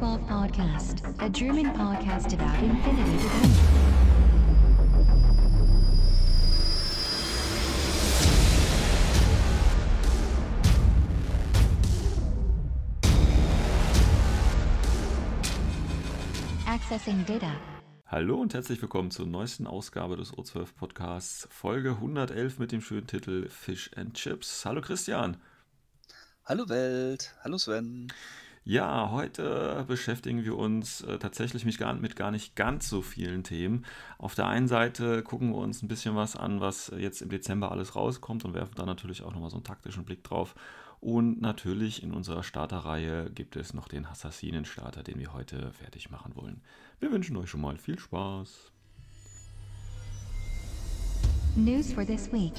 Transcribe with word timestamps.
Welcome 0.00 0.18
to 0.18 0.24
the 0.24 0.26
O12 0.26 0.28
Podcast, 0.28 1.22
a 1.22 1.28
German 1.28 1.66
podcast 1.72 2.32
about 2.32 2.62
infinity. 2.62 3.28
Accessing 16.66 17.24
Data. 17.26 17.52
Hallo 18.06 18.40
und 18.40 18.54
herzlich 18.54 18.80
willkommen 18.80 19.10
zur 19.10 19.26
neuesten 19.26 19.66
Ausgabe 19.66 20.16
des 20.16 20.32
O12 20.32 20.74
Podcasts, 20.74 21.48
Folge 21.50 21.90
111 21.90 22.58
mit 22.58 22.72
dem 22.72 22.80
schönen 22.80 23.06
Titel 23.06 23.48
Fish 23.48 23.90
and 23.96 24.14
Chips. 24.14 24.64
Hallo 24.64 24.80
Christian. 24.80 25.36
Hallo 26.46 26.68
Welt, 26.68 27.34
hallo 27.42 27.58
Sven. 27.58 28.12
Ja, 28.66 29.10
heute 29.10 29.84
beschäftigen 29.86 30.42
wir 30.42 30.56
uns 30.56 31.02
äh, 31.02 31.18
tatsächlich 31.18 31.66
mit 31.66 31.76
gar, 31.76 31.92
mit 31.92 32.16
gar 32.16 32.30
nicht 32.30 32.56
ganz 32.56 32.88
so 32.88 33.02
vielen 33.02 33.44
Themen. 33.44 33.84
Auf 34.16 34.34
der 34.34 34.46
einen 34.46 34.68
Seite 34.68 35.22
gucken 35.22 35.50
wir 35.50 35.58
uns 35.58 35.82
ein 35.82 35.88
bisschen 35.88 36.16
was 36.16 36.34
an, 36.34 36.62
was 36.62 36.90
jetzt 36.96 37.20
im 37.20 37.28
Dezember 37.28 37.70
alles 37.70 37.94
rauskommt 37.94 38.42
und 38.46 38.54
werfen 38.54 38.74
dann 38.74 38.86
natürlich 38.86 39.22
auch 39.22 39.32
nochmal 39.32 39.50
so 39.50 39.56
einen 39.56 39.64
taktischen 39.64 40.06
Blick 40.06 40.24
drauf. 40.24 40.54
Und 41.00 41.42
natürlich 41.42 42.02
in 42.02 42.14
unserer 42.14 42.42
Starterreihe 42.42 43.28
gibt 43.28 43.56
es 43.56 43.74
noch 43.74 43.86
den 43.86 44.06
Assassinen-Starter, 44.06 45.02
den 45.02 45.18
wir 45.18 45.34
heute 45.34 45.70
fertig 45.72 46.10
machen 46.10 46.34
wollen. 46.34 46.62
Wir 47.00 47.12
wünschen 47.12 47.36
euch 47.36 47.50
schon 47.50 47.60
mal 47.60 47.76
viel 47.76 47.98
Spaß. 47.98 48.72
News 51.54 51.92
for 51.92 52.06
this 52.06 52.32
week. 52.32 52.54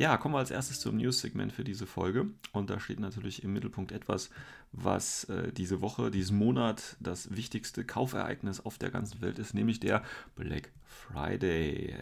Ja, 0.00 0.16
kommen 0.16 0.34
wir 0.34 0.38
als 0.38 0.50
erstes 0.50 0.80
zum 0.80 0.96
News-Segment 0.96 1.52
für 1.52 1.62
diese 1.62 1.86
Folge. 1.86 2.30
Und 2.52 2.70
da 2.70 2.80
steht 2.80 3.00
natürlich 3.00 3.44
im 3.44 3.52
Mittelpunkt 3.52 3.92
etwas, 3.92 4.30
was 4.72 5.24
äh, 5.24 5.52
diese 5.52 5.82
Woche, 5.82 6.10
diesen 6.10 6.38
Monat 6.38 6.96
das 7.00 7.36
wichtigste 7.36 7.84
Kaufereignis 7.84 8.60
auf 8.60 8.78
der 8.78 8.90
ganzen 8.90 9.20
Welt 9.20 9.38
ist, 9.38 9.52
nämlich 9.52 9.78
der 9.78 10.02
Black 10.36 10.72
Friday. 10.86 11.98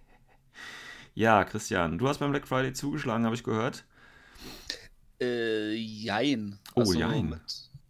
ja, 1.14 1.44
Christian, 1.44 1.98
du 1.98 2.08
hast 2.08 2.20
beim 2.20 2.30
Black 2.30 2.48
Friday 2.48 2.72
zugeschlagen, 2.72 3.26
habe 3.26 3.36
ich 3.36 3.44
gehört. 3.44 3.84
Äh, 5.20 5.74
jein. 5.74 6.58
Oh, 6.74 6.80
Also, 6.80 6.98
jein. 6.98 7.38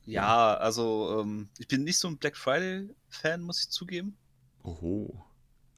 Ja, 0.06 0.54
also 0.54 1.20
ähm, 1.20 1.48
ich 1.58 1.68
bin 1.68 1.84
nicht 1.84 2.00
so 2.00 2.08
ein 2.08 2.16
Black 2.16 2.36
Friday-Fan, 2.36 3.42
muss 3.42 3.60
ich 3.60 3.70
zugeben. 3.70 4.16
Oho. 4.64 5.24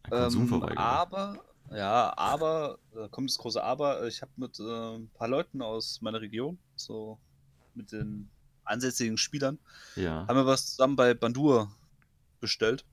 Ein 0.04 0.32
Ähm, 0.32 0.62
aber, 0.78 1.44
ja, 1.70 2.12
aber, 2.16 2.78
da 2.94 3.08
kommt 3.08 3.30
das 3.30 3.38
große 3.38 3.62
Aber, 3.62 4.06
ich 4.06 4.22
habe 4.22 4.32
mit 4.36 4.58
äh, 4.60 4.96
ein 4.96 5.10
paar 5.10 5.28
Leuten 5.28 5.62
aus 5.62 6.00
meiner 6.00 6.20
Region, 6.20 6.58
so 6.76 7.18
mit 7.74 7.92
den 7.92 8.28
ansässigen 8.64 9.16
Spielern, 9.18 9.58
ja. 9.96 10.26
haben 10.26 10.36
wir 10.36 10.46
was 10.46 10.66
zusammen 10.70 10.96
bei 10.96 11.14
Bandur 11.14 11.70
bestellt. 12.40 12.84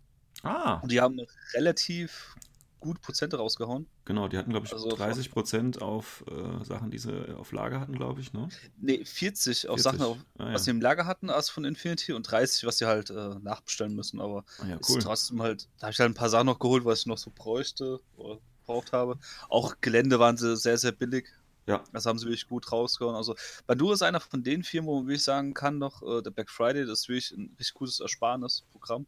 Ah, 0.43 0.79
Und 0.81 0.91
die 0.91 0.99
haben 1.01 1.19
relativ 1.53 2.35
gut 2.79 2.99
Prozente 3.01 3.37
rausgehauen. 3.37 3.87
genau, 4.03 4.27
die 4.27 4.37
hatten, 4.37 4.51
glaube 4.51 4.65
ich, 4.65 4.73
Also 4.73 4.89
30% 4.89 5.79
auf 5.81 6.25
äh, 6.29 6.65
Sachen, 6.65 6.91
die 6.91 6.97
sie 6.97 7.33
auf 7.33 7.53
Lager 7.53 7.79
hatten, 7.79 7.93
glaube 7.95 8.19
ich, 8.19 8.33
ne? 8.33 8.49
Ne, 8.77 9.05
40 9.05 9.69
auf 9.69 9.79
40. 9.79 9.83
Sachen, 9.83 10.01
auf, 10.01 10.17
Ah, 10.37 10.47
ja. 10.47 10.53
was 10.53 10.65
sie 10.65 10.71
im 10.71 10.81
Lager 10.81 11.05
hatten, 11.05 11.29
als 11.29 11.49
von 11.49 11.63
Infinity 11.63 12.11
und 12.11 12.23
30, 12.29 12.65
was 12.65 12.79
sie 12.79 12.85
halt 12.85 13.09
äh, 13.09 13.35
nachbestellen 13.39 13.95
müssen. 13.95 14.19
Aber 14.19 14.43
Ah, 14.59 14.67
ja, 14.67 14.79
cool. 14.89 14.99
trotzdem 14.99 15.41
halt, 15.41 15.69
da 15.77 15.83
habe 15.83 15.93
ich 15.93 15.99
halt 15.99 16.11
ein 16.11 16.13
paar 16.13 16.29
Sachen 16.29 16.47
noch 16.47 16.59
geholt, 16.59 16.83
was 16.83 16.99
ich 16.99 17.05
noch 17.05 17.17
so 17.17 17.31
bräuchte 17.33 18.01
oder 18.17 18.41
braucht 18.63 18.91
habe. 18.93 19.17
Auch 19.49 19.75
Gelände 19.81 20.19
waren 20.19 20.37
sie 20.37 20.55
sehr, 20.57 20.77
sehr 20.77 20.91
billig. 20.91 21.27
Ja. 21.65 21.83
Das 21.93 22.05
haben 22.05 22.19
sie 22.19 22.25
wirklich 22.25 22.47
gut 22.47 22.71
rausgehauen. 22.71 23.15
Also 23.15 23.35
Bandur 23.67 23.93
ist 23.93 24.01
einer 24.03 24.19
von 24.19 24.43
den 24.43 24.63
Firmen, 24.63 24.87
wo 24.89 24.97
man 24.97 25.07
wirklich 25.07 25.23
sagen 25.23 25.53
kann, 25.53 25.77
noch 25.77 26.01
äh, 26.03 26.21
der 26.21 26.31
Black 26.31 26.49
Friday, 26.49 26.85
das 26.85 27.01
ist 27.01 27.07
wirklich 27.09 27.31
ein 27.31 27.55
richtig 27.57 27.73
gutes 27.75 27.99
Ersparnisprogramm. 28.01 29.05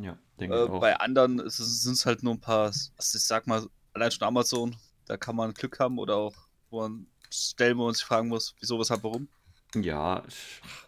Ja, 0.00 0.18
denke 0.38 0.56
Äh, 0.56 0.64
ich 0.64 0.70
auch. 0.70 0.80
bei 0.80 0.96
anderen 0.98 1.42
sind 1.48 1.92
es 1.92 2.06
halt 2.06 2.22
nur 2.22 2.34
ein 2.34 2.40
paar, 2.40 2.66
also 2.66 2.88
ich 2.96 3.24
sag 3.24 3.46
mal, 3.46 3.66
allein 3.92 4.10
schon 4.10 4.26
Amazon, 4.26 4.76
da 5.06 5.16
kann 5.16 5.36
man 5.36 5.54
Glück 5.54 5.78
haben 5.78 5.98
oder 5.98 6.16
auch, 6.16 6.34
wo 6.70 6.80
man 6.80 7.06
stellen, 7.30 7.78
wo 7.78 7.84
man 7.84 7.94
sich 7.94 8.04
fragen 8.04 8.28
muss, 8.28 8.54
wieso, 8.60 8.78
weshalb, 8.78 9.02
warum. 9.04 9.28
Ja, 9.74 10.24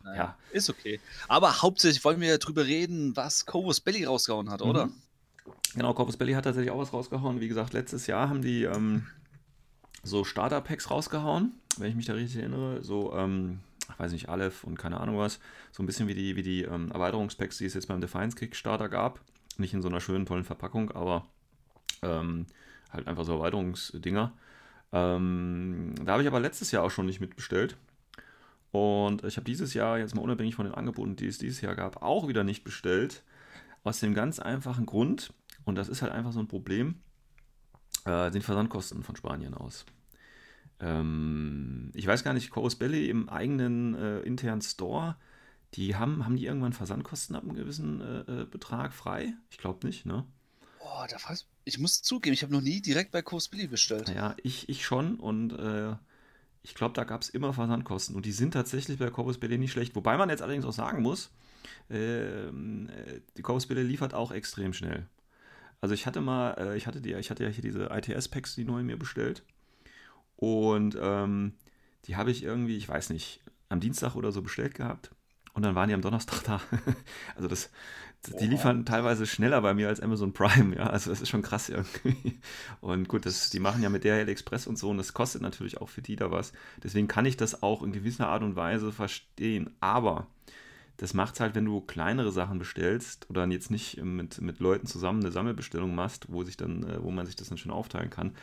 Naja, 0.02 0.16
Ja. 0.16 0.38
Ist 0.50 0.68
okay. 0.68 1.00
Aber 1.28 1.62
hauptsächlich 1.62 2.04
wollen 2.04 2.20
wir 2.20 2.28
ja 2.28 2.38
drüber 2.38 2.64
reden, 2.66 3.14
was 3.16 3.46
Cobus 3.46 3.80
Belly 3.80 4.04
rausgehauen 4.04 4.50
hat, 4.50 4.62
oder? 4.62 4.88
Genau, 5.74 5.94
Corpus 5.94 6.16
Belly 6.16 6.32
hat 6.32 6.44
tatsächlich 6.44 6.70
auch 6.70 6.78
was 6.78 6.92
rausgehauen. 6.92 7.40
Wie 7.40 7.48
gesagt, 7.48 7.72
letztes 7.72 8.06
Jahr 8.06 8.28
haben 8.28 8.42
die 8.42 8.64
ähm, 8.64 9.06
so 10.02 10.24
Starter-Packs 10.24 10.90
rausgehauen, 10.90 11.52
wenn 11.78 11.88
ich 11.88 11.96
mich 11.96 12.06
da 12.06 12.14
richtig 12.14 12.40
erinnere. 12.40 12.82
So, 12.82 13.14
ähm, 13.14 13.60
ich 13.88 13.98
weiß 13.98 14.12
nicht, 14.12 14.28
Aleph 14.28 14.64
und 14.64 14.78
keine 14.78 15.00
Ahnung 15.00 15.18
was. 15.18 15.40
So 15.70 15.82
ein 15.82 15.86
bisschen 15.86 16.08
wie 16.08 16.14
die, 16.14 16.36
wie 16.36 16.42
die 16.42 16.62
ähm, 16.62 16.90
Erweiterungspacks, 16.92 17.58
die 17.58 17.66
es 17.66 17.74
jetzt 17.74 17.88
beim 17.88 18.00
Defiance 18.00 18.36
Kickstarter 18.36 18.88
gab. 18.88 19.20
Nicht 19.56 19.74
in 19.74 19.82
so 19.82 19.88
einer 19.88 20.00
schönen, 20.00 20.26
tollen 20.26 20.44
Verpackung, 20.44 20.90
aber 20.92 21.26
ähm, 22.02 22.46
halt 22.92 23.08
einfach 23.08 23.24
so 23.24 23.34
Erweiterungsdinger. 23.34 24.32
Ähm, 24.92 25.94
da 26.04 26.12
habe 26.12 26.22
ich 26.22 26.28
aber 26.28 26.40
letztes 26.40 26.70
Jahr 26.70 26.84
auch 26.84 26.90
schon 26.90 27.06
nicht 27.06 27.20
mitbestellt. 27.20 27.76
Und 28.70 29.24
ich 29.24 29.36
habe 29.36 29.44
dieses 29.44 29.74
Jahr, 29.74 29.98
jetzt 29.98 30.14
mal 30.14 30.22
unabhängig 30.22 30.54
von 30.54 30.64
den 30.64 30.74
Angeboten, 30.74 31.16
die 31.16 31.26
es 31.26 31.38
dieses 31.38 31.60
Jahr 31.60 31.74
gab, 31.74 32.02
auch 32.02 32.28
wieder 32.28 32.44
nicht 32.44 32.64
bestellt. 32.64 33.22
Aus 33.84 34.00
dem 34.00 34.14
ganz 34.14 34.38
einfachen 34.38 34.86
Grund, 34.86 35.32
und 35.64 35.76
das 35.76 35.88
ist 35.88 36.02
halt 36.02 36.12
einfach 36.12 36.32
so 36.32 36.40
ein 36.40 36.48
Problem, 36.48 37.02
äh, 38.04 38.30
sind 38.30 38.42
Versandkosten 38.42 39.02
von 39.02 39.16
Spanien 39.16 39.54
aus. 39.54 39.84
Ähm, 40.80 41.90
ich 41.94 42.06
weiß 42.06 42.24
gar 42.24 42.34
nicht, 42.34 42.50
Chorus 42.50 42.76
Belly 42.76 43.08
im 43.08 43.28
eigenen 43.28 43.94
äh, 43.94 44.20
internen 44.20 44.62
Store, 44.62 45.16
die 45.74 45.96
haben, 45.96 46.24
haben 46.24 46.36
die 46.36 46.46
irgendwann 46.46 46.72
Versandkosten 46.72 47.34
ab 47.34 47.44
einem 47.44 47.54
gewissen 47.54 48.00
äh, 48.00 48.42
äh, 48.42 48.44
Betrag 48.44 48.92
frei? 48.92 49.34
Ich 49.50 49.58
glaube 49.58 49.86
nicht, 49.86 50.06
ne? 50.06 50.26
Boah, 50.78 51.06
da 51.08 51.18
fragst 51.18 51.46
ich 51.64 51.78
muss 51.78 52.02
zugeben, 52.02 52.34
ich 52.34 52.42
habe 52.42 52.52
noch 52.52 52.60
nie 52.60 52.82
direkt 52.82 53.12
bei 53.12 53.22
Cobus 53.22 53.48
Belly 53.48 53.68
bestellt. 53.68 54.08
Naja, 54.08 54.34
ich, 54.42 54.68
ich 54.68 54.84
schon 54.84 55.14
und 55.14 55.52
äh, 55.52 55.94
ich 56.62 56.74
glaube, 56.74 56.94
da 56.94 57.04
gab 57.04 57.22
es 57.22 57.28
immer 57.28 57.52
Versandkosten 57.52 58.14
und 58.14 58.24
die 58.26 58.32
sind 58.32 58.52
tatsächlich 58.52 58.98
bei 58.98 59.10
Corpus 59.10 59.38
Belli 59.38 59.58
nicht 59.58 59.72
schlecht. 59.72 59.94
Wobei 59.96 60.16
man 60.16 60.28
jetzt 60.28 60.42
allerdings 60.42 60.64
auch 60.64 60.72
sagen 60.72 61.02
muss, 61.02 61.30
die 61.88 63.42
Corpus 63.42 63.66
Belli 63.66 63.82
liefert 63.82 64.14
auch 64.14 64.32
extrem 64.32 64.72
schnell. 64.72 65.06
Also 65.80 65.94
ich 65.94 66.06
hatte 66.06 66.20
mal, 66.20 66.52
äh, 66.58 66.76
ich 66.76 66.86
hatte 66.86 67.00
die, 67.00 67.12
ich 67.14 67.30
hatte 67.30 67.42
ja 67.42 67.50
hier 67.50 67.62
diese 67.62 67.86
ITS-Packs, 67.86 68.54
die 68.54 68.64
neu 68.64 68.82
mir 68.82 68.96
bestellt 68.96 69.42
und 70.36 70.96
ähm, 71.00 71.54
die 72.06 72.16
habe 72.16 72.30
ich 72.30 72.44
irgendwie, 72.44 72.76
ich 72.76 72.88
weiß 72.88 73.10
nicht, 73.10 73.40
am 73.68 73.80
Dienstag 73.80 74.14
oder 74.14 74.30
so 74.30 74.42
bestellt 74.42 74.74
gehabt 74.74 75.10
und 75.54 75.62
dann 75.62 75.74
waren 75.74 75.88
die 75.88 75.94
am 75.94 76.00
Donnerstag 76.00 76.42
da. 76.44 76.60
also 77.36 77.48
das, 77.48 77.70
die 78.26 78.32
Oha. 78.34 78.44
liefern 78.44 78.86
teilweise 78.86 79.26
schneller 79.26 79.60
bei 79.60 79.74
mir 79.74 79.88
als 79.88 80.00
Amazon 80.00 80.32
Prime, 80.32 80.76
ja. 80.76 80.86
Also 80.86 81.10
das 81.10 81.20
ist 81.20 81.28
schon 81.28 81.42
krass 81.42 81.68
irgendwie. 81.68 82.40
Und 82.80 83.08
gut, 83.08 83.26
das, 83.26 83.50
die 83.50 83.58
machen 83.58 83.82
ja 83.82 83.88
mit 83.88 84.04
DHL 84.04 84.28
Express 84.28 84.66
und 84.66 84.78
so 84.78 84.90
und 84.90 84.98
das 84.98 85.12
kostet 85.12 85.42
natürlich 85.42 85.80
auch 85.80 85.88
für 85.88 86.02
die 86.02 86.16
da 86.16 86.30
was. 86.30 86.52
Deswegen 86.82 87.08
kann 87.08 87.26
ich 87.26 87.36
das 87.36 87.62
auch 87.62 87.82
in 87.82 87.92
gewisser 87.92 88.28
Art 88.28 88.42
und 88.42 88.56
Weise 88.56 88.92
verstehen. 88.92 89.74
Aber 89.80 90.28
das 91.02 91.14
macht 91.14 91.34
es 91.34 91.40
halt, 91.40 91.54
wenn 91.54 91.66
du 91.66 91.80
kleinere 91.82 92.32
Sachen 92.32 92.58
bestellst 92.58 93.28
oder 93.30 93.46
jetzt 93.48 93.70
nicht 93.70 94.02
mit, 94.02 94.40
mit 94.40 94.60
Leuten 94.60 94.86
zusammen 94.86 95.20
eine 95.22 95.32
Sammelbestellung 95.32 95.94
machst, 95.94 96.26
wo 96.30 96.44
sich 96.44 96.56
dann, 96.56 96.84
äh, 96.84 97.02
wo 97.02 97.10
man 97.10 97.26
sich 97.26 97.36
das 97.36 97.48
dann 97.50 97.58
schön 97.58 97.72
aufteilen 97.72 98.10
kann, 98.10 98.34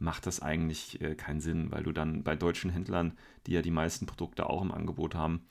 macht 0.00 0.26
das 0.26 0.40
eigentlich 0.40 1.00
äh, 1.00 1.14
keinen 1.16 1.40
Sinn, 1.40 1.70
weil 1.72 1.84
du 1.84 1.92
dann 1.92 2.24
bei 2.24 2.36
deutschen 2.36 2.70
Händlern, 2.70 3.16
die 3.46 3.52
ja 3.52 3.62
die 3.62 3.70
meisten 3.70 4.06
Produkte 4.06 4.48
auch 4.48 4.62
im 4.62 4.72
Angebot 4.72 5.14
haben, 5.14 5.42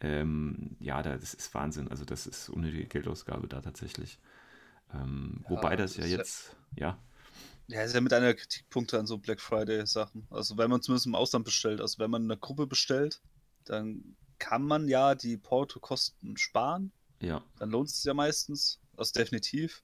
ähm, 0.00 0.76
ja, 0.80 1.02
da- 1.02 1.16
das 1.16 1.34
ist 1.34 1.54
Wahnsinn. 1.54 1.88
Also 1.88 2.04
das 2.04 2.26
ist 2.26 2.48
unnötige 2.50 2.86
Geldausgabe 2.86 3.48
da 3.48 3.60
tatsächlich. 3.62 4.18
Ähm, 4.94 5.44
Ja, 5.44 5.48
wobei 5.48 5.76
das 5.76 5.96
das 5.96 5.96
ja 5.96 6.06
jetzt, 6.06 6.56
ja, 6.76 6.98
Ja, 7.66 7.82
ist 7.82 7.94
ja 7.94 8.00
mit 8.00 8.12
einer 8.12 8.34
Kritikpunkte 8.34 8.98
an 8.98 9.06
so 9.06 9.18
Black 9.18 9.40
Friday-Sachen. 9.40 10.26
Also 10.30 10.56
wenn 10.56 10.70
man 10.70 10.80
zumindest 10.82 11.06
im 11.06 11.14
Ausland 11.14 11.44
bestellt, 11.44 11.80
also 11.80 11.98
wenn 11.98 12.10
man 12.10 12.22
eine 12.24 12.36
Gruppe 12.38 12.66
bestellt, 12.66 13.20
dann 13.64 14.16
kann 14.38 14.62
man 14.62 14.88
ja 14.88 15.14
die 15.14 15.36
Portokosten 15.36 16.36
sparen. 16.36 16.92
ja, 17.20 17.42
Dann 17.58 17.70
lohnt 17.70 17.88
es 17.88 17.96
sich 17.96 18.04
ja 18.04 18.14
meistens. 18.14 18.80
Also 18.96 19.12
definitiv. 19.12 19.82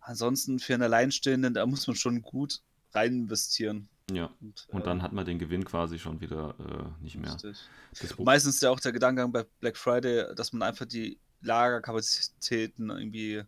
Ansonsten 0.00 0.58
für 0.58 0.74
einen 0.74 0.84
Alleinstehenden, 0.84 1.54
da 1.54 1.64
muss 1.66 1.86
man 1.86 1.96
schon 1.96 2.22
gut 2.22 2.62
rein 2.92 3.12
investieren. 3.14 3.88
ja. 4.10 4.30
Und, 4.40 4.66
Und 4.68 4.80
äh, 4.82 4.84
dann 4.84 5.02
hat 5.02 5.12
man 5.12 5.24
den 5.24 5.38
Gewinn 5.38 5.64
quasi 5.64 5.98
schon 5.98 6.20
wieder 6.20 6.54
äh, 6.58 7.02
nicht 7.02 7.16
mehr. 7.16 7.36
Das 7.40 8.18
Meistens 8.18 8.56
ist 8.56 8.62
ja 8.62 8.70
auch 8.70 8.80
der 8.80 8.92
Gedankengang 8.92 9.32
bei 9.32 9.44
Black 9.60 9.76
Friday, 9.76 10.34
dass 10.34 10.52
man 10.52 10.62
einfach 10.62 10.86
die 10.86 11.18
Lagerkapazitäten 11.40 12.90
irgendwie 12.90 13.42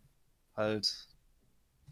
halt 0.55 1.07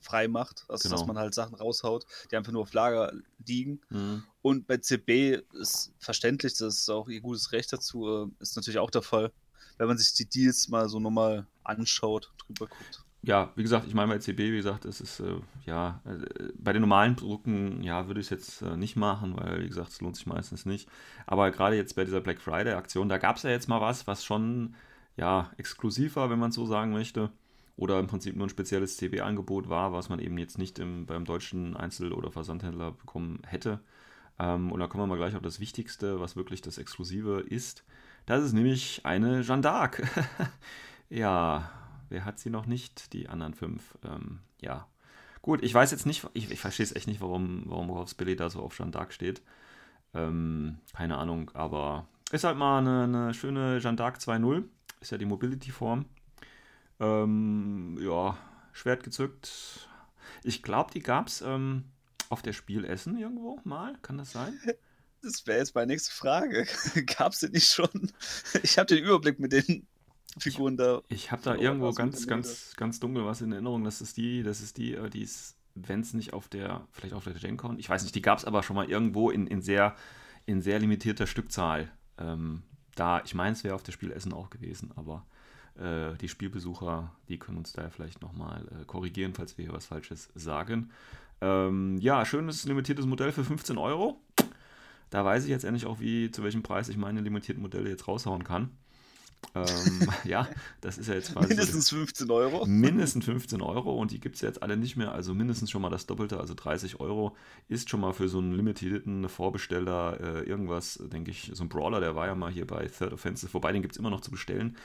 frei 0.03 0.27
macht. 0.27 0.65
Also 0.67 0.88
Genau. 0.89 1.00
dass 1.00 1.07
man 1.07 1.17
halt 1.17 1.33
Sachen 1.33 1.55
raushaut, 1.55 2.05
die 2.31 2.35
einfach 2.38 2.51
nur 2.51 2.61
auf 2.61 2.73
Lager 2.73 3.11
liegen. 3.45 3.81
Mhm. 3.89 4.23
Und 4.41 4.67
bei 4.67 4.77
CB 4.77 5.41
ist 5.53 5.94
verständlich, 6.00 6.53
das 6.57 6.77
ist 6.77 6.89
auch 6.89 7.07
ihr 7.09 7.21
gutes 7.21 7.51
Recht 7.51 7.71
dazu, 7.73 8.07
äh, 8.07 8.27
ist 8.41 8.55
natürlich 8.55 8.79
auch 8.79 8.91
der 8.91 9.01
Fall, 9.01 9.31
wenn 9.77 9.88
man 9.88 9.97
sich 9.97 10.13
die 10.13 10.29
Deals 10.29 10.67
mal 10.69 10.88
so 10.89 11.00
nochmal 11.00 11.47
anschaut, 11.63 12.31
drüber 12.45 12.67
guckt. 12.67 13.03
ja, 13.25 13.51
wie 13.55 13.63
gesagt, 13.63 13.88
ich 13.88 13.94
meine 13.94 14.11
bei 14.11 14.19
CB, 14.19 14.51
wie 14.51 14.57
gesagt, 14.57 14.83
es 14.85 15.00
ist, 15.00 15.21
äh, 15.21 15.39
ja, 15.65 16.01
äh, 16.05 16.51
bei 16.57 16.73
den 16.73 16.81
normalen 16.81 17.15
Produkten, 17.15 17.81
ja, 17.81 18.07
würde 18.07 18.19
ich 18.19 18.27
es 18.27 18.29
jetzt 18.31 18.61
äh, 18.61 18.75
nicht 18.75 18.97
machen, 18.97 19.35
weil, 19.38 19.63
wie 19.63 19.67
gesagt, 19.69 19.89
es 19.91 20.01
lohnt 20.01 20.17
sich 20.17 20.25
meistens 20.25 20.65
nicht. 20.65 20.89
Aber 21.25 21.50
gerade 21.51 21.77
jetzt 21.77 21.95
bei 21.95 22.03
dieser 22.03 22.19
Black 22.19 22.41
Friday-Aktion, 22.41 23.07
da 23.07 23.17
gab 23.17 23.38
es 23.38 23.44
ja 23.44 23.50
jetzt 23.50 23.69
mal 23.69 23.79
was, 23.79 24.07
was 24.07 24.25
schon, 24.25 24.75
ja, 25.15 25.51
exklusiv 25.57 26.17
war, 26.17 26.29
wenn 26.29 26.39
man 26.39 26.51
so 26.51 26.65
sagen 26.65 26.91
möchte. 26.91 27.31
Oder 27.75 27.99
im 27.99 28.07
Prinzip 28.07 28.35
nur 28.35 28.47
ein 28.47 28.51
spezielles 28.51 28.97
CB-Angebot 28.97 29.67
war, 29.67 29.93
was 29.93 30.09
man 30.09 30.19
eben 30.19 30.37
jetzt 30.37 30.57
nicht 30.57 30.77
im, 30.79 31.05
beim 31.05 31.25
deutschen 31.25 31.75
Einzel- 31.75 32.13
oder 32.13 32.31
Versandhändler 32.31 32.91
bekommen 32.91 33.41
hätte. 33.47 33.79
Ähm, 34.39 34.71
und 34.71 34.79
da 34.79 34.87
kommen 34.87 35.03
wir 35.03 35.07
mal 35.07 35.17
gleich 35.17 35.35
auf 35.35 35.41
das 35.41 35.59
Wichtigste, 35.59 36.19
was 36.19 36.35
wirklich 36.35 36.61
das 36.61 36.77
Exklusive 36.77 37.39
ist. 37.41 37.83
Das 38.25 38.43
ist 38.43 38.53
nämlich 38.53 39.01
eine 39.05 39.41
Jeanne 39.41 39.63
d'Arc. 39.63 40.07
ja, 41.09 41.71
Wer 42.13 42.25
hat 42.25 42.37
sie 42.37 42.51
noch 42.51 42.67
nicht? 42.67 43.11
Die 43.13 43.27
anderen 43.27 43.55
fünf. 43.55 43.97
Ähm, 44.05 44.41
ja. 44.61 44.87
Gut, 45.41 45.63
ich 45.63 45.73
weiß 45.73 45.89
jetzt 45.89 46.05
nicht, 46.05 46.29
ich, 46.33 46.51
ich 46.51 46.59
verstehe 46.59 46.83
es 46.83 46.95
echt 46.95 47.07
nicht, 47.07 47.21
warum, 47.21 47.63
warum 47.65 47.87
Wolfs 47.89 48.13
Billy 48.13 48.35
da 48.35 48.51
so 48.51 48.61
auf 48.61 48.77
Jeanne 48.77 48.91
d'Arc 48.91 49.11
steht. 49.11 49.41
Ähm, 50.13 50.77
keine 50.95 51.17
Ahnung, 51.17 51.49
aber 51.55 52.05
ist 52.31 52.43
halt 52.43 52.55
mal 52.55 52.77
eine, 52.77 53.03
eine 53.05 53.33
schöne 53.33 53.79
Jeanne 53.79 53.97
d'Arc 53.97 54.19
2.0. 54.19 54.63
Ist 55.01 55.11
ja 55.11 55.17
die 55.17 55.25
Mobility-Form. 55.25 56.05
Ähm, 56.99 57.97
ja, 58.01 58.37
Schwert 58.71 59.03
gezückt. 59.03 59.89
Ich 60.43 60.63
glaube, 60.63 60.91
die 60.91 61.01
gab 61.01 61.27
es 61.27 61.41
ähm, 61.41 61.85
auf 62.29 62.41
der 62.41 62.53
Spielessen 62.53 63.17
irgendwo 63.17 63.59
mal. 63.63 63.95
Kann 64.01 64.17
das 64.17 64.31
sein? 64.31 64.59
Das 65.21 65.47
wäre 65.47 65.59
jetzt 65.59 65.73
meine 65.73 65.87
nächste 65.87 66.11
Frage. 66.11 66.67
Gab 67.17 67.31
es 67.31 67.39
denn 67.39 67.51
nicht 67.51 67.71
schon? 67.71 68.11
Ich 68.61 68.77
habe 68.77 68.87
den 68.87 69.03
Überblick 69.05 69.39
mit 69.39 69.53
den 69.53 69.87
Figuren 70.37 70.75
da. 70.75 71.01
Ich 71.07 71.31
habe 71.31 71.41
da 71.43 71.55
irgendwo 71.55 71.91
ganz, 71.93 72.27
ganz, 72.27 72.73
ganz 72.75 72.99
dunkel 72.99 73.25
was 73.25 73.39
in 73.39 73.53
Erinnerung. 73.53 73.85
Das 73.85 74.01
ist 74.01 74.17
die, 74.17 74.43
das 74.43 74.59
ist 74.59 74.77
die, 74.77 74.95
äh, 74.95 75.09
die 75.09 75.21
ist, 75.21 75.55
wenn 75.75 76.01
es 76.01 76.13
nicht 76.13 76.33
auf 76.33 76.49
der, 76.49 76.85
vielleicht 76.91 77.13
auf 77.13 77.23
der 77.23 77.33
GenCon, 77.33 77.79
ich 77.79 77.89
weiß 77.89 78.03
nicht, 78.03 78.15
die 78.15 78.21
gab 78.21 78.37
es 78.37 78.45
aber 78.45 78.63
schon 78.63 78.75
mal 78.75 78.89
irgendwo 78.89 79.29
in, 79.29 79.47
in, 79.47 79.61
sehr, 79.61 79.95
in 80.45 80.61
sehr 80.61 80.79
limitierter 80.79 81.25
Stückzahl. 81.25 81.89
Ähm, 82.17 82.63
da, 82.95 83.21
ich 83.23 83.33
meine, 83.33 83.53
es 83.53 83.63
wäre 83.63 83.75
auf 83.75 83.83
der 83.83 83.93
Spielessen 83.93 84.33
auch 84.33 84.49
gewesen, 84.49 84.91
aber 84.95 85.25
äh, 85.79 86.15
die 86.21 86.29
Spielbesucher, 86.29 87.11
die 87.29 87.39
können 87.39 87.57
uns 87.57 87.73
da 87.73 87.89
vielleicht 87.89 88.21
nochmal 88.21 88.67
äh, 88.67 88.85
korrigieren, 88.85 89.33
falls 89.33 89.57
wir 89.57 89.65
hier 89.65 89.73
was 89.73 89.85
Falsches 89.85 90.29
sagen. 90.35 90.91
Ähm, 91.41 91.97
ja, 91.97 92.25
schönes 92.25 92.65
limitiertes 92.65 93.05
Modell 93.05 93.31
für 93.31 93.43
15 93.43 93.77
Euro. 93.77 94.21
Da 95.09 95.23
weiß 95.25 95.43
ich 95.43 95.49
jetzt 95.49 95.63
endlich 95.63 95.85
auch, 95.85 95.99
wie, 95.99 96.31
zu 96.31 96.41
welchem 96.43 96.63
Preis 96.63 96.89
ich 96.89 96.97
meine 96.97 97.21
limitierten 97.21 97.61
Modelle 97.61 97.89
jetzt 97.89 98.07
raushauen 98.07 98.43
kann. 98.43 98.71
ähm, 99.55 100.07
ja, 100.23 100.47
das 100.81 100.97
ist 100.97 101.07
ja 101.07 101.15
jetzt 101.15 101.33
quasi. 101.33 101.49
Mindestens 101.49 101.89
15 101.89 102.31
Euro. 102.31 102.65
Mindestens 102.65 103.25
15 103.25 103.61
Euro 103.61 103.99
und 103.99 104.11
die 104.11 104.19
gibt 104.19 104.35
es 104.35 104.41
jetzt 104.41 104.63
alle 104.63 104.77
nicht 104.77 104.95
mehr. 104.95 105.11
Also 105.11 105.33
mindestens 105.33 105.69
schon 105.69 105.81
mal 105.81 105.89
das 105.89 106.05
Doppelte, 106.05 106.39
also 106.39 106.53
30 106.53 106.99
Euro 106.99 107.35
ist 107.67 107.89
schon 107.89 107.99
mal 107.99 108.13
für 108.13 108.29
so 108.29 108.39
einen 108.39 108.53
limitierten 108.53 109.27
Vorbesteller 109.27 110.19
äh, 110.19 110.49
irgendwas, 110.49 110.99
denke 111.11 111.31
ich. 111.31 111.51
So 111.53 111.63
ein 111.63 111.69
Brawler, 111.69 111.99
der 111.99 112.15
war 112.15 112.27
ja 112.27 112.35
mal 112.35 112.51
hier 112.51 112.65
bei 112.65 112.87
Third 112.87 113.13
Offensive, 113.13 113.53
wobei 113.53 113.71
den 113.71 113.81
gibt 113.81 113.95
es 113.95 113.99
immer 113.99 114.09
noch 114.09 114.21
zu 114.21 114.31
bestellen. 114.31 114.77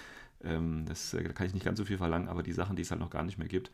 Ähm, 0.44 0.84
das 0.86 1.14
äh, 1.14 1.22
kann 1.24 1.46
ich 1.46 1.54
nicht 1.54 1.64
ganz 1.64 1.78
so 1.78 1.84
viel 1.84 1.98
verlangen, 1.98 2.28
aber 2.28 2.42
die 2.42 2.52
Sachen, 2.52 2.76
die 2.76 2.82
es 2.82 2.90
halt 2.90 3.00
noch 3.00 3.10
gar 3.10 3.24
nicht 3.24 3.38
mehr 3.38 3.48
gibt. 3.48 3.70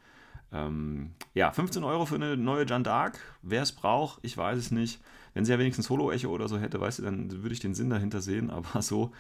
Ähm, 0.53 1.11
ja, 1.35 1.51
15 1.53 1.85
Euro 1.85 2.07
für 2.07 2.15
eine 2.15 2.37
neue 2.37 2.67
Jeanne 2.67 2.85
d'Arc. 2.85 3.15
Wer 3.43 3.63
es 3.63 3.73
braucht, 3.73 4.21
ich 4.23 4.37
weiß 4.37 4.59
es 4.59 4.71
nicht. 4.71 5.01
Wenn 5.35 5.45
sie 5.45 5.53
ja 5.53 5.59
wenigstens 5.59 5.91
Holo-Echo 5.91 6.29
oder 6.29 6.49
so 6.49 6.59
hätte, 6.59 6.81
weißt 6.81 7.01
du, 7.01 7.03
dann 7.03 7.43
würde 7.43 7.53
ich 7.53 7.61
den 7.61 7.75
Sinn 7.75 7.91
dahinter 7.91 8.21
sehen, 8.21 8.51
aber 8.51 8.83
so, 8.83 9.13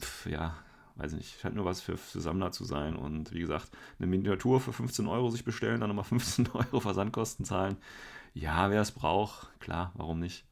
pf, 0.00 0.26
ja, 0.26 0.56
weiß 0.96 1.12
nicht, 1.12 1.40
scheint 1.40 1.54
nur 1.54 1.64
was 1.64 1.80
für, 1.80 1.96
für 1.96 2.20
Sammler 2.20 2.52
zu 2.52 2.64
sein. 2.64 2.96
Und 2.96 3.32
wie 3.32 3.40
gesagt, 3.40 3.70
eine 3.98 4.06
Miniatur 4.06 4.60
für 4.60 4.72
15 4.72 5.06
Euro 5.06 5.30
sich 5.30 5.44
bestellen, 5.44 5.80
dann 5.80 5.88
nochmal 5.88 6.04
15 6.06 6.48
Euro 6.52 6.80
Versandkosten 6.80 7.44
zahlen. 7.44 7.76
Ja, 8.34 8.70
wer 8.70 8.80
es 8.80 8.92
braucht, 8.92 9.48
klar, 9.60 9.92
warum 9.94 10.20
nicht. 10.20 10.46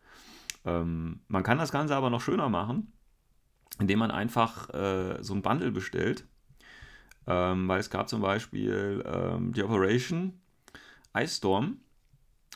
Ähm, 0.64 1.20
man 1.28 1.42
kann 1.42 1.58
das 1.58 1.72
Ganze 1.72 1.96
aber 1.96 2.10
noch 2.10 2.20
schöner 2.20 2.48
machen, 2.48 2.92
indem 3.78 3.98
man 3.98 4.10
einfach 4.10 4.70
äh, 4.70 5.22
so 5.22 5.34
ein 5.34 5.42
Bundle 5.42 5.70
bestellt. 5.70 6.24
Ähm, 7.26 7.68
weil 7.68 7.80
es 7.80 7.90
gab 7.90 8.08
zum 8.08 8.22
Beispiel 8.22 9.04
ähm, 9.06 9.52
die 9.52 9.62
Operation 9.62 10.40
Ice 11.16 11.36
Storm 11.36 11.78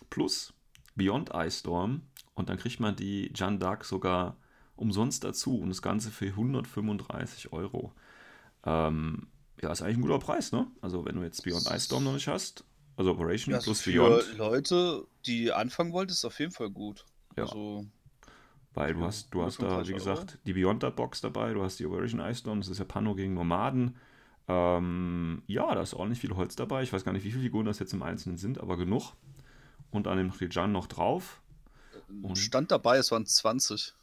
plus 0.08 0.54
Beyond 0.94 1.30
Ice 1.34 1.60
Storm 1.60 2.02
und 2.34 2.48
dann 2.48 2.56
kriegt 2.56 2.80
man 2.80 2.96
die 2.96 3.32
Jeanne 3.34 3.58
d'Arc 3.58 3.84
sogar 3.84 4.36
umsonst 4.76 5.24
dazu 5.24 5.58
und 5.58 5.68
das 5.68 5.82
Ganze 5.82 6.10
für 6.10 6.26
135 6.26 7.52
Euro. 7.52 7.92
Ähm, 8.64 9.28
ja, 9.60 9.70
ist 9.70 9.82
eigentlich 9.82 9.98
ein 9.98 10.02
guter 10.02 10.18
Preis, 10.18 10.52
ne? 10.52 10.66
Also 10.80 11.04
wenn 11.04 11.16
du 11.16 11.22
jetzt 11.22 11.44
Beyond 11.44 11.66
Ice 11.66 11.80
Storm 11.80 12.04
noch 12.04 12.14
nicht 12.14 12.28
hast, 12.28 12.64
also 12.96 13.12
Operation 13.12 13.54
ja, 13.54 13.60
plus 13.60 13.80
für 13.80 13.92
Beyond. 13.92 14.22
Für 14.22 14.36
Leute, 14.36 15.06
die 15.26 15.52
anfangen 15.52 15.92
wollten, 15.92 16.12
ist 16.12 16.24
auf 16.24 16.38
jeden 16.40 16.52
Fall 16.52 16.70
gut. 16.70 17.04
Ja. 17.36 17.44
Also, 17.44 17.86
weil 18.74 18.94
du 18.94 19.04
hast, 19.04 19.32
du 19.34 19.42
hast 19.42 19.60
da, 19.60 19.86
wie 19.86 19.92
gesagt, 19.92 20.38
die 20.46 20.54
Beyond 20.54 20.96
Box 20.96 21.20
dabei, 21.20 21.52
du 21.52 21.62
hast 21.62 21.78
die 21.78 21.86
Operation 21.86 22.20
Ice 22.20 22.40
Storm, 22.40 22.60
das 22.60 22.68
ist 22.68 22.78
ja 22.78 22.84
Pano 22.84 23.14
gegen 23.14 23.34
Nomaden. 23.34 23.96
Ähm, 24.48 25.42
ja, 25.46 25.74
da 25.74 25.82
ist 25.82 25.94
ordentlich 25.94 26.20
viel 26.20 26.34
Holz 26.34 26.56
dabei. 26.56 26.82
Ich 26.82 26.92
weiß 26.92 27.04
gar 27.04 27.12
nicht, 27.12 27.24
wie 27.24 27.30
viele 27.30 27.44
Figuren 27.44 27.66
das 27.66 27.78
jetzt 27.78 27.92
im 27.92 28.02
Einzelnen 28.02 28.38
sind, 28.38 28.58
aber 28.58 28.76
genug. 28.76 29.12
Und 29.90 30.06
an 30.08 30.16
dem 30.16 30.30
Rijan 30.30 30.72
noch 30.72 30.86
drauf. 30.86 31.42
Und 32.22 32.36
Stand 32.36 32.70
dabei, 32.70 32.96
es 32.96 33.10
waren 33.10 33.26
20. 33.26 33.94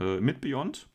Äh, 0.00 0.20
mit 0.20 0.40
Beyond? 0.40 0.88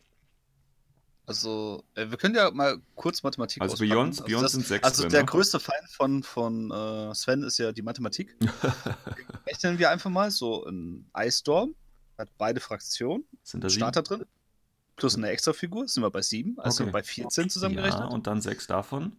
Also, 1.25 1.83
äh, 1.95 2.09
wir 2.09 2.17
können 2.17 2.35
ja 2.35 2.51
mal 2.51 2.81
kurz 2.95 3.23
Mathematik 3.23 3.61
Also 3.61 3.77
Beyond, 3.77 4.13
also 4.13 4.23
Beyond 4.25 4.43
das, 4.43 4.51
sind 4.51 4.65
sechs. 4.65 4.83
Also, 4.83 5.03
drin, 5.03 5.11
der 5.11 5.21
ne? 5.21 5.25
größte 5.25 5.59
Feind 5.59 5.89
von, 5.89 6.23
von 6.23 6.71
äh, 6.71 7.15
Sven 7.15 7.43
ist 7.43 7.57
ja 7.59 7.71
die 7.71 7.81
Mathematik. 7.81 8.35
Rechnen 9.47 9.79
wir 9.79 9.89
einfach 9.89 10.09
mal 10.09 10.31
so 10.31 10.65
ein 10.65 11.09
Ice 11.17 11.39
Storm, 11.39 11.75
hat 12.17 12.29
beide 12.37 12.59
Fraktionen. 12.59 13.25
Sind 13.43 13.63
da 13.63 13.69
Starter 13.69 14.03
drin. 14.03 14.25
Plus 14.95 15.15
eine 15.15 15.29
Extra-Figur, 15.29 15.87
sind 15.87 16.03
wir 16.03 16.11
bei 16.11 16.21
sieben, 16.21 16.59
also 16.59 16.83
okay. 16.83 16.91
bei 16.91 17.03
14 17.03 17.49
zusammengerechnet. 17.49 18.03
Ja, 18.03 18.09
und 18.09 18.27
dann 18.27 18.41
sechs 18.41 18.67
davon. 18.67 19.17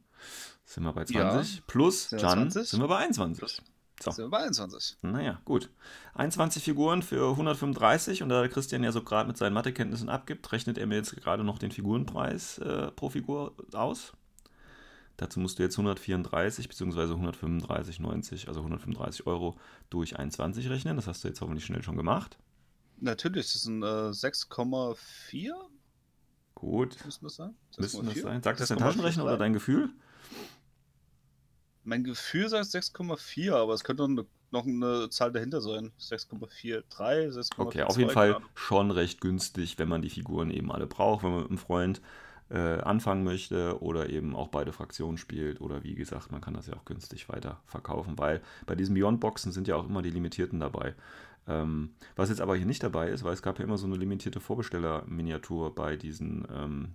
Sind 0.65 0.85
wir 0.85 0.93
bei 0.93 1.05
20. 1.05 1.57
Ja. 1.57 1.63
Plus 1.67 2.11
Jan 2.13 2.51
sind 2.51 2.81
wir 2.81 2.89
bei 2.89 2.99
21. 2.99 3.39
Plus 3.39 3.61
so. 4.03 4.11
Sind 4.11 4.25
wir 4.27 4.31
bei 4.31 4.39
21. 4.39 4.99
Naja, 5.03 5.41
gut. 5.45 5.71
21 6.15 6.63
Figuren 6.63 7.03
für 7.03 7.31
135 7.31 8.23
und 8.23 8.29
da 8.29 8.47
Christian 8.49 8.83
ja 8.83 8.93
so 8.93 9.03
gerade 9.03 9.29
mit 9.29 9.37
seinen 9.37 9.53
Mathekenntnissen 9.55 10.09
abgibt, 10.09 10.51
rechnet 10.53 10.79
er 10.79 10.87
mir 10.87 10.97
jetzt 10.97 11.15
gerade 11.17 11.45
noch 11.45 11.59
den 11.59 11.71
Figurenpreis 11.71 12.59
äh, 12.59 12.91
pro 12.91 13.11
Figur 13.11 13.55
aus. 13.73 14.13
Dazu 15.17 15.39
musst 15.39 15.59
du 15.59 15.63
jetzt 15.63 15.79
134 15.79 16.69
bzw. 16.69 17.15
135,90, 17.15 18.49
also 18.49 18.61
135 18.61 19.27
Euro 19.27 19.57
durch 19.91 20.19
21 20.19 20.69
rechnen. 20.71 20.97
Das 20.97 21.07
hast 21.07 21.23
du 21.23 21.29
jetzt 21.29 21.41
hoffentlich 21.41 21.65
schnell 21.65 21.83
schon 21.83 21.97
gemacht. 21.97 22.37
Natürlich, 23.01 23.53
das 23.53 23.63
sind 23.63 23.83
äh, 23.83 23.87
6,4. 23.87 25.53
Gut. 26.55 26.97
Müssen 27.05 27.25
das 27.25 27.35
sein? 27.37 27.55
Müssen 27.79 28.07
das 28.07 28.21
sein? 28.21 28.43
Sagt 28.43 28.61
das 28.61 28.69
dein 28.69 28.79
Taschenrechner 28.79 29.25
oder 29.25 29.37
dein 29.37 29.53
Gefühl? 29.53 29.91
Mein 31.83 32.05
Gefühl 32.05 32.49
sagt 32.49 32.67
6,4, 32.67 33.53
aber 33.53 33.75
es 33.75 33.85
könnte 33.85 34.09
noch 34.51 34.65
eine 34.65 35.11
Zahl 35.11 35.33
dahinter 35.33 35.61
sein. 35.61 35.93
6,43, 36.01 36.85
6,4. 37.33 37.59
Okay, 37.59 37.83
auf 37.83 37.99
jeden 37.99 38.11
Fall 38.11 38.41
schon 38.55 38.91
recht 38.91 39.21
günstig, 39.21 39.79
wenn 39.79 39.89
man 39.89 40.01
die 40.01 40.09
Figuren 40.09 40.51
eben 40.51 40.73
alle 40.73 40.87
braucht, 40.87 41.25
wenn 41.25 41.33
man 41.33 41.41
mit 41.41 41.51
einem 41.51 41.59
Freund 41.59 42.01
äh, 42.51 42.81
anfangen 42.81 43.25
möchte 43.25 43.83
oder 43.83 44.11
eben 44.11 44.37
auch 44.37 44.49
beide 44.49 44.73
Fraktionen 44.73 45.19
spielt 45.19 45.61
oder 45.61 45.83
wie 45.83 45.95
gesagt, 45.95 46.31
man 46.31 46.41
kann 46.41 46.55
das 46.55 46.67
ja 46.67 46.75
auch 46.75 46.85
günstig 46.85 47.29
weiter 47.29 47.61
verkaufen, 47.67 48.19
weil 48.19 48.43
bei 48.67 48.75
diesen 48.75 48.95
Beyond-Boxen 48.95 49.53
sind 49.53 49.67
ja 49.67 49.77
auch 49.77 49.89
immer 49.89 50.03
die 50.03 50.11
Limitierten 50.11 50.61
dabei. 50.61 50.95
Ähm, 51.47 51.95
was 52.17 52.31
jetzt 52.31 52.41
aber 52.41 52.57
hier 52.57 52.67
nicht 52.67 52.83
dabei 52.83 53.09
ist, 53.09 53.23
weil 53.25 53.35
es 53.35 53.43
gab 53.43 53.59
ja 53.59 53.65
immer 53.65 53.77
so 53.77 53.87
eine 53.87 53.97
limitierte 53.97 54.41
Vorbesteller-Miniatur 54.41 55.75
bei 55.75 55.97
diesen 55.97 56.47
ähm, 56.51 56.95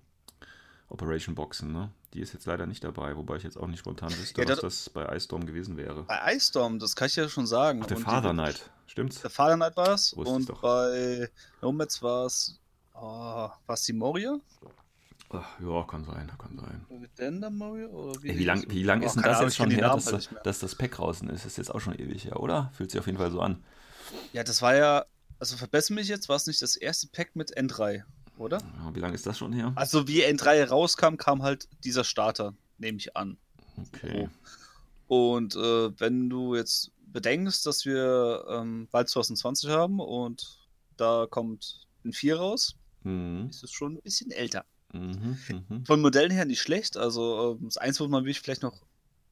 Operation 0.90 1.36
Boxen, 1.36 1.72
ne? 1.72 1.92
Die 2.14 2.22
ist 2.22 2.34
jetzt 2.34 2.48
leider 2.48 2.66
nicht 2.66 2.84
dabei, 2.84 3.16
wobei 3.16 3.36
ich 3.36 3.44
jetzt 3.44 3.58
auch 3.58 3.68
nicht 3.68 3.80
spontan 3.80 4.10
wüsste, 4.10 4.42
ja, 4.42 4.50
was 4.50 4.62
das 4.62 4.90
bei 4.90 5.06
Ice 5.16 5.26
Storm 5.26 5.46
gewesen 5.46 5.78
wäre. 5.78 6.04
Bei 6.04 6.34
Ice 6.34 6.48
Storm, 6.48 6.80
das 6.80 6.96
kann 6.96 7.08
ich 7.08 7.16
ja 7.16 7.30
schon 7.30 7.46
sagen. 7.46 7.82
Ach, 7.84 7.88
der 7.88 7.98
Father 7.98 8.32
Knight, 8.32 8.72
stimmt's? 8.88 9.22
Der 9.22 9.30
Father 9.30 9.56
Knight 9.56 9.78
war 9.78 9.94
es. 9.94 10.14
Und 10.14 10.52
bei 10.62 11.30
Nomads 11.62 12.02
war 12.02 12.26
es. 12.26 12.60
Oh, 12.96 13.02
war 13.02 13.54
es 13.68 13.84
die 13.84 13.94
Moria? 13.94 14.40
Ach, 15.32 15.60
ja, 15.60 15.84
kann 15.84 16.04
sein, 16.04 16.32
kann 16.40 16.58
sein. 16.58 16.86
Dender 17.20 17.52
Moria? 17.52 17.88
Oder 17.88 18.24
wie, 18.24 18.30
Ey, 18.30 18.40
wie 18.40 18.46
lang, 18.46 18.66
wie 18.68 18.84
lang 18.84 19.04
oh, 19.04 19.06
ist 19.06 19.14
denn 19.14 19.24
das 19.24 19.42
jetzt 19.42 19.58
schon 19.58 19.70
her, 19.70 19.90
dass, 19.90 20.06
das, 20.06 20.30
dass 20.44 20.60
das 20.60 20.74
Pack 20.74 20.94
draußen 20.94 21.30
ist? 21.30 21.46
Das 21.46 21.52
ist 21.52 21.58
jetzt 21.58 21.74
auch 21.74 21.80
schon 21.80 21.94
ewig 21.94 22.26
her, 22.26 22.40
oder? 22.40 22.72
Fühlt 22.74 22.90
sich 22.90 23.00
auf 23.00 23.06
jeden 23.06 23.20
Fall 23.20 23.30
so 23.30 23.40
an. 23.40 23.64
Ja, 24.34 24.44
das 24.44 24.62
war 24.62 24.76
ja. 24.76 25.06
Also 25.40 25.56
verbessere 25.56 25.96
mich 25.96 26.10
jetzt, 26.10 26.28
war 26.28 26.36
es 26.36 26.48
nicht 26.48 26.62
das 26.62 26.76
erste 26.76 27.08
Pack 27.08 27.36
mit 27.36 27.58
N3? 27.58 28.04
oder? 28.40 28.58
Ja, 28.58 28.96
wie 28.96 29.00
lange 29.00 29.16
ist 29.16 29.26
das 29.26 29.38
schon 29.38 29.54
her? 29.54 29.74
Also 29.76 30.08
wie 30.08 30.24
N3 30.26 30.66
rauskam, 30.66 31.18
kam 31.18 31.44
halt 31.44 31.68
dieser 31.84 32.04
Starter, 32.04 32.56
nehme 32.78 32.98
ich 32.98 33.16
an. 33.16 33.38
Okay. 33.78 34.30
So. 35.08 35.26
Und 35.32 35.56
äh, 35.56 36.00
wenn 36.00 36.30
du 36.30 36.56
jetzt 36.56 36.92
bedenkst, 37.08 37.66
dass 37.66 37.86
wir 37.86 38.46
ähm, 38.50 38.88
bald 38.92 39.10
2020 39.10 39.70
haben 39.70 40.00
und 40.00 40.58
da 40.98 41.28
kommt 41.30 41.88
ein 42.06 42.14
4 42.14 42.38
raus, 42.38 42.76
mhm. 43.04 43.48
ist 43.50 43.64
es 43.64 43.72
schon 43.72 43.96
ein 43.96 44.02
bisschen 44.02 44.32
älter. 44.32 44.66
Mhm, 44.94 45.38
mh. 45.48 45.82
Von 45.86 46.02
Modellen 46.02 46.32
her 46.32 46.46
nicht 46.46 46.62
schlecht. 46.62 46.98
Also 46.98 47.58
ähm, 47.60 47.66
das 47.66 47.78
Eins, 47.78 48.00
wo 48.00 48.08
man 48.08 48.24
wirklich 48.24 48.42
vielleicht 48.42 48.64
noch 48.64 48.82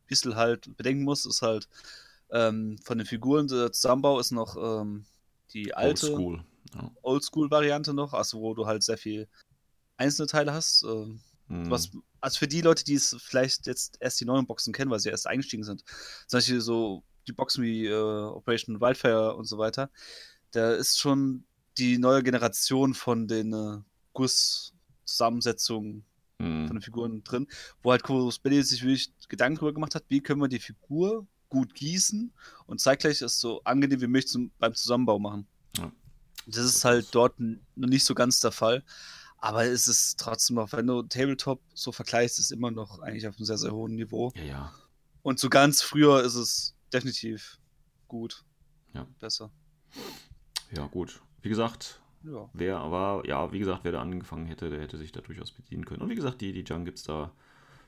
bisschen 0.07 0.35
halt 0.35 0.75
bedenken 0.77 1.03
muss, 1.03 1.25
ist 1.25 1.41
halt 1.41 1.67
ähm, 2.31 2.77
von 2.83 2.97
den 2.97 3.07
Figuren, 3.07 3.47
der 3.47 3.71
Zusammenbau 3.71 4.19
ist 4.19 4.31
noch 4.31 4.57
ähm, 4.57 5.05
die 5.53 5.73
alte 5.73 6.07
Oldschool. 6.07 6.43
Ja. 6.73 6.91
Oldschool-Variante 7.01 7.93
noch, 7.93 8.13
also 8.13 8.39
wo 8.41 8.53
du 8.53 8.65
halt 8.65 8.83
sehr 8.83 8.97
viel 8.97 9.27
einzelne 9.97 10.27
Teile 10.27 10.53
hast. 10.53 10.83
Ähm, 10.83 11.21
Hm. 11.49 11.69
was, 11.71 11.91
also 12.19 12.39
für 12.39 12.47
die 12.47 12.61
Leute, 12.61 12.83
die 12.83 12.95
es 12.95 13.15
vielleicht 13.19 13.67
jetzt 13.67 13.97
erst 14.01 14.19
die 14.19 14.25
neuen 14.25 14.45
Boxen 14.45 14.73
kennen, 14.73 14.91
weil 14.91 14.99
sie 14.99 15.09
erst 15.09 15.27
eingestiegen 15.27 15.63
sind, 15.63 15.83
zum 16.27 16.37
Beispiel 16.37 16.61
so 16.61 17.03
die 17.27 17.33
Boxen 17.33 17.63
wie 17.63 17.85
äh, 17.85 17.93
Operation 17.93 18.81
Wildfire 18.81 19.33
und 19.35 19.45
so 19.45 19.57
weiter, 19.57 19.89
da 20.51 20.73
ist 20.73 20.99
schon 20.99 21.45
die 21.77 21.97
neue 21.97 22.23
Generation 22.23 22.93
von 22.93 23.27
den 23.27 23.53
äh, 23.53 23.77
Guss-Zusammensetzungen 24.13 26.03
Hm. 26.39 26.67
von 26.67 26.75
den 26.75 26.81
Figuren 26.83 27.23
drin, 27.23 27.47
wo 27.81 27.89
halt 27.89 28.03
Corvus 28.03 28.37
Belli 28.37 28.61
sich 28.61 28.83
wirklich 28.83 29.11
Gedanken 29.27 29.55
darüber 29.55 29.73
gemacht 29.73 29.95
hat, 29.95 30.03
wie 30.07 30.21
können 30.21 30.39
wir 30.39 30.47
die 30.47 30.59
Figur 30.59 31.25
gut 31.49 31.73
gießen 31.73 32.33
und 32.65 32.79
zeitgleich 32.81 33.21
es 33.21 33.39
so 33.39 33.61
angenehm 33.63 34.01
wie 34.01 34.07
möglich 34.07 34.27
zum, 34.27 34.51
beim 34.59 34.73
Zusammenbau 34.73 35.19
machen. 35.19 35.47
Ja. 35.77 35.91
Das 36.45 36.63
ist 36.65 36.83
halt 36.85 37.07
dort 37.11 37.39
noch 37.39 37.89
nicht 37.89 38.03
so 38.05 38.15
ganz 38.15 38.39
der 38.39 38.51
Fall. 38.51 38.83
Aber 39.39 39.65
es 39.65 39.87
ist 39.87 40.19
trotzdem 40.19 40.55
noch, 40.55 40.71
wenn 40.71 40.87
du 40.87 41.03
Tabletop 41.03 41.61
so 41.73 41.91
vergleichst, 41.91 42.39
ist 42.39 42.51
immer 42.51 42.71
noch 42.71 42.99
eigentlich 42.99 43.27
auf 43.27 43.37
einem 43.37 43.45
sehr, 43.45 43.57
sehr 43.57 43.71
hohen 43.71 43.95
Niveau. 43.95 44.31
Ja, 44.35 44.43
ja. 44.43 44.73
Und 45.21 45.39
so 45.39 45.49
ganz 45.49 45.81
früher 45.81 46.23
ist 46.23 46.35
es 46.35 46.73
definitiv 46.91 47.59
gut. 48.07 48.43
Ja. 48.93 49.05
Besser. 49.19 49.51
Ja, 50.71 50.87
gut. 50.87 51.21
Wie 51.41 51.49
gesagt, 51.49 52.01
Ja. 52.23 52.49
wer 52.53 52.91
war, 52.91 53.25
ja, 53.27 53.51
wie 53.51 53.59
gesagt, 53.59 53.83
wer 53.83 53.91
da 53.91 54.01
angefangen 54.01 54.47
hätte, 54.47 54.69
der 54.69 54.81
hätte 54.81 54.97
sich 54.97 55.11
da 55.11 55.21
durchaus 55.21 55.51
bedienen 55.51 55.85
können. 55.85 56.01
Und 56.01 56.09
wie 56.09 56.15
gesagt, 56.15 56.41
die, 56.41 56.51
die 56.51 56.63
Junk 56.63 56.85
gibt 56.85 56.97
es 56.97 57.03
da 57.03 57.31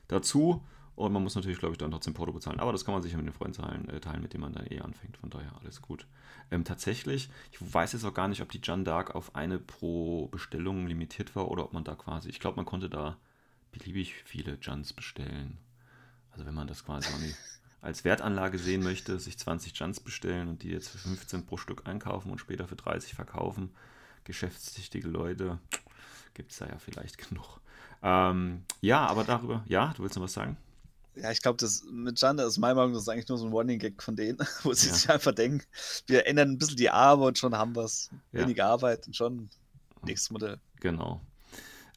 dazu. 0.06 0.62
Und 0.96 1.12
man 1.12 1.22
muss 1.22 1.34
natürlich, 1.34 1.58
glaube 1.58 1.72
ich, 1.72 1.78
dann 1.78 1.90
trotzdem 1.90 2.14
Porto 2.14 2.32
bezahlen. 2.32 2.60
Aber 2.60 2.72
das 2.72 2.84
kann 2.84 2.92
man 2.92 3.02
sicher 3.02 3.16
mit 3.16 3.26
den 3.26 3.32
Freunden 3.32 3.62
teilen, 3.62 3.88
äh, 3.88 4.00
teilen, 4.00 4.22
mit 4.22 4.34
dem 4.34 4.42
man 4.42 4.52
dann 4.52 4.66
eh 4.66 4.80
anfängt. 4.80 5.16
Von 5.16 5.30
daher 5.30 5.56
alles 5.60 5.80
gut. 5.80 6.06
Ähm, 6.50 6.64
tatsächlich, 6.64 7.30
ich 7.52 7.74
weiß 7.74 7.92
jetzt 7.92 8.04
auch 8.04 8.14
gar 8.14 8.28
nicht, 8.28 8.42
ob 8.42 8.50
die 8.50 8.60
Jan 8.62 8.84
Dark 8.84 9.14
auf 9.14 9.34
eine 9.34 9.58
pro 9.58 10.26
Bestellung 10.26 10.86
limitiert 10.86 11.34
war 11.36 11.50
oder 11.50 11.64
ob 11.64 11.72
man 11.72 11.84
da 11.84 11.94
quasi, 11.94 12.28
ich 12.28 12.40
glaube, 12.40 12.56
man 12.56 12.66
konnte 12.66 12.90
da 12.90 13.16
beliebig 13.72 14.14
viele 14.24 14.58
Juns 14.60 14.92
bestellen. 14.92 15.58
Also 16.32 16.44
wenn 16.44 16.54
man 16.54 16.66
das 16.66 16.84
quasi 16.84 17.08
als 17.80 18.04
Wertanlage 18.04 18.58
sehen 18.58 18.82
möchte, 18.82 19.18
sich 19.18 19.38
20 19.38 19.78
Juns 19.78 20.00
bestellen 20.00 20.48
und 20.48 20.62
die 20.62 20.70
jetzt 20.70 20.88
für 20.88 20.98
15 20.98 21.46
pro 21.46 21.56
Stück 21.56 21.86
einkaufen 21.86 22.30
und 22.30 22.38
später 22.38 22.68
für 22.68 22.76
30 22.76 23.14
verkaufen, 23.14 23.70
geschäftstüchtige 24.24 25.08
Leute, 25.08 25.58
gibt 26.34 26.52
es 26.52 26.58
da 26.58 26.66
ja 26.66 26.78
vielleicht 26.78 27.16
genug. 27.28 27.60
Ähm, 28.02 28.64
ja, 28.80 29.06
aber 29.06 29.24
darüber, 29.24 29.62
ja, 29.66 29.92
du 29.96 30.02
willst 30.02 30.16
noch 30.16 30.22
was 30.24 30.32
sagen? 30.32 30.56
Ja, 31.20 31.30
ich 31.30 31.42
glaube, 31.42 31.58
das 31.58 31.82
mit 31.90 32.20
Janda 32.20 32.46
ist 32.46 32.58
meiner 32.58 32.74
Meinung 32.76 32.92
nach 32.92 32.96
das 32.98 33.02
ist 33.04 33.08
eigentlich 33.08 33.28
nur 33.28 33.38
so 33.38 33.46
ein 33.46 33.52
Running 33.52 33.78
Gag 33.78 34.02
von 34.02 34.16
denen, 34.16 34.38
wo 34.62 34.72
sie 34.72 34.88
Ja. 34.88 34.94
sich 34.94 35.10
einfach 35.10 35.32
denken, 35.32 35.64
wir 36.06 36.26
ändern 36.26 36.50
ein 36.52 36.58
bisschen 36.58 36.76
die 36.76 36.90
Arme 36.90 37.24
und 37.24 37.38
schon 37.38 37.54
haben 37.56 37.74
wir 37.76 37.84
es. 37.84 38.10
Ja. 38.32 38.40
Weniger 38.40 38.66
Arbeit 38.66 39.06
und 39.06 39.14
schon 39.16 39.50
nächstes 40.04 40.30
Modell. 40.30 40.58
Genau. 40.80 41.20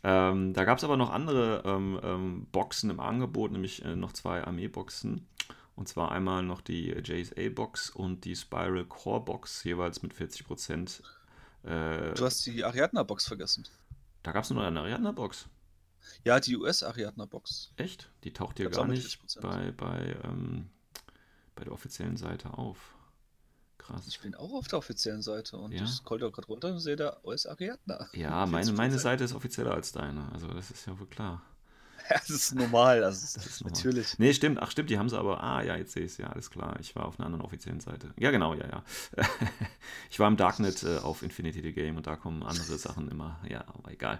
Ähm, 0.03 0.53
da 0.53 0.65
gab 0.65 0.77
es 0.79 0.83
aber 0.83 0.97
noch 0.97 1.11
andere 1.11 1.63
ähm, 1.65 1.99
ähm, 2.03 2.47
Boxen 2.51 2.89
im 2.89 2.99
Angebot, 2.99 3.51
nämlich 3.53 3.85
äh, 3.85 3.95
noch 3.95 4.11
zwei 4.11 4.43
Armeeboxen. 4.43 5.25
Und 5.75 5.87
zwar 5.87 6.11
einmal 6.11 6.43
noch 6.43 6.61
die 6.61 6.89
JSA-Box 6.89 7.89
und 7.91 8.25
die 8.25 8.35
Spiral 8.35 8.83
Core-Box, 8.85 9.63
jeweils 9.63 10.03
mit 10.03 10.13
40%. 10.13 11.01
Äh, 11.63 12.13
Du 12.13 12.25
hast 12.25 12.45
die 12.45 12.63
Ariadna-Box 12.63 13.25
vergessen. 13.25 13.63
da 14.23 14.31
gab 14.33 14.43
es 14.43 14.49
nur 14.49 14.59
noch 14.61 14.67
eine 14.67 14.81
Ariadna-Box. 14.81 15.47
Ja, 16.23 16.39
die 16.39 16.57
US-Ariadna-Box. 16.57 17.71
Echt? 17.77 18.09
Die 18.23 18.33
taucht 18.33 18.57
Gab's 18.57 18.75
gar 18.77 18.87
nicht 18.87 19.19
40%. 19.21 19.41
bei, 19.41 19.71
bei, 19.71 20.15
ähm, 20.23 20.69
bei 21.55 21.63
der 21.63 21.73
offiziellen 21.73 22.17
Seite 22.17 22.53
auf. 22.57 22.95
Krass. 23.77 24.07
Ich 24.07 24.19
bin 24.21 24.33
auch 24.35 24.53
auf 24.53 24.67
der 24.67 24.79
offiziellen 24.79 25.21
Seite 25.21 25.57
und 25.57 25.73
Ja. 25.73 25.83
ich 25.83 25.89
scroll 25.89 26.19
da 26.19 26.29
gerade 26.29 26.47
runter 26.47 26.69
und 26.69 26.79
sehe 26.79 26.95
da 26.95 27.17
US-Ariadna. 27.23 28.07
Ja, 28.13 28.45
meine, 28.45 28.71
40%. 28.71 28.73
meine 28.75 28.99
Seite 28.99 29.23
ist 29.25 29.33
offizieller 29.33 29.73
als 29.73 29.91
deine. 29.91 30.31
Also 30.31 30.47
das 30.47 30.71
ist 30.71 30.85
ja 30.85 30.97
wohl 30.97 31.07
klar. 31.07 31.41
Ja, 32.09 32.15
das 32.27 32.29
ist 32.29 32.55
normal. 32.55 33.03
Also, 33.03 33.21
Das 33.21 33.45
ist 33.45 33.61
normal. 33.61 33.77
natürlich. 33.77 34.19
Nee, 34.19 34.33
stimmt. 34.33 34.59
Ach, 34.61 34.71
stimmt, 34.71 34.89
die 34.89 34.97
haben 34.97 35.09
sie 35.09 35.17
aber. 35.17 35.43
Ah, 35.43 35.63
ja, 35.63 35.75
jetzt 35.75 35.93
sehe 35.93 36.03
ich 36.03 36.13
es. 36.13 36.17
Ja, 36.17 36.27
alles 36.27 36.49
klar. 36.49 36.77
Ich 36.79 36.95
war 36.95 37.05
auf 37.05 37.19
einer 37.19 37.25
anderen 37.25 37.43
offiziellen 37.43 37.79
Seite. 37.79 38.13
Ja, 38.17 38.31
genau, 38.31 38.53
ja, 38.53 38.67
ja. 38.67 38.83
ich 40.09 40.19
war 40.19 40.27
im 40.27 40.37
Darknet 40.37 40.83
äh, 40.83 40.97
auf 40.97 41.23
Infinity 41.23 41.61
the 41.61 41.73
Game 41.73 41.97
und 41.97 42.07
da 42.07 42.15
kommen 42.15 42.43
andere 42.43 42.77
Sachen 42.77 43.09
immer. 43.09 43.39
Ja, 43.49 43.65
aber 43.67 43.91
egal. 43.91 44.19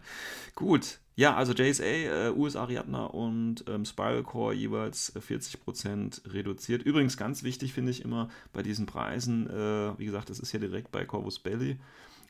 Gut. 0.55 0.99
Ja, 1.15 1.35
also 1.35 1.53
JSA, 1.53 1.83
äh, 1.83 2.29
US 2.31 2.55
Ariadna 2.55 3.05
und 3.05 3.65
ähm, 3.67 3.85
Spiral 3.85 4.23
Core 4.23 4.55
jeweils 4.55 5.15
äh, 5.15 5.19
40% 5.19 6.33
reduziert. 6.33 6.81
Übrigens 6.81 7.17
ganz 7.17 7.43
wichtig 7.43 7.71
finde 7.73 7.91
ich 7.91 8.03
immer 8.03 8.29
bei 8.51 8.63
diesen 8.63 8.87
Preisen, 8.87 9.47
äh, 9.47 9.97
wie 9.99 10.05
gesagt, 10.05 10.31
das 10.31 10.39
ist 10.39 10.51
ja 10.53 10.59
direkt 10.59 10.91
bei 10.91 11.05
Corvus 11.05 11.37
Belly. 11.37 11.77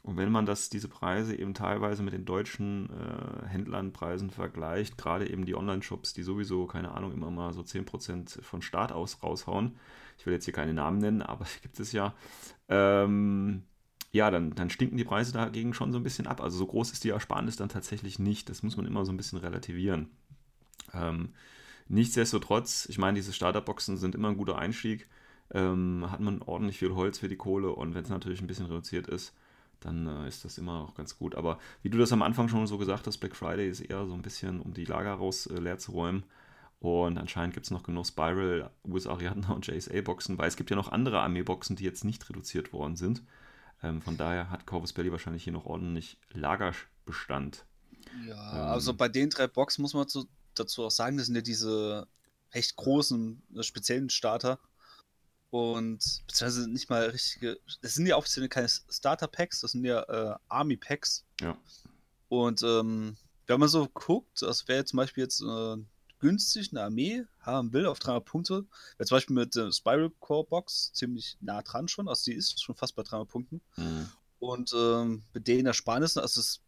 Und 0.03 0.17
wenn 0.17 0.31
man 0.31 0.45
das, 0.45 0.69
diese 0.69 0.89
Preise 0.89 1.33
eben 1.33 1.53
teilweise 1.53 2.03
mit 2.03 2.13
den 2.13 2.25
deutschen 2.25 2.89
äh, 2.89 3.47
Händlernpreisen 3.47 4.31
vergleicht, 4.31 4.97
gerade 4.97 5.29
eben 5.29 5.45
die 5.45 5.55
Online-Shops, 5.55 6.13
die 6.13 6.23
sowieso, 6.23 6.67
keine 6.67 6.91
Ahnung, 6.91 7.13
immer 7.13 7.31
mal 7.31 7.53
so 7.53 7.61
10% 7.61 8.41
von 8.41 8.61
Start 8.61 8.91
aus 8.91 9.23
raushauen, 9.23 9.77
ich 10.17 10.25
will 10.25 10.33
jetzt 10.33 10.43
hier 10.43 10.53
keine 10.53 10.73
Namen 10.73 10.97
nennen, 10.97 11.21
aber 11.21 11.45
gibt 11.61 11.79
es 11.79 11.93
ja, 11.93 12.13
ähm, 12.67 13.63
ja, 14.11 14.29
dann, 14.29 14.53
dann 14.53 14.69
stinken 14.69 14.97
die 14.97 15.05
Preise 15.05 15.31
dagegen 15.31 15.73
schon 15.73 15.93
so 15.93 15.97
ein 15.97 16.03
bisschen 16.03 16.27
ab. 16.27 16.41
Also 16.41 16.57
so 16.57 16.67
groß 16.67 16.91
ist 16.91 17.03
die 17.05 17.09
Ersparnis 17.09 17.55
dann 17.55 17.69
tatsächlich 17.69 18.19
nicht. 18.19 18.47
Das 18.47 18.61
muss 18.61 18.77
man 18.77 18.85
immer 18.85 19.05
so 19.05 19.11
ein 19.11 19.17
bisschen 19.17 19.39
relativieren. 19.39 20.11
Ähm, 20.93 21.33
nichtsdestotrotz, 21.87 22.85
ich 22.89 22.99
meine, 22.99 23.15
diese 23.15 23.33
Starterboxen 23.33 23.97
sind 23.97 24.13
immer 24.13 24.27
ein 24.27 24.37
guter 24.37 24.59
Einstieg. 24.59 25.07
Ähm, 25.51 26.05
hat 26.11 26.19
man 26.19 26.43
ordentlich 26.43 26.77
viel 26.77 26.93
Holz 26.93 27.17
für 27.19 27.27
die 27.27 27.37
Kohle 27.37 27.71
und 27.71 27.95
wenn 27.95 28.03
es 28.03 28.09
natürlich 28.09 28.41
ein 28.41 28.47
bisschen 28.47 28.67
reduziert 28.67 29.07
ist, 29.07 29.33
dann 29.85 30.07
äh, 30.07 30.27
ist 30.27 30.45
das 30.45 30.57
immer 30.57 30.81
auch 30.81 30.95
ganz 30.95 31.17
gut. 31.17 31.35
Aber 31.35 31.59
wie 31.81 31.89
du 31.89 31.97
das 31.97 32.11
am 32.11 32.21
Anfang 32.21 32.47
schon 32.49 32.67
so 32.67 32.77
gesagt 32.77 33.07
hast, 33.07 33.17
Black 33.17 33.35
Friday 33.35 33.69
ist 33.69 33.81
eher 33.81 34.05
so 34.05 34.13
ein 34.13 34.21
bisschen, 34.21 34.61
um 34.61 34.73
die 34.73 34.85
Lager 34.85 35.13
raus 35.13 35.47
äh, 35.47 35.59
leer 35.59 35.77
zu 35.77 35.91
räumen. 35.91 36.23
Und 36.79 37.17
anscheinend 37.17 37.53
gibt 37.53 37.65
es 37.65 37.71
noch 37.71 37.83
genug 37.83 38.05
Spiral, 38.05 38.69
US 38.85 39.07
Ariadna 39.07 39.53
und 39.53 39.65
JSA-Boxen, 39.65 40.37
weil 40.37 40.49
es 40.49 40.57
gibt 40.57 40.69
ja 40.69 40.75
noch 40.75 40.91
andere 40.91 41.21
Armee-Boxen, 41.21 41.77
die 41.77 41.85
jetzt 41.85 42.03
nicht 42.03 42.27
reduziert 42.29 42.73
worden 42.73 42.97
sind. 42.97 43.23
Ähm, 43.81 44.01
von 44.01 44.17
daher 44.17 44.49
hat 44.49 44.65
Corvus 44.65 44.93
Belly 44.93 45.11
wahrscheinlich 45.11 45.43
hier 45.43 45.53
noch 45.53 45.65
ordentlich 45.65 46.17
Lagerbestand. 46.33 47.65
Ja, 48.27 48.51
Ähm. 48.51 48.67
also 48.69 48.93
bei 48.93 49.09
den 49.09 49.29
drei 49.29 49.47
Boxen 49.47 49.81
muss 49.81 49.93
man 49.93 50.07
zu, 50.07 50.27
dazu 50.55 50.83
auch 50.83 50.91
sagen, 50.91 51.17
das 51.17 51.27
sind 51.27 51.35
ja 51.35 51.41
diese 51.41 52.07
recht 52.53 52.75
großen, 52.75 53.41
äh, 53.55 53.63
speziellen 53.63 54.09
Starter. 54.09 54.59
Und 55.53 56.23
beziehungsweise 56.25 56.67
nicht 56.67 56.89
mal 56.89 57.03
richtige. 57.11 57.59
Das 57.83 57.93
sind 57.93 58.07
ja 58.07 58.17
offiziell 58.17 58.49
keine 58.49 58.67
Starter-Packs, 58.67 59.61
das 59.61 59.73
sind 59.73 59.85
ja 59.85 60.01
äh, 60.01 60.35
Army-Packs. 60.47 61.25
Ja. 61.41 61.55
Und 62.27 62.63
ähm, 62.63 63.17
wenn 63.45 63.59
man 63.59 63.69
so 63.69 63.87
guckt, 63.87 64.41
das 64.41 64.67
wäre 64.67 64.83
zum 64.83 64.97
Beispiel 64.97 65.21
jetzt 65.21 65.43
äh, 65.43 65.75
günstig 66.17 66.71
eine 66.71 66.81
Armee 66.81 67.23
haben 67.41 67.71
will 67.71 67.85
auf 67.85 67.99
300 67.99 68.25
Punkte, 68.25 68.65
wäre 68.97 69.05
zum 69.05 69.15
Beispiel 69.15 69.35
mit 69.35 69.53
der 69.55 69.71
Spiral 69.71 70.09
Core 70.19 70.47
Box 70.47 70.91
ziemlich 70.93 71.37
nah 71.39 71.61
dran 71.61 71.87
schon, 71.87 72.07
also 72.07 72.31
die 72.31 72.33
ist 72.35 72.59
schon 72.59 72.73
fast 72.73 72.95
bei 72.95 73.03
300 73.03 73.29
Punkten. 73.29 73.61
Mhm. 73.75 74.09
Und 74.39 74.73
ähm, 74.75 75.21
mit 75.33 75.47
den 75.47 75.67
Ersparnissen, 75.67 76.19
also 76.19 76.39
es 76.39 76.47
ist 76.47 76.61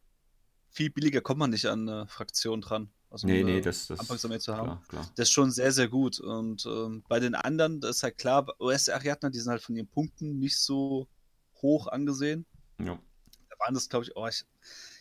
viel 0.70 0.92
billiger 0.92 1.22
kommt 1.22 1.40
man 1.40 1.50
nicht 1.50 1.66
an 1.66 1.90
eine 1.90 2.08
Fraktion 2.08 2.62
dran. 2.62 2.92
Also 3.16 3.28
Nee, 3.28 3.44
nee, 3.44 3.62
das, 3.62 3.88
das 3.88 3.98
Anfangsarmee 4.02 4.40
zu 4.40 4.54
haben. 4.58 4.68
klar, 4.68 4.84
klar. 4.90 5.12
Das 5.16 5.30
ist 5.30 5.32
schon 5.32 5.50
sehr, 5.50 5.72
sehr 5.72 5.88
gut. 5.88 6.20
Und 6.20 6.66
ähm, 6.66 7.02
bei 7.08 7.22
den 7.22 7.34
anderen, 7.34 7.80
das 7.80 7.98
ist 7.98 8.04
halt 8.04 8.18
klar, 8.18 8.46
US-Ariadner, 8.60 9.30
die 9.30 9.40
sind 9.40 9.52
halt 9.52 9.62
von 9.64 9.74
ihren 9.78 9.88
Punkten 9.88 10.38
nicht 10.38 10.58
so 10.60 11.08
hoch 11.62 11.88
angesehen. 11.88 12.46
Ja. 12.78 13.00
Da 13.50 13.60
waren 13.60 13.74
das, 13.74 13.88
glaube 13.88 14.04
ich, 14.04 14.18
oh, 14.18 14.28
ich, 14.28 14.44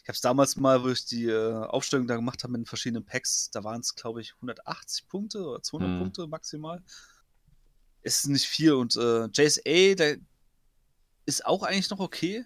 ich 0.04 0.08
habe 0.08 0.12
es 0.14 0.20
damals 0.20 0.54
mal, 0.54 0.84
wo 0.84 0.90
ich 0.90 1.04
die 1.06 1.26
äh, 1.26 1.54
Aufstellung 1.64 2.06
da 2.06 2.14
gemacht 2.14 2.44
habe 2.44 2.52
mit 2.52 2.60
den 2.60 2.66
verschiedenen 2.66 3.04
Packs, 3.04 3.50
da 3.50 3.64
waren 3.64 3.80
es, 3.80 3.96
glaube 3.96 4.20
ich, 4.20 4.34
180 4.36 5.08
Punkte 5.08 5.44
oder 5.44 5.60
200 5.60 5.90
Hm. 5.90 5.98
Punkte 5.98 6.26
maximal. 6.28 6.84
Ist 8.02 8.28
nicht 8.28 8.46
viel. 8.46 8.74
Und 8.74 8.94
äh, 8.94 9.24
JSA, 9.32 9.94
der 9.96 10.18
ist 11.26 11.44
auch 11.44 11.64
eigentlich 11.64 11.90
noch 11.90 11.98
okay, 11.98 12.44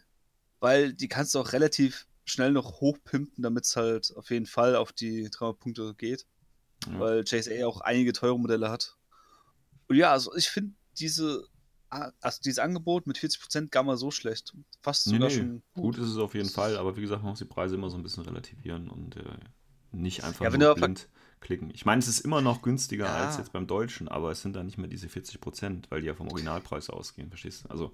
weil 0.60 0.94
die 0.94 1.08
kannst 1.08 1.34
du 1.34 1.40
auch 1.40 1.52
relativ 1.52 2.06
schnell 2.28 2.52
noch 2.52 2.80
hochpimpen, 2.80 3.42
damit 3.42 3.64
es 3.64 3.76
halt 3.76 4.12
auf 4.16 4.30
jeden 4.30 4.46
Fall 4.46 4.76
auf 4.76 4.92
die 4.92 5.28
300 5.30 5.58
Punkte 5.58 5.94
geht 5.94 6.26
Ja. 6.86 7.00
weil 7.00 7.24
JSA 7.26 7.66
auch 7.66 7.80
einige 7.80 8.12
teure 8.12 8.38
Modelle 8.38 8.70
hat. 8.70 8.96
Und 9.88 9.96
ja, 9.96 10.12
also 10.12 10.34
ich 10.36 10.48
finde 10.48 10.74
diese, 10.98 11.46
also 11.90 12.40
dieses 12.44 12.58
Angebot 12.58 13.06
mit 13.06 13.18
40% 13.18 13.70
gar 13.70 13.82
mal 13.82 13.96
so 13.96 14.10
schlecht. 14.10 14.54
Fast 14.82 15.06
Nee, 15.06 15.14
sogar 15.14 15.30
nee, 15.30 15.36
schon 15.36 15.62
Gut 15.74 15.98
ist 15.98 16.08
es 16.08 16.18
auf 16.18 16.34
jeden 16.34 16.48
Fall, 16.48 16.76
aber 16.76 16.96
wie 16.96 17.00
gesagt, 17.00 17.22
man 17.22 17.30
muss 17.30 17.38
die 17.38 17.44
Preise 17.46 17.74
immer 17.76 17.88
so 17.90 17.96
ein 17.96 18.02
bisschen 18.02 18.24
relativieren 18.24 18.88
und 18.88 19.16
äh, 19.16 19.22
nicht 19.92 20.22
einfach 20.24 20.44
Ja, 20.44 20.50
nur 20.50 20.74
blind 20.74 21.08
klicken. 21.40 21.70
Ich 21.72 21.86
meine, 21.86 22.00
es 22.00 22.08
ist 22.08 22.20
immer 22.20 22.40
noch 22.40 22.62
günstiger 22.62 23.06
Ja. 23.06 23.14
als 23.14 23.36
jetzt 23.38 23.52
beim 23.52 23.66
Deutschen, 23.66 24.08
aber 24.08 24.30
es 24.32 24.42
sind 24.42 24.54
dann 24.56 24.66
nicht 24.66 24.76
mehr 24.76 24.88
diese 24.88 25.08
40 25.08 25.40
Prozent, 25.40 25.90
weil 25.90 26.00
die 26.00 26.08
ja 26.08 26.14
vom 26.14 26.28
Originalpreis 26.28 26.90
ausgehen, 26.90 27.28
verstehst 27.30 27.64
du? 27.64 27.70
Also, 27.70 27.92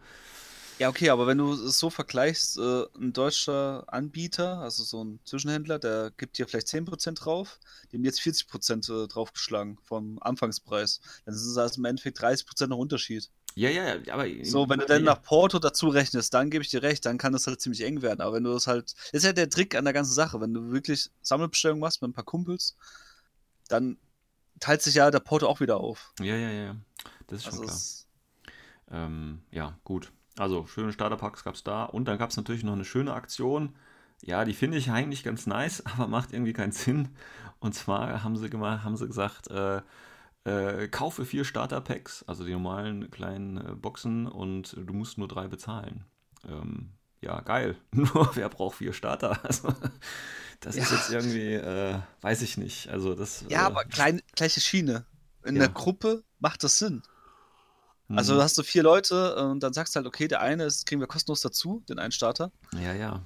Ja, 0.79 0.89
okay, 0.89 1.11
aber 1.11 1.27
wenn 1.27 1.39
du 1.39 1.53
es 1.53 1.79
so 1.79 1.89
vergleichst, 1.89 2.59
äh, 2.59 2.85
ein 2.99 3.13
deutscher 3.13 3.85
Anbieter, 3.87 4.59
also 4.59 4.83
so 4.83 5.05
ein 5.05 5.21
Zwischenhändler, 5.25 5.79
der 5.79 6.11
gibt 6.17 6.37
dir 6.37 6.49
vielleicht 6.49 6.67
10% 6.67 7.15
drauf, 7.15 7.61
die 7.91 7.97
haben 7.97 8.05
jetzt 8.05 8.21
40% 8.21 9.05
äh, 9.05 9.07
draufgeschlagen 9.07 9.79
vom 9.85 10.19
Anfangspreis. 10.21 11.01
Dann 11.25 11.35
ist 11.35 11.45
es 11.45 11.57
also 11.57 11.79
im 11.79 11.85
Endeffekt 11.85 12.21
30% 12.21 12.67
noch 12.67 12.79
Unterschied. 12.79 13.31
Ja, 13.55 13.71
ja, 13.71 13.95
ja, 13.95 14.15
aber. 14.15 14.27
So, 14.43 14.69
wenn 14.69 14.81
du 14.81 14.87
dann 14.87 15.05
nach 15.05 15.23
Porto 15.23 15.61
dazu 15.61 15.89
rechnest, 15.89 16.35
dann 16.35 16.51
gebe 16.51 16.65
ich 16.65 16.71
dir 16.71 16.83
recht, 16.83 17.07
dann 17.07 17.19
kann 17.19 17.33
das 17.33 17.47
halt 17.47 17.61
ziemlich 17.61 17.83
eng 17.83 18.03
werden. 18.03 18.21
Aber 18.21 18.35
wenn 18.35 18.45
du 18.45 18.53
das 18.53 18.67
halt, 18.67 18.95
das 19.13 19.23
ist 19.23 19.25
ja 19.25 19.33
der 19.33 19.49
Trick 19.49 19.77
an 19.77 19.85
der 19.85 19.93
ganzen 19.95 20.13
Sache, 20.13 20.41
wenn 20.41 20.53
du 20.53 20.73
wirklich 20.73 21.11
Sammelbestellung 21.23 21.79
machst 21.79 22.03
mit 22.03 22.11
ein 22.11 22.15
paar 22.15 22.25
Kumpels, 22.25 22.75
dann 23.69 23.97
teilt 24.59 24.83
sich 24.83 24.97
ja 24.97 25.11
der 25.13 25.21
Porto 25.21 25.47
auch 25.47 25.61
wieder 25.61 25.79
auf. 25.79 26.13
Ja, 26.19 26.35
ja, 26.35 26.51
ja. 26.51 26.77
Das 27.29 27.39
ist 27.39 27.45
schon 27.45 27.53
Also 27.53 27.65
klar. 27.65 27.77
es, 27.77 28.07
Ähm, 28.91 29.43
ja, 29.53 29.79
gut. 29.85 30.13
Also, 30.39 30.67
schöne 30.67 30.93
Starterpacks 30.93 31.45
gab 31.45 31.55
es 31.55 31.63
da. 31.65 31.85
Und 31.85 32.07
dann 32.07 32.19
gab 32.19 32.31
es 32.31 32.37
natürlich 32.37 32.65
noch 32.65 32.73
eine 32.73 32.85
schöne 32.85 33.13
Aktion. 33.15 33.75
Ja, 34.23 34.45
die 34.45 34.55
finde 34.55 34.79
ich 34.79 34.91
eigentlich 34.91 35.23
ganz 35.23 35.47
nice, 35.47 35.83
aber 35.97 36.09
macht 36.09 36.33
irgendwie 36.33 36.53
keinen 36.53 36.73
Sinn. 36.73 37.11
Und 37.61 37.75
zwar 37.75 38.23
haben 38.25 38.37
sie, 38.37 38.51
gemacht, 38.51 38.85
haben 38.85 38.97
sie 38.97 39.07
gesagt, 39.07 39.49
äh, 39.51 39.81
äh, 40.45 40.89
kaufe 40.89 41.25
vier 41.25 41.45
Starterpacks, 41.45 42.23
also 42.27 42.45
die 42.45 42.53
normalen 42.53 43.11
kleinen 43.11 43.57
äh, 43.59 43.75
Boxen, 43.75 44.27
und 44.27 44.77
du 44.79 44.93
musst 44.93 45.19
nur 45.19 45.29
drei 45.29 45.47
bezahlen. 45.49 46.05
Ähm, 46.47 46.91
ja, 47.23 47.41
geil. 47.41 47.77
Nur 47.93 48.37
wer 48.37 48.49
braucht 48.51 48.77
vier 48.79 48.93
Starter? 48.93 49.39
Also, 49.45 49.73
das 50.61 50.77
ist 50.77 50.91
Ja. 50.91 50.97
jetzt 50.97 51.11
irgendwie, 51.11 51.55
äh, 51.55 51.99
weiß 52.23 52.43
ich 52.43 52.57
nicht. 52.59 52.89
Also, 52.89 53.15
das. 53.15 53.45
ja, 53.49 53.63
äh, 53.63 53.65
aber 53.67 53.85
klein, 53.85 54.21
gleiche 54.35 54.61
Schiene. 54.61 55.07
In 55.45 55.57
Ja. 55.57 55.61
der 55.63 55.71
Gruppe 55.71 56.23
macht 56.39 56.65
das 56.65 56.79
Sinn. 56.79 57.03
Also 58.09 58.41
hast 58.43 58.57
du 58.59 58.63
vier 58.63 58.83
Leute 58.83 59.37
und 59.37 59.61
dann 59.63 59.73
sagst 59.73 59.95
du 59.95 59.99
halt, 59.99 60.07
okay, 60.07 60.29
der 60.29 60.41
eine 60.41 60.65
ist, 60.65 60.87
kriegen 60.87 61.01
wir 61.01 61.07
kostenlos 61.09 61.41
dazu, 61.41 61.83
den 61.89 61.99
einen 61.99 62.13
Starter. 62.13 62.53
Ja, 62.73 62.93
ja. 62.95 63.23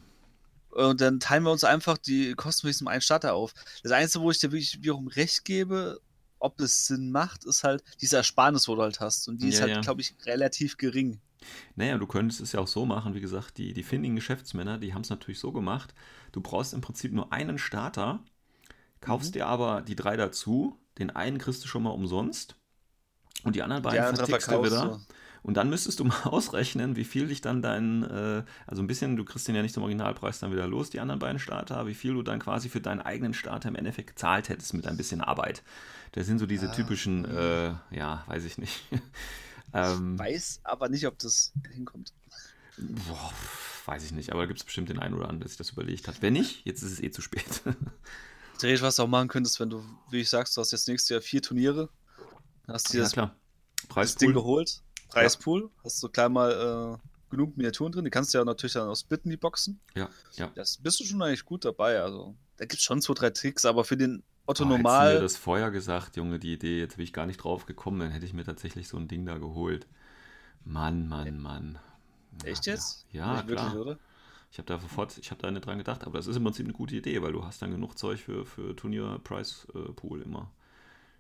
Und 0.71 1.01
dann 1.01 1.19
teilen 1.21 1.43
wir 1.45 1.51
uns 1.53 1.65
einfach 1.65 1.99
die 1.99 2.35
Kosten 2.35 2.63
für 2.63 2.67
diesen 2.69 2.89
einen 2.89 3.01
Starter 3.01 3.35
auf. 3.35 3.53
Das 3.83 3.93
Einzige, 3.93 4.23
wo 4.23 4.31
ich 4.31 4.39
dir 4.39 4.53
wirklich 4.53 4.79
wiederum 4.83 5.09
recht 5.09 5.45
gebe, 5.45 6.01
ob 6.39 6.61
es 6.61 6.87
Sinn 6.87 7.11
macht, 7.11 7.45
ist 7.45 7.65
halt 7.65 7.83
diese 8.01 8.17
Ersparnis, 8.19 8.69
wo 8.69 8.75
du 8.77 8.83
halt 8.83 9.01
hast. 9.01 9.29
Und 9.29 9.43
die 9.43 9.49
ist 9.49 9.61
Ja, 9.61 9.61
halt, 9.61 9.81
ja. 9.81 9.81
glaube 9.81 10.01
ich, 10.03 10.15
relativ 10.27 10.77
gering. 10.77 11.21
Naja, 11.77 11.99
du 11.99 12.07
könntest 12.07 12.41
es 12.41 12.53
ja 12.53 12.61
auch 12.61 12.67
so 12.69 12.85
machen, 12.87 13.15
wie 13.15 13.21
gesagt, 13.21 13.59
die, 13.59 13.73
die 13.73 13.83
findigen 13.83 14.17
Geschäftsmänner, 14.17 14.79
die 14.79 14.95
haben 14.95 15.03
es 15.03 15.11
natürlich 15.11 15.39
so 15.39 15.53
gemacht, 15.53 15.95
du 16.33 16.41
brauchst 16.41 16.75
im 16.75 16.81
Prinzip 16.81 17.13
nur 17.13 17.33
einen 17.33 17.59
Starter, 17.59 18.25
kaufst 19.03 19.35
Mhm. 19.35 19.37
dir 19.37 19.49
aber 19.49 19.83
die 19.83 19.97
drei 19.97 20.17
dazu, 20.19 20.79
den 20.99 21.11
einen 21.11 21.39
kriegst 21.39 21.65
du 21.65 21.69
schon 21.69 21.85
mal 21.85 21.91
umsonst 21.93 22.58
und 23.45 23.57
die 23.57 23.63
anderen 23.63 23.83
beiden 23.83 24.01
andere 24.05 24.27
vertickst 24.27 24.51
du 24.51 24.65
wieder. 24.65 24.85
du. 24.87 25.15
Und 25.43 25.55
dann 25.57 25.71
müsstest 25.71 26.01
du 26.01 26.05
mal 26.05 26.21
ausrechnen, 26.25 26.97
wie 26.97 27.05
viel 27.05 27.29
dich 27.29 27.41
dann 27.41 27.63
dein, 27.63 28.03
äh, 28.03 28.43
also 28.67 28.83
ein 28.83 28.87
bisschen, 28.87 29.17
du 29.17 29.25
kriegst 29.25 29.47
den 29.49 29.55
ja 29.55 29.63
nicht 29.63 29.73
zum 29.73 29.83
Originalpreis 29.85 30.41
dann 30.41 30.53
wieder 30.53 30.67
los, 30.67 30.91
die 30.91 31.01
anderen 31.01 31.21
beiden 31.21 31.39
Starter, 31.39 31.87
wie 31.87 31.95
viel 31.95 32.13
du 32.15 32.23
dann 32.23 32.41
quasi 32.41 32.69
für 32.69 32.81
deinen 32.81 33.01
eigenen 33.01 33.35
Starter 33.35 33.69
im 33.69 33.77
Endeffekt 33.77 34.09
gezahlt 34.09 34.49
hättest 34.49 34.75
mit 34.75 34.87
ein 34.87 34.97
bisschen 34.97 35.21
Arbeit. 35.21 35.63
Das 36.13 36.27
sind 36.27 36.39
so 36.39 36.47
diese 36.47 36.69
Ah, 36.69 36.73
typischen, 36.73 37.25
äh, 37.25 37.73
ja, 37.91 38.25
weiß 38.27 38.45
ich 38.45 38.59
nicht. 38.59 38.83
ähm, 39.73 40.19
Weiß 40.19 40.61
aber 40.65 40.89
nicht, 40.89 41.07
ob 41.07 41.19
das 41.19 41.53
hinkommt. 41.73 42.13
Boah, 42.77 43.33
weiß 43.87 44.05
ich 44.05 44.13
nicht, 44.13 44.33
aber 44.33 44.41
da 44.43 44.47
gibt 44.47 44.59
es 44.59 44.65
bestimmt 44.65 44.89
den 44.89 44.99
einen 44.99 45.15
oder 45.15 45.25
anderen, 45.25 45.41
der 45.41 45.49
sich 45.49 45.59
das 45.59 45.71
überlegt 45.71 46.09
hat. 46.09 46.21
Wenn 46.21 46.33
nicht, 46.35 46.65
jetzt 46.67 46.83
ist 46.83 46.93
es 46.93 47.01
eh 47.03 47.11
zu 47.11 47.23
spät. 47.23 47.63
Theoretisch, 48.59 48.83
was 48.83 48.97
du 48.97 49.05
auch 49.05 49.09
machen 49.09 49.29
könntest, 49.29 49.61
wenn 49.61 49.71
du, 49.71 49.85
wie 50.11 50.21
ich 50.21 50.29
sagst, 50.29 50.57
du 50.57 50.61
hast 50.61 50.73
jetzt 50.73 50.89
nächstes 50.89 51.09
Jahr 51.11 51.21
vier 51.21 51.41
Turniere, 51.43 51.89
hast 52.69 52.93
dir 52.93 52.99
ja, 52.99 53.03
das, 53.05 53.13
klar. 53.13 53.35
das 53.99 54.17
Ding 54.17 54.33
Preispool. 54.33 54.33
geholt, 54.33 54.83
Preispool, 55.09 55.71
hast 55.85 56.03
du 56.03 56.09
gleich 56.09 56.29
mal 56.29 56.99
äh, 57.01 57.31
genug 57.31 57.57
Miniaturen 57.57 57.93
drin, 57.93 58.05
die 58.05 58.11
kannst 58.11 58.35
du 58.35 58.39
ja 58.39 58.45
natürlich 58.45 58.75
dann 58.75 58.89
auch 58.89 58.95
splitten, 58.97 59.31
die 59.31 59.37
Boxen. 59.37 59.81
Ja, 59.95 60.09
ja. 60.37 60.51
Das 60.55 60.79
bist 60.79 61.01
du 61.01 61.05
schon 61.05 61.23
eigentlich 61.23 61.45
gut 61.45 61.65
dabei. 61.65 62.01
Also, 62.01 62.37
da 62.57 62.65
gibt 62.65 62.75
es 62.81 62.83
schon 62.83 63.01
zwei, 63.03 63.15
drei 63.15 63.31
Tricks, 63.31 63.65
aber 63.65 63.85
für 63.85 63.97
den 63.97 64.23
Otto 64.47 64.65
Boah, 64.65 64.79
hättest 64.79 65.01
du 65.01 65.05
normal. 65.05 65.15
mir 65.15 65.21
das 65.21 65.37
vorher 65.37 65.71
gesagt, 65.71 66.17
Junge, 66.17 66.39
die 66.39 66.53
Idee, 66.55 66.79
jetzt 66.81 66.97
bin 66.97 67.05
ich 67.05 67.13
gar 67.13 67.27
nicht 67.27 67.39
drauf 67.39 67.67
gekommen, 67.67 68.01
dann 68.01 68.11
hätte 68.11 68.27
ich 68.27 68.33
mir 68.33 68.45
tatsächlich 68.45 68.89
so 68.89 68.97
ein 68.97 69.09
Ding 69.09 69.25
da 69.27 69.39
geholt. 69.39 69.87
Mann, 70.65 71.09
Mann, 71.09 71.39
Mann. 71.41 71.79
Echt 72.45 72.67
Ja, 72.67 72.73
jetzt? 72.75 73.07
Ja, 73.13 73.43
Nicht 73.43 73.49
klar. 73.49 73.73
wirklich, 73.73 73.81
oder? 73.81 73.99
Ich 74.51 74.59
habe 74.59 74.67
da 74.67 74.79
sofort, 74.79 75.19
ich 75.19 75.31
habe 75.31 75.43
da 75.43 75.51
nicht 75.51 75.67
dran 75.67 75.79
gedacht, 75.79 76.05
aber 76.05 76.19
das 76.19 76.27
ist 76.27 76.37
im 76.37 76.45
Prinzip 76.45 76.65
eine 76.67 76.73
gute 76.73 76.97
Idee, 76.97 77.21
weil 77.23 77.33
du 77.33 77.45
hast 77.45 77.61
dann 77.61 77.71
genug 77.71 77.99
Zeug 77.99 78.21
für, 78.21 78.47
für 78.47 78.75
Turnier-Price-Pool 78.75 80.23
immer. 80.23 80.51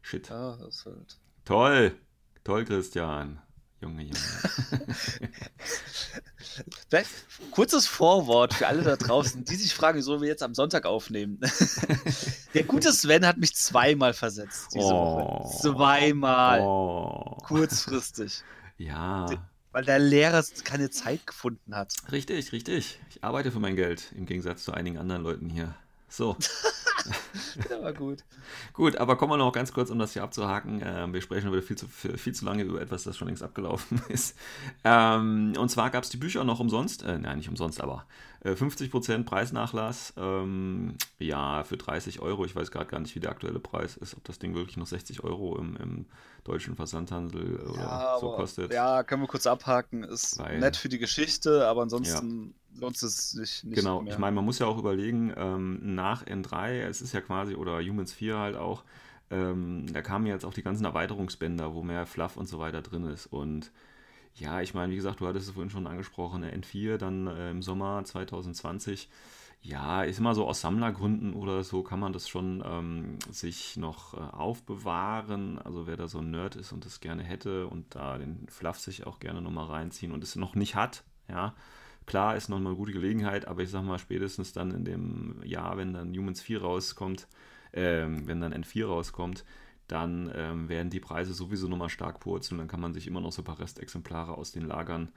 Shit. 0.02 0.28
Ja, 0.30 0.56
das 0.56 0.76
ist 0.76 0.86
halt. 0.86 1.18
Toll! 1.48 1.96
Toll, 2.44 2.66
Christian. 2.66 3.40
Junge, 3.80 4.02
Junge. 4.02 4.18
Vielleicht 6.90 7.08
Kurzes 7.52 7.86
Vorwort 7.86 8.52
für 8.52 8.66
alle 8.66 8.82
da 8.82 8.96
draußen, 8.96 9.46
die 9.46 9.54
sich 9.56 9.72
fragen, 9.72 9.96
wieso 9.96 10.20
wir 10.20 10.28
jetzt 10.28 10.42
am 10.42 10.52
Sonntag 10.54 10.84
aufnehmen. 10.84 11.40
Der 12.54 12.64
gute 12.64 12.92
Sven 12.92 13.26
hat 13.26 13.38
mich 13.38 13.54
zweimal 13.54 14.12
versetzt 14.12 14.74
diese 14.74 14.84
Oh. 14.92 15.44
Woche. 15.44 15.58
Zweimal. 15.62 16.60
Oh. 16.60 17.38
Kurzfristig. 17.46 18.42
Ja. 18.76 19.30
Weil 19.72 19.86
der 19.86 20.00
Lehrer 20.00 20.44
keine 20.64 20.90
Zeit 20.90 21.26
gefunden 21.26 21.74
hat. 21.74 21.94
Richtig, 22.12 22.52
richtig. 22.52 23.00
Ich 23.08 23.24
arbeite 23.24 23.50
für 23.52 23.60
mein 23.60 23.74
Geld, 23.74 24.12
im 24.14 24.26
Gegensatz 24.26 24.64
zu 24.64 24.74
einigen 24.74 24.98
anderen 24.98 25.22
Leuten 25.22 25.48
hier. 25.48 25.74
So, 26.10 26.36
Der 27.70 27.82
war 27.82 27.92
gut. 27.92 28.24
gut, 28.72 28.96
aber 28.96 29.16
kommen 29.16 29.32
wir 29.32 29.36
noch 29.36 29.52
ganz 29.52 29.72
kurz, 29.72 29.90
um 29.90 29.98
das 29.98 30.12
hier 30.12 30.22
abzuhaken. 30.22 30.82
Ähm, 30.84 31.12
wir 31.12 31.20
sprechen 31.20 31.50
wieder 31.52 31.62
viel 31.62 31.76
zu, 31.76 31.86
viel 31.86 32.34
zu 32.34 32.44
lange 32.44 32.62
über 32.62 32.80
etwas, 32.80 33.04
das 33.04 33.16
schon 33.16 33.28
längst 33.28 33.42
abgelaufen 33.42 34.00
ist. 34.08 34.36
Ähm, 34.84 35.54
und 35.58 35.68
zwar 35.70 35.90
gab 35.90 36.04
es 36.04 36.10
die 36.10 36.16
Bücher 36.16 36.44
noch 36.44 36.60
umsonst, 36.60 37.02
äh, 37.02 37.18
nein, 37.18 37.38
nicht 37.38 37.48
umsonst, 37.48 37.80
aber 37.80 38.04
50% 38.44 39.24
Preisnachlass. 39.24 40.14
Ähm, 40.16 40.94
ja, 41.18 41.64
für 41.64 41.76
30 41.76 42.20
Euro. 42.20 42.44
Ich 42.44 42.54
weiß 42.54 42.70
gerade 42.70 42.86
gar 42.90 43.00
nicht, 43.00 43.14
wie 43.14 43.20
der 43.20 43.30
aktuelle 43.30 43.58
Preis 43.58 43.96
ist, 43.96 44.16
ob 44.16 44.24
das 44.24 44.38
Ding 44.38 44.54
wirklich 44.54 44.76
noch 44.76 44.86
60 44.86 45.24
Euro 45.24 45.56
im, 45.58 45.76
im 45.76 46.06
deutschen 46.44 46.76
Versandhandel 46.76 47.56
oder 47.60 47.80
Ja, 47.80 48.16
so 48.20 48.28
aber- 48.28 48.36
kostet. 48.36 48.72
Ja, 48.72 49.02
können 49.02 49.22
wir 49.22 49.26
kurz 49.28 49.46
abhaken. 49.46 50.04
Ist 50.04 50.38
Weil- 50.38 50.60
nett 50.60 50.76
für 50.76 50.88
die 50.88 50.98
Geschichte, 50.98 51.66
aber 51.66 51.82
ansonsten 51.82 52.54
lohnt 52.78 53.02
es 53.02 53.30
sich 53.32 53.64
nicht. 53.64 53.74
Genau, 53.76 54.02
mehr. 54.02 54.12
ich 54.12 54.18
meine, 54.18 54.36
man 54.36 54.44
muss 54.44 54.60
ja 54.60 54.66
auch 54.66 54.78
überlegen, 54.78 55.32
ähm, 55.36 55.94
nach 55.96 56.24
N3, 56.24 56.82
es 56.82 57.02
ist 57.02 57.12
ja 57.12 57.20
quasi, 57.20 57.54
oder 57.56 57.80
Humans 57.80 58.12
4 58.12 58.38
halt 58.38 58.56
auch, 58.56 58.84
ähm, 59.30 59.86
da 59.92 60.00
kamen 60.00 60.26
jetzt 60.26 60.44
auch 60.44 60.54
die 60.54 60.62
ganzen 60.62 60.84
Erweiterungsbänder, 60.84 61.74
wo 61.74 61.82
mehr 61.82 62.06
Fluff 62.06 62.36
und 62.36 62.46
so 62.48 62.58
weiter 62.60 62.80
drin 62.82 63.04
ist. 63.04 63.26
Und 63.26 63.72
ja, 64.34 64.60
ich 64.60 64.74
meine, 64.74 64.92
wie 64.92 64.96
gesagt, 64.96 65.20
du 65.20 65.26
hattest 65.26 65.48
es 65.48 65.54
vorhin 65.54 65.70
schon 65.70 65.86
angesprochen, 65.86 66.42
der 66.42 66.56
N4 66.56 66.96
dann 66.96 67.26
äh, 67.26 67.50
im 67.50 67.62
Sommer 67.62 68.04
2020. 68.04 69.08
Ja, 69.60 70.04
ist 70.04 70.20
immer 70.20 70.34
so 70.34 70.46
aus 70.46 70.60
Sammlergründen 70.60 71.34
oder 71.34 71.64
so 71.64 71.82
kann 71.82 71.98
man 71.98 72.12
das 72.12 72.28
schon 72.28 72.62
ähm, 72.64 73.18
sich 73.30 73.76
noch 73.76 74.14
äh, 74.14 74.18
aufbewahren. 74.18 75.58
Also 75.58 75.86
wer 75.86 75.96
da 75.96 76.06
so 76.06 76.18
ein 76.18 76.30
Nerd 76.30 76.54
ist 76.54 76.72
und 76.72 76.84
das 76.84 77.00
gerne 77.00 77.24
hätte 77.24 77.66
und 77.66 77.94
da 77.94 78.18
den 78.18 78.46
Fluff 78.48 78.78
sich 78.78 79.06
auch 79.06 79.18
gerne 79.18 79.42
nochmal 79.42 79.66
reinziehen 79.66 80.12
und 80.12 80.22
es 80.22 80.36
noch 80.36 80.54
nicht 80.54 80.76
hat, 80.76 81.02
ja, 81.28 81.54
klar 82.06 82.36
ist 82.36 82.48
nochmal 82.48 82.68
eine 82.68 82.76
gute 82.76 82.92
Gelegenheit, 82.92 83.48
aber 83.48 83.62
ich 83.62 83.70
sag 83.70 83.82
mal, 83.82 83.98
spätestens 83.98 84.52
dann 84.52 84.70
in 84.70 84.84
dem 84.84 85.42
Jahr, 85.44 85.76
wenn 85.76 85.92
dann 85.92 86.16
Humans 86.16 86.40
4 86.40 86.62
rauskommt, 86.62 87.26
ähm, 87.72 88.26
wenn 88.28 88.40
dann 88.40 88.54
N4 88.54 88.86
rauskommt, 88.86 89.44
dann 89.88 90.30
ähm, 90.34 90.68
werden 90.68 90.90
die 90.90 91.00
Preise 91.00 91.32
sowieso 91.32 91.66
nochmal 91.66 91.88
stark 91.88 92.20
purzeln. 92.20 92.58
Dann 92.58 92.68
kann 92.68 92.80
man 92.80 92.94
sich 92.94 93.06
immer 93.06 93.20
noch 93.20 93.32
so 93.32 93.42
ein 93.42 93.46
paar 93.46 93.58
Restexemplare 93.58 94.36
aus 94.36 94.52
den 94.52 94.66
Lagern 94.66 95.10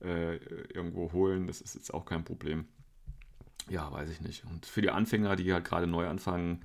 äh, 0.00 0.36
irgendwo 0.72 1.12
holen. 1.12 1.48
Das 1.48 1.60
ist 1.60 1.74
jetzt 1.74 1.92
auch 1.92 2.06
kein 2.06 2.24
Problem. 2.24 2.66
Ja, 3.68 3.90
weiß 3.90 4.10
ich 4.10 4.20
nicht. 4.20 4.44
Und 4.44 4.64
für 4.64 4.80
die 4.80 4.90
Anfänger, 4.90 5.36
die 5.36 5.52
halt 5.52 5.64
gerade 5.64 5.88
neu 5.88 6.08
anfangen, 6.08 6.64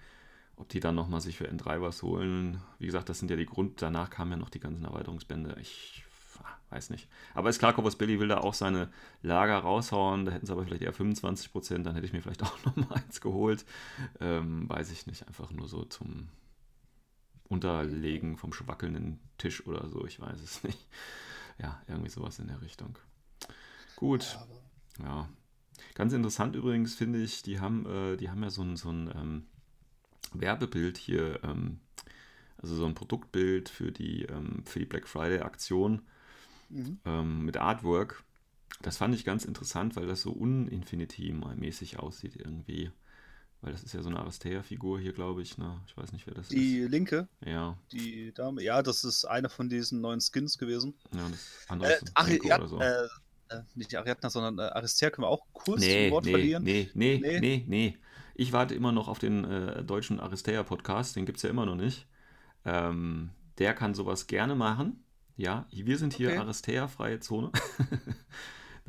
ob 0.56 0.70
die 0.70 0.80
dann 0.80 0.96
nochmal 0.96 1.22
sich 1.22 1.38
für 1.38 1.50
N3 1.50 1.82
was 1.82 2.04
holen. 2.04 2.62
Wie 2.80 2.86
gesagt, 2.86 3.10
das 3.10 3.20
sind 3.20 3.30
ja 3.30 3.38
die 3.38 3.46
Grund. 3.46 3.82
Danach 3.82 4.10
kamen 4.10 4.32
ja 4.32 4.38
noch 4.38 4.50
die 4.50 4.60
ganzen 4.60 4.86
Erweiterungsbände. 4.86 5.56
Ich 5.60 6.04
ah, 6.44 6.58
weiß 6.72 6.92
nicht. 6.92 7.08
Aber 7.34 7.50
ist 7.50 7.60
klar, 7.60 7.74
Corpus 7.74 7.96
Billy 7.96 8.20
will 8.20 8.28
da 8.28 8.40
auch 8.40 8.54
seine 8.56 8.90
Lager 9.24 9.58
raushauen. 9.58 10.26
Da 10.26 10.32
hätten 10.32 10.46
sie 10.46 10.52
aber 10.52 10.64
vielleicht 10.64 10.82
eher 10.84 10.94
25 10.94 11.52
Prozent. 11.52 11.86
Dann 11.86 11.96
hätte 11.96 12.06
ich 12.06 12.14
mir 12.14 12.22
vielleicht 12.22 12.44
auch 12.44 12.66
nochmal 12.66 13.00
eins 13.04 13.22
geholt. 13.22 13.66
Ähm, 14.20 14.70
weiß 14.70 14.92
ich 14.92 15.08
nicht. 15.08 15.28
Einfach 15.28 15.52
nur 15.52 15.68
so 15.68 15.86
zum 15.86 16.30
Unterlegen 17.50 18.38
vom 18.38 18.54
schwackelnden 18.54 19.20
Tisch 19.38 19.66
oder 19.68 19.88
so. 19.90 20.06
Ich 20.06 20.20
weiß 20.20 20.42
es 20.42 20.64
nicht. 20.64 20.88
Ja, 21.60 21.82
irgendwie 21.88 22.10
sowas 22.10 22.40
in 22.40 22.48
der 22.48 22.62
Richtung. 22.62 22.98
Gut. 23.96 24.38
Ja. 25.00 25.28
Ganz 25.96 26.14
interessant 26.14 26.56
übrigens 26.56 26.96
finde 26.96 27.22
ich, 27.22 27.42
die 27.42 27.60
haben, 27.60 27.86
äh, 27.86 28.18
die 28.18 28.30
haben 28.30 28.44
ja 28.44 28.50
so 28.50 28.62
ein, 28.62 28.78
so 28.78 28.90
ein 28.92 29.10
ähm, 29.16 29.46
Werbebild 30.34 30.98
hier, 30.98 31.44
ähm, 31.44 31.80
also 32.58 32.76
so 32.76 32.86
ein 32.86 32.96
Produktbild 32.96 33.70
für 33.70 33.92
die, 33.92 34.24
ähm, 34.24 34.64
für 34.66 34.80
die 34.80 34.86
Black 34.86 35.08
Friday 35.08 35.40
Aktion 35.40 36.02
Mhm. 36.70 37.00
ähm, 37.06 37.46
mit 37.46 37.58
Artwork. 37.58 38.24
Das 38.82 38.98
fand 38.98 39.16
ich 39.16 39.26
ganz 39.26 39.46
interessant, 39.46 39.96
weil 39.96 40.06
das 40.06 40.22
so 40.22 40.32
uninfinity-mäßig 40.32 41.98
aussieht 41.98 42.36
irgendwie. 42.36 42.92
Weil 43.62 43.72
das 43.72 43.84
ist 43.84 43.94
ja 43.94 44.02
so 44.04 44.10
eine 44.10 44.20
Aristea-Figur 44.20 45.00
hier, 45.00 45.14
glaube 45.14 45.42
ich. 45.42 45.58
Ne? 45.58 45.82
Ich 45.88 45.98
weiß 45.98 46.12
nicht, 46.14 46.28
wer 46.28 46.36
das 46.36 46.48
Die 46.50 46.82
linke, 46.84 47.28
ist. 47.42 47.48
Ja, 47.48 47.76
die 47.92 48.32
Dame, 48.34 48.62
ja, 48.62 48.84
das 48.84 49.04
ist 49.04 49.26
einer 49.26 49.50
von 49.50 49.68
diesen 49.68 50.00
neuen 50.02 50.22
Skins 50.22 50.58
gewesen. 50.58 50.94
ja 51.14 51.28
das 51.30 51.66
andere 51.68 51.92
Äh, 52.34 52.48
ja, 52.48 52.58
oder 52.60 52.68
so. 52.68 52.80
äh, 52.80 53.06
äh, 53.50 53.62
nicht 53.76 53.96
Ariadna, 53.96 54.30
sondern 54.30 54.60
äh, 54.60 54.70
Aristea 54.74 55.10
können 55.10 55.24
wir 55.26 55.30
auch 55.30 55.46
kurz 55.54 55.82
Nee, 55.82 56.12
Wort 56.12 56.26
nee, 56.26 56.32
verlieren. 56.32 56.64
nee, 56.64 56.90
nee, 56.94 57.20
Nee? 57.22 57.40
nee, 57.40 57.64
nee. 57.68 57.98
Ich 58.36 58.54
warte 58.54 58.76
immer 58.76 58.92
noch 58.92 59.08
auf 59.08 59.18
den 59.18 59.44
äh, 59.46 59.84
deutschen 59.84 60.20
Aristea-Podcast, 60.20 61.16
den 61.16 61.26
gibt 61.26 61.38
es 61.38 61.44
ja 61.44 61.50
immer 61.50 61.66
noch 61.66 61.76
nicht. 61.76 62.06
Ähm, 62.66 63.32
der 63.58 63.74
kann 63.74 63.96
sowas 63.96 64.28
gerne 64.28 64.54
machen. 64.54 65.04
Ja, 65.36 65.66
wir 65.72 65.98
sind 65.98 66.14
hier 66.14 66.30
Okay. 66.30 66.38
Aristea-freie 66.38 67.20
Zone. 67.22 67.52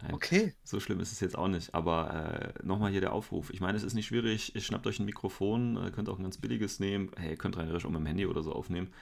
Nein, 0.00 0.14
Okay. 0.14 0.54
so 0.64 0.78
schlimm 0.80 1.00
ist 1.00 1.12
es 1.12 1.20
jetzt 1.20 1.37
auch 1.37 1.48
nicht. 1.48 1.74
Aber 1.74 2.54
äh, 2.61 2.66
nochmal 2.66 2.90
hier 2.90 3.00
der 3.00 3.12
Aufruf. 3.12 3.50
Ich 3.50 3.61
meine, 3.61 3.76
es 3.76 3.82
ist 3.82 3.94
nicht 3.94 4.06
schwierig. 4.06 4.52
Schnappt 4.56 4.87
euch 4.87 4.98
ein 5.00 5.04
Mikrofon, 5.06 5.76
äh, 5.76 5.90
könnt 5.90 6.08
auch 6.08 6.18
ein 6.18 6.22
ganz 6.22 6.38
billiges 6.38 6.78
nehmen. 6.78 7.11
Hey, 7.16 7.30
ihr 7.30 7.37
könnt 7.37 7.56
rein 7.56 7.68
auch 7.74 7.84
mit 7.84 8.00
dem 8.00 8.06
Handy 8.06 8.26
oder 8.26 8.42
so 8.42 8.52
aufnehmen. 8.52 8.92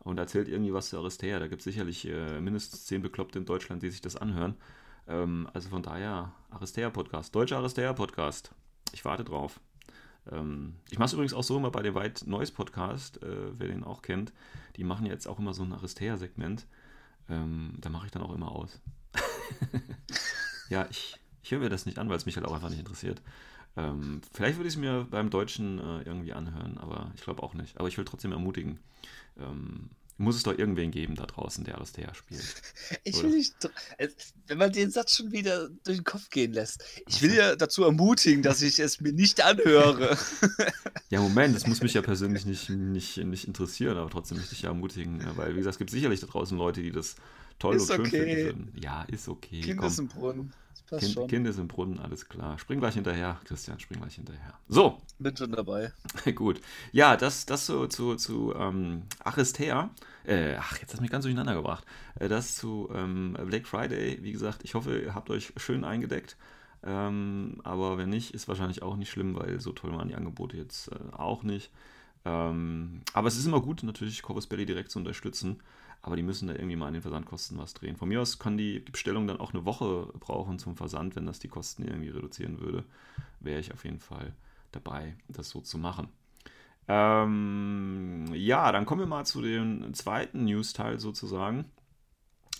Und 0.00 0.18
erzählt 0.18 0.48
irgendwie 0.48 0.74
was 0.74 0.90
zu 0.90 0.98
Aristea. 0.98 1.38
Da 1.38 1.46
gibt 1.46 1.60
es 1.60 1.64
sicherlich 1.64 2.06
äh, 2.08 2.40
mindestens 2.40 2.86
zehn 2.86 3.02
Bekloppte 3.02 3.38
in 3.38 3.46
Deutschland, 3.46 3.82
die 3.82 3.90
sich 3.90 4.00
das 4.00 4.16
anhören. 4.16 4.56
Ähm, 5.08 5.48
also 5.54 5.68
von 5.68 5.82
daher, 5.82 6.32
Aristea-Podcast. 6.50 7.34
Deutscher 7.34 7.58
Aristea-Podcast. 7.58 8.52
Ich 8.92 9.04
warte 9.04 9.24
drauf. 9.24 9.60
Ähm, 10.30 10.74
ich 10.90 10.98
mache 10.98 11.06
es 11.06 11.12
übrigens 11.14 11.34
auch 11.34 11.44
so 11.44 11.56
immer 11.56 11.70
bei 11.70 11.82
dem 11.82 11.94
White 11.94 12.28
Noise 12.28 12.52
Podcast, 12.52 13.22
äh, 13.22 13.58
wer 13.58 13.68
den 13.68 13.84
auch 13.84 14.02
kennt. 14.02 14.32
Die 14.76 14.84
machen 14.84 15.06
jetzt 15.06 15.26
auch 15.26 15.38
immer 15.38 15.54
so 15.54 15.62
ein 15.62 15.72
Aristea-Segment. 15.72 16.66
Ähm, 17.28 17.74
da 17.80 17.88
mache 17.88 18.06
ich 18.06 18.12
dann 18.12 18.22
auch 18.22 18.34
immer 18.34 18.52
aus. 18.52 18.80
ja, 20.68 20.86
ich, 20.90 21.16
ich 21.42 21.50
höre 21.50 21.60
mir 21.60 21.68
das 21.68 21.86
nicht 21.86 21.98
an, 21.98 22.08
weil 22.08 22.16
es 22.16 22.26
mich 22.26 22.36
halt 22.36 22.46
auch 22.46 22.54
einfach 22.54 22.70
nicht 22.70 22.80
interessiert. 22.80 23.20
Ähm, 23.76 24.20
vielleicht 24.32 24.56
würde 24.56 24.68
ich 24.68 24.74
es 24.74 24.80
mir 24.80 25.06
beim 25.10 25.30
Deutschen 25.30 25.78
äh, 25.78 26.02
irgendwie 26.02 26.32
anhören, 26.32 26.78
aber 26.78 27.10
ich 27.14 27.22
glaube 27.22 27.42
auch 27.42 27.54
nicht. 27.54 27.78
Aber 27.78 27.88
ich 27.88 27.96
will 27.96 28.04
trotzdem 28.04 28.32
ermutigen. 28.32 28.78
Ähm, 29.38 29.90
muss 30.18 30.36
es 30.36 30.42
doch 30.42 30.56
irgendwen 30.56 30.90
geben 30.90 31.16
da 31.16 31.26
draußen, 31.26 31.64
der 31.64 31.76
Aristea 31.76 32.14
spielt. 32.14 32.40
Ich 33.04 33.16
Oder? 33.16 33.24
will 33.24 33.36
nicht, 33.38 33.54
äh, 33.96 34.08
wenn 34.46 34.58
man 34.58 34.72
den 34.72 34.90
Satz 34.90 35.16
schon 35.16 35.32
wieder 35.32 35.68
durch 35.84 35.98
den 35.98 36.04
Kopf 36.04 36.30
gehen 36.30 36.52
lässt. 36.52 36.84
Ich 37.08 37.22
will 37.22 37.34
ja 37.34 37.56
dazu 37.56 37.82
ermutigen, 37.84 38.42
dass 38.42 38.62
ich 38.62 38.78
es 38.78 39.00
mir 39.00 39.12
nicht 39.12 39.42
anhöre. 39.42 40.16
Ja, 41.10 41.20
Moment, 41.20 41.54
das 41.54 41.66
muss 41.66 41.82
mich 41.82 41.92
ja 41.92 42.00
persönlich 42.00 42.46
nicht, 42.46 42.70
nicht, 42.70 43.18
nicht 43.18 43.46
interessieren, 43.46 43.98
aber 43.98 44.08
trotzdem 44.08 44.38
möchte 44.38 44.54
ich 44.54 44.62
ja 44.62 44.70
ermutigen, 44.70 45.20
ja, 45.20 45.36
weil, 45.36 45.52
wie 45.52 45.58
gesagt, 45.58 45.74
es 45.74 45.78
gibt 45.78 45.90
sicherlich 45.90 46.20
da 46.20 46.26
draußen 46.26 46.56
Leute, 46.56 46.80
die 46.80 46.90
das 46.90 47.16
toll 47.62 47.76
Ist 47.76 47.90
und 47.90 47.96
schön 47.96 48.06
okay. 48.06 48.36
finden 48.36 48.44
würden. 48.44 48.72
Ja, 48.82 49.02
ist 49.04 49.28
okay. 49.28 49.60
Kind 49.60 49.78
komm. 49.78 49.86
ist 49.86 49.98
im 49.98 50.08
Brunnen. 50.08 50.52
Das 50.70 50.82
passt 50.82 51.00
kind, 51.00 51.12
schon. 51.14 51.28
kind 51.28 51.46
ist 51.46 51.58
im 51.58 51.68
Brunnen, 51.68 52.00
alles 52.00 52.28
klar. 52.28 52.58
Spring 52.58 52.80
gleich 52.80 52.94
hinterher, 52.94 53.40
Christian, 53.44 53.78
spring 53.78 54.00
gleich 54.00 54.16
hinterher. 54.16 54.54
So, 54.68 55.00
Bin 55.18 55.36
schon 55.36 55.52
dabei. 55.52 55.92
gut. 56.34 56.60
Ja, 56.90 57.16
das, 57.16 57.46
das 57.46 57.66
so 57.66 57.86
zu, 57.86 58.16
zu 58.16 58.52
ähm, 58.56 59.02
Aristea. 59.22 59.90
Äh, 60.24 60.56
ach, 60.58 60.78
jetzt 60.78 60.92
hast 60.92 60.98
du 60.98 61.02
mich 61.02 61.10
ganz 61.10 61.24
durcheinander 61.24 61.54
gebracht. 61.54 61.84
Äh, 62.18 62.28
das 62.28 62.56
zu 62.56 62.88
ähm, 62.94 63.36
Black 63.46 63.66
Friday. 63.66 64.18
Wie 64.22 64.32
gesagt, 64.32 64.62
ich 64.64 64.74
hoffe, 64.74 64.98
ihr 64.98 65.14
habt 65.14 65.30
euch 65.30 65.52
schön 65.56 65.84
eingedeckt. 65.84 66.36
Ähm, 66.84 67.60
aber 67.62 67.96
wenn 67.96 68.10
nicht, 68.10 68.34
ist 68.34 68.48
wahrscheinlich 68.48 68.82
auch 68.82 68.96
nicht 68.96 69.10
schlimm, 69.10 69.36
weil 69.36 69.60
so 69.60 69.70
toll 69.70 69.92
waren 69.92 70.08
die 70.08 70.16
Angebote 70.16 70.56
jetzt 70.56 70.88
äh, 70.88 70.98
auch 71.12 71.44
nicht. 71.44 71.70
Ähm, 72.24 73.02
aber 73.12 73.28
es 73.28 73.36
ist 73.36 73.46
immer 73.46 73.60
gut, 73.60 73.84
natürlich 73.84 74.22
Corvus 74.22 74.48
Belly 74.48 74.66
direkt 74.66 74.90
zu 74.90 74.98
unterstützen. 74.98 75.60
Aber 76.02 76.16
die 76.16 76.22
müssen 76.22 76.48
da 76.48 76.54
irgendwie 76.54 76.76
mal 76.76 76.88
an 76.88 76.94
den 76.94 77.02
Versandkosten 77.02 77.58
was 77.58 77.74
drehen. 77.74 77.96
Von 77.96 78.08
mir 78.08 78.20
aus 78.20 78.40
kann 78.40 78.56
die 78.56 78.80
Bestellung 78.80 79.28
dann 79.28 79.38
auch 79.38 79.54
eine 79.54 79.64
Woche 79.64 80.12
brauchen 80.18 80.58
zum 80.58 80.76
Versand, 80.76 81.14
wenn 81.14 81.26
das 81.26 81.38
die 81.38 81.48
Kosten 81.48 81.84
irgendwie 81.84 82.10
reduzieren 82.10 82.60
würde. 82.60 82.84
Wäre 83.38 83.60
ich 83.60 83.72
auf 83.72 83.84
jeden 83.84 84.00
Fall 84.00 84.32
dabei, 84.72 85.16
das 85.28 85.48
so 85.48 85.60
zu 85.60 85.78
machen. 85.78 86.08
Ähm, 86.88 88.26
ja, 88.34 88.72
dann 88.72 88.86
kommen 88.86 89.00
wir 89.00 89.06
mal 89.06 89.24
zu 89.24 89.40
dem 89.40 89.94
zweiten 89.94 90.44
News-Teil 90.44 90.98
sozusagen, 90.98 91.66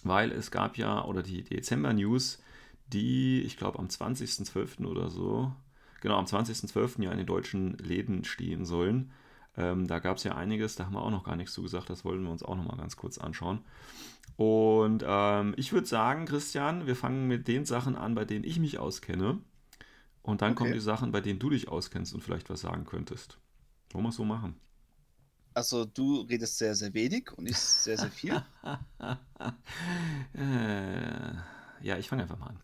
weil 0.05 0.31
es 0.31 0.51
gab 0.51 0.79
ja, 0.79 1.05
oder 1.05 1.23
die 1.23 1.43
Dezember-News, 1.43 2.41
die, 2.93 3.43
ich 3.43 3.57
glaube, 3.57 3.79
am 3.79 3.87
20.12. 3.87 4.87
oder 4.87 5.09
so, 5.11 5.53
genau, 6.01 6.19
am 6.19 6.27
20.12. 6.27 7.03
ja 7.03 7.11
in 7.11 7.19
den 7.19 7.27
deutschen 7.27 7.77
Läden 7.79 8.25
stehen 8.25 8.65
sollen. 8.65 9.11
Ähm, 9.57 9.87
da 9.87 9.99
gab 9.99 10.17
es 10.19 10.25
ja 10.25 10.35
einiges, 10.37 10.77
da 10.77 10.87
haben 10.87 10.95
wir 10.95 11.03
auch 11.03 11.11
noch 11.11 11.25
gar 11.25 11.37
nichts 11.37 11.55
zu 11.55 11.63
gesagt, 11.63 11.91
das 11.91 12.05
wollen 12.05 12.23
wir 12.25 12.31
uns 12.31 12.43
auch 12.43 12.57
noch 12.57 12.65
mal 12.65 12.77
ganz 12.77 12.97
kurz 12.97 13.19
anschauen. 13.19 13.61
Und 14.37 15.05
ähm, 15.07 15.55
ich 15.59 15.73
würde 15.73 15.87
sagen, 15.87 16.27
Christian, 16.27 16.87
wir 16.87 16.97
fangen 16.97 17.29
mit 17.29 17.49
den 17.49 17.65
Sachen 17.67 17.97
an, 17.97 18.15
bei 18.15 18.25
denen 18.25 18.45
ich 18.45 18.59
mich 18.61 18.79
auskenne. 18.79 19.39
Und 20.23 20.43
dann 20.43 20.55
kommen 20.57 20.73
Okay. 20.73 20.75
die 20.75 20.81
Sachen, 20.81 21.13
bei 21.13 21.21
denen 21.23 21.39
du 21.41 21.51
dich 21.51 21.69
auskennst 21.69 22.15
und 22.15 22.23
vielleicht 22.23 22.51
was 22.51 22.63
sagen 22.63 22.87
könntest. 22.87 23.39
Wollen 23.93 24.05
wir 24.05 24.11
es 24.11 24.17
so 24.17 24.25
machen? 24.25 24.57
Also 25.55 25.85
du 25.85 26.23
redest 26.23 26.59
sehr, 26.59 26.75
sehr 26.75 26.93
wenig 26.95 27.31
und 27.33 27.47
ich 27.47 27.59
sehr, 27.59 27.99
sehr 27.99 28.11
viel. 28.11 28.43
äh, 30.35 31.33
ja, 31.83 31.99
ich 31.99 32.09
fange 32.09 32.23
einfach 32.23 32.39
mal 32.39 32.49
an. 32.49 32.61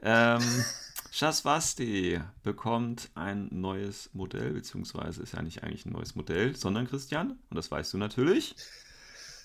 Ähm, 0.00 0.64
Shaswasti 1.16 2.20
bekommt 2.42 3.08
ein 3.14 3.48
neues 3.50 4.10
Modell, 4.12 4.52
beziehungsweise 4.52 5.22
ist 5.22 5.32
ja 5.32 5.40
nicht 5.40 5.62
eigentlich 5.62 5.86
ein 5.86 5.92
neues 5.92 6.14
Modell, 6.14 6.54
sondern 6.54 6.86
Christian, 6.86 7.38
und 7.48 7.56
das 7.56 7.70
weißt 7.70 7.94
du 7.94 7.96
natürlich, 7.98 8.54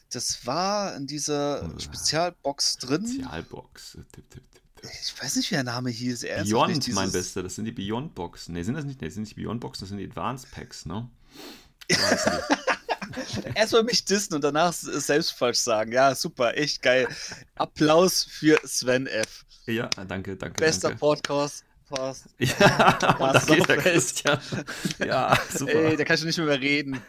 Das 0.09 0.45
war 0.45 0.93
in 0.97 1.07
dieser 1.07 1.69
Spezialbox 1.79 2.75
drin. 2.79 3.07
Spezialbox. 3.07 3.91
Tipp, 3.93 4.11
tipp, 4.11 4.29
tipp, 4.29 4.43
tipp. 4.51 4.91
Ich 5.01 5.23
weiß 5.23 5.37
nicht, 5.37 5.49
wie 5.49 5.55
der 5.55 5.63
Name 5.63 5.89
hieß. 5.91 6.23
Ernsthaft 6.23 6.49
Beyond, 6.51 6.75
nicht 6.75 6.93
mein 6.93 7.05
dieses- 7.05 7.13
Bester, 7.27 7.43
das 7.43 7.55
sind 7.55 7.63
die 7.63 7.71
Beyond 7.71 8.15
Boxen. 8.15 8.53
Ne, 8.53 8.65
sind 8.65 8.73
das 8.73 8.83
nicht? 8.83 8.99
Ne, 8.99 9.07
das 9.07 9.13
sind 9.13 9.23
nicht 9.23 9.37
die 9.37 9.41
Beyond 9.43 9.61
Boxen, 9.61 9.83
das 9.83 9.89
sind 9.89 9.99
die 9.99 10.05
Advanced 10.09 10.51
Packs, 10.51 10.85
ne? 10.85 11.09
Erstmal 13.55 13.83
mich 13.83 14.03
dissen 14.03 14.33
und 14.33 14.43
danach 14.43 14.73
selbst 14.73 15.31
falsch 15.31 15.59
sagen. 15.59 15.93
Ja, 15.93 16.15
super, 16.15 16.57
echt 16.57 16.81
geil. 16.81 17.07
Applaus 17.55 18.23
für 18.25 18.59
Sven 18.65 19.07
F. 19.07 19.45
ja, 19.67 19.87
danke, 20.07 20.35
danke. 20.35 20.59
Bester 20.59 20.89
danke. 20.89 20.99
Podcast. 20.99 21.65
Fast. 21.93 22.27
Ja, 22.39 22.93
und 23.19 23.33
da 23.33 23.39
geht 23.45 23.67
der. 23.67 23.77
Christian. 23.77 24.39
Ja, 25.05 25.37
super. 25.49 25.73
Ey, 25.73 25.97
da 25.97 26.05
kannst 26.05 26.23
du 26.23 26.27
nicht 26.27 26.37
mehr, 26.37 26.47
mehr 26.47 26.61
reden. 26.61 27.01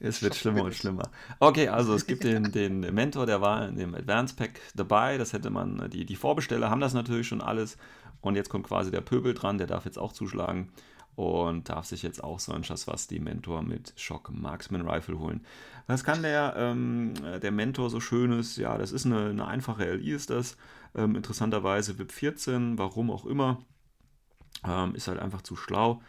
Es 0.00 0.22
wird 0.22 0.34
schlimmer 0.34 0.64
und 0.64 0.74
schlimmer. 0.74 1.10
Okay, 1.40 1.68
also 1.68 1.94
es 1.94 2.06
gibt 2.06 2.24
den, 2.24 2.52
den 2.52 2.80
Mentor, 2.94 3.24
der 3.24 3.40
war 3.40 3.66
in 3.68 3.76
dem 3.76 3.94
Advanced 3.94 4.36
Pack 4.36 4.60
dabei. 4.74 5.16
Das 5.16 5.32
hätte 5.32 5.48
man, 5.48 5.88
die, 5.90 6.04
die 6.04 6.16
Vorbesteller 6.16 6.68
haben 6.68 6.80
das 6.80 6.92
natürlich 6.92 7.26
schon 7.26 7.40
alles. 7.40 7.78
Und 8.20 8.36
jetzt 8.36 8.50
kommt 8.50 8.66
quasi 8.66 8.90
der 8.90 9.00
Pöbel 9.00 9.32
dran, 9.34 9.58
der 9.58 9.66
darf 9.66 9.84
jetzt 9.86 9.98
auch 9.98 10.12
zuschlagen 10.12 10.70
und 11.14 11.68
darf 11.68 11.86
sich 11.86 12.02
jetzt 12.02 12.22
auch 12.22 12.38
so 12.38 12.52
ein 12.52 12.64
Schaswasti 12.64 13.18
Mentor 13.18 13.62
mit 13.62 13.92
Shock 13.96 14.30
Marksman 14.30 14.88
Rifle 14.88 15.18
holen. 15.18 15.44
Was 15.86 16.04
kann 16.04 16.22
der, 16.22 16.54
ähm, 16.56 17.14
der 17.42 17.50
Mentor 17.50 17.90
so 17.90 18.00
Schönes? 18.00 18.56
Ja, 18.56 18.78
das 18.78 18.92
ist 18.92 19.04
eine, 19.06 19.30
eine 19.30 19.46
einfache 19.46 19.94
LI, 19.94 20.12
ist 20.12 20.30
das. 20.30 20.56
Ähm, 20.94 21.16
interessanterweise 21.16 21.98
VIP 21.98 22.12
14, 22.12 22.78
warum 22.78 23.10
auch 23.10 23.26
immer. 23.26 23.64
Ähm, 24.64 24.94
ist 24.94 25.08
halt 25.08 25.18
einfach 25.18 25.42
zu 25.42 25.56
schlau. 25.56 26.02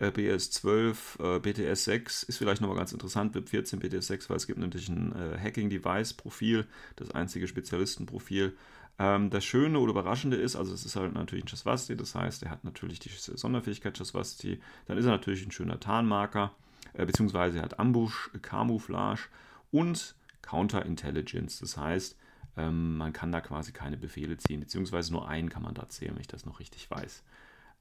Äh, 0.00 0.10
BS 0.10 0.50
12, 0.50 1.18
äh, 1.20 1.38
BTS 1.40 1.84
6 1.84 2.22
ist 2.22 2.38
vielleicht 2.38 2.62
nochmal 2.62 2.78
ganz 2.78 2.92
interessant, 2.92 3.32
BIP 3.32 3.50
14, 3.50 3.80
BTS 3.80 4.06
6, 4.06 4.30
weil 4.30 4.38
es 4.38 4.46
gibt 4.46 4.58
natürlich 4.58 4.88
ein 4.88 5.14
äh, 5.14 5.38
Hacking-Device-Profil, 5.38 6.66
das 6.96 7.10
einzige 7.10 7.46
Spezialistenprofil. 7.46 8.56
Ähm, 8.98 9.28
das 9.28 9.44
Schöne 9.44 9.78
oder 9.78 9.90
Überraschende 9.90 10.38
ist, 10.38 10.56
also 10.56 10.72
es 10.72 10.86
ist 10.86 10.96
halt 10.96 11.12
natürlich 11.12 11.44
ein 11.44 11.48
Chasvasti, 11.48 11.96
das 11.96 12.14
heißt, 12.14 12.42
er 12.42 12.50
hat 12.50 12.64
natürlich 12.64 12.98
die 12.98 13.10
Sonderfähigkeit 13.10 13.96
Chasvasti, 13.96 14.60
dann 14.86 14.96
ist 14.96 15.04
er 15.04 15.12
natürlich 15.12 15.44
ein 15.44 15.52
schöner 15.52 15.78
Tarnmarker, 15.78 16.54
äh, 16.94 17.04
beziehungsweise 17.04 17.58
er 17.58 17.64
hat 17.64 17.78
Ambush, 17.78 18.30
Camouflage 18.40 19.28
und 19.70 20.14
Counterintelligence, 20.40 21.60
das 21.60 21.76
heißt, 21.76 22.16
ähm, 22.56 22.96
man 22.96 23.12
kann 23.12 23.32
da 23.32 23.40
quasi 23.40 23.72
keine 23.72 23.96
Befehle 23.96 24.36
ziehen, 24.36 24.60
beziehungsweise 24.60 25.12
nur 25.12 25.28
einen 25.28 25.48
kann 25.48 25.62
man 25.62 25.74
da 25.74 25.88
zählen, 25.88 26.14
wenn 26.14 26.20
ich 26.20 26.28
das 26.28 26.46
noch 26.46 26.60
richtig 26.60 26.90
weiß. 26.90 27.22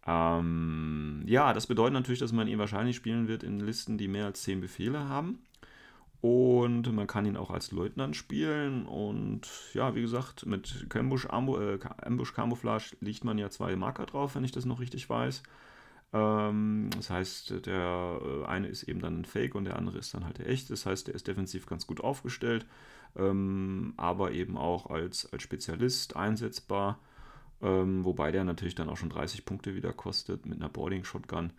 Ähm, 0.07 1.23
ja, 1.25 1.53
das 1.53 1.67
bedeutet 1.67 1.93
natürlich, 1.93 2.19
dass 2.19 2.31
man 2.31 2.47
ihn 2.47 2.59
wahrscheinlich 2.59 2.95
spielen 2.95 3.27
wird 3.27 3.43
in 3.43 3.59
Listen, 3.59 3.97
die 3.97 4.07
mehr 4.07 4.25
als 4.25 4.43
10 4.43 4.61
Befehle 4.61 5.07
haben. 5.07 5.39
Und 6.21 6.91
man 6.93 7.07
kann 7.07 7.25
ihn 7.25 7.37
auch 7.37 7.49
als 7.49 7.71
Leutnant 7.71 8.15
spielen. 8.15 8.85
Und 8.85 9.47
ja, 9.73 9.95
wie 9.95 10.01
gesagt, 10.01 10.45
mit 10.45 10.87
Ambush, 10.93 11.27
Ambu, 11.27 11.57
äh, 11.57 11.79
Ambush 12.01 12.33
Camouflage 12.33 12.97
liegt 12.99 13.23
man 13.23 13.37
ja 13.37 13.49
zwei 13.49 13.75
Marker 13.75 14.05
drauf, 14.05 14.35
wenn 14.35 14.43
ich 14.43 14.51
das 14.51 14.65
noch 14.65 14.81
richtig 14.81 15.09
weiß. 15.09 15.43
Ähm, 16.11 16.89
das 16.95 17.09
heißt, 17.09 17.65
der 17.65 18.19
äh, 18.21 18.45
eine 18.47 18.67
ist 18.67 18.83
eben 18.83 18.99
dann 18.99 19.21
ein 19.21 19.25
Fake 19.25 19.55
und 19.55 19.65
der 19.65 19.77
andere 19.77 19.97
ist 19.97 20.13
dann 20.13 20.25
halt 20.25 20.39
der 20.39 20.49
echte. 20.49 20.73
Das 20.73 20.85
heißt, 20.85 21.07
der 21.07 21.15
ist 21.15 21.27
defensiv 21.27 21.65
ganz 21.67 21.87
gut 21.87 22.01
aufgestellt, 22.01 22.65
ähm, 23.15 23.93
aber 23.97 24.31
eben 24.31 24.57
auch 24.57 24.87
als, 24.89 25.31
als 25.31 25.43
Spezialist 25.43 26.15
einsetzbar. 26.15 26.99
Ähm, 27.61 28.05
wobei 28.05 28.31
der 28.31 28.43
natürlich 28.45 28.75
dann 28.75 28.89
auch 28.89 28.97
schon 28.97 29.09
30 29.09 29.45
Punkte 29.45 29.75
wieder 29.75 29.93
kostet 29.93 30.45
mit 30.45 30.59
einer 30.59 30.69
Boarding 30.69 31.03
Shotgun. 31.03 31.53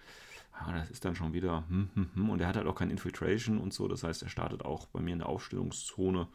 Ja, 0.60 0.72
das 0.74 0.90
ist 0.90 1.04
dann 1.04 1.16
schon 1.16 1.32
wieder. 1.32 1.64
Hm, 1.68 1.90
hm, 1.94 2.10
hm. 2.14 2.30
Und 2.30 2.40
er 2.40 2.48
hat 2.48 2.56
halt 2.56 2.66
auch 2.66 2.74
kein 2.76 2.90
Infiltration 2.90 3.58
und 3.58 3.72
so. 3.74 3.88
Das 3.88 4.04
heißt, 4.04 4.22
er 4.22 4.28
startet 4.28 4.64
auch 4.64 4.86
bei 4.88 5.00
mir 5.00 5.12
in 5.14 5.20
der 5.20 5.28
Aufstellungszone. 5.28 6.28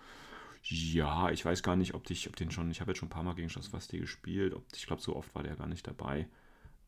Ja, 0.63 1.29
ich 1.31 1.45
weiß 1.45 1.63
gar 1.63 1.75
nicht, 1.75 1.93
ob 1.93 2.09
ich 2.09 2.27
ob 2.29 2.35
den 2.35 2.51
schon. 2.51 2.71
Ich 2.71 2.81
habe 2.81 2.91
jetzt 2.91 2.99
schon 2.99 3.07
ein 3.07 3.11
paar 3.11 3.23
Mal 3.23 3.35
gegen 3.35 3.49
Schaswasti 3.49 3.99
gespielt. 3.99 4.53
Ob, 4.53 4.65
ich 4.75 4.87
glaube, 4.87 5.01
so 5.01 5.15
oft 5.15 5.33
war 5.35 5.43
der 5.43 5.55
gar 5.55 5.67
nicht 5.67 5.87
dabei. 5.87 6.27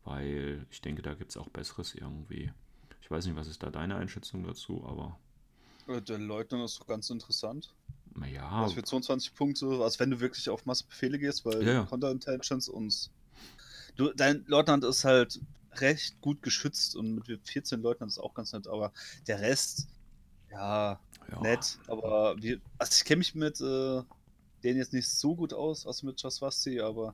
Weil 0.06 0.66
ich 0.72 0.82
denke, 0.82 1.02
da 1.04 1.14
gibt 1.16 1.32
es 1.32 1.38
auch 1.38 1.50
Besseres 1.50 1.96
irgendwie. 1.96 2.52
Ich 3.02 3.12
weiß 3.12 3.26
nicht, 3.28 3.36
was 3.38 3.48
ist 3.48 3.64
da 3.64 3.72
deine 3.72 3.96
Einschätzung 3.98 4.44
dazu, 4.44 4.86
aber 4.88 5.20
Äh, 5.88 6.02
Der 6.02 6.20
Leutnant 6.20 6.64
ist 6.66 6.80
doch 6.80 6.86
ganz 6.88 7.10
interessant. 7.10 7.74
Ja, 8.26 8.50
Also 8.64 8.76
für 8.76 8.84
22 8.84 9.34
Punkte, 9.36 9.66
also 9.68 10.00
wenn 10.00 10.10
du 10.12 10.20
wirklich 10.20 10.50
auf 10.50 10.66
Massebefehle 10.66 11.20
gehst, 11.20 11.46
weil 11.46 11.66
Ja, 11.66 11.74
ja. 11.74 11.86
Counterintelligence 11.86 12.68
und 12.70 13.12
du, 13.96 14.12
dein 14.14 14.44
Leutnant 14.48 14.84
ist 14.84 15.04
halt 15.04 15.40
recht 15.76 16.20
gut 16.22 16.42
geschützt 16.42 16.96
und 16.96 17.28
mit 17.28 17.48
14 17.48 17.82
Leutnant 17.82 18.12
ist 18.12 18.18
auch 18.18 18.34
ganz 18.34 18.54
nett, 18.54 18.68
aber 18.68 18.92
der 19.28 19.40
Rest, 19.42 19.88
ja, 20.52 21.00
ja. 21.32 21.42
nett, 21.42 21.78
aber 21.88 22.36
wir, 22.42 22.60
also 22.80 22.94
ich 22.96 23.06
kenne 23.06 23.20
mich 23.20 23.36
mit 23.36 23.62
äh, 23.62 24.02
denen 24.64 24.80
jetzt 24.80 24.94
nicht 24.94 25.08
so 25.10 25.36
gut 25.36 25.54
aus, 25.54 25.86
also 25.86 26.06
mit 26.08 26.20
Jaswasti, 26.22 26.80
aber 26.82 27.14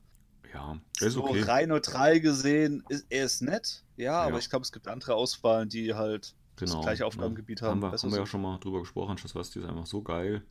Ja, 0.54 0.80
ist 1.02 1.14
so 1.14 1.26
okay. 1.26 1.42
rein 1.42 1.70
neutral 1.70 2.22
gesehen, 2.22 2.84
ist, 2.88 3.06
er 3.10 3.26
ist 3.26 3.42
nett, 3.42 3.84
ja, 3.98 4.06
Ja. 4.06 4.22
aber 4.22 4.40
ich 4.40 4.50
glaube, 4.50 4.64
es 4.64 4.72
gibt 4.72 4.88
andere 4.88 5.16
Auswahlen, 5.16 5.68
die 5.68 5.94
halt 5.94 6.34
Genau. 6.56 6.76
das 6.76 6.84
gleiche 6.84 7.06
Aufgabengebiet 7.08 7.62
haben. 7.64 7.82
Haben 7.84 7.92
wir, 7.92 7.98
haben 7.98 8.12
wir 8.12 8.20
ja 8.20 8.26
schon 8.28 8.42
mal 8.44 8.60
drüber 8.60 8.80
gesprochen, 8.82 9.18
Schaswasti 9.18 9.60
ist 9.60 9.66
einfach 9.66 9.88
so 9.88 10.04
geil. 10.04 10.44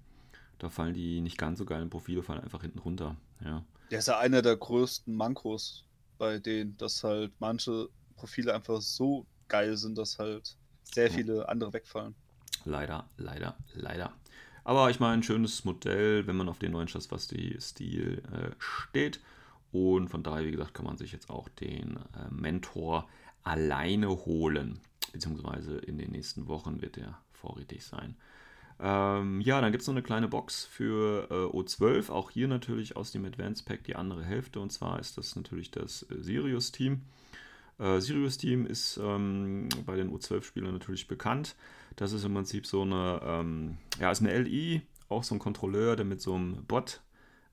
Da 0.63 0.71
fallen 0.71 0.95
die 0.95 1.21
nicht 1.21 1.39
ganz 1.39 1.59
so 1.59 1.65
geilen 1.65 1.91
Profile, 1.91 2.23
fallen 2.23 2.41
einfach 2.41 2.63
hinten 2.63 2.79
runter. 2.79 3.17
Ja, 3.45 3.65
Der 3.91 3.99
ist 3.99 4.09
ja 4.09 4.19
einer 4.19 4.43
der 4.43 4.57
größten 4.57 5.15
Mankos 5.15 5.85
bei 6.19 6.39
denen, 6.39 6.77
dass 6.77 7.03
halt 7.03 7.33
manche 7.41 7.89
Profile 8.15 8.55
einfach 8.55 8.81
so 8.81 9.27
geil 9.49 9.77
sind, 9.77 9.99
dass 9.99 10.19
halt 10.21 10.57
sehr 10.85 11.11
viele 11.11 11.49
andere 11.49 11.73
wegfallen. 11.73 12.15
leider, 12.65 13.11
leider, 13.17 13.57
leider. 13.75 14.13
Aber 14.65 14.91
ich 14.91 15.01
meine, 15.01 15.15
ein 15.15 15.23
schönes 15.25 15.65
Modell, 15.65 16.27
wenn 16.29 16.37
man 16.37 16.49
auf 16.49 16.61
den 16.61 16.73
neuen 16.73 16.89
Schaswasti-Stil 16.89 18.23
äh, 18.33 18.51
steht. 18.59 19.21
Und 19.73 20.09
von 20.11 20.23
daher, 20.23 20.47
wie 20.47 20.53
gesagt, 20.53 20.75
kann 20.75 20.85
man 20.87 20.99
sich 20.99 21.13
jetzt 21.13 21.31
auch 21.31 21.49
den 21.49 21.97
äh, 22.15 22.31
Mentor 22.31 23.09
alleine 23.43 24.09
holen. 24.11 24.79
Beziehungsweise 25.13 25.79
in 25.79 25.99
den 25.99 26.13
nächsten 26.13 26.47
Wochen 26.47 26.81
wird 26.81 26.99
er 26.99 27.19
vorrätig 27.33 27.85
sein. 27.85 28.17
Ähm, 28.81 29.41
ja, 29.41 29.61
dann 29.61 29.73
gibt 29.73 29.83
es 29.83 29.89
noch 29.89 29.95
eine 29.95 30.03
kleine 30.03 30.29
Box 30.29 30.65
für 30.65 31.29
äh, 31.31 31.57
O12. 31.57 32.11
Auch 32.11 32.31
hier 32.31 32.49
natürlich 32.49 32.97
aus 32.97 33.13
dem 33.13 33.25
Advanced 33.25 33.67
Pack 33.67 33.85
die 33.85 33.97
andere 33.97 34.25
Hälfte. 34.25 34.61
Und 34.61 34.73
zwar 34.73 34.99
ist 34.99 35.19
das 35.19 35.37
natürlich 35.37 35.71
das 35.71 36.05
äh, 36.11 36.23
Sirius-Team. 36.23 37.03
Äh, 37.79 38.01
Sirius-Team 38.01 38.67
ist 38.67 38.99
ähm, 39.03 39.69
bei 39.87 39.97
den 39.97 40.13
U12-Spielern 40.13 40.73
natürlich 40.73 41.09
bekannt. 41.09 41.57
Das 41.97 42.13
ist 42.13 42.25
im 42.25 42.35
Prinzip 42.35 42.67
so 42.67 42.83
eine, 42.83 43.21
ähm, 43.25 43.79
ja, 44.01 44.11
ist 44.11 44.21
eine 44.21 44.37
LI, 44.39 44.83
auch 45.09 45.25
so 45.25 45.35
ein 45.35 45.39
Kontrolleur, 45.39 45.97
der 45.97 46.05
mit 46.05 46.21
so 46.21 46.35
einem 46.35 46.65
Bot 46.65 47.03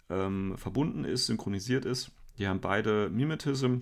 ähm, 0.10 0.58
verbunden 0.58 1.04
ist, 1.04 1.28
synchronisiert 1.28 1.86
ist. 1.86 2.12
Die 2.38 2.48
haben 2.48 2.62
beide 2.62 3.10
Mimetism 3.10 3.80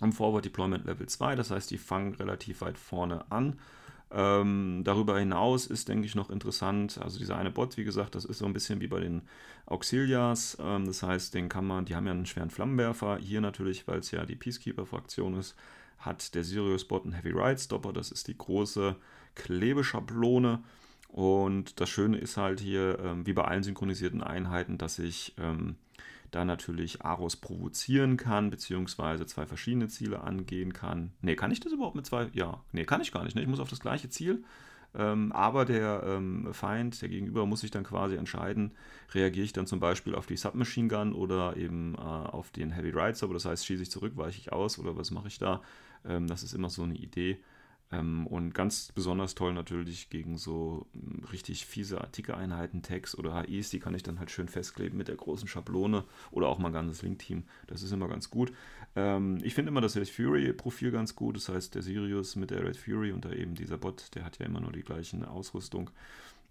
am 0.00 0.12
Forward 0.12 0.44
Deployment 0.44 0.84
Level 0.84 1.06
2, 1.06 1.36
das 1.36 1.50
heißt, 1.50 1.70
die 1.70 1.78
fangen 1.78 2.14
relativ 2.14 2.60
weit 2.60 2.78
vorne 2.78 3.30
an. 3.30 3.58
Ähm, 4.10 4.82
darüber 4.84 5.18
hinaus 5.18 5.66
ist, 5.66 5.88
denke 5.88 6.06
ich, 6.06 6.14
noch 6.14 6.30
interessant, 6.30 6.98
also 7.02 7.18
dieser 7.18 7.36
eine 7.36 7.50
Bot, 7.50 7.76
wie 7.76 7.84
gesagt, 7.84 8.14
das 8.14 8.24
ist 8.24 8.38
so 8.38 8.46
ein 8.46 8.52
bisschen 8.52 8.80
wie 8.80 8.86
bei 8.86 9.00
den 9.00 9.22
Auxiliars. 9.66 10.56
Ähm, 10.60 10.86
das 10.86 11.02
heißt, 11.02 11.34
den 11.34 11.48
kann 11.48 11.66
man, 11.66 11.84
die 11.84 11.96
haben 11.96 12.06
ja 12.06 12.12
einen 12.12 12.26
schweren 12.26 12.50
Flammenwerfer. 12.50 13.18
Hier 13.18 13.40
natürlich, 13.40 13.88
weil 13.88 13.98
es 13.98 14.12
ja 14.12 14.24
die 14.24 14.36
Peacekeeper-Fraktion 14.36 15.34
ist, 15.34 15.56
hat 15.98 16.34
der 16.34 16.44
Sirius-Bot 16.44 17.04
einen 17.04 17.14
Heavy 17.14 17.30
Ride 17.30 17.58
Stopper. 17.58 17.92
Das 17.92 18.12
ist 18.12 18.28
die 18.28 18.38
große 18.38 18.94
Klebeschablone. 19.34 20.62
Und 21.08 21.80
das 21.80 21.88
Schöne 21.88 22.18
ist 22.18 22.36
halt 22.36 22.60
hier, 22.60 22.98
ähm, 23.00 23.26
wie 23.26 23.32
bei 23.32 23.44
allen 23.44 23.62
synchronisierten 23.62 24.22
Einheiten, 24.22 24.78
dass 24.78 24.98
ich 24.98 25.34
ähm, 25.38 25.76
da 26.30 26.44
natürlich 26.44 27.02
Aros 27.02 27.36
provozieren 27.36 28.16
kann, 28.16 28.50
beziehungsweise 28.50 29.26
zwei 29.26 29.46
verschiedene 29.46 29.88
Ziele 29.88 30.20
angehen 30.20 30.72
kann. 30.72 31.12
Ne, 31.20 31.36
kann 31.36 31.50
ich 31.50 31.60
das 31.60 31.72
überhaupt 31.72 31.96
mit 31.96 32.06
zwei? 32.06 32.28
Ja, 32.32 32.60
ne, 32.72 32.84
kann 32.84 33.00
ich 33.00 33.12
gar 33.12 33.24
nicht. 33.24 33.36
Ne? 33.36 33.42
Ich 33.42 33.48
muss 33.48 33.60
auf 33.60 33.70
das 33.70 33.80
gleiche 33.80 34.08
Ziel. 34.08 34.44
Ähm, 34.94 35.30
aber 35.32 35.64
der 35.64 36.02
ähm, 36.06 36.48
Feind, 36.52 37.00
der 37.02 37.08
Gegenüber, 37.10 37.44
muss 37.44 37.60
sich 37.60 37.70
dann 37.70 37.84
quasi 37.84 38.16
entscheiden, 38.16 38.72
reagiere 39.12 39.44
ich 39.44 39.52
dann 39.52 39.66
zum 39.66 39.78
Beispiel 39.78 40.14
auf 40.14 40.26
die 40.26 40.36
Submachine 40.36 40.88
Gun 40.88 41.12
oder 41.12 41.56
eben 41.56 41.94
äh, 41.96 41.98
auf 41.98 42.50
den 42.50 42.70
Heavy 42.70 42.90
Ride 42.90 43.14
Stopper. 43.14 43.34
Das 43.34 43.44
heißt, 43.44 43.66
schieße 43.66 43.82
ich 43.82 43.90
zurück, 43.90 44.12
weiche 44.16 44.38
ich 44.38 44.52
aus 44.52 44.78
oder 44.78 44.96
was 44.96 45.10
mache 45.10 45.28
ich 45.28 45.38
da? 45.38 45.60
Ähm, 46.06 46.26
das 46.26 46.42
ist 46.42 46.54
immer 46.54 46.70
so 46.70 46.82
eine 46.82 46.94
Idee. 46.94 47.38
Ähm, 47.92 48.26
und 48.26 48.52
ganz 48.52 48.90
besonders 48.94 49.36
toll 49.36 49.54
natürlich 49.54 50.10
gegen 50.10 50.38
so 50.38 50.86
ähm, 50.94 51.24
richtig 51.30 51.66
fiese 51.66 52.00
Artikeleinheiten, 52.00 52.82
Tags 52.82 53.16
oder 53.16 53.40
HIs, 53.40 53.70
die 53.70 53.78
kann 53.78 53.94
ich 53.94 54.02
dann 54.02 54.18
halt 54.18 54.30
schön 54.30 54.48
festkleben 54.48 54.98
mit 54.98 55.06
der 55.06 55.14
großen 55.14 55.46
Schablone 55.46 56.04
oder 56.32 56.48
auch 56.48 56.58
mal 56.58 56.68
ein 56.68 56.74
ganzes 56.74 57.02
Link-Team. 57.02 57.44
Das 57.68 57.82
ist 57.82 57.92
immer 57.92 58.08
ganz 58.08 58.28
gut. 58.28 58.52
Ähm, 58.96 59.38
ich 59.42 59.54
finde 59.54 59.70
immer 59.70 59.80
das 59.80 59.96
Red 59.96 60.08
Fury-Profil 60.08 60.90
ganz 60.90 61.14
gut. 61.14 61.36
Das 61.36 61.48
heißt, 61.48 61.76
der 61.76 61.82
Sirius 61.82 62.34
mit 62.34 62.50
der 62.50 62.64
Red 62.64 62.76
Fury 62.76 63.12
und 63.12 63.24
da 63.24 63.30
eben 63.30 63.54
dieser 63.54 63.78
Bot, 63.78 64.14
der 64.14 64.24
hat 64.24 64.38
ja 64.38 64.46
immer 64.46 64.60
nur 64.60 64.72
die 64.72 64.82
gleichen 64.82 65.24
Ausrüstung. 65.24 65.90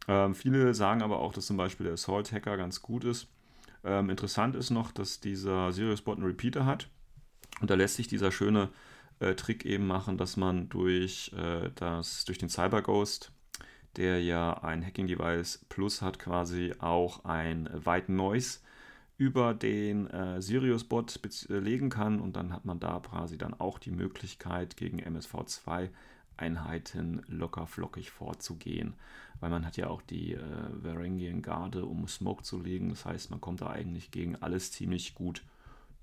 Ähm, 0.08 0.36
viele 0.36 0.74
sagen 0.74 1.02
aber 1.02 1.19
auch, 1.19 1.34
dass 1.34 1.48
zum 1.48 1.58
Beispiel 1.58 1.86
der 1.86 1.95
Assault-Hacker 1.95 2.56
ganz 2.56 2.82
gut 2.82 3.04
ist. 3.04 3.28
Ähm, 3.84 4.10
interessant 4.10 4.56
ist 4.56 4.69
noch, 4.69 4.91
dass 4.93 5.19
dieser 5.19 5.74
Sirius-Bot 5.74 6.17
einen 6.17 6.28
Repeater 6.28 6.65
hat. 6.65 6.88
Und 7.60 7.69
da 7.69 7.76
lässt 7.76 7.95
sich 7.95 8.08
dieser 8.08 8.32
schöne 8.32 8.69
äh, 9.19 9.36
Trick 9.36 9.65
eben 9.65 9.88
machen, 9.88 10.17
dass 10.17 10.38
man 10.38 10.69
durch, 10.69 11.32
äh, 11.38 11.71
das, 11.75 12.25
durch 12.25 12.38
den 12.38 12.49
Cyber 12.49 12.82
Ghost, 12.82 13.32
der 13.95 14.21
ja 14.21 14.54
ein 14.63 14.86
Hacking 14.86 15.08
Device 15.08 15.65
Plus 15.69 16.01
hat, 16.01 16.19
quasi 16.19 16.73
auch 16.80 17.23
ein 17.25 17.69
White 17.86 18.12
Noise 18.12 18.60
über 19.17 19.54
den 19.54 20.08
äh, 20.08 20.41
Sirius-Bot 20.41 21.19
äh, 21.49 21.60
legen 21.60 21.89
kann 21.89 22.19
und 22.19 22.36
dann 22.36 22.51
hat 22.51 22.65
man 22.65 22.80
da 22.80 22.99
quasi 22.99 23.38
dann 23.38 23.54
auch 23.54 23.80
die 23.80 23.91
Möglichkeit 23.91 24.75
gegen 24.75 24.99
MSV2 24.99 25.89
Einheiten 26.38 27.23
locker 27.28 27.65
flockig 27.65 28.12
vorzugehen, 28.12 28.95
weil 29.39 29.49
man 29.49 29.65
hat 29.65 29.78
ja 29.78 29.88
auch 29.88 30.01
die 30.01 30.34
äh, 30.34 30.41
Varangian 30.84 31.41
Garde, 31.41 31.86
um 31.86 32.08
Smoke 32.08 32.43
zu 32.43 32.60
legen. 32.60 32.89
Das 32.89 33.06
heißt, 33.06 33.32
man 33.32 33.39
kommt 33.39 33.62
da 33.62 33.69
eigentlich 33.69 34.12
gegen 34.12 34.36
alles 34.38 34.71
ziemlich 34.71 35.15
gut 35.15 35.43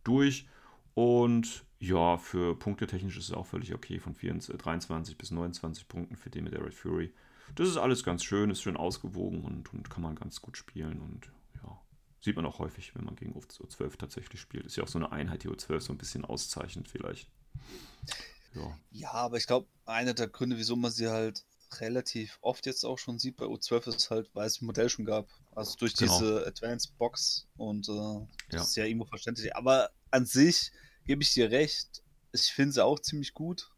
durch. 0.05 0.47
Und 0.95 1.65
ja, 1.83 2.17
für 2.17 2.57
Punkte 2.57 2.87
technisch 2.87 3.17
ist 3.19 3.25
es 3.31 3.33
auch 3.35 3.45
völlig 3.47 3.75
okay, 3.75 3.99
von 3.99 4.15
24, 4.15 4.57
23 4.57 5.19
bis 5.19 5.33
29 5.33 5.89
Punkten 5.89 6.15
für 6.17 6.31
den 6.31 6.45
mit 6.45 6.53
der 6.53 6.65
Red 6.65 6.75
Fury. 6.75 7.13
Das 7.57 7.69
ist 7.69 7.77
alles 7.77 8.05
ganz 8.05 8.23
schön, 8.23 8.51
ist 8.51 8.63
schön 8.63 8.77
ausgewogen 8.77 9.43
und, 9.43 9.73
und 9.75 9.91
kann 9.91 10.03
man 10.03 10.15
ganz 10.15 10.41
gut 10.41 10.57
spielen. 10.57 11.01
Und 11.01 11.33
ja, 11.61 11.77
sieht 12.21 12.37
man 12.37 12.47
auch 12.47 12.61
häufig, 12.61 12.95
wenn 12.95 13.05
man 13.05 13.17
gegen 13.17 13.35
O12 13.37 13.97
tatsächlich 13.99 14.41
spielt. 14.41 14.65
Ist 14.65 14.77
ja 14.77 14.85
auch 14.85 14.89
so 14.89 14.99
eine 14.99 15.11
Einheit, 15.11 15.43
die 15.43 15.49
O12 15.49 15.81
so 15.81 15.93
ein 15.93 15.99
bisschen 15.99 16.25
auszeichnet 16.25 16.89
vielleicht. 16.89 17.29
Ja, 18.55 18.79
Ja, 18.93 19.13
aber 19.13 19.37
ich 19.39 19.47
glaube, 19.49 19.67
einer 19.85 20.15
der 20.15 20.29
Gründe, 20.29 20.57
wieso 20.59 20.77
man 20.77 20.93
sie 20.93 21.09
halt 21.09 21.45
relativ 21.81 22.39
oft 22.43 22.65
jetzt 22.67 22.85
auch 22.85 22.99
schon 22.99 23.19
sieht 23.19 23.37
bei 23.39 23.47
U12 23.47 23.89
ist 23.89 24.11
halt, 24.11 24.31
weil 24.35 24.47
es 24.47 24.61
ein 24.63 24.67
Modell 24.67 24.89
schon 24.89 25.05
gab. 25.05 25.27
Also 25.51 25.77
durch 25.79 25.95
Genau. 25.97 26.17
diese 26.19 26.47
Advanced 26.47 26.97
Box 26.97 27.49
und 27.57 27.89
äh, 27.89 28.27
das 28.51 28.55
Ja. 28.55 28.61
ist 28.63 28.77
ja 28.77 28.85
irgendwo 28.85 29.07
verständlich. 29.07 29.57
Aber 29.57 29.91
an 30.13 30.27
sich 30.27 30.71
gebe 31.07 31.23
ich 31.23 31.33
dir 31.35 31.51
recht. 31.51 32.03
Ich 32.33 32.53
finde 32.53 32.73
sie 32.73 32.85
auch 32.85 32.99
ziemlich 32.99 33.35
gut. 33.35 33.71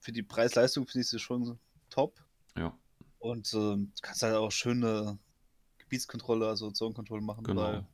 Für 0.00 0.12
die 0.12 0.22
Preis-Leistung 0.22 0.86
finde 0.86 1.00
ich 1.02 1.08
sie 1.08 1.18
schon 1.18 1.58
top. 1.90 2.20
ja, 2.56 2.76
Und 3.18 3.52
ähm, 3.54 3.92
du 3.94 4.00
kannst 4.02 4.22
halt 4.22 4.34
auch 4.34 4.50
schöne 4.50 5.18
Gebietskontrolle, 5.78 6.48
also 6.48 6.70
Zonenkontrolle 6.70 7.22
machen. 7.22 7.44
genau. 7.44 7.84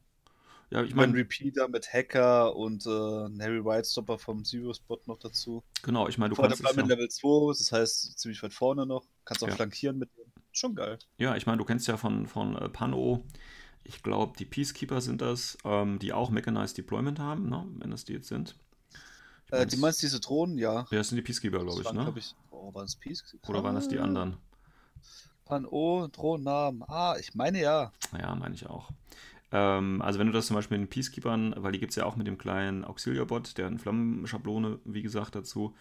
Ja, 0.71 0.85
ich 0.85 0.95
meine, 0.95 1.13
Repeater 1.15 1.67
mit 1.67 1.93
Hacker 1.93 2.55
und 2.55 2.87
äh, 2.87 2.89
Harry 2.89 3.65
White 3.65 3.89
Stopper 3.89 4.19
vom 4.19 4.45
Zero 4.45 4.73
Spot 4.73 5.01
noch 5.07 5.19
dazu. 5.19 5.65
genau, 5.83 6.07
ich 6.07 6.17
meine, 6.17 6.31
du 6.31 6.37
Vor 6.37 6.45
kannst 6.47 6.61
der 6.63 6.71
es 6.71 6.77
ja, 6.77 6.83
mit 6.83 6.91
Level 6.91 7.09
2, 7.09 7.49
das 7.59 7.73
heißt 7.73 8.19
ziemlich 8.21 8.41
weit 8.43 8.53
vorne 8.55 8.87
noch. 8.87 9.05
Kannst 9.25 9.43
auch 9.43 9.49
Ja. 9.49 9.57
flankieren 9.57 9.99
mit 9.99 10.11
dem. 10.17 10.31
Schon 10.53 10.75
geil. 10.77 10.99
ja, 11.19 11.37
ich 11.37 11.47
meine, 11.47 11.59
du 11.59 11.65
kennst 11.65 11.87
ja 11.89 11.97
von, 11.97 12.27
von 12.27 12.57
äh, 12.57 12.69
Pano, 12.69 13.25
ich 13.95 14.03
glaube, 14.03 14.33
die 14.39 14.45
Peacekeeper 14.45 15.01
sind 15.01 15.21
das, 15.21 15.59
ähm, 15.65 15.99
die 15.99 16.13
auch 16.13 16.31
Mechanized 16.31 16.79
Deployment 16.79 17.19
haben, 17.19 17.49
ne, 17.49 17.67
wenn 17.79 17.91
das 17.91 18.05
die 18.05 18.13
jetzt 18.15 18.29
sind. 18.29 18.55
Ich 19.47 19.53
Äh, 19.53 19.59
mein's- 19.59 19.73
die 19.75 19.81
meinst 19.81 20.03
diese 20.03 20.21
Drohnen? 20.21 20.59
Ja. 20.59 20.87
ja, 20.91 20.99
das 20.99 21.09
sind 21.09 21.17
die 21.17 21.23
Peacekeeper, 21.23 21.59
glaube 21.59 21.83
ich, 21.83 21.93
ne? 21.93 22.03
glaub 22.05 22.17
ich, 22.17 22.35
oh, 22.51 22.73
waren 22.73 22.85
das 22.85 22.97
Peace? 22.97 23.25
Oder 23.49 23.65
waren 23.65 23.75
das 23.75 23.89
die 23.89 23.99
anderen? 23.99 24.37
Pan 25.45 25.67
O, 25.67 26.07
Drohnennamen. 26.07 26.85
Ah, 26.87 27.17
ich 27.19 27.35
meine 27.35 27.61
ja. 27.61 27.93
Ja, 28.17 28.35
meine 28.37 28.55
ich 28.55 28.67
auch. 28.67 28.91
Ähm, 29.53 30.01
also 30.01 30.21
wenn 30.21 30.29
du 30.29 30.33
das 30.33 30.47
zum 30.47 30.55
Beispiel 30.55 30.79
mit 30.79 30.87
den 30.87 30.91
Peacekeepers, 30.91 31.55
weil 31.57 31.73
die 31.73 31.81
gibt 31.81 31.91
es 31.91 31.97
ja 31.97 32.05
auch 32.05 32.15
mit 32.15 32.29
dem 32.29 32.39
kleinen 32.39 32.85
Auxiliar-Bot, 32.85 33.59
der 33.59 33.65
hat 33.65 33.71
eine 33.73 33.81
Flammenschablone, 33.81 34.79
wie 34.85 35.03
gesagt, 35.03 35.35
dazu. 35.35 35.75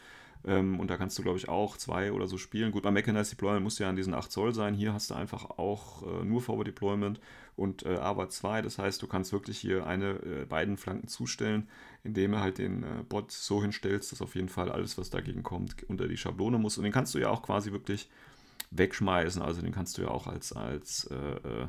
Ähm, 0.45 0.79
und 0.79 0.89
da 0.89 0.97
kannst 0.97 1.17
du, 1.17 1.23
glaube 1.23 1.37
ich, 1.37 1.49
auch 1.49 1.75
zwei 1.77 2.11
oder 2.11 2.27
so 2.27 2.37
spielen. 2.37 2.71
Gut, 2.71 2.83
beim 2.83 2.93
Mechanized 2.93 3.33
Deployment 3.33 3.63
muss 3.63 3.79
ja 3.79 3.89
an 3.89 3.95
diesen 3.95 4.13
8 4.13 4.31
Zoll 4.31 4.53
sein. 4.53 4.73
Hier 4.73 4.93
hast 4.93 5.09
du 5.09 5.15
einfach 5.15 5.49
auch 5.57 6.03
äh, 6.03 6.23
nur 6.23 6.41
Forward 6.41 6.67
Deployment 6.67 7.19
und 7.55 7.85
äh, 7.85 7.95
aber 7.95 8.29
2. 8.29 8.61
Das 8.61 8.77
heißt, 8.77 9.01
du 9.01 9.07
kannst 9.07 9.33
wirklich 9.33 9.57
hier 9.59 9.85
eine, 9.85 10.11
äh, 10.11 10.45
beiden 10.45 10.77
Flanken 10.77 11.07
zustellen, 11.07 11.67
indem 12.03 12.31
du 12.31 12.39
halt 12.39 12.57
den 12.57 12.83
äh, 12.83 13.03
Bot 13.07 13.31
so 13.31 13.61
hinstellst, 13.61 14.11
dass 14.11 14.21
auf 14.21 14.35
jeden 14.35 14.49
Fall 14.49 14.71
alles, 14.71 14.97
was 14.97 15.09
dagegen 15.09 15.43
kommt, 15.43 15.83
unter 15.89 16.07
die 16.07 16.17
Schablone 16.17 16.57
muss. 16.57 16.77
Und 16.77 16.85
den 16.85 16.93
kannst 16.93 17.13
du 17.15 17.19
ja 17.19 17.29
auch 17.29 17.41
quasi 17.41 17.71
wirklich 17.73 18.09
wegschmeißen. 18.71 19.41
Also 19.41 19.61
den 19.61 19.73
kannst 19.73 19.97
du 19.97 20.03
ja 20.03 20.09
auch 20.09 20.27
als, 20.27 20.53
als 20.53 21.05
äh, 21.11 21.15
äh, 21.15 21.67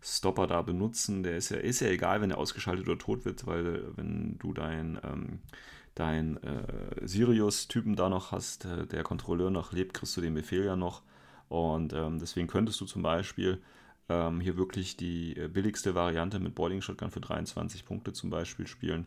Stopper 0.00 0.46
da 0.46 0.62
benutzen. 0.62 1.22
Der 1.22 1.36
ist 1.36 1.50
ja, 1.50 1.56
ist 1.56 1.80
ja 1.80 1.88
egal, 1.88 2.20
wenn 2.20 2.30
er 2.30 2.38
ausgeschaltet 2.38 2.88
oder 2.88 2.98
tot 2.98 3.24
wird, 3.24 3.46
weil 3.46 3.84
wenn 3.96 4.38
du 4.38 4.52
dein, 4.52 4.98
ähm, 5.02 5.40
dein 5.94 6.42
äh, 6.42 7.06
Sirius-Typen 7.06 7.96
da 7.96 8.08
noch 8.08 8.32
hast, 8.32 8.64
äh, 8.64 8.86
der 8.86 9.02
Kontrolleur 9.02 9.50
noch 9.50 9.72
lebt, 9.72 9.94
kriegst 9.94 10.16
du 10.16 10.20
den 10.20 10.34
Befehl 10.34 10.64
ja 10.64 10.76
noch. 10.76 11.02
Und 11.48 11.92
ähm, 11.92 12.18
deswegen 12.18 12.46
könntest 12.46 12.80
du 12.80 12.86
zum 12.86 13.02
Beispiel 13.02 13.60
ähm, 14.08 14.40
hier 14.40 14.56
wirklich 14.56 14.96
die 14.96 15.36
äh, 15.36 15.48
billigste 15.48 15.94
Variante 15.94 16.38
mit 16.38 16.54
Boarding 16.54 16.80
Shotgun 16.80 17.10
für 17.10 17.20
23 17.20 17.84
Punkte 17.84 18.12
zum 18.12 18.30
Beispiel 18.30 18.66
spielen. 18.66 19.06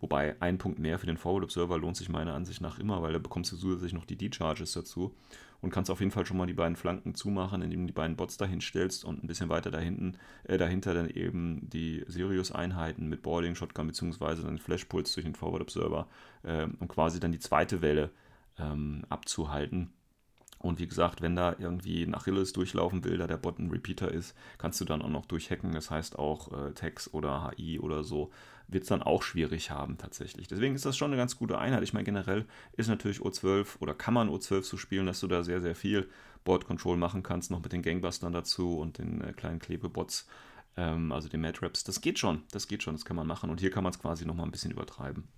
Wobei 0.00 0.36
ein 0.40 0.58
Punkt 0.58 0.78
mehr 0.78 0.98
für 0.98 1.06
den 1.06 1.16
Forward 1.16 1.44
Observer 1.44 1.78
lohnt 1.78 1.96
sich 1.96 2.08
meiner 2.08 2.34
Ansicht 2.34 2.60
nach 2.60 2.78
immer, 2.78 3.02
weil 3.02 3.12
da 3.12 3.18
bekommst 3.18 3.52
du 3.52 3.56
zusätzlich 3.56 3.92
noch 3.92 4.04
die 4.04 4.16
D-Charges 4.16 4.72
dazu 4.72 5.14
und 5.60 5.70
kannst 5.70 5.90
auf 5.90 6.00
jeden 6.00 6.12
Fall 6.12 6.26
schon 6.26 6.36
mal 6.36 6.46
die 6.46 6.54
beiden 6.54 6.76
Flanken 6.76 7.14
zumachen, 7.14 7.62
indem 7.62 7.80
du 7.80 7.86
die 7.88 7.92
beiden 7.92 8.16
Bots 8.16 8.36
dahin 8.36 8.60
stellst 8.60 9.04
und 9.04 9.22
ein 9.22 9.26
bisschen 9.26 9.48
weiter 9.48 9.70
dahinten, 9.70 10.18
äh, 10.44 10.58
dahinter 10.58 10.94
dann 10.94 11.08
eben 11.08 11.68
die 11.70 12.04
Sirius-Einheiten 12.06 13.08
mit 13.08 13.22
Boarding 13.22 13.54
Shotgun 13.54 13.86
bzw. 13.86 14.42
dann 14.42 14.58
Flashpuls 14.58 15.12
durch 15.14 15.24
den 15.24 15.34
Forward 15.34 15.62
Observer, 15.62 16.08
äh, 16.42 16.66
um 16.78 16.88
quasi 16.88 17.20
dann 17.20 17.32
die 17.32 17.38
zweite 17.38 17.82
Welle 17.82 18.10
ähm, 18.58 19.04
abzuhalten. 19.08 19.92
Und 20.58 20.78
wie 20.78 20.88
gesagt, 20.88 21.22
wenn 21.22 21.36
da 21.36 21.54
irgendwie 21.58 22.02
ein 22.02 22.14
Achilles 22.14 22.52
durchlaufen 22.52 23.04
will, 23.04 23.18
da 23.18 23.26
der 23.26 23.36
Bot 23.36 23.58
ein 23.58 23.70
Repeater 23.70 24.10
ist, 24.10 24.34
kannst 24.58 24.80
du 24.80 24.84
dann 24.84 25.02
auch 25.02 25.10
noch 25.10 25.26
durchhacken. 25.26 25.72
Das 25.72 25.90
heißt 25.90 26.18
auch 26.18 26.50
äh, 26.52 26.72
Text 26.72 27.12
oder 27.14 27.52
HI 27.56 27.78
oder 27.78 28.04
so 28.04 28.30
wird 28.68 28.82
es 28.82 28.88
dann 28.88 29.02
auch 29.02 29.22
schwierig 29.22 29.70
haben 29.70 29.96
tatsächlich. 29.98 30.48
Deswegen 30.48 30.74
ist 30.74 30.84
das 30.84 30.96
schon 30.96 31.10
eine 31.10 31.16
ganz 31.16 31.36
gute 31.36 31.58
Einheit. 31.58 31.82
Ich 31.82 31.92
meine, 31.92 32.04
generell 32.04 32.46
ist 32.72 32.88
natürlich 32.88 33.20
O12 33.20 33.78
oder 33.80 33.94
kann 33.94 34.14
man 34.14 34.28
O12 34.28 34.62
so 34.62 34.76
spielen, 34.76 35.06
dass 35.06 35.20
du 35.20 35.28
da 35.28 35.44
sehr, 35.44 35.60
sehr 35.60 35.76
viel 35.76 36.08
Board 36.44 36.66
Control 36.66 36.96
machen 36.96 37.22
kannst, 37.22 37.50
noch 37.50 37.62
mit 37.62 37.72
den 37.72 37.82
Gangbustern 37.82 38.32
dazu 38.32 38.78
und 38.78 38.98
den 38.98 39.20
äh, 39.20 39.32
kleinen 39.32 39.58
Klebebots, 39.58 40.26
ähm, 40.76 41.12
also 41.12 41.28
den 41.28 41.40
Matraps. 41.40 41.84
Das 41.84 42.00
geht 42.00 42.18
schon, 42.18 42.42
das 42.50 42.68
geht 42.68 42.82
schon, 42.82 42.94
das 42.94 43.04
kann 43.04 43.16
man 43.16 43.26
machen. 43.26 43.50
Und 43.50 43.60
hier 43.60 43.70
kann 43.70 43.84
man 43.84 43.92
es 43.92 43.98
quasi 43.98 44.24
nochmal 44.24 44.46
ein 44.46 44.52
bisschen 44.52 44.72
übertreiben. 44.72 45.28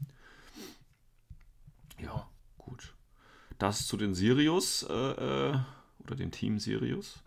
Ja, 1.98 2.28
gut. 2.56 2.94
Das 3.58 3.86
zu 3.86 3.96
den 3.96 4.14
Sirius 4.14 4.84
äh, 4.88 4.94
äh, 4.94 5.58
oder 5.98 6.16
den 6.16 6.30
Team 6.30 6.58
Sirius. 6.58 7.22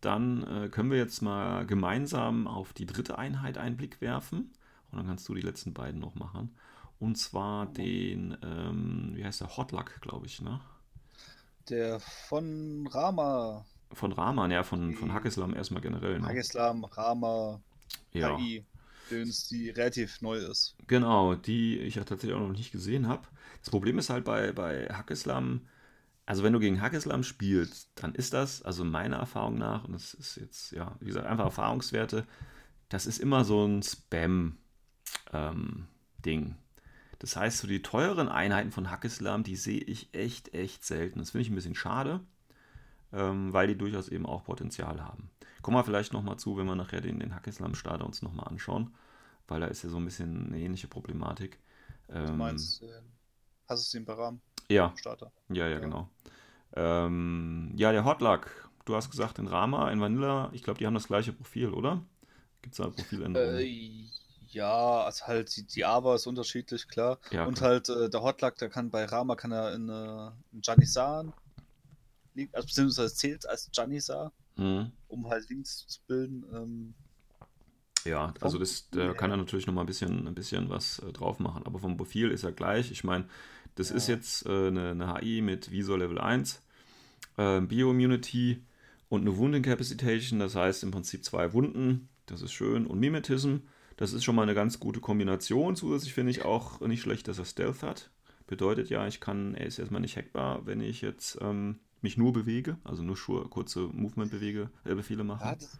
Dann 0.00 0.42
äh, 0.44 0.68
können 0.68 0.90
wir 0.90 0.98
jetzt 0.98 1.22
mal 1.22 1.64
gemeinsam 1.64 2.46
auf 2.46 2.72
die 2.72 2.86
dritte 2.86 3.18
Einheit 3.18 3.56
einen 3.56 3.76
Blick 3.76 4.00
werfen. 4.00 4.52
Und 4.92 4.98
dann 4.98 5.06
kannst 5.06 5.28
du 5.28 5.34
die 5.34 5.40
letzten 5.42 5.74
beiden 5.74 6.00
noch 6.00 6.14
machen. 6.14 6.54
Und 7.00 7.16
zwar 7.18 7.66
den, 7.66 8.36
ähm, 8.42 9.12
wie 9.14 9.24
heißt 9.24 9.40
der, 9.40 9.56
Hotluck, 9.56 10.00
glaube 10.02 10.26
ich, 10.26 10.40
ne? 10.40 10.60
Der 11.68 12.00
von 12.00 12.86
Rama. 12.92 13.64
Von 13.92 14.12
Rama, 14.12 14.48
ja, 14.48 14.62
von, 14.62 14.94
von 14.94 15.12
Hackeslam 15.12 15.54
erstmal 15.54 15.82
generell. 15.82 16.18
Ne? 16.18 16.26
Hackeslam, 16.28 16.84
Rama, 16.84 17.60
ja. 18.12 18.36
KI, 18.36 18.64
die 19.50 19.70
relativ 19.70 20.20
neu 20.22 20.38
ist. 20.38 20.74
Genau, 20.86 21.34
die 21.34 21.78
ich 21.78 21.96
ja 21.96 22.04
tatsächlich 22.04 22.36
auch 22.36 22.40
noch 22.40 22.56
nicht 22.56 22.72
gesehen 22.72 23.06
habe. 23.08 23.26
Das 23.60 23.70
Problem 23.70 23.98
ist 23.98 24.10
halt 24.10 24.24
bei, 24.24 24.52
bei 24.52 24.86
Hackeslam, 24.86 25.66
also 26.26 26.42
wenn 26.42 26.52
du 26.52 26.60
gegen 26.60 26.80
Hackeslam 26.80 27.22
spielst, 27.22 27.90
dann 27.96 28.14
ist 28.14 28.32
das, 28.32 28.62
also 28.62 28.84
meiner 28.84 29.18
Erfahrung 29.18 29.58
nach, 29.58 29.84
und 29.84 29.92
das 29.92 30.14
ist 30.14 30.36
jetzt, 30.36 30.72
ja, 30.72 30.96
wie 31.00 31.06
gesagt, 31.06 31.26
einfach 31.26 31.44
Erfahrungswerte, 31.46 32.26
das 32.88 33.06
ist 33.06 33.18
immer 33.18 33.44
so 33.44 33.64
ein 33.66 33.82
Spam- 33.82 34.56
ähm, 35.32 35.86
Ding. 36.24 36.56
Das 37.18 37.36
heißt, 37.36 37.58
so 37.58 37.68
die 37.68 37.82
teuren 37.82 38.28
Einheiten 38.28 38.72
von 38.72 38.90
Hackeslam, 38.90 39.44
die 39.44 39.56
sehe 39.56 39.80
ich 39.80 40.12
echt, 40.12 40.54
echt 40.54 40.84
selten. 40.84 41.20
Das 41.20 41.30
finde 41.30 41.42
ich 41.42 41.50
ein 41.50 41.54
bisschen 41.54 41.74
schade, 41.74 42.20
ähm, 43.12 43.52
weil 43.52 43.68
die 43.68 43.78
durchaus 43.78 44.08
eben 44.08 44.26
auch 44.26 44.44
Potenzial 44.44 45.02
haben. 45.02 45.30
Kommen 45.62 45.76
wir 45.76 45.84
vielleicht 45.84 46.12
nochmal 46.12 46.38
zu, 46.38 46.56
wenn 46.56 46.66
wir 46.66 46.74
nachher 46.74 47.00
den, 47.00 47.20
den 47.20 47.34
Hackeslam-Starter 47.34 48.04
uns 48.04 48.22
nochmal 48.22 48.48
anschauen, 48.48 48.92
weil 49.46 49.60
da 49.60 49.66
ist 49.66 49.84
ja 49.84 49.90
so 49.90 49.98
ein 49.98 50.04
bisschen 50.04 50.48
eine 50.48 50.58
ähnliche 50.58 50.88
Problematik. 50.88 51.60
Ähm, 52.08 52.26
du 52.26 52.32
meinst, 52.32 52.82
äh, 52.82 52.86
hast 53.68 53.94
du 53.94 53.98
den 53.98 54.04
Baram? 54.04 54.40
Ja. 54.68 54.92
Starter? 54.96 55.30
Ja, 55.48 55.68
ja, 55.68 55.74
ja. 55.74 55.78
genau. 55.78 56.10
Ähm, 56.74 57.72
ja, 57.76 57.92
der 57.92 58.04
Hotluck, 58.04 58.68
du 58.84 58.96
hast 58.96 59.10
gesagt 59.10 59.38
in 59.38 59.46
Rama, 59.46 59.90
in 59.92 60.00
Vanilla, 60.00 60.50
ich 60.52 60.64
glaube, 60.64 60.78
die 60.78 60.86
haben 60.86 60.94
das 60.94 61.06
gleiche 61.06 61.32
Profil, 61.32 61.68
oder? 61.68 62.02
Gibt 62.62 62.74
es 62.74 62.78
da 62.78 62.88
Profiländerungen? 62.88 63.60
Äh, 63.60 64.08
ja, 64.52 65.02
also 65.04 65.26
halt 65.26 65.54
die, 65.56 65.66
die 65.66 65.84
Aber 65.84 66.14
ist 66.14 66.26
unterschiedlich, 66.26 66.88
klar. 66.88 67.18
Ja, 67.30 67.44
und 67.46 67.58
klar. 67.58 67.70
halt 67.70 67.88
äh, 67.88 68.10
der 68.10 68.22
Hotluck, 68.22 68.56
der 68.56 68.68
kann 68.68 68.90
bei 68.90 69.04
Rama 69.04 69.34
kann 69.34 69.52
er 69.52 69.74
in, 69.74 69.88
äh, 69.88 70.30
in 70.52 70.60
Janissar 70.62 71.32
liegen, 72.34 72.54
also 72.54 72.66
beziehungsweise 72.66 73.14
zählt 73.14 73.48
als 73.48 73.70
Janissar, 73.72 74.32
mhm. 74.56 74.92
um 75.08 75.28
halt 75.28 75.48
Links 75.48 75.86
zu 75.86 76.00
bilden. 76.06 76.44
Ähm, 76.54 76.94
ja, 78.04 78.34
also 78.40 78.58
das, 78.58 78.88
da 78.90 79.12
kann 79.12 79.30
er 79.30 79.36
natürlich 79.36 79.66
noch 79.66 79.74
mal 79.74 79.82
ein 79.82 79.86
bisschen, 79.86 80.26
ein 80.26 80.34
bisschen 80.34 80.68
was 80.68 80.98
äh, 81.00 81.12
drauf 81.12 81.38
machen. 81.38 81.64
Aber 81.64 81.78
vom 81.78 81.96
Profil 81.96 82.30
ist 82.30 82.42
er 82.42 82.52
gleich. 82.52 82.90
Ich 82.90 83.04
meine, 83.04 83.26
das 83.76 83.90
ja. 83.90 83.96
ist 83.96 84.08
jetzt 84.08 84.46
äh, 84.46 84.68
eine, 84.68 84.90
eine, 84.90 85.14
HI 85.14 85.40
mit 85.40 85.70
Visor 85.70 85.98
Level 85.98 86.18
1, 86.18 86.62
äh, 87.36 87.60
Bio-Immunity 87.60 88.62
und 89.08 89.20
eine 89.20 89.36
Wound 89.36 89.54
Incapacitation. 89.54 90.40
Das 90.40 90.56
heißt 90.56 90.82
im 90.82 90.90
Prinzip 90.90 91.24
zwei 91.24 91.52
Wunden. 91.52 92.08
Das 92.26 92.42
ist 92.42 92.52
schön. 92.52 92.86
Und 92.86 92.98
Mimetism. 92.98 93.58
Das 93.96 94.12
ist 94.12 94.24
schon 94.24 94.34
mal 94.34 94.42
eine 94.42 94.54
ganz 94.54 94.80
gute 94.80 95.00
Kombination. 95.00 95.76
Zusätzlich 95.76 96.14
finde 96.14 96.30
ich 96.30 96.44
auch 96.44 96.80
nicht 96.80 97.02
schlecht, 97.02 97.28
dass 97.28 97.38
er 97.38 97.44
Stealth 97.44 97.82
hat. 97.82 98.10
Bedeutet 98.46 98.90
ja, 98.90 99.06
ich 99.06 99.20
kann, 99.20 99.54
er 99.54 99.66
ist 99.66 99.78
erstmal 99.78 100.00
nicht 100.00 100.16
hackbar, 100.16 100.66
wenn 100.66 100.80
ich 100.80 101.00
jetzt 101.00 101.38
ähm, 101.40 101.78
mich 102.02 102.16
nur 102.16 102.32
bewege, 102.32 102.76
also 102.84 103.02
nur 103.02 103.16
kurze 103.48 103.80
Movement-Befehle 103.80 104.68
äh, 104.84 105.24
mache. 105.24 105.44
Ja, 105.44 105.54
das, 105.54 105.78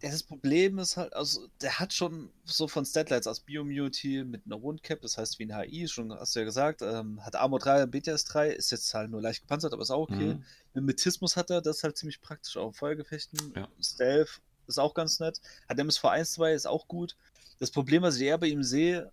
das, 0.00 0.22
Problem 0.22 0.78
ist 0.78 0.96
halt, 0.96 1.14
also 1.14 1.48
der 1.60 1.78
hat 1.78 1.92
schon 1.92 2.30
so 2.44 2.68
von 2.68 2.84
Statlights 2.84 3.26
aus 3.26 3.40
Biomuty 3.40 4.24
mit 4.24 4.46
einer 4.46 4.56
Rundcap, 4.56 5.00
das 5.00 5.18
heißt 5.18 5.38
wie 5.38 5.50
ein 5.50 5.58
HI, 5.58 5.88
schon 5.88 6.12
hast 6.12 6.36
du 6.36 6.40
ja 6.40 6.44
gesagt, 6.44 6.82
ähm, 6.82 7.24
hat 7.24 7.34
Armor 7.34 7.58
3 7.58 7.84
und 7.84 7.90
BTS 7.90 8.24
3, 8.24 8.50
ist 8.50 8.70
jetzt 8.70 8.94
halt 8.94 9.10
nur 9.10 9.20
leicht 9.20 9.42
gepanzert, 9.42 9.72
aber 9.72 9.82
ist 9.82 9.90
auch 9.90 10.08
okay. 10.08 10.34
Mhm. 10.34 10.44
Mimetismus 10.74 11.36
hat 11.36 11.50
er, 11.50 11.60
das 11.60 11.78
ist 11.78 11.84
halt 11.84 11.96
ziemlich 11.96 12.20
praktisch, 12.20 12.56
auch 12.56 12.74
Feuergefechten. 12.74 13.52
Ja. 13.56 13.68
Stealth 13.80 14.40
ist 14.68 14.78
auch 14.78 14.94
ganz 14.94 15.20
nett. 15.20 15.40
Hat 15.68 15.78
MSV 15.78 16.04
1, 16.04 16.32
2, 16.32 16.52
ist 16.52 16.66
auch 16.66 16.88
gut. 16.88 17.16
Das 17.58 17.70
Problem, 17.70 18.02
was 18.02 18.16
ich 18.16 18.22
eher 18.22 18.38
bei 18.38 18.48
ihm 18.48 18.62
sehe, 18.62 19.10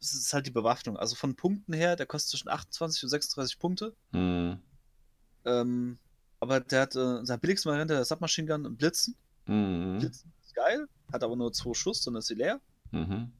ist 0.00 0.32
halt 0.32 0.46
die 0.46 0.52
Bewaffnung. 0.52 0.96
Also 0.96 1.16
von 1.16 1.34
Punkten 1.34 1.72
her, 1.72 1.96
der 1.96 2.06
kostet 2.06 2.30
zwischen 2.30 2.48
28 2.48 3.02
und 3.02 3.08
36 3.08 3.58
Punkte. 3.58 3.94
Mhm. 4.12 4.58
Ähm, 5.44 5.98
aber 6.40 6.60
der 6.60 6.82
hat 6.82 6.94
äh, 6.94 7.24
sein 7.24 7.40
billigste 7.40 7.68
Variante 7.68 7.94
der 7.94 8.04
Submachine 8.04 8.46
Gun 8.46 8.66
und 8.66 8.76
Blitzen. 8.76 9.16
Mhm. 9.46 9.98
Blitzen 9.98 10.32
ist 10.44 10.54
geil, 10.54 10.86
hat 11.12 11.24
aber 11.24 11.34
nur 11.34 11.52
zwei 11.52 11.74
Schuss, 11.74 12.02
dann 12.02 12.14
ist 12.14 12.28
sie 12.28 12.34
leer. 12.34 12.60
Mhm. 12.92 13.32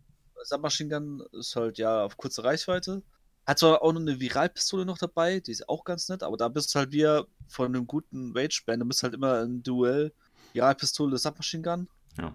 Submachine 0.42 0.88
Gun 0.88 1.22
ist 1.33 1.54
halt 1.54 1.78
ja 1.78 2.04
auf 2.04 2.16
kurze 2.16 2.42
Reichweite. 2.42 3.02
Hat 3.46 3.59
zwar 3.59 3.83
auch 3.83 3.92
noch 3.92 4.00
eine 4.00 4.20
Viralpistole 4.20 4.85
noch 4.85 4.98
dabei, 4.98 5.40
die 5.40 5.52
ist 5.52 5.68
auch 5.68 5.85
ganz 5.85 6.09
nett, 6.09 6.22
aber 6.22 6.37
da 6.37 6.48
bist 6.48 6.74
du 6.74 6.81
halt 6.81 6.92
wieder 6.92 7.26
von 7.46 7.66
einem 7.66 7.87
guten 7.87 8.37
Rage-Band, 8.37 8.83
du 8.83 8.87
bist 8.87 9.02
halt 9.02 9.14
immer 9.14 9.42
ein 9.42 9.62
Duell 9.62 10.12
Viralpistole, 10.52 11.16
Submachine 11.16 11.62
Gun. 11.62 11.88
Ja 12.18 12.35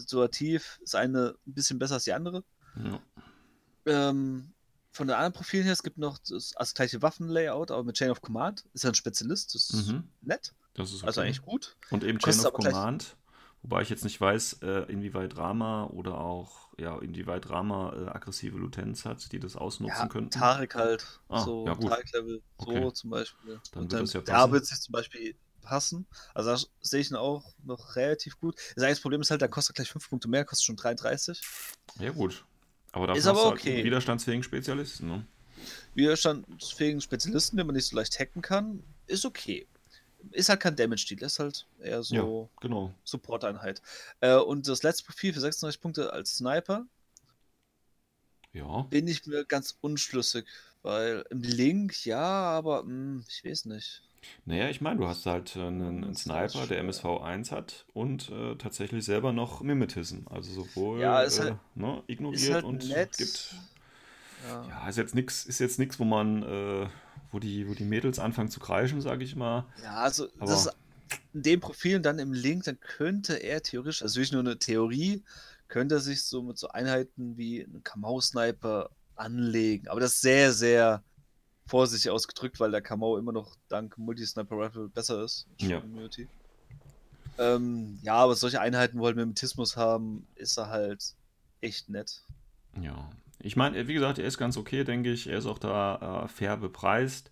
situativ 0.00 0.78
ist 0.82 0.94
eine 0.94 1.36
ein 1.46 1.54
bisschen 1.54 1.78
besser 1.78 1.94
als 1.94 2.04
die 2.04 2.12
andere. 2.12 2.44
Ja. 2.76 3.00
Ähm, 3.86 4.52
von 4.96 5.06
den 5.06 5.14
anderen 5.14 5.32
Profilen 5.32 5.64
her, 5.64 5.72
es 5.72 5.82
gibt 5.82 5.98
noch 5.98 6.18
das, 6.18 6.52
das 6.58 6.74
gleiche 6.74 7.02
Waffenlayout, 7.02 7.70
aber 7.70 7.84
mit 7.84 7.96
Chain 7.96 8.10
of 8.10 8.22
Command. 8.22 8.64
Ist 8.72 8.84
ja 8.84 8.90
ein 8.90 8.94
Spezialist, 8.94 9.54
das 9.54 9.70
ist 9.70 9.88
mhm. 9.88 10.08
nett. 10.22 10.54
Das 10.74 10.92
ist 10.92 10.94
also 10.94 10.96
okay. 10.96 11.06
Also 11.06 11.20
eigentlich 11.20 11.42
gut. 11.42 11.76
Und 11.90 12.02
eben 12.02 12.18
Chain 12.18 12.40
of 12.46 12.52
Command, 12.54 13.16
wobei 13.62 13.82
ich 13.82 13.90
jetzt 13.90 14.04
nicht 14.04 14.20
weiß, 14.20 14.60
äh, 14.62 14.90
inwieweit 14.90 15.36
Rama 15.36 15.84
oder 15.86 16.18
auch, 16.18 16.72
ja, 16.78 16.98
inwieweit 16.98 17.48
Rama 17.50 17.92
äh, 17.94 18.08
aggressive 18.08 18.56
Lutenz 18.56 19.04
hat, 19.04 19.32
die 19.32 19.38
das 19.38 19.56
ausnutzen 19.56 19.96
ja, 19.96 20.08
könnten. 20.08 20.30
Tarek 20.30 20.74
halt, 20.74 21.20
ah, 21.28 21.44
so 21.44 21.66
ja, 21.66 21.74
Tarek-Level, 21.74 22.42
okay. 22.56 22.82
so 22.82 22.90
zum 22.90 23.10
Beispiel. 23.10 23.60
Dann 23.72 23.82
Und 23.82 23.92
wird 23.92 23.92
dann, 23.92 24.00
das 24.00 24.12
ja 24.14 24.20
passen. 24.20 24.32
Da 24.32 24.52
wird 24.52 24.66
sich 24.66 24.80
zum 24.80 24.92
Beispiel 24.92 25.36
passen. 25.66 26.06
Also 26.32 26.50
da 26.50 26.70
sehe 26.80 27.00
ich 27.00 27.10
ihn 27.10 27.16
auch 27.16 27.44
noch 27.64 27.96
relativ 27.96 28.38
gut. 28.38 28.56
Das 28.74 28.84
eigentliche 28.84 29.02
Problem 29.02 29.20
ist 29.20 29.30
halt, 29.30 29.42
da 29.42 29.48
kostet 29.48 29.76
gleich 29.76 29.90
5 29.90 30.08
Punkte 30.08 30.28
mehr, 30.28 30.44
kostet 30.44 30.64
schon 30.64 30.76
33. 30.76 31.40
Ja, 31.98 32.10
gut. 32.10 32.44
Aber 32.92 33.08
dafür 33.08 33.18
ist 33.18 33.26
aber 33.26 33.44
halt 33.44 33.52
okay. 33.52 33.74
Halt 33.74 33.84
widerstandsfähigen 33.84 34.42
Spezialisten, 34.42 35.08
ne? 35.08 35.26
Widerstandsfähigen 35.94 37.00
Spezialisten, 37.00 37.56
den 37.56 37.66
man 37.66 37.76
nicht 37.76 37.86
so 37.86 37.96
leicht 37.96 38.18
hacken 38.18 38.42
kann, 38.42 38.82
ist 39.06 39.26
okay. 39.26 39.66
Ist 40.30 40.48
halt 40.48 40.60
kein 40.60 40.76
Damage-Deal, 40.76 41.22
ist 41.22 41.38
halt 41.38 41.66
eher 41.80 42.02
so 42.02 42.14
ja, 42.14 42.60
genau. 42.60 42.94
Support-Einheit. 43.04 43.82
Äh, 44.20 44.36
und 44.36 44.66
das 44.66 44.82
letzte 44.82 45.04
Profil 45.04 45.32
für 45.32 45.40
36 45.40 45.80
Punkte 45.80 46.12
als 46.12 46.36
Sniper. 46.36 46.86
Ja. 48.52 48.82
Bin 48.82 49.06
ich 49.06 49.26
mir 49.26 49.44
ganz 49.44 49.76
unschlüssig, 49.82 50.46
weil 50.82 51.24
im 51.30 51.42
Link 51.42 52.06
ja, 52.06 52.22
aber 52.22 52.82
mh, 52.82 52.88
hm, 52.88 53.24
ich 53.28 53.44
weiß 53.44 53.66
nicht. 53.66 54.02
Naja, 54.44 54.68
ich 54.68 54.80
meine, 54.80 55.00
du 55.00 55.08
hast 55.08 55.26
halt 55.26 55.56
äh, 55.56 55.60
einen, 55.60 56.04
einen 56.04 56.14
Sniper, 56.14 56.66
der 56.66 56.78
MSV 56.78 57.04
1 57.22 57.52
hat 57.52 57.84
und 57.92 58.30
äh, 58.30 58.56
tatsächlich 58.56 59.04
selber 59.04 59.32
noch 59.32 59.62
Mimetism. 59.62 60.26
Also 60.26 60.52
sowohl 60.52 61.00
ja, 61.00 61.22
ist 61.22 61.40
halt, 61.40 61.54
äh, 61.54 61.56
ne, 61.74 62.02
ignoriert 62.06 62.54
halt 62.54 62.64
und 62.64 62.88
nett. 62.88 63.16
gibt. 63.16 63.54
Ja. 64.46 64.68
ja, 64.68 64.88
ist 64.88 64.98
jetzt 64.98 65.14
nichts, 65.14 65.44
ist 65.44 65.58
jetzt 65.58 65.78
nichts, 65.78 65.98
wo 65.98 66.04
man, 66.04 66.42
äh, 66.42 66.88
wo 67.32 67.38
die, 67.38 67.68
wo 67.68 67.74
die 67.74 67.84
Mädels 67.84 68.18
anfangen 68.18 68.50
zu 68.50 68.60
kreischen, 68.60 69.00
sage 69.00 69.24
ich 69.24 69.34
mal. 69.34 69.64
Ja, 69.82 69.96
also 69.96 70.28
Aber, 70.38 70.50
das 70.50 70.70
in 71.32 71.42
dem 71.42 71.60
Profil 71.60 72.00
dann 72.00 72.18
im 72.18 72.32
Link, 72.32 72.64
dann 72.64 72.80
könnte 72.80 73.34
er 73.34 73.62
theoretisch, 73.62 74.02
also 74.02 74.16
wirklich 74.16 74.32
nur 74.32 74.40
eine 74.40 74.58
Theorie, 74.58 75.22
könnte 75.68 75.96
er 75.96 76.00
sich 76.00 76.24
so 76.24 76.42
mit 76.42 76.58
so 76.58 76.68
Einheiten 76.68 77.36
wie 77.36 77.60
ein 77.60 77.82
Kamau-Sniper 77.82 78.90
anlegen. 79.16 79.88
Aber 79.88 80.00
das 80.00 80.14
ist 80.14 80.20
sehr, 80.22 80.52
sehr 80.52 81.02
vorsichtig 81.66 82.10
ausgedrückt, 82.10 82.60
weil 82.60 82.70
der 82.70 82.80
Kamau 82.80 83.18
immer 83.18 83.32
noch 83.32 83.56
dank 83.68 83.98
Multi-Sniper 83.98 84.56
Rifle 84.56 84.88
besser 84.88 85.22
ist. 85.24 85.46
Ja. 85.58 85.82
Ähm, 87.38 87.98
ja, 88.02 88.14
aber 88.14 88.34
solche 88.34 88.60
Einheiten, 88.60 88.98
wo 88.98 89.06
halt 89.06 89.16
Mimetismus 89.16 89.76
haben, 89.76 90.26
ist 90.36 90.56
er 90.56 90.68
halt 90.68 91.14
echt 91.60 91.88
nett. 91.88 92.22
Ja. 92.80 93.10
Ich 93.38 93.56
meine, 93.56 93.86
wie 93.88 93.94
gesagt, 93.94 94.18
er 94.18 94.26
ist 94.26 94.38
ganz 94.38 94.56
okay, 94.56 94.84
denke 94.84 95.12
ich. 95.12 95.26
Er 95.26 95.38
ist 95.38 95.46
auch 95.46 95.58
da 95.58 96.24
äh, 96.24 96.28
fair 96.28 96.56
bepreist. 96.56 97.30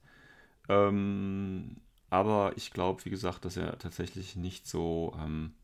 Ähm, 0.69 1.77
aber 2.11 2.53
ich 2.57 2.71
glaube, 2.71 3.05
wie 3.05 3.11
gesagt, 3.11 3.45
dass 3.45 3.57
er 3.57 3.79
tatsächlich 3.79 4.37
nicht 4.37 4.67
so 4.67 5.17
ähm, 5.19 5.55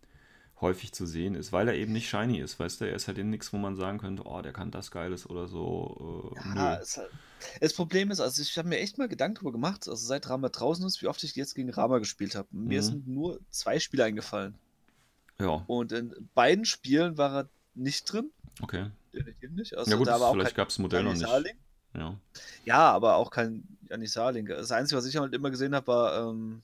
häufig 0.60 0.92
zu 0.92 1.06
sehen 1.06 1.34
ist, 1.34 1.52
weil 1.52 1.68
er 1.68 1.74
eben 1.74 1.92
nicht 1.92 2.08
shiny 2.08 2.38
ist, 2.38 2.58
weißt 2.58 2.80
du? 2.80 2.84
Er 2.84 2.94
ist 2.94 3.08
halt 3.08 3.18
in 3.18 3.30
nichts, 3.30 3.52
wo 3.52 3.56
man 3.56 3.76
sagen 3.76 3.98
könnte, 3.98 4.24
oh, 4.26 4.42
der 4.42 4.52
kann 4.52 4.70
das 4.70 4.90
Geiles 4.90 5.28
oder 5.28 5.48
so. 5.48 6.32
Äh, 6.36 6.38
ja, 6.38 6.54
halt, 6.54 7.00
das 7.60 7.72
Problem 7.72 8.10
ist, 8.10 8.20
also 8.20 8.42
ich 8.42 8.56
habe 8.58 8.68
mir 8.68 8.78
echt 8.78 8.98
mal 8.98 9.08
Gedanken 9.08 9.36
darüber 9.36 9.52
gemacht, 9.52 9.88
also 9.88 10.06
seit 10.06 10.28
Rama 10.28 10.48
draußen 10.48 10.86
ist, 10.86 11.00
wie 11.02 11.06
oft 11.06 11.22
ich 11.24 11.34
jetzt 11.34 11.54
gegen 11.54 11.70
Rama 11.70 11.98
gespielt 11.98 12.34
habe. 12.34 12.48
Mhm. 12.50 12.68
Mir 12.68 12.82
sind 12.82 13.08
nur 13.08 13.40
zwei 13.50 13.78
Spiele 13.78 14.04
eingefallen. 14.04 14.54
Ja. 15.38 15.64
Und 15.66 15.92
in 15.92 16.28
beiden 16.34 16.66
Spielen 16.66 17.16
war 17.16 17.34
er 17.34 17.48
nicht 17.74 18.12
drin. 18.12 18.30
Okay. 18.60 18.90
Definitiv 19.14 19.50
nicht. 19.52 19.76
Also 19.76 19.90
ja 19.90 19.96
gut, 19.96 20.08
da 20.08 20.20
war 20.20 20.32
vielleicht 20.32 20.54
gab 20.54 20.68
es 20.68 20.78
Modell 20.78 21.02
noch 21.02 21.14
nicht. 21.14 21.56
Ja. 21.92 22.16
ja, 22.64 22.92
aber 22.92 23.16
auch 23.16 23.30
kein 23.30 23.64
Janisar-Link. 23.88 24.48
Das 24.48 24.70
Einzige, 24.70 24.98
was 24.98 25.06
ich 25.06 25.16
halt 25.16 25.34
immer 25.34 25.50
gesehen 25.50 25.74
habe, 25.74 25.88
war 25.88 26.28
ähm, 26.28 26.62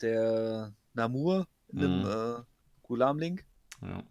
der 0.00 0.72
Namur 0.94 1.48
in 1.72 1.78
dem 1.80 1.98
mhm. 2.00 2.06
äh, 2.06 2.51
Gulam-Link. 2.92 3.44
Ja. 3.80 4.04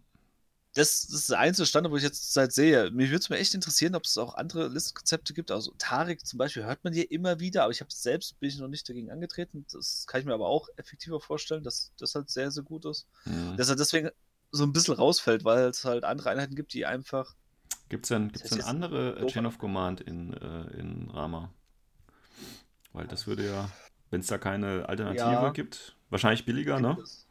Das, 0.74 1.06
das, 1.06 1.20
ist 1.20 1.30
der 1.30 1.38
einzige 1.38 1.66
Standard, 1.66 1.92
wo 1.92 1.96
ich 1.96 2.02
jetzt 2.02 2.32
Zeit 2.32 2.52
sehe. 2.52 2.90
Mich 2.90 3.10
würde 3.10 3.20
es 3.20 3.28
mir 3.28 3.36
echt 3.36 3.54
interessieren, 3.54 3.94
ob 3.94 4.04
es 4.04 4.16
auch 4.18 4.34
andere 4.34 4.68
Listenkonzepte 4.68 5.34
gibt. 5.34 5.50
Also 5.50 5.72
Tarek 5.78 6.26
zum 6.26 6.38
Beispiel 6.38 6.64
hört 6.64 6.82
man 6.82 6.94
hier 6.94 7.10
immer 7.10 7.38
wieder, 7.40 7.64
aber 7.64 7.72
ich 7.72 7.80
habe 7.80 7.92
selbst 7.92 8.40
bin 8.40 8.48
ich 8.48 8.58
noch 8.58 8.68
nicht 8.68 8.88
dagegen 8.88 9.10
angetreten. 9.10 9.66
Das 9.70 10.06
kann 10.06 10.20
ich 10.20 10.26
mir 10.26 10.32
aber 10.34 10.48
auch 10.48 10.68
effektiver 10.76 11.20
vorstellen, 11.20 11.62
dass 11.62 11.92
das 11.98 12.14
halt 12.14 12.30
sehr, 12.30 12.50
sehr 12.50 12.62
gut 12.62 12.86
ist. 12.86 13.06
Mhm. 13.26 13.56
Dass 13.56 13.68
er 13.68 13.76
deswegen 13.76 14.10
so 14.50 14.64
ein 14.64 14.72
bisschen 14.72 14.94
rausfällt, 14.94 15.44
weil 15.44 15.68
es 15.68 15.84
halt 15.84 16.04
andere 16.04 16.30
Einheiten 16.30 16.56
gibt, 16.56 16.72
die 16.72 16.86
einfach. 16.86 17.34
Gibt 17.88 18.06
es 18.06 18.08
denn, 18.08 18.32
gibt's 18.32 18.50
denn 18.50 18.62
andere 18.62 19.20
so 19.20 19.26
Chain 19.26 19.46
of 19.46 19.58
Command 19.58 20.00
in, 20.00 20.32
äh, 20.32 20.78
in 20.78 21.10
Rama? 21.10 21.52
Weil 22.94 23.06
das 23.06 23.26
würde 23.26 23.46
ja, 23.46 23.70
wenn 24.10 24.20
es 24.20 24.26
da 24.26 24.38
keine 24.38 24.88
Alternative 24.88 25.30
ja, 25.30 25.50
gibt, 25.50 25.96
wahrscheinlich 26.08 26.46
billiger, 26.46 26.80
ne? 26.80 26.96
Es. 27.02 27.26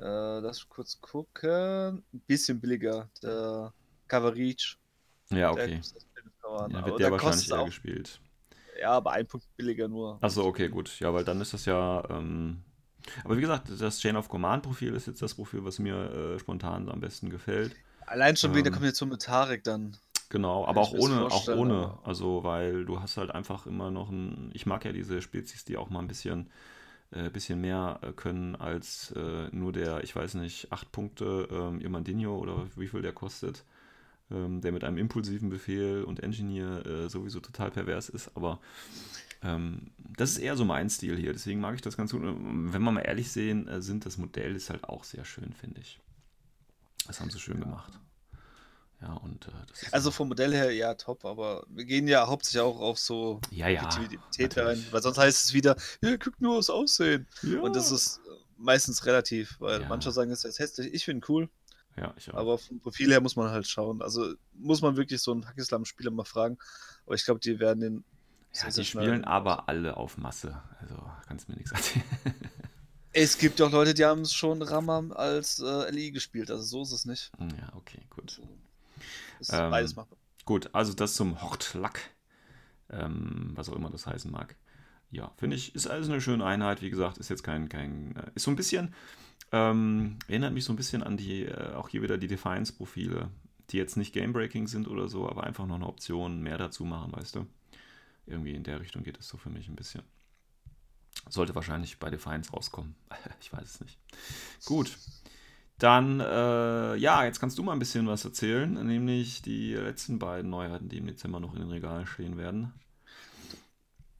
Äh, 0.00 0.40
lass 0.40 0.68
kurz 0.68 1.00
gucken. 1.00 2.04
Ein 2.12 2.20
bisschen 2.26 2.60
billiger. 2.60 3.08
Der 3.22 3.72
Coverage. 4.08 4.76
Ja, 5.30 5.50
okay. 5.52 5.80
Ja, 6.70 6.86
wird 6.86 7.00
der 7.00 7.10
wahrscheinlich 7.10 7.50
eher 7.50 7.60
auch, 7.60 7.66
gespielt. 7.66 8.20
Ja, 8.80 8.90
aber 8.90 9.12
ein 9.12 9.26
Punkt 9.26 9.46
billiger 9.56 9.88
nur. 9.88 10.18
Achso, 10.20 10.44
okay, 10.44 10.68
gut. 10.68 11.00
Ja, 11.00 11.12
weil 11.14 11.24
dann 11.24 11.40
ist 11.40 11.54
das 11.54 11.64
ja. 11.64 12.02
Ähm, 12.10 12.62
aber 13.24 13.36
wie 13.36 13.40
gesagt, 13.40 13.70
das 13.78 13.98
Chain 13.98 14.16
of 14.16 14.28
Command 14.28 14.62
Profil 14.62 14.94
ist 14.94 15.06
jetzt 15.06 15.22
das 15.22 15.34
Profil, 15.34 15.64
was 15.64 15.78
mir 15.78 15.94
äh, 15.94 16.38
spontan 16.38 16.88
am 16.88 17.00
besten 17.00 17.30
gefällt. 17.30 17.74
Allein 18.06 18.36
schon 18.36 18.50
ähm, 18.50 18.56
wegen 18.56 18.64
der 18.64 18.72
Kombination 18.72 19.08
mit 19.08 19.22
Tarek 19.22 19.64
dann. 19.64 19.96
Genau, 20.28 20.66
aber 20.66 20.80
auch 20.80 20.92
ohne, 20.92 21.26
auch 21.26 21.48
ohne. 21.48 21.98
Also, 22.02 22.42
weil 22.44 22.84
du 22.84 23.00
hast 23.00 23.16
halt 23.16 23.30
einfach 23.30 23.66
immer 23.66 23.90
noch 23.90 24.10
ein. 24.10 24.50
Ich 24.54 24.66
mag 24.66 24.84
ja 24.84 24.92
diese 24.92 25.22
Spezies, 25.22 25.64
die 25.64 25.76
auch 25.76 25.90
mal 25.90 26.00
ein 26.00 26.08
bisschen 26.08 26.50
äh, 27.14 27.30
bisschen 27.30 27.60
mehr 27.60 28.00
äh, 28.02 28.12
können 28.12 28.56
als 28.56 29.12
äh, 29.12 29.48
nur 29.52 29.72
der, 29.72 30.02
ich 30.04 30.14
weiß 30.14 30.34
nicht, 30.34 30.72
8 30.72 30.92
Punkte 30.92 31.48
ähm, 31.50 31.80
Irmandinho 31.80 32.36
oder 32.36 32.66
wie 32.76 32.88
viel 32.88 33.02
der 33.02 33.12
kostet, 33.12 33.64
ähm, 34.30 34.60
der 34.60 34.72
mit 34.72 34.84
einem 34.84 34.98
impulsiven 34.98 35.48
Befehl 35.50 36.04
und 36.04 36.22
Engineer 36.22 36.84
äh, 36.84 37.08
sowieso 37.08 37.40
total 37.40 37.70
pervers 37.70 38.08
ist, 38.08 38.36
aber 38.36 38.60
ähm, 39.42 39.90
das 39.98 40.32
ist 40.32 40.38
eher 40.38 40.56
so 40.56 40.64
mein 40.64 40.90
Stil 40.90 41.16
hier, 41.16 41.32
deswegen 41.32 41.60
mag 41.60 41.74
ich 41.74 41.82
das 41.82 41.96
ganz 41.96 42.12
gut. 42.12 42.22
Wenn 42.22 42.82
wir 42.82 42.90
mal 42.90 43.00
ehrlich 43.00 43.30
sehen, 43.30 43.68
äh, 43.68 43.80
sind 43.80 44.06
das 44.06 44.18
Modell 44.18 44.56
ist 44.56 44.70
halt 44.70 44.84
auch 44.84 45.04
sehr 45.04 45.24
schön, 45.24 45.52
finde 45.52 45.80
ich. 45.80 46.00
Das 47.06 47.20
haben 47.20 47.30
sie 47.30 47.38
schön 47.38 47.60
gemacht. 47.60 47.92
Ja, 49.00 49.14
und, 49.14 49.46
äh, 49.46 49.50
also 49.92 50.10
vom 50.10 50.28
Modell 50.28 50.52
her 50.52 50.70
ja 50.70 50.94
top, 50.94 51.24
aber 51.24 51.66
wir 51.68 51.84
gehen 51.84 52.08
ja 52.08 52.26
hauptsächlich 52.26 52.62
auch 52.62 52.80
auf 52.80 52.98
so 52.98 53.40
ja, 53.50 53.68
ja, 53.68 53.80
Effektivität 53.80 54.56
rein, 54.56 54.84
weil 54.90 55.02
sonst 55.02 55.18
heißt 55.18 55.44
es 55.44 55.52
wieder, 55.52 55.76
ja, 56.02 56.16
guck 56.16 56.40
nur 56.40 56.58
aufs 56.58 56.70
Aussehen. 56.70 57.26
Ja. 57.42 57.60
Und 57.60 57.76
das 57.76 57.90
ist 57.90 58.20
meistens 58.56 59.04
relativ, 59.06 59.60
weil 59.60 59.82
ja. 59.82 59.88
manche 59.88 60.10
sagen, 60.10 60.30
es 60.30 60.44
ist 60.44 60.58
hässlich. 60.58 60.92
Ich 60.94 61.04
finde 61.04 61.26
cool. 61.28 61.48
Ja, 61.96 62.14
ich 62.16 62.32
auch. 62.32 62.38
Aber 62.38 62.58
vom 62.58 62.80
Profil 62.80 63.10
her 63.10 63.20
muss 63.20 63.36
man 63.36 63.50
halt 63.50 63.66
schauen. 63.66 64.02
Also 64.02 64.34
muss 64.54 64.82
man 64.82 64.96
wirklich 64.96 65.20
so 65.20 65.32
einen 65.32 65.46
Hackislam-Spieler 65.46 66.10
mal 66.10 66.24
fragen. 66.24 66.58
Aber 67.06 67.14
ich 67.14 67.24
glaube, 67.24 67.40
die 67.40 67.60
werden 67.60 67.80
den. 67.80 68.04
Ja, 68.54 68.70
die 68.70 68.84
spielen 68.84 69.24
aber 69.24 69.68
alle 69.68 69.96
auf 69.96 70.16
Masse. 70.16 70.60
Also 70.80 70.96
kannst 71.26 71.48
mir 71.48 71.56
nichts 71.56 71.72
erzählen. 71.72 72.04
Es 73.16 73.38
gibt 73.38 73.62
auch 73.62 73.70
Leute, 73.70 73.94
die 73.94 74.04
haben 74.04 74.26
schon 74.26 74.60
Ramam 74.60 75.12
als 75.12 75.60
äh, 75.60 75.88
LI 75.90 76.10
gespielt, 76.10 76.50
also 76.50 76.64
so 76.64 76.82
ist 76.82 76.90
es 76.90 77.04
nicht. 77.04 77.30
Ja, 77.38 77.72
okay, 77.76 78.00
gut. 78.10 78.42
Ist 79.40 79.52
ähm, 79.52 79.70
beides 79.70 79.96
machbar. 79.96 80.18
Gut, 80.44 80.70
also 80.72 80.92
das 80.92 81.14
zum 81.14 81.42
Hortlack, 81.42 82.00
ähm, 82.90 83.52
was 83.54 83.68
auch 83.68 83.76
immer 83.76 83.90
das 83.90 84.06
heißen 84.06 84.30
mag. 84.30 84.56
Ja, 85.10 85.32
finde 85.36 85.56
ich, 85.56 85.74
ist 85.74 85.86
alles 85.86 86.08
eine 86.08 86.20
schöne 86.20 86.44
Einheit. 86.44 86.82
Wie 86.82 86.90
gesagt, 86.90 87.18
ist 87.18 87.30
jetzt 87.30 87.44
kein, 87.44 87.68
kein 87.68 88.16
äh, 88.16 88.30
ist 88.34 88.44
so 88.44 88.50
ein 88.50 88.56
bisschen, 88.56 88.94
ähm, 89.52 90.18
erinnert 90.26 90.52
mich 90.52 90.64
so 90.64 90.72
ein 90.72 90.76
bisschen 90.76 91.02
an 91.02 91.16
die, 91.16 91.44
äh, 91.44 91.74
auch 91.74 91.88
hier 91.88 92.02
wieder 92.02 92.18
die 92.18 92.26
Defiance-Profile, 92.26 93.30
die 93.70 93.76
jetzt 93.76 93.96
nicht 93.96 94.12
Game-Breaking 94.12 94.66
sind 94.66 94.88
oder 94.88 95.08
so, 95.08 95.28
aber 95.28 95.44
einfach 95.44 95.66
noch 95.66 95.76
eine 95.76 95.86
Option 95.86 96.42
mehr 96.42 96.58
dazu 96.58 96.84
machen, 96.84 97.12
weißt 97.12 97.36
du. 97.36 97.46
Irgendwie 98.26 98.54
in 98.54 98.64
der 98.64 98.80
Richtung 98.80 99.02
geht 99.02 99.18
es 99.18 99.28
so 99.28 99.36
für 99.36 99.50
mich 99.50 99.68
ein 99.68 99.76
bisschen. 99.76 100.02
Sollte 101.28 101.54
wahrscheinlich 101.54 101.98
bei 101.98 102.10
Defiance 102.10 102.50
rauskommen. 102.50 102.94
ich 103.40 103.52
weiß 103.52 103.62
es 103.62 103.80
nicht. 103.80 103.98
Gut. 104.64 104.98
Dann, 105.78 106.20
äh, 106.20 106.96
ja, 106.96 107.24
jetzt 107.24 107.40
kannst 107.40 107.58
du 107.58 107.62
mal 107.62 107.72
ein 107.72 107.80
bisschen 107.80 108.06
was 108.06 108.24
erzählen, 108.24 108.72
nämlich 108.86 109.42
die 109.42 109.74
letzten 109.74 110.18
beiden 110.18 110.50
Neuheiten, 110.50 110.88
die 110.88 110.98
im 110.98 111.06
Dezember 111.06 111.40
noch 111.40 111.52
in 111.54 111.60
den 111.60 111.70
Regalen 111.70 112.06
stehen 112.06 112.36
werden. 112.36 112.72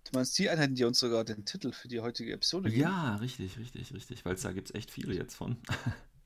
Du 0.04 0.18
meinst 0.18 0.36
die 0.38 0.50
Einheiten, 0.50 0.74
die 0.74 0.84
uns 0.84 0.98
sogar 0.98 1.24
den 1.24 1.44
Titel 1.44 1.72
für 1.72 1.88
die 1.88 2.00
heutige 2.00 2.32
Episode 2.32 2.70
geben? 2.70 2.82
Ja, 2.82 3.16
richtig, 3.16 3.58
richtig, 3.58 3.94
richtig, 3.94 4.24
weil 4.24 4.34
da 4.34 4.52
gibt 4.52 4.70
es 4.70 4.74
echt 4.74 4.90
viele 4.90 5.14
jetzt 5.14 5.34
von. 5.34 5.58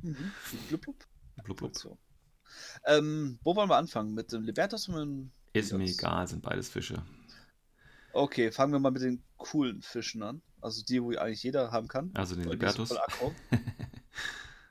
Mhm. 0.00 0.30
Blub, 0.68 0.82
blub. 0.82 0.96
Blub, 1.42 1.56
blub. 1.56 1.76
So. 1.76 1.98
Ähm, 2.86 3.40
wo 3.42 3.56
wollen 3.56 3.68
wir 3.68 3.76
anfangen? 3.76 4.14
Mit 4.14 4.30
dem 4.30 4.44
Libertas 4.44 4.88
oder 4.88 5.04
mit 5.04 5.08
dem 5.08 5.32
Ist 5.52 5.72
mir 5.72 5.86
egal, 5.86 6.28
sind 6.28 6.40
beides 6.40 6.68
Fische. 6.68 7.02
Okay, 8.12 8.52
fangen 8.52 8.72
wir 8.72 8.78
mal 8.78 8.92
mit 8.92 9.02
den 9.02 9.24
coolen 9.36 9.82
Fischen 9.82 10.22
an. 10.22 10.40
Also 10.60 10.84
die, 10.84 11.02
wo 11.02 11.10
eigentlich 11.16 11.42
jeder 11.42 11.72
haben 11.72 11.88
kann. 11.88 12.12
Also 12.14 12.36
den 12.36 12.48
Libertus. 12.48 12.94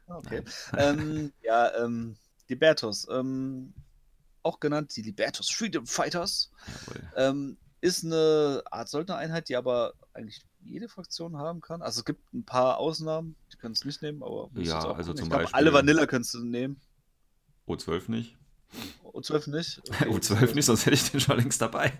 Okay. 0.07 0.43
ähm, 0.77 1.31
ja, 1.43 1.75
ähm, 1.83 2.15
Libertos, 2.47 3.07
ähm, 3.11 3.73
auch 4.43 4.59
genannt 4.59 4.95
die 4.95 5.01
Libertos 5.01 5.49
Freedom 5.49 5.85
Fighters, 5.85 6.51
ähm, 7.15 7.57
ist 7.81 8.03
eine 8.03 8.63
Art 8.71 8.89
Söldnereinheit, 8.89 9.49
die 9.49 9.55
aber 9.55 9.93
eigentlich 10.13 10.41
jede 10.61 10.89
Fraktion 10.89 11.37
haben 11.37 11.61
kann. 11.61 11.81
Also 11.81 11.99
es 11.99 12.05
gibt 12.05 12.33
ein 12.33 12.43
paar 12.43 12.77
Ausnahmen, 12.77 13.35
die 13.51 13.57
können 13.57 13.73
es 13.73 13.85
nicht 13.85 14.01
nehmen, 14.01 14.23
aber 14.23 14.49
ja, 14.55 14.79
also 14.91 15.13
zum 15.13 15.29
glaub, 15.29 15.41
Beispiel 15.41 15.55
alle 15.55 15.73
Vanilla 15.73 16.05
kannst 16.05 16.33
du 16.33 16.43
nehmen. 16.43 16.79
O12 17.67 18.09
nicht. 18.09 18.37
O12 19.03 19.49
nicht? 19.51 19.81
Okay, 19.89 20.09
O12 20.09 20.55
nicht, 20.55 20.65
sonst 20.65 20.85
hätte 20.85 20.95
ich 20.95 21.11
den 21.11 21.19
schon 21.19 21.37
längst 21.37 21.61
dabei. 21.61 21.93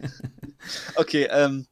okay, 0.95 1.27
ähm, 1.29 1.67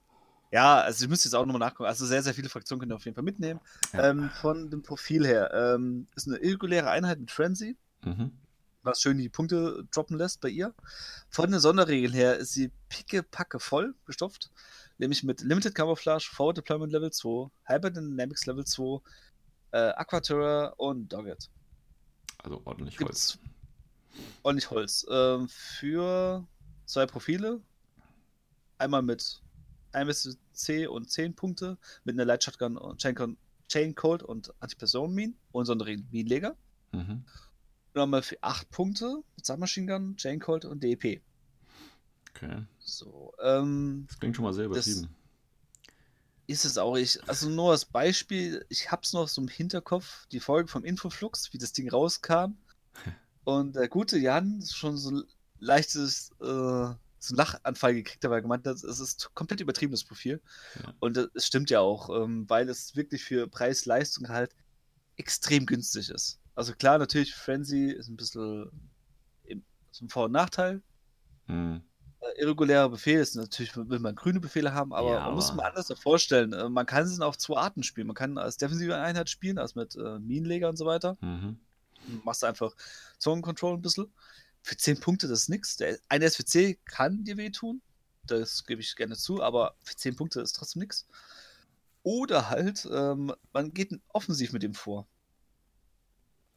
ja, 0.51 0.81
also 0.81 1.05
ihr 1.05 1.09
müsst 1.09 1.25
jetzt 1.25 1.33
auch 1.33 1.45
nochmal 1.45 1.59
nachgucken. 1.59 1.87
Also 1.87 2.05
sehr, 2.05 2.23
sehr 2.23 2.33
viele 2.33 2.49
Fraktionen 2.49 2.79
könnt 2.79 2.91
ihr 2.91 2.95
auf 2.95 3.05
jeden 3.05 3.15
Fall 3.15 3.23
mitnehmen. 3.23 3.59
Ja. 3.93 4.09
Ähm, 4.09 4.29
von 4.41 4.69
dem 4.69 4.83
Profil 4.83 5.25
her 5.25 5.51
ähm, 5.53 6.07
ist 6.15 6.27
eine 6.27 6.37
irreguläre 6.37 6.89
Einheit 6.89 7.19
mit 7.19 7.31
Frenzy, 7.31 7.75
mhm. 8.03 8.31
was 8.83 9.01
schön 9.01 9.17
die 9.17 9.29
Punkte 9.29 9.85
droppen 9.91 10.17
lässt 10.17 10.41
bei 10.41 10.49
ihr. 10.49 10.73
Von 11.29 11.51
den 11.51 11.59
Sonderregeln 11.59 12.13
her 12.13 12.37
ist 12.37 12.53
sie 12.53 12.71
picke-packe 12.89 13.59
voll 13.59 13.95
gestopft, 14.05 14.51
nämlich 14.97 15.23
mit 15.23 15.41
Limited 15.41 15.75
Camouflage, 15.75 16.29
Forward 16.31 16.57
Deployment 16.57 16.93
Level 16.93 17.11
2, 17.11 17.49
Hybrid 17.65 17.97
Dynamics 17.97 18.45
Level 18.45 18.65
2, 18.65 19.01
äh, 19.71 19.77
Aquaterra 19.77 20.73
und 20.77 21.11
Doggett. 21.11 21.49
Also 22.43 22.61
ordentlich 22.65 22.97
Gibt's 22.97 23.39
Holz. 23.39 23.55
Ordentlich 24.43 24.69
Holz. 24.69 25.05
Ähm, 25.09 25.49
für 25.49 26.45
zwei 26.85 27.05
Profile. 27.05 27.59
Einmal 28.77 29.01
mit 29.01 29.41
1 29.95 30.07
bis 30.07 30.37
C 30.53 30.87
und 30.87 31.09
10 31.09 31.35
Punkte 31.35 31.77
mit 32.03 32.15
einer 32.15 32.25
Light 32.25 32.43
Shotgun 32.43 32.77
und 32.77 32.99
Chain, 32.99 33.37
Chain 33.67 33.95
Cold 33.95 34.23
und 34.23 34.53
Antipersonenmine 34.59 35.33
und 35.51 35.65
sonderen 35.65 36.07
Minenleger. 36.11 36.55
Mhm. 36.91 37.23
Nochmal 37.93 38.21
für 38.21 38.37
8 38.41 38.69
Punkte 38.69 39.23
mit 39.35 39.45
Submachine 39.45 39.91
Gun, 39.91 40.17
Chain 40.17 40.39
Cold 40.39 40.65
und 40.65 40.83
DEP. 40.83 41.21
Okay. 42.31 42.63
So, 42.79 43.33
ähm, 43.41 44.05
Das 44.07 44.19
klingt 44.19 44.35
schon 44.35 44.43
mal 44.43 44.53
sehr 44.53 44.65
übertrieben. 44.65 45.07
Ist 46.47 46.65
es 46.65 46.77
auch. 46.77 46.95
Ich, 46.95 47.27
also 47.27 47.49
nur 47.49 47.71
als 47.71 47.85
Beispiel, 47.85 48.65
ich 48.69 48.91
hab's 48.91 49.13
noch 49.13 49.27
so 49.27 49.41
im 49.41 49.47
Hinterkopf, 49.47 50.27
die 50.27 50.39
Folge 50.39 50.67
vom 50.67 50.83
Infoflux, 50.83 51.51
wie 51.53 51.57
das 51.57 51.73
Ding 51.73 51.89
rauskam. 51.89 52.57
und 53.45 53.75
der 53.75 53.87
gute 53.87 54.17
Jan 54.17 54.61
schon 54.61 54.97
so 54.97 55.23
leichtes 55.59 56.31
äh, 56.41 56.93
so 57.27 57.33
einen 57.33 57.37
Lachanfall 57.37 57.93
gekriegt 57.93 58.23
hat, 58.23 58.31
weil 58.31 58.39
er 58.39 58.43
gemeint 58.43 58.65
hat, 58.67 58.75
es 58.75 58.99
ist 58.99 59.31
komplett 59.33 59.61
übertriebenes 59.61 60.03
Profil. 60.03 60.41
Ja. 60.75 60.93
Und 60.99 61.17
es 61.17 61.45
stimmt 61.45 61.69
ja 61.69 61.79
auch, 61.79 62.09
ähm, 62.09 62.49
weil 62.49 62.69
es 62.69 62.95
wirklich 62.95 63.23
für 63.23 63.47
Preis-Leistung 63.47 64.29
halt 64.29 64.55
extrem 65.17 65.65
günstig 65.65 66.09
ist. 66.09 66.39
Also 66.55 66.73
klar, 66.73 66.97
natürlich, 66.97 67.33
Frenzy 67.33 67.91
ist 67.91 68.07
ein 68.07 68.15
bisschen 68.15 68.69
im, 69.43 69.63
ein 70.01 70.09
Vor- 70.09 70.25
und 70.25 70.31
Nachteil. 70.31 70.81
Hm. 71.47 71.81
Äh, 72.21 72.41
irreguläre 72.41 72.89
Befehle 72.89 73.21
ist 73.21 73.35
natürlich, 73.35 73.75
will 73.75 73.99
man 73.99 74.15
grüne 74.15 74.39
Befehle 74.39 74.73
haben, 74.73 74.93
aber 74.93 75.13
Ja, 75.13 75.25
man 75.25 75.35
muss 75.35 75.53
mal 75.53 75.67
anders 75.67 75.91
vorstellen. 75.99 76.53
Äh, 76.53 76.69
Man 76.69 76.85
kann 76.85 77.03
es 77.03 77.19
auf 77.19 77.37
zwei 77.37 77.57
Arten 77.57 77.83
spielen. 77.83 78.07
Man 78.07 78.15
kann 78.15 78.37
als 78.37 78.57
defensive 78.57 78.95
Einheit 78.97 79.29
spielen, 79.29 79.57
als 79.57 79.75
mit 79.75 79.95
äh, 79.95 80.19
Minenleger 80.19 80.69
und 80.69 80.77
so 80.77 80.85
weiter. 80.85 81.17
Mhm. 81.21 81.59
Du 82.07 82.21
machst 82.23 82.43
einfach 82.43 82.75
Zone 83.19 83.41
Control 83.41 83.75
ein 83.75 83.81
bisschen. 83.81 84.11
Für 84.65 84.75
10 84.75 84.99
Punkte, 84.99 85.27
das 85.27 85.47
ist. 85.47 85.79
Der, 85.79 85.99
ein 86.09 86.27
SWC 86.27 86.79
kann 86.85 87.23
dir 87.23 87.37
wehtun. 87.37 87.83
Das 88.23 88.65
gebe 88.65 88.81
ich 88.81 88.95
gerne 88.95 89.15
zu, 89.15 89.43
aber 89.43 89.75
für 89.83 89.95
10 89.95 90.15
Punkte 90.15 90.41
ist 90.41 90.53
trotzdem 90.53 90.79
nix. 90.79 91.05
Oder 92.01 92.49
halt, 92.49 92.89
ähm, 92.91 93.31
man 93.53 93.75
geht 93.75 93.91
offensiv 94.07 94.53
mit 94.53 94.63
ihm 94.63 94.73
vor. 94.73 95.07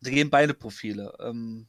Da 0.00 0.08
gehen 0.08 0.30
beide 0.30 0.54
Profile. 0.54 1.12
Ähm, 1.20 1.66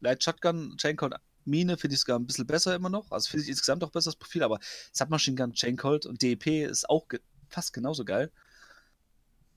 Light 0.00 0.24
Shotgun, 0.24 0.78
Chain 0.78 0.96
Cold, 0.96 1.14
Mine 1.44 1.76
finde 1.76 1.92
ich 1.92 2.00
sogar 2.00 2.18
ein 2.18 2.26
bisschen 2.26 2.46
besser 2.46 2.74
immer 2.74 2.88
noch. 2.88 3.10
Also 3.10 3.28
finde 3.28 3.42
ich 3.42 3.50
insgesamt 3.50 3.84
auch 3.84 3.90
besser 3.90 4.12
das 4.12 4.16
Profil, 4.16 4.44
aber 4.44 4.60
Submachine 4.92 5.36
Gun, 5.36 5.52
Chain 5.52 5.76
Cold 5.76 6.06
und 6.06 6.22
DEP 6.22 6.46
ist 6.46 6.88
auch 6.88 7.06
ge 7.06 7.20
fast 7.50 7.74
genauso 7.74 8.06
geil. 8.06 8.32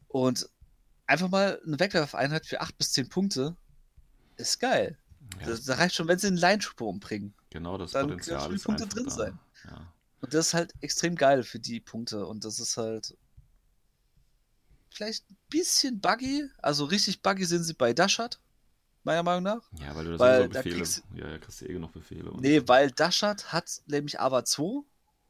Und 0.09 0.49
einfach 1.05 1.29
mal 1.29 1.61
eine 1.65 1.79
Wegwerfeinheit 1.79 2.45
für 2.45 2.59
8 2.59 2.77
bis 2.77 2.91
10 2.91 3.07
Punkte 3.07 3.55
ist 4.35 4.59
geil. 4.59 4.97
Ja, 5.39 5.47
Das, 5.47 5.63
das 5.65 5.77
reicht 5.77 5.95
schon, 5.95 6.07
wenn 6.07 6.19
sie 6.19 6.27
einen 6.27 6.37
Line 6.37 6.59
Trooper 6.59 6.85
umbringen. 6.85 7.33
genau 7.49 7.77
das 7.77 7.91
dann 7.91 8.07
Potenzial 8.07 8.41
können 8.43 8.55
ist 8.55 8.63
Punkte 8.63 8.87
drin 8.87 9.05
da. 9.05 9.11
sein. 9.11 9.39
Ja. 9.65 9.93
Und 10.21 10.33
das 10.33 10.47
ist 10.47 10.53
halt 10.53 10.73
extrem 10.81 11.15
geil 11.15 11.43
für 11.43 11.59
die 11.59 11.79
Punkte. 11.79 12.25
Und 12.25 12.43
das 12.43 12.59
ist 12.59 12.77
halt 12.77 13.15
vielleicht 14.91 15.29
ein 15.29 15.37
bisschen 15.49 15.99
buggy. 15.99 16.49
Also 16.61 16.85
richtig 16.85 17.21
buggy 17.21 17.45
sind 17.45 17.63
sie 17.63 17.73
bei 17.73 17.93
Dashat, 17.93 18.39
meiner 19.03 19.23
Meinung 19.23 19.43
nach. 19.43 19.61
ja, 19.79 19.95
weil 19.95 20.05
du 20.05 20.11
das 20.11 20.19
Weil 20.19 20.49
da 20.49 20.59
Befehle, 20.61 20.75
kriegst- 20.77 21.03
ja, 21.13 21.27
ja, 21.27 21.37
kriegst 21.37 21.61
du 21.61 21.65
eh 21.65 21.73
genug 21.73 21.93
Befehle. 21.93 22.31
Und 22.31 22.41
Nee, 22.41 22.63
weil 22.67 22.91
Dashat 22.91 23.51
hat 23.53 23.81
nämlich 23.85 24.19
AVA 24.19 24.43
2 24.43 24.83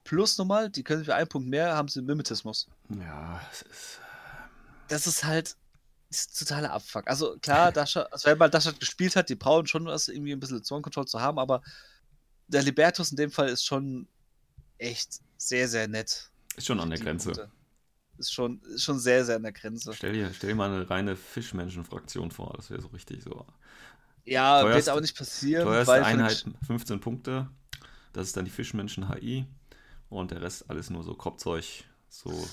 plus 0.03 0.37
nochmal, 0.37 0.69
die 0.69 0.83
können 0.83 1.03
für 1.03 1.15
einen 1.15 1.27
Punkt 1.27 1.49
mehr, 1.49 1.75
haben 1.75 1.89
sie 1.89 2.01
Mimetismus. 2.01 2.67
ja, 2.89 3.41
es 3.51 3.61
ist, 3.63 3.99
Das 4.87 5.05
ist 5.05 5.23
halt 5.25 5.47
das 5.49 5.57
ist 6.09 6.37
totaler 6.39 6.71
Abfuck. 6.71 7.07
Also 7.07 7.37
klar, 7.39 7.71
Dashat, 7.71 8.11
also 8.11 8.27
wenn 8.27 8.37
man 8.37 8.49
Dashat 8.51 8.79
gespielt 8.79 9.15
hat, 9.15 9.29
die 9.29 9.35
brauchen 9.35 9.67
schon 9.67 9.85
was, 9.85 10.07
irgendwie 10.07 10.31
ein 10.31 10.39
bisschen 10.39 10.63
Zone 10.63 10.81
Control 10.81 11.05
zu 11.05 11.19
haben, 11.19 11.39
aber 11.39 11.61
der 12.47 12.63
Libertus 12.63 13.11
in 13.11 13.17
dem 13.17 13.31
Fall 13.31 13.49
ist 13.49 13.65
schon 13.65 14.07
echt 14.77 15.19
sehr, 15.37 15.67
sehr 15.67 15.87
nett. 15.87 16.29
ist 16.55 16.65
schon 16.65 16.79
an 16.79 16.89
der 16.89 16.99
Grenze. 16.99 17.31
Punkte. 17.31 17.51
Ist 18.17 18.33
schon, 18.33 18.61
ist 18.63 18.83
schon 18.83 18.99
sehr, 18.99 19.23
sehr 19.25 19.35
an 19.35 19.43
der 19.43 19.51
Grenze. 19.51 19.93
Stell 19.93 20.13
dir, 20.13 20.31
stell 20.33 20.49
dir 20.49 20.55
mal 20.55 20.71
eine 20.71 20.89
reine 20.89 21.15
Fischmenschen-Fraktion 21.15 22.31
vor, 22.31 22.53
das 22.55 22.69
wäre 22.71 22.81
so 22.81 22.87
richtig 22.87 23.23
so. 23.23 23.45
Ja, 24.25 24.61
Teuerste- 24.61 24.75
wird 24.75 24.89
aber 24.89 25.01
nicht 25.01 25.17
passieren, 25.17 25.65
Teuerste 25.65 25.91
weil 25.91 26.03
Einheit 26.03 26.45
15 26.65 26.99
Punkte, 26.99 27.49
das 28.13 28.27
ist 28.27 28.37
dann 28.37 28.45
die 28.45 28.51
Fischmenschen 28.51 29.13
HI 29.13 29.45
und 30.09 30.31
der 30.31 30.41
Rest 30.41 30.69
alles 30.69 30.89
nur 30.89 31.03
so 31.03 31.13
Kropfzeug, 31.13 31.83
so 32.09 32.47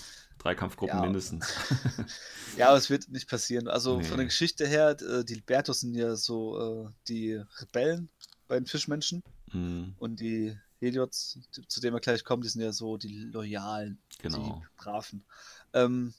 drei 0.44 0.54
Kampfgruppen 0.54 0.96
Ja. 0.96 1.02
mindestens. 1.02 1.46
Ja, 2.56 2.68
aber 2.68 2.76
es 2.78 2.88
wird 2.88 3.08
nicht 3.08 3.28
passieren. 3.28 3.66
Also 3.66 3.96
Nee. 3.98 4.04
von 4.04 4.18
der 4.18 4.26
Geschichte 4.26 4.64
her, 4.68 4.90
äh, 5.00 5.24
die 5.24 5.34
Libertos 5.34 5.80
sind 5.80 5.94
ja 5.94 6.14
so 6.14 6.86
äh, 6.86 6.90
die 7.08 7.42
Rebellen 7.58 8.08
bei 8.46 8.54
den 8.54 8.66
Fischmenschen 8.66 9.22
Hm, 9.50 9.94
und 9.98 10.20
die 10.20 10.56
Heliots, 10.80 11.38
zu 11.66 11.80
denen 11.80 11.96
wir 11.96 12.00
gleich 12.00 12.22
kommen, 12.24 12.42
die 12.42 12.48
sind 12.48 12.60
ja 12.62 12.72
so 12.72 12.96
die 12.96 13.18
Loyalen, 13.24 13.98
genau. 14.18 14.62
die 14.62 14.66
Braven. 14.82 15.24
Ähm, 15.72 16.12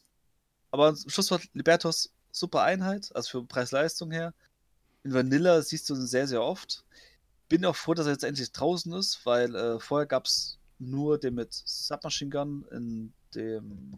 aber 0.71 0.95
Schlusswort 1.07 1.43
Libertos, 1.53 2.11
super 2.32 2.63
Einheit, 2.63 3.15
also 3.15 3.30
für 3.30 3.45
Preis-Leistung 3.45 4.11
her. 4.11 4.34
In 5.03 5.13
Vanilla 5.13 5.61
siehst 5.61 5.89
du 5.89 5.95
ihn 5.95 6.05
sehr, 6.07 6.28
sehr 6.28 6.41
oft. 6.41 6.84
Bin 7.47 7.63
auch 7.63 7.76
froh, 7.76 7.93
dass 7.93 8.07
er 8.07 8.13
jetzt 8.13 8.23
endlich 8.23 8.51
draußen 8.51 8.91
ist, 8.93 9.26
weil 9.26 9.55
äh, 9.55 9.80
vorher 9.80 10.07
gab 10.07 10.26
es 10.26 10.57
nur 10.80 11.17
den 11.19 11.36
mit 11.36 11.53
Submachine 11.53 12.32
Gun 12.32 12.65
in 12.71 13.13
dem 13.36 13.97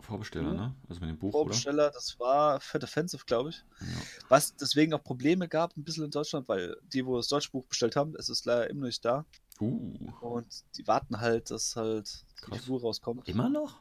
Vorbesteller, 0.00 0.48
Ja. 0.48 0.54
ne? 0.54 0.74
Also 0.88 1.00
mit 1.00 1.10
dem 1.10 1.18
Buch, 1.18 1.30
Vorbesteller, 1.32 1.90
das 1.90 2.18
war 2.18 2.60
für 2.60 2.78
Defensive, 2.78 3.24
glaube 3.26 3.50
ich. 3.50 3.64
oder? 3.80 3.90
Ja. 3.90 3.96
Was 4.28 4.56
deswegen 4.56 4.92
auch 4.94 5.02
Probleme 5.02 5.48
gab, 5.48 5.76
ein 5.76 5.84
bisschen 5.84 6.04
in 6.04 6.10
Deutschland, 6.10 6.48
weil 6.48 6.76
die, 6.92 7.06
wo 7.06 7.16
das 7.16 7.28
deutsche 7.28 7.50
Buch 7.50 7.64
bestellt 7.66 7.94
haben, 7.96 8.14
es 8.16 8.28
ist 8.28 8.44
leider 8.44 8.68
immer 8.70 8.80
noch 8.80 8.86
nicht 8.88 9.04
da. 9.04 9.24
Uh, 9.60 9.94
Und 10.20 10.46
die 10.76 10.86
warten 10.88 11.20
halt, 11.20 11.50
dass 11.50 11.76
halt 11.76 12.24
die 12.38 12.44
Krass. 12.50 12.58
Figur 12.62 12.80
rauskommt. 12.80 13.28
immer 13.28 13.48
noch? 13.48 13.80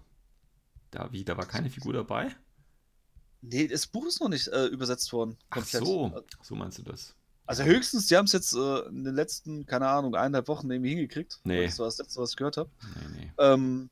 Da, 0.91 1.11
wie, 1.11 1.23
da 1.25 1.35
war 1.35 1.47
keine 1.47 1.71
Figur 1.71 1.93
dabei? 1.93 2.35
Nee, 3.41 3.67
das 3.67 3.87
Buch 3.87 4.05
ist 4.05 4.21
noch 4.21 4.29
nicht 4.29 4.47
äh, 4.49 4.67
übersetzt 4.67 5.11
worden. 5.11 5.35
Ach 5.49 5.65
so, 5.65 6.23
so 6.43 6.55
meinst 6.55 6.77
du 6.77 6.83
das? 6.83 7.15
Also 7.45 7.63
höchstens, 7.63 8.05
die 8.07 8.15
haben 8.15 8.25
es 8.25 8.31
jetzt 8.31 8.53
äh, 8.53 8.79
in 8.87 9.03
den 9.03 9.15
letzten, 9.15 9.65
keine 9.65 9.87
Ahnung, 9.89 10.15
eineinhalb 10.15 10.47
Wochen 10.47 10.69
irgendwie 10.71 10.91
hingekriegt. 10.91 11.39
Nee. 11.43 11.65
Das 11.65 11.77
war 11.79 11.87
das 11.87 11.97
letzte, 11.97 12.21
was 12.21 12.29
ich 12.29 12.35
gehört 12.37 12.55
habe. 12.57 12.69
Nee, 12.95 13.19
nee. 13.25 13.31
Ähm, 13.39 13.89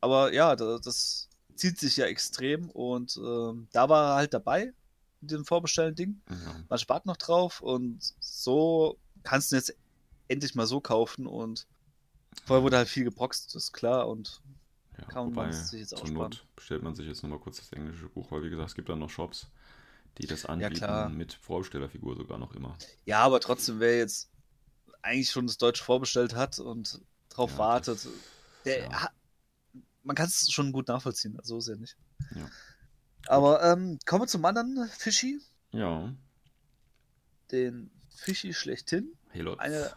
aber 0.00 0.32
ja, 0.32 0.56
da, 0.56 0.78
das 0.78 1.28
zieht 1.62 1.78
sich 1.78 1.96
ja 1.96 2.06
extrem 2.06 2.68
und 2.70 3.16
ähm, 3.16 3.68
da 3.72 3.88
war 3.88 4.10
er 4.10 4.16
halt 4.16 4.34
dabei, 4.34 4.72
in 5.20 5.28
diesem 5.28 5.44
Vorbestellen-Ding. 5.44 6.20
Ja. 6.28 6.56
Man 6.68 6.78
spart 6.80 7.06
noch 7.06 7.16
drauf 7.16 7.60
und 7.60 7.98
so 8.18 8.98
kannst 9.22 9.52
du 9.52 9.56
jetzt 9.56 9.72
endlich 10.26 10.56
mal 10.56 10.66
so 10.66 10.80
kaufen 10.80 11.26
und 11.28 11.66
vorher 12.46 12.64
wurde 12.64 12.78
halt 12.78 12.88
viel 12.88 13.04
geboxt, 13.04 13.54
das 13.54 13.64
ist 13.64 13.72
klar 13.72 14.08
und 14.08 14.40
Ja, 14.98 15.04
Kann 15.04 15.26
man 15.26 15.52
wobei, 15.52 15.52
sich 15.52 15.80
jetzt 15.80 15.90
zur 15.90 16.00
aussparen. 16.00 16.30
Not 16.30 16.46
bestellt 16.56 16.82
man 16.82 16.94
sich 16.96 17.06
jetzt 17.06 17.22
nochmal 17.22 17.38
kurz 17.38 17.58
das 17.58 17.72
englische 17.72 18.08
Buch, 18.08 18.30
weil 18.32 18.42
wie 18.42 18.50
gesagt, 18.50 18.70
es 18.70 18.74
gibt 18.74 18.88
dann 18.88 18.98
noch 18.98 19.10
Shops, 19.10 19.46
die 20.18 20.26
das 20.26 20.44
anbieten, 20.46 20.74
klar. 20.78 21.08
mit 21.08 21.32
Vorbestellerfigur 21.34 22.16
sogar 22.16 22.38
noch 22.38 22.54
immer. 22.56 22.76
ja, 23.04 23.20
aber 23.20 23.38
trotzdem, 23.38 23.78
wer 23.78 23.98
jetzt 23.98 24.28
eigentlich 25.02 25.30
schon 25.30 25.46
das 25.46 25.58
Deutsche 25.58 25.84
vorbestellt 25.84 26.34
hat 26.34 26.58
und 26.58 27.00
drauf 27.28 27.52
Ja, 27.52 27.58
wartet, 27.58 28.04
das- 28.04 28.08
der 28.64 28.80
ja. 28.82 29.10
Man 30.04 30.16
kann 30.16 30.26
es 30.26 30.50
schon 30.50 30.72
gut 30.72 30.88
nachvollziehen, 30.88 31.38
also 31.38 31.60
so 31.60 31.72
ist 31.72 31.76
ja 31.76 31.80
nicht. 31.80 31.96
Ja. 32.34 32.48
Aber 33.26 33.62
ähm, 33.62 33.98
kommen 34.06 34.22
wir 34.22 34.26
zum 34.28 34.44
anderen 34.44 34.88
Fischi, 34.88 35.40
Ja, 35.70 36.12
den 37.50 37.90
Fischi 38.14 38.52
schlechthin. 38.54 39.12
Helot. 39.30 39.58
Eine- 39.60 39.92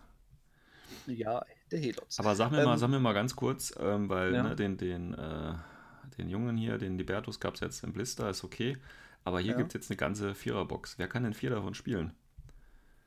Ja, 1.08 1.44
der 1.72 1.80
Helots. 1.80 2.20
Aber 2.20 2.36
sag 2.36 2.52
mir, 2.52 2.64
mal, 2.64 2.74
Ähm, 2.74 2.80
sag 2.80 2.90
mir 2.90 3.00
mal 3.00 3.14
ganz 3.14 3.36
kurz, 3.36 3.74
ähm, 3.80 4.10
weil 4.10 4.34
Ja. 4.34 4.44
ne, 4.44 4.56
den, 4.56 4.78
den, 4.78 5.14
äh, 5.14 5.54
den 6.18 6.30
Jungen 6.30 6.58
hier, 6.58 6.78
den 6.78 6.98
Libertus 6.98 7.40
gab 7.40 7.56
es 7.56 7.60
jetzt 7.62 7.84
im 7.84 7.94
Blister, 7.94 8.30
ist 8.30 8.44
okay. 8.44 8.78
Aber 9.24 9.40
hier 9.40 9.52
Ja. 9.54 9.58
gibt 9.58 9.70
es 9.70 9.74
jetzt 9.74 9.90
eine 9.92 9.98
ganze 9.98 10.36
Viererbox. 10.36 10.98
Wer 10.98 11.08
kann 11.08 11.24
denn 11.24 11.34
vier 11.34 11.50
davon 11.50 11.74
spielen? 11.74 12.14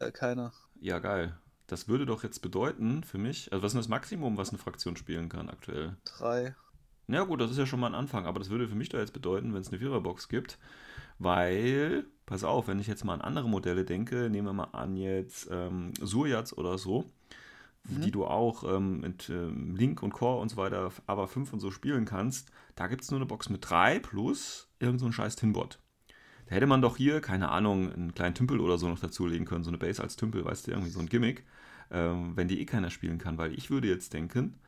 Äh, 0.00 0.10
keiner. 0.12 0.52
Ja, 0.80 0.98
geil. 0.98 1.36
Das 1.68 1.86
würde 1.88 2.06
doch 2.06 2.22
jetzt 2.24 2.40
bedeuten 2.40 3.04
für 3.04 3.18
mich, 3.18 3.52
also 3.52 3.62
was 3.62 3.72
ist 3.74 3.78
das 3.78 3.88
Maximum, 3.88 4.36
was 4.36 4.48
eine 4.50 4.58
Fraktion 4.58 4.96
spielen 4.96 5.28
kann 5.28 5.48
aktuell? 5.50 5.96
Drei. 6.04 6.54
Na 7.10 7.24
gut, 7.24 7.40
das 7.40 7.50
ist 7.50 7.56
ja 7.58 7.64
schon 7.66 7.80
mal 7.80 7.86
ein 7.88 7.94
Anfang, 7.94 8.26
aber 8.26 8.38
das 8.38 8.50
würde 8.50 8.68
für 8.68 8.74
mich 8.74 8.90
da 8.90 8.98
jetzt 8.98 9.14
bedeuten, 9.14 9.54
wenn 9.54 9.62
es 9.62 9.68
eine 9.68 9.78
Viererbox 9.78 10.28
gibt, 10.28 10.58
weil, 11.18 12.04
pass 12.26 12.44
auf, 12.44 12.68
wenn 12.68 12.78
ich 12.78 12.86
jetzt 12.86 13.04
mal 13.04 13.14
an 13.14 13.22
andere 13.22 13.48
Modelle 13.48 13.84
denke, 13.84 14.28
nehmen 14.30 14.46
wir 14.48 14.52
mal 14.52 14.64
an 14.72 14.94
jetzt 14.94 15.48
ähm, 15.50 15.92
Surjats 16.00 16.56
oder 16.56 16.78
so, 16.78 17.04
Mhm. 17.88 18.02
die 18.02 18.10
du 18.10 18.26
auch 18.26 18.64
ähm, 18.64 19.00
mit 19.00 19.30
ähm, 19.30 19.74
Link 19.74 20.02
und 20.02 20.12
Core 20.12 20.40
und 20.42 20.50
so 20.50 20.56
weiter, 20.58 20.92
aber 21.06 21.26
5 21.28 21.52
und 21.54 21.60
so 21.60 21.70
spielen 21.70 22.04
kannst, 22.04 22.50
da 22.74 22.86
gibt 22.86 23.02
es 23.02 23.10
nur 23.10 23.18
eine 23.18 23.26
Box 23.26 23.48
mit 23.48 23.68
3 23.70 23.98
plus 24.00 24.68
irgend 24.78 25.00
so 25.00 25.06
ein 25.06 25.12
scheiß 25.12 25.36
Tinbot. 25.36 25.78
Da 26.46 26.56
hätte 26.56 26.66
man 26.66 26.82
doch 26.82 26.96
hier, 26.98 27.20
keine 27.20 27.50
Ahnung, 27.50 27.90
einen 27.92 28.14
kleinen 28.14 28.34
Tümpel 28.34 28.60
oder 28.60 28.76
so 28.76 28.88
noch 28.88 28.98
dazulegen 28.98 29.46
können, 29.46 29.64
so 29.64 29.70
eine 29.70 29.78
Base 29.78 30.02
als 30.02 30.16
Tümpel, 30.16 30.44
weißt 30.44 30.66
du, 30.66 30.72
irgendwie 30.72 30.90
so 30.90 31.00
ein 31.00 31.08
Gimmick, 31.08 31.44
ähm, 31.90 32.36
wenn 32.36 32.48
die 32.48 32.60
eh 32.60 32.66
keiner 32.66 32.90
spielen 32.90 33.18
kann, 33.18 33.38
weil 33.38 33.54
ich 33.54 33.70
würde 33.70 33.88
jetzt 33.88 34.12
denken, 34.12 34.58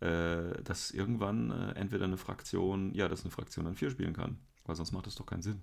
äh, 0.00 0.62
dass 0.62 0.90
irgendwann 0.90 1.50
äh, 1.50 1.72
entweder 1.72 2.04
eine 2.04 2.16
Fraktion, 2.16 2.92
ja, 2.94 3.08
dass 3.08 3.22
eine 3.22 3.30
Fraktion 3.30 3.64
dann 3.64 3.74
4 3.74 3.90
spielen 3.90 4.12
kann, 4.12 4.38
weil 4.64 4.76
sonst 4.76 4.92
macht 4.92 5.06
das 5.06 5.14
doch 5.14 5.26
keinen 5.26 5.42
Sinn. 5.42 5.62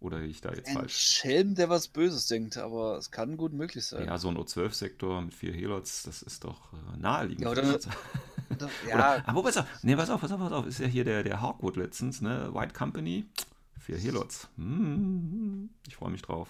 Oder 0.00 0.20
ich 0.22 0.40
da 0.40 0.52
jetzt 0.52 0.68
Ein 0.68 0.74
falsch? 0.74 0.96
Schelm, 0.98 1.54
der 1.54 1.68
was 1.68 1.86
Böses 1.86 2.26
denkt, 2.26 2.56
aber 2.56 2.98
es 2.98 3.12
kann 3.12 3.36
gut 3.36 3.52
möglich 3.52 3.86
sein. 3.86 4.04
Ja, 4.06 4.18
so 4.18 4.28
ein 4.28 4.36
O12-Sektor 4.36 5.20
mit 5.22 5.32
vier 5.32 5.52
Helots, 5.52 6.02
das 6.02 6.22
ist 6.22 6.42
doch 6.42 6.72
äh, 6.72 6.96
naheliegend. 6.98 7.42
Ja, 7.44 7.50
oder-. 7.50 7.62
Oder- 7.74 7.78
Oder, 8.52 8.68
Ja, 8.86 9.22
aber 9.26 9.42
pass 9.44 9.56
auf, 9.56 9.66
nee, 9.82 9.96
pass 9.96 10.10
auf, 10.10 10.20
pass 10.20 10.30
auf, 10.32 10.38
pass 10.38 10.52
auf, 10.52 10.66
ist 10.66 10.78
ja 10.78 10.86
hier 10.86 11.04
der, 11.04 11.22
der 11.22 11.40
Hawkwood 11.40 11.76
letztens, 11.76 12.20
ne? 12.20 12.52
White 12.52 12.74
Company, 12.74 13.24
vier 13.78 13.96
Helots. 13.96 14.48
Hm, 14.56 15.70
ich 15.86 15.96
freue 15.96 16.10
mich 16.10 16.20
drauf. 16.22 16.48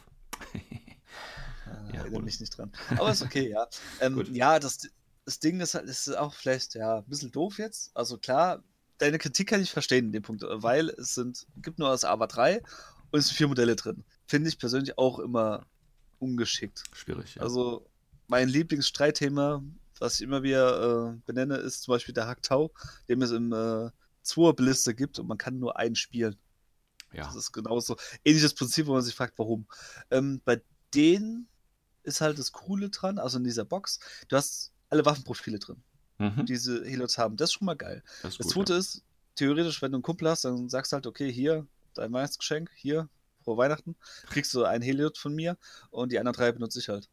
Ja, 0.52 0.60
Ja, 1.94 2.00
erinnere 2.00 2.22
mich 2.22 2.40
nicht 2.40 2.56
dran. 2.58 2.72
Aber 2.96 3.12
ist 3.12 3.22
okay, 3.22 3.50
ja. 3.50 3.66
Ähm, 4.00 4.26
ja, 4.32 4.58
das, 4.58 4.88
das 5.32 5.38
Ding 5.38 5.60
ist 5.60 5.72
halt, 5.72 5.88
ist 5.88 6.14
auch 6.14 6.34
vielleicht 6.34 6.74
ja 6.74 6.98
ein 6.98 7.04
bisschen 7.06 7.32
doof 7.32 7.56
jetzt. 7.56 7.90
Also 7.96 8.18
klar, 8.18 8.62
deine 8.98 9.16
Kritik 9.16 9.48
kann 9.48 9.62
ich 9.62 9.72
verstehen 9.72 10.06
in 10.06 10.12
dem 10.12 10.22
Punkt, 10.22 10.44
weil 10.46 10.90
es 10.90 11.14
sind, 11.14 11.46
gibt 11.56 11.78
nur 11.78 11.88
das 11.88 12.04
AVA 12.04 12.26
3 12.26 12.62
und 13.10 13.18
es 13.18 13.28
sind 13.28 13.36
vier 13.36 13.48
Modelle 13.48 13.74
drin. 13.74 14.04
Finde 14.26 14.50
ich 14.50 14.58
persönlich 14.58 14.98
auch 14.98 15.18
immer 15.18 15.64
ungeschickt. 16.18 16.84
Schwierig, 16.92 17.36
ja. 17.36 17.42
Also 17.42 17.86
mein 18.28 18.50
Lieblingsstreitthema, 18.50 19.62
was 19.98 20.16
ich 20.16 20.20
immer 20.20 20.42
wieder 20.42 21.12
äh, 21.14 21.16
benenne, 21.24 21.56
ist 21.56 21.82
zum 21.84 21.92
Beispiel 21.92 22.12
der 22.12 22.26
Hack 22.26 22.42
Tau, 22.42 22.70
dem 23.08 23.22
es 23.22 23.30
im 23.30 23.54
äh, 23.54 23.88
2er 24.26 24.52
Balliste 24.52 24.94
gibt 24.94 25.18
und 25.18 25.26
man 25.28 25.38
kann 25.38 25.58
nur 25.58 25.78
einen 25.78 25.96
spielen. 25.96 26.36
Ja. 27.14 27.24
Das 27.24 27.36
ist 27.36 27.52
genauso 27.52 27.96
ähnliches 28.22 28.52
Prinzip, 28.52 28.86
wo 28.86 28.92
man 28.92 29.02
sich 29.02 29.14
fragt, 29.14 29.38
warum. 29.38 29.66
Ähm, 30.10 30.42
bei 30.44 30.60
denen 30.92 31.48
ist 32.02 32.20
halt 32.20 32.38
das 32.38 32.52
Coole 32.52 32.90
dran, 32.90 33.18
also 33.18 33.38
in 33.38 33.44
dieser 33.44 33.64
Box, 33.64 33.98
du 34.28 34.36
hast 34.36 34.72
alle 34.92 35.04
Waffenprofile 35.04 35.58
drin, 35.58 35.82
Mhm. 36.18 36.36
die 36.40 36.44
diese 36.52 36.84
Helots 36.84 37.18
haben. 37.18 37.36
Das 37.36 37.50
ist 37.50 37.54
schon 37.54 37.66
mal 37.66 37.74
geil. 37.76 38.02
Das 38.22 38.32
ist 38.32 38.40
Das 38.40 38.46
gut, 38.46 38.52
zweite 38.68 38.72
ja. 38.74 38.78
ist, 38.78 39.02
theoretisch, 39.34 39.82
wenn 39.82 39.90
du 39.92 39.96
einen 39.96 40.02
Kumpel 40.02 40.28
hast, 40.28 40.44
dann 40.44 40.68
sagst 40.68 40.92
du 40.92 40.94
halt, 40.94 41.06
okay, 41.06 41.32
hier, 41.32 41.66
dein 41.94 42.12
Weihnachtsgeschenk, 42.12 42.70
hier, 42.76 43.08
frohe 43.42 43.56
Weihnachten, 43.56 43.96
kriegst 44.28 44.52
du 44.54 44.64
ein 44.64 44.82
Heliot 44.82 45.18
von 45.18 45.34
mir 45.34 45.56
und 45.90 46.12
die 46.12 46.18
anderen 46.18 46.36
drei 46.36 46.52
benutze 46.52 46.78
ich 46.78 46.88
halt. 46.88 47.08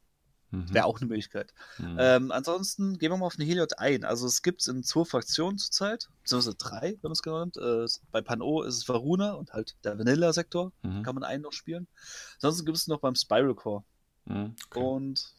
Mhm. 0.52 0.74
Wäre 0.74 0.86
auch 0.86 0.98
eine 1.00 1.08
Möglichkeit. 1.08 1.54
Mhm. 1.78 1.98
Ähm, 2.00 2.32
ansonsten 2.32 2.98
gehen 2.98 3.12
wir 3.12 3.18
mal 3.18 3.26
auf 3.28 3.36
eine 3.38 3.46
Heliot 3.46 3.78
ein. 3.80 4.04
Also 4.04 4.26
es 4.28 4.42
gibt 4.42 4.62
es 4.62 4.68
in 4.68 4.84
zwei 4.84 5.06
Fraktionen 5.06 5.58
zurzeit, 5.60 6.10
beziehungsweise 6.24 6.56
drei, 6.58 6.90
wenn 6.94 7.00
man 7.04 7.12
es 7.14 7.22
genau 7.22 7.40
nimmt. 7.40 7.56
Äh, 7.58 7.86
bei 8.12 8.22
Pan-O 8.22 8.64
ist 8.64 8.76
es 8.78 8.90
Varuna 8.90 9.34
und 9.34 9.54
halt 9.54 9.76
der 9.84 9.98
Vanilla-Sektor, 10.00 10.72
Mhm. 10.82 11.04
kann 11.04 11.16
man 11.16 11.24
einen 11.24 11.44
noch 11.44 11.54
spielen. 11.54 11.88
Ansonsten 12.36 12.66
gibt 12.66 12.78
es 12.78 12.88
noch 12.88 13.00
beim 13.00 13.16
Spiral 13.16 13.54
Core. 13.56 13.84
Mhm. 14.26 14.56
Okay. 14.68 14.80
Und 14.84 15.34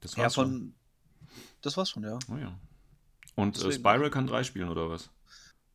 das 0.00 0.16
ja, 0.16 0.24
war's 0.24 0.34
schon. 0.34 0.74
Das 1.66 1.76
war's 1.76 1.90
schon, 1.90 2.04
ja. 2.04 2.16
Oh, 2.30 2.36
ja. 2.36 2.56
Und 3.34 3.60
äh, 3.60 3.72
Spiral 3.72 4.08
kann 4.08 4.28
drei 4.28 4.44
spielen, 4.44 4.68
oder 4.68 4.88
was? 4.88 5.10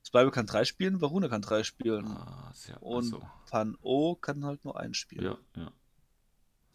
Spiral 0.08 0.32
kann 0.32 0.46
drei 0.48 0.64
spielen, 0.64 1.02
Varuna 1.02 1.28
kann 1.28 1.42
drei 1.42 1.64
spielen. 1.64 2.08
Ah, 2.08 2.54
ja. 2.70 2.78
Und 2.78 3.04
so. 3.04 3.22
Pan-O 3.50 4.16
kann 4.16 4.46
halt 4.46 4.64
nur 4.64 4.80
einen 4.80 4.94
spielen. 4.94 5.26
Ja, 5.26 5.38
ja. 5.62 5.72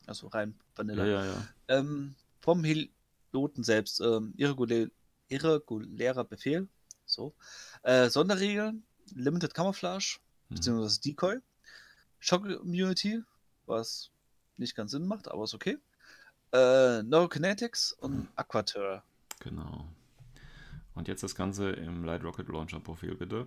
Also 0.06 0.26
rein 0.28 0.54
Ja, 0.58 0.64
Vanilla. 0.76 1.06
ja, 1.06 1.24
ja. 1.24 1.48
Ähm, 1.68 2.14
vom 2.40 2.62
Heloten 2.62 3.64
selbst, 3.64 4.00
ähm, 4.02 4.34
irregulä 4.36 4.90
irregulärer 5.28 6.24
Befehl, 6.24 6.68
so. 7.06 7.34
Äh, 7.84 8.10
Sonderregeln, 8.10 8.84
Limited 9.14 9.54
Camouflage, 9.54 10.18
Mhm. 10.50 10.54
beziehungsweise 10.56 11.00
Decoy, 11.00 11.38
Shock 12.20 12.44
Immunity, 12.44 13.22
was 13.64 14.10
nicht 14.58 14.76
ganz 14.76 14.90
Sinn 14.90 15.06
macht, 15.06 15.26
aber 15.28 15.44
ist 15.44 15.54
okay. 15.54 15.78
Äh, 16.56 17.02
Neurokinetics 17.02 17.92
und 17.92 18.28
Aquateur. 18.34 19.02
Genau. 19.40 19.84
Und 20.94 21.06
jetzt 21.06 21.22
das 21.22 21.34
Ganze 21.34 21.70
im 21.70 22.02
Light 22.04 22.24
Rocket 22.24 22.48
Launcher 22.48 22.80
Profil, 22.80 23.14
bitte. 23.14 23.46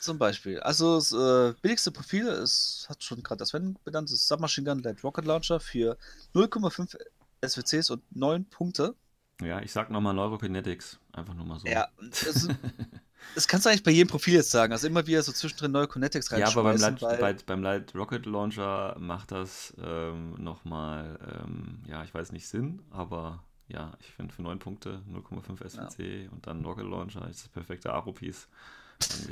Zum 0.00 0.18
Beispiel. 0.18 0.60
Also 0.60 0.94
das 0.94 1.10
äh, 1.10 1.54
billigste 1.60 1.90
Profil 1.90 2.28
ist, 2.28 2.86
hat 2.88 3.02
schon 3.02 3.24
gerade 3.24 3.40
das 3.40 3.48
Sven 3.48 3.76
benannt, 3.82 4.08
das 4.08 4.20
ist 4.20 4.28
Submachine 4.28 4.70
Gun 4.70 4.84
Light 4.84 5.02
Rocket 5.02 5.24
Launcher 5.24 5.58
für 5.58 5.98
0,5 6.36 6.96
SWCs 7.44 7.90
und 7.90 8.16
9 8.16 8.44
Punkte. 8.44 8.94
Ja, 9.40 9.60
ich 9.60 9.72
sag 9.72 9.90
nochmal 9.90 10.14
Neurokinetics. 10.14 10.98
Einfach 11.12 11.34
nur 11.34 11.44
mal 11.44 11.58
so. 11.58 11.66
Ja, 11.66 11.88
das, 12.00 12.48
das 13.34 13.48
kannst 13.48 13.66
du 13.66 13.70
eigentlich 13.70 13.82
bei 13.82 13.90
jedem 13.90 14.08
Profil 14.08 14.34
jetzt 14.34 14.50
sagen. 14.50 14.72
Also 14.72 14.86
immer 14.86 15.06
wieder 15.06 15.22
so 15.22 15.32
zwischendrin 15.32 15.72
neue 15.72 15.88
Connectics 15.88 16.30
Ja, 16.30 16.46
aber 16.46 16.62
beim 16.62 16.78
Light, 16.78 17.02
weil, 17.02 17.18
bei, 17.18 17.32
beim 17.46 17.62
Light 17.62 17.94
Rocket 17.94 18.26
Launcher 18.26 18.96
macht 18.98 19.32
das 19.32 19.74
ähm, 19.82 20.34
nochmal, 20.42 21.18
ähm, 21.42 21.82
ja, 21.88 22.04
ich 22.04 22.14
weiß 22.14 22.32
nicht 22.32 22.46
Sinn, 22.46 22.82
aber 22.90 23.42
ja, 23.66 23.92
ich 24.00 24.06
finde 24.12 24.34
für 24.34 24.42
9 24.42 24.58
Punkte 24.58 25.02
0,5 25.10 25.68
SWC 25.68 26.28
und 26.30 26.46
dann 26.46 26.64
Rocket 26.64 26.84
Launcher 26.84 27.28
ist 27.28 27.44
das 27.44 27.48
perfekte 27.48 27.92
Aro-Piece. 27.92 28.48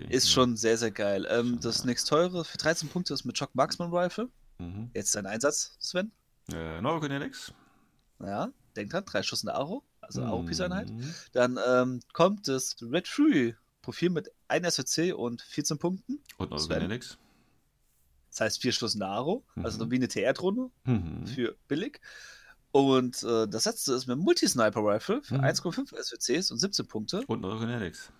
Ist 0.08 0.26
ja. 0.26 0.32
schon 0.32 0.56
sehr, 0.56 0.76
sehr 0.76 0.90
geil. 0.90 1.26
Ähm, 1.30 1.58
das 1.60 1.78
ja. 1.78 1.86
nächst 1.86 2.08
teure 2.08 2.44
für 2.44 2.58
13 2.58 2.88
Punkte 2.88 3.14
ist 3.14 3.24
mit 3.24 3.38
Shock 3.38 3.54
Marksman 3.54 3.94
Rifle. 3.94 4.28
Mhm. 4.58 4.90
Jetzt 4.94 5.14
dein 5.14 5.26
Einsatz, 5.26 5.76
Sven. 5.78 6.10
Äh, 6.52 6.80
Neurokinetics. 6.80 7.52
Ja, 8.20 8.50
denk 8.76 8.90
dran, 8.90 9.04
drei 9.04 9.22
Schuss 9.22 9.42
in 9.42 9.46
der 9.46 9.56
Aro, 9.56 9.82
also. 10.00 10.20
Mhm. 10.22 11.14
Dann 11.32 11.58
ähm, 11.66 12.00
kommt 12.12 12.48
das 12.48 12.76
Red 12.82 13.08
Fury 13.08 13.54
Profil 13.82 14.10
mit 14.10 14.30
1 14.48 14.66
SWC 14.76 15.12
und 15.14 15.42
14 15.42 15.78
Punkten. 15.78 16.20
Und 16.38 16.50
Neurokinetics. 16.50 17.18
Das 18.30 18.40
heißt 18.40 18.62
vier 18.62 18.72
Schuss 18.72 18.94
in 18.94 19.00
der 19.00 19.08
Aro, 19.08 19.44
also 19.62 19.84
Mhm. 19.84 19.90
wie 19.90 19.96
eine 19.96 20.08
TR-Drohne 20.08 20.70
Mhm. 20.84 21.26
für 21.26 21.56
billig. 21.68 22.00
Und 22.70 23.22
äh, 23.24 23.46
das 23.48 23.66
letzte 23.66 23.92
ist 23.92 24.06
mit 24.06 24.16
Multi-Sniper-Rifle 24.18 25.22
für 25.22 25.34
Mhm. 25.34 25.44
1,5 25.44 25.92
SWCs 25.94 26.50
und 26.50 26.58
17 26.58 26.86
Punkte. 26.86 27.22
Und 27.26 27.40
Neurokinetics. 27.42 28.10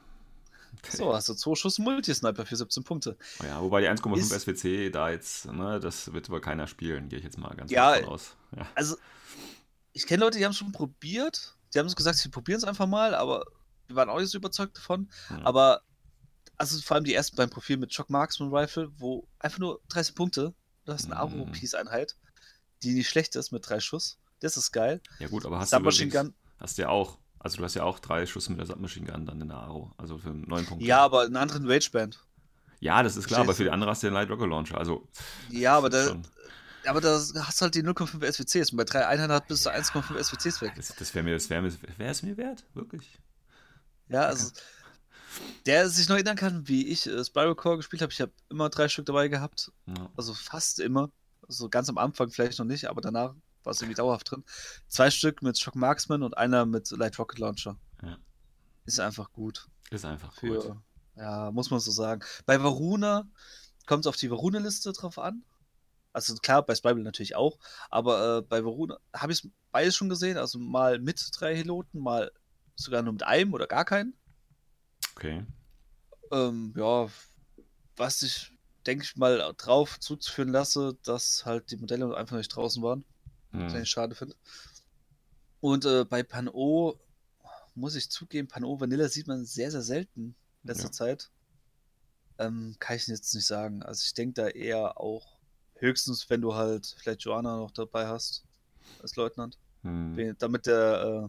So, 0.91 1.15
hast 1.15 1.29
du 1.29 1.35
zwei 1.35 1.55
Schuss 1.55 1.79
Multi-Sniper 1.79 2.45
für 2.45 2.57
17 2.57 2.83
Punkte. 2.83 3.17
Oh 3.41 3.45
Ja, 3.45 3.61
wobei 3.63 3.81
die 3.83 3.89
1,5 3.89 4.19
Ist- 4.19 4.33
SWC 4.33 4.91
da 4.91 5.11
jetzt, 5.11 5.47
ne, 5.47 5.79
das 5.81 6.13
wird 6.13 6.29
wohl 6.31 6.41
keiner 6.41 6.67
spielen, 6.67 7.09
gehe 7.09 7.19
ich 7.19 7.25
jetzt 7.25 7.39
mal 7.39 7.55
ganz 7.55 7.71
Ja, 7.71 7.93
davon 7.95 8.09
aus. 8.15 8.37
Ja. 8.57 8.67
Also, 8.75 8.97
ich 9.93 10.07
kenne 10.07 10.25
Leute, 10.25 10.39
die 10.39 10.45
haben 10.45 10.53
es 10.53 10.59
schon 10.59 10.73
probiert. 10.73 11.57
Die 11.75 11.79
haben 11.79 11.87
es 11.87 11.97
gesagt, 11.97 12.19
sie 12.19 12.29
probieren 12.29 12.59
es 12.59 12.65
einfach 12.65 12.87
mal, 12.87 13.15
aber 13.15 13.45
wir 13.87 13.97
waren 13.97 14.09
auch 14.11 14.19
nicht 14.21 14.31
so 14.31 14.39
überzeugt 14.39 14.77
davon. 14.77 15.11
Ja. 15.31 15.41
Aber, 15.45 15.83
also 16.57 16.81
vor 16.81 16.95
allem 16.97 17.05
die 17.05 17.15
ersten 17.15 17.37
beim 17.37 17.51
Profil 17.51 17.77
mit 17.79 17.93
Shock 17.93 18.11
Marksman 18.11 18.55
Rifle, 18.55 18.91
wo 18.99 19.27
einfach 19.39 19.59
nur 19.59 19.81
30 19.89 20.15
Punkte, 20.15 20.55
du 20.85 20.93
hast 20.93 21.07
eine 21.07 21.15
Mhm. 21.15 21.21
Aro-Piece-Einheit, 21.43 22.17
die 22.83 22.93
nicht 22.95 23.09
schlecht 23.09 23.37
ist 23.37 23.53
mit 23.53 23.69
drei 23.69 23.81
Schuss. 23.81 24.19
Das 24.41 24.57
ist 24.57 24.73
geil. 24.73 25.01
ja 25.19 25.29
gut, 25.29 25.47
aber 25.47 25.59
hast 25.61 25.73
du 25.73 26.09
Gun, 26.09 26.35
hast 26.59 26.77
du 26.79 26.83
ja 26.83 26.89
auch, 26.89 27.19
also 27.39 27.59
du 27.59 27.65
hast 27.65 27.75
ja 27.75 27.85
auch 27.85 27.99
drei 28.01 28.27
Schuss 28.27 28.49
mit 28.49 28.59
der 28.59 28.67
Submachine 28.67 29.07
Gun 29.11 29.25
dann 29.27 29.41
in 29.41 29.49
der 29.49 29.57
Aro, 29.59 29.93
also 29.99 30.19
für 30.19 30.31
9 30.31 30.67
Punkte. 30.67 30.85
ja, 30.87 30.99
aber 31.01 31.23
einen 31.23 31.37
anderen 31.37 31.69
Rangeband. 31.71 32.19
Ja, 32.81 33.03
das 33.05 33.17
ist 33.17 33.29
klar, 33.29 33.41
aber 33.41 33.47
Verstehst 33.47 33.59
für 33.59 33.63
du? 33.65 33.69
die 33.69 33.73
andere 33.75 33.91
hast 33.91 34.03
du 34.03 34.09
den 34.09 34.15
Light 34.15 34.29
Rocket 34.31 34.49
Launcher, 34.49 34.77
also 34.79 35.09
Ja, 35.51 35.77
aber 35.79 35.89
da, 35.91 36.17
aber 36.87 37.01
da 37.01 37.15
hast 37.19 37.61
du 37.61 37.63
halt 37.63 37.75
die 37.75 37.83
0,5 37.83 38.33
SWCs 38.33 38.71
und 38.73 38.77
bei 38.77 38.85
drei 38.85 39.07
Einheiten 39.07 39.33
hat 39.33 39.49
bis 39.49 39.63
zu 39.63 39.71
1,5 39.71 40.23
SWCs 40.23 40.61
weg. 40.63 40.73
das, 40.77 40.95
das 40.95 41.15
wäre 41.15 41.25
mir, 41.25 41.35
das 41.35 41.49
wäre 41.51 41.63
mir, 41.63 41.73
wäre 41.99 42.11
es 42.11 42.23
mir 42.23 42.37
wert, 42.37 42.65
wirklich. 42.75 43.19
Ja, 44.09 44.23
also 44.23 44.51
der 45.67 45.89
sich 45.89 46.09
noch 46.09 46.17
erinnern 46.17 46.37
kann, 46.37 46.69
wie 46.69 46.87
ich 46.89 47.07
äh, 47.07 47.25
Spiral 47.25 47.55
Core 47.55 47.79
gespielt 47.79 48.03
habe. 48.03 48.13
Ich 48.13 48.21
habe 48.21 48.33
immer 48.51 48.69
drei 48.69 48.89
Stück 48.89 49.07
dabei 49.07 49.29
gehabt, 49.29 49.73
Ja. 49.87 50.11
also 50.17 50.35
fast 50.35 50.81
immer. 50.81 51.11
Also 51.49 51.69
ganz 51.69 51.89
am 51.89 51.99
Anfang 51.99 52.31
vielleicht 52.31 52.59
noch 52.59 52.67
nicht, 52.67 52.89
aber 52.89 53.01
danach 53.01 53.35
war 53.65 53.71
es 53.73 53.81
irgendwie 53.81 53.97
dauerhaft 53.97 54.31
drin. 54.31 54.45
Zwei 54.89 55.11
Stück 55.11 55.43
mit 55.43 55.59
Shock 55.59 55.75
Marksman 55.75 56.23
und 56.23 56.37
einer 56.37 56.67
mit 56.67 56.91
Light 56.93 57.19
Rocket 57.19 57.39
Launcher. 57.39 57.79
Ja. 58.03 58.17
Ist 58.85 59.01
einfach 59.01 59.33
gut. 59.33 59.67
Ist 59.91 60.05
einfach 60.05 60.33
Für, 60.35 60.61
gut. 60.61 60.77
ja, 61.17 61.51
muss 61.51 61.71
man 61.71 61.81
so 61.81 61.91
sagen. 61.91 62.23
Bei 62.47 62.63
Varuna 62.63 63.29
kommt 63.87 64.05
es 64.05 64.09
auf 64.09 64.17
die 64.17 64.31
Varuna-Liste 64.31 64.93
drauf 64.93 65.19
an. 65.19 65.43
Also 66.13 66.35
klar, 66.37 66.65
bei 66.65 66.75
Spiral 66.75 66.97
natürlich 67.03 67.37
auch, 67.37 67.59
aber 67.91 68.39
äh, 68.39 68.43
bei 68.43 68.65
Varuna 68.65 68.99
habe 69.15 69.33
ich 69.33 69.49
beides 69.71 69.97
schon 69.97 70.09
gesehen. 70.09 70.37
Also 70.37 70.59
mal 70.59 70.99
mit 70.99 71.31
drei 71.35 71.57
Heloten, 71.57 71.99
mal 72.01 72.31
sogar 72.77 73.03
nur 73.03 73.15
mit 73.15 73.23
einem 73.23 73.55
oder 73.55 73.67
gar 73.67 73.85
keinen. 73.85 74.15
Okay. 75.15 75.45
Ähm, 76.31 76.75
ja, 76.77 77.09
was 77.97 78.23
ich, 78.23 78.53
denke 78.87 79.05
ich 79.05 79.17
mal, 79.17 79.55
drauf 79.57 80.01
zuzuführen 80.01 80.51
lasse, 80.51 80.97
dass 81.05 81.45
halt 81.47 81.71
die 81.71 81.77
Modelle 81.77 82.15
einfach 82.17 82.37
nicht 82.37 82.49
draußen 82.55 82.83
waren, 82.83 83.05
was 83.53 83.73
Hm. 83.73 83.83
ich 83.83 83.91
schade 83.91 84.15
finde. 84.15 84.35
Und 85.61 85.85
äh, 85.85 86.05
bei 86.05 86.23
Pan-O 86.23 86.99
muss 87.75 87.95
ich 87.95 88.11
zugeben, 88.11 88.49
Pan-O 88.49 88.81
Vanilla 88.81 89.09
sieht 89.09 89.27
man 89.29 89.45
sehr, 89.45 89.71
sehr 89.71 89.83
selten 89.83 90.35
in 90.63 90.69
letzter 90.69 90.87
Ja. 90.87 90.93
Zeit. 90.93 91.31
Ähm, 92.39 92.77
kann 92.79 92.97
ich 92.97 93.07
jetzt 93.07 93.35
nicht 93.35 93.47
sagen. 93.47 93.83
Also 93.83 94.03
ich 94.05 94.15
denke 94.15 94.35
da 94.35 94.49
eher 94.49 94.99
auch 94.99 95.39
höchstens, 95.83 96.29
wenn 96.31 96.41
du 96.41 96.55
halt 96.55 96.95
vielleicht 96.99 97.23
Joanna 97.23 97.57
noch 97.57 97.73
dabei 97.73 98.07
hast 98.07 98.45
als 99.01 99.17
Leutnant. 99.17 99.59
Hm. 99.83 100.37
Damit 100.39 100.67
der, 100.67 101.29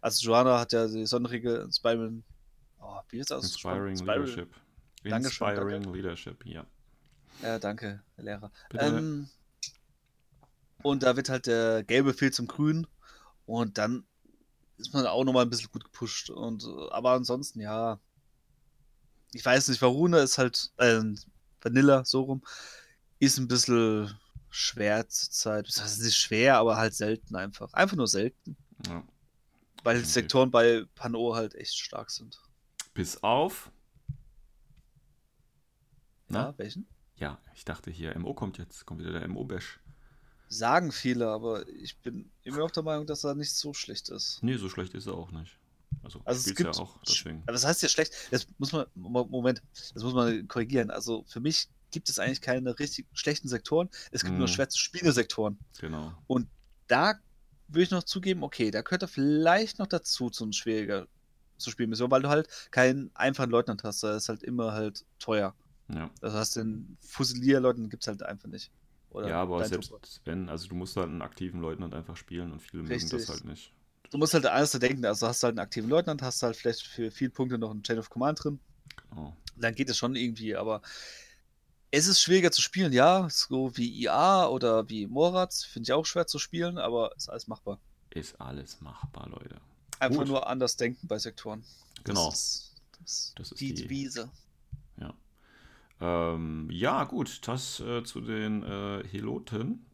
also 0.00 0.24
Joanna 0.24 0.58
hat 0.60 0.72
ja 0.72 0.86
die 0.86 1.04
Sonderregel 1.04 1.62
Inspiring, 1.62 2.22
oh, 2.80 3.00
wie 3.10 3.18
ist 3.18 3.30
das? 3.30 3.44
Inspiring 3.44 3.96
Spiral- 3.96 4.20
Leadership. 4.20 4.54
Dankeschön, 5.04 5.48
Inspiring 5.48 5.94
Leadership, 5.94 6.46
ja. 6.46 6.66
Ja, 7.42 7.58
danke, 7.58 8.02
Lehrer. 8.16 8.50
Ähm, 8.74 9.28
und 10.82 11.02
da 11.02 11.16
wird 11.16 11.28
halt 11.28 11.46
der 11.46 11.82
gelbe 11.84 12.14
Pfeil 12.14 12.32
zum 12.32 12.46
grünen 12.46 12.86
und 13.46 13.78
dann 13.78 14.04
ist 14.76 14.92
man 14.92 15.06
auch 15.06 15.24
nochmal 15.24 15.44
ein 15.44 15.50
bisschen 15.50 15.70
gut 15.70 15.84
gepusht. 15.84 16.30
Und, 16.30 16.64
aber 16.90 17.12
ansonsten, 17.12 17.60
ja, 17.60 17.98
ich 19.32 19.44
weiß 19.44 19.68
nicht, 19.68 19.82
Varuna 19.82 20.18
ist 20.20 20.38
halt, 20.38 20.72
äh, 20.76 21.02
Vanilla, 21.60 22.04
so 22.04 22.22
rum, 22.22 22.42
ist 23.18 23.38
ein 23.38 23.48
bisschen 23.48 24.16
schwer 24.50 25.08
zur 25.08 25.30
Zeit. 25.30 25.68
Das 25.68 25.80
heißt 25.82 26.02
nicht 26.02 26.16
schwer, 26.16 26.58
aber 26.58 26.76
halt 26.76 26.94
selten 26.94 27.36
einfach. 27.36 27.72
Einfach 27.72 27.96
nur 27.96 28.08
selten. 28.08 28.56
ja. 28.86 29.04
Weil 29.84 30.00
die. 30.00 30.04
Sektoren 30.08 30.50
bei 30.50 30.84
Pano 30.96 31.34
halt 31.36 31.54
echt 31.54 31.76
stark 31.78 32.10
sind. 32.10 32.40
Bis 32.94 33.22
auf. 33.22 33.70
Na? 36.28 36.46
Ja, 36.48 36.54
welchen? 36.58 36.86
Ja, 37.16 37.40
ich 37.54 37.64
dachte 37.64 37.90
hier, 37.90 38.16
MO 38.18 38.34
kommt 38.34 38.58
jetzt, 38.58 38.84
kommt 38.86 39.00
wieder 39.00 39.12
der 39.12 39.26
MO-Bash. 39.28 39.80
Sagen 40.48 40.92
viele, 40.92 41.28
aber 41.28 41.66
ich 41.68 41.98
bin 41.98 42.30
immer 42.42 42.58
noch 42.58 42.70
der 42.70 42.82
Meinung, 42.82 43.06
dass 43.06 43.24
er 43.24 43.34
nicht 43.34 43.52
so 43.54 43.72
schlecht 43.74 44.08
ist. 44.08 44.42
Nee, 44.42 44.56
so 44.56 44.68
schlecht 44.68 44.94
ist 44.94 45.06
er 45.06 45.14
auch 45.14 45.30
nicht. 45.30 45.58
Also, 46.02 46.20
Also 46.24 46.40
es 46.50 46.56
gibt, 46.56 46.74
ja 46.76 46.82
auch, 46.82 46.98
deswegen. 47.06 47.42
aber 47.42 47.52
das 47.52 47.64
heißt 47.64 47.82
ja 47.82 47.88
schlecht, 47.88 48.12
das 48.30 48.46
muss 48.58 48.72
man, 48.72 48.86
Mo- 48.94 49.26
Moment, 49.26 49.62
das 49.94 50.02
muss 50.02 50.14
man 50.14 50.46
korrigieren. 50.48 50.90
Also 50.90 51.24
für 51.28 51.40
mich 51.40 51.68
gibt 51.90 52.08
es 52.08 52.18
eigentlich 52.18 52.40
keine 52.40 52.78
richtig 52.78 53.06
schlechten 53.12 53.48
Sektoren, 53.48 53.88
es 54.10 54.22
gibt 54.24 54.36
nur 54.36 54.46
Mhm. 54.46 54.52
schwer 54.52 54.68
zu 54.68 54.78
spielende 54.78 55.12
Sektoren. 55.12 55.58
Genau. 55.80 56.12
Da 56.86 57.14
würde 57.68 57.82
ich 57.82 57.90
noch 57.90 58.02
zugeben, 58.04 58.42
okay, 58.42 58.70
da 58.70 58.80
gehört 58.80 59.02
er 59.02 59.08
vielleicht 59.08 59.78
noch 59.78 59.86
dazu, 59.86 60.30
zum 60.30 60.52
schwieriger 60.52 61.06
zu 61.58 61.70
spielen, 61.70 61.90
Mission, 61.90 62.10
weil 62.10 62.22
du 62.22 62.28
halt 62.30 62.48
keinen 62.70 63.10
einfachen 63.14 63.50
Leutnant 63.50 63.84
hast, 63.84 64.02
da 64.02 64.16
ist 64.16 64.28
halt 64.30 64.42
immer 64.42 64.72
halt 64.72 65.04
teuer. 65.18 65.54
Ja. 65.92 66.10
Das 66.20 66.32
heißt, 66.32 66.56
den 66.56 66.96
Fusilierleuten 67.00 67.90
gibt 67.90 68.04
es 68.04 68.08
halt 68.08 68.22
einfach 68.22 68.48
nicht. 68.48 68.70
Oder 69.10 69.28
ja, 69.28 69.42
aber 69.42 69.64
selbst 69.64 69.88
Truppe. 69.90 70.06
wenn, 70.24 70.48
also 70.48 70.68
du 70.68 70.74
musst 70.74 70.96
halt 70.96 71.08
einen 71.08 71.22
aktiven 71.22 71.60
Leutnant 71.60 71.94
einfach 71.94 72.16
spielen 72.16 72.52
und 72.52 72.60
viele 72.60 72.82
mögen 72.84 72.94
das 73.00 73.12
Richtig. 73.12 73.28
halt 73.28 73.44
nicht. 73.44 73.72
Du 74.10 74.18
musst 74.18 74.32
halt 74.34 74.46
alles 74.46 74.72
so 74.72 74.78
denken, 74.78 75.04
also 75.04 75.26
hast 75.26 75.42
du 75.42 75.46
halt 75.46 75.52
einen 75.52 75.64
aktiven 75.64 75.90
Leutnant, 75.90 76.22
hast 76.22 76.42
halt 76.42 76.56
vielleicht 76.56 76.82
für 76.86 77.10
viele 77.10 77.30
Punkte 77.30 77.58
noch 77.58 77.70
einen 77.70 77.82
Chain 77.82 77.98
of 77.98 78.08
Command 78.08 78.42
drin. 78.42 78.60
Genau. 79.10 79.36
Dann 79.56 79.74
geht 79.74 79.90
es 79.90 79.98
schon 79.98 80.14
irgendwie, 80.14 80.56
aber 80.56 80.80
es 81.90 82.06
ist 82.06 82.20
schwieriger 82.20 82.50
zu 82.50 82.60
spielen, 82.62 82.92
ja. 82.92 83.28
So 83.30 83.76
wie 83.76 84.02
IA 84.02 84.46
oder 84.48 84.88
wie 84.88 85.06
Moratz, 85.06 85.64
finde 85.64 85.88
ich 85.88 85.92
auch 85.92 86.04
schwer 86.06 86.26
zu 86.26 86.38
spielen, 86.38 86.78
aber 86.78 87.14
ist 87.16 87.28
alles 87.28 87.46
machbar. 87.48 87.78
Ist 88.10 88.40
alles 88.40 88.80
machbar, 88.80 89.28
Leute. 89.28 89.56
Einfach 90.00 90.18
Gut. 90.20 90.28
nur 90.28 90.46
anders 90.46 90.76
denken 90.76 91.06
bei 91.08 91.18
Sektoren. 91.18 91.64
Genau. 92.04 92.30
Das 92.30 92.38
ist, 92.38 92.74
das 93.00 93.32
Das 93.36 93.52
ist 93.52 93.60
die 93.60 93.74
die- 93.74 93.82
Devise. 93.82 94.30
Ja. 95.00 95.14
Ähm, 96.00 96.68
ja, 96.70 97.04
gut, 97.04 97.46
das 97.48 97.80
äh, 97.80 98.04
zu 98.04 98.20
den 98.20 98.62
äh, 98.62 99.02
Heloten. 99.08 99.84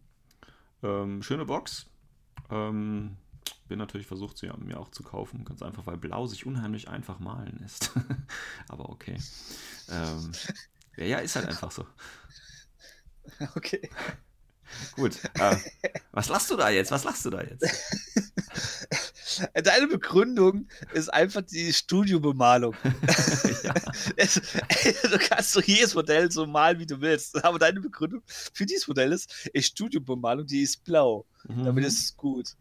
Ähm, 0.82 1.22
schöne 1.22 1.46
Box. 1.46 1.86
Ähm, 2.50 3.16
bin 3.68 3.78
natürlich 3.78 4.06
versucht, 4.06 4.36
sie 4.36 4.50
mir 4.58 4.78
auch 4.78 4.90
zu 4.90 5.02
kaufen. 5.02 5.44
Ganz 5.46 5.62
einfach, 5.62 5.86
weil 5.86 5.96
Blau 5.96 6.26
sich 6.26 6.44
unheimlich 6.44 6.88
einfach 6.88 7.18
malen 7.20 7.58
lässt. 7.60 7.92
Aber 8.68 8.90
okay. 8.90 9.16
Ja, 10.96 11.04
ja, 11.04 11.18
ist 11.18 11.36
halt 11.36 11.46
einfach 11.48 11.70
so. 11.70 11.86
Okay. 13.56 13.88
Gut. 14.96 15.16
Äh, 15.38 15.56
was 16.12 16.28
lachst 16.28 16.50
du 16.50 16.56
da 16.56 16.68
jetzt? 16.68 16.90
Was 16.90 17.04
lachst 17.04 17.24
du 17.24 17.30
da 17.30 17.42
jetzt? 17.42 17.64
Deine 19.54 19.86
Begründung 19.88 20.68
ist 20.92 21.12
einfach 21.12 21.42
die 21.42 21.72
Studiobemalung. 21.72 22.74
ja. 23.62 23.74
Du 23.74 25.18
kannst 25.18 25.56
doch 25.56 25.62
jedes 25.62 25.94
Modell 25.94 26.30
so 26.30 26.46
malen, 26.46 26.78
wie 26.78 26.86
du 26.86 27.00
willst. 27.00 27.42
Aber 27.44 27.58
deine 27.58 27.80
Begründung 27.80 28.22
für 28.26 28.66
dieses 28.66 28.86
Modell 28.86 29.12
ist, 29.12 29.48
ist 29.52 29.66
Studiobemalung, 29.68 30.46
die 30.46 30.62
ist 30.62 30.84
blau. 30.84 31.24
Damit 31.44 31.74
Mhm. 31.82 31.88
ist 31.88 31.98
es 32.04 32.16
gut. 32.16 32.54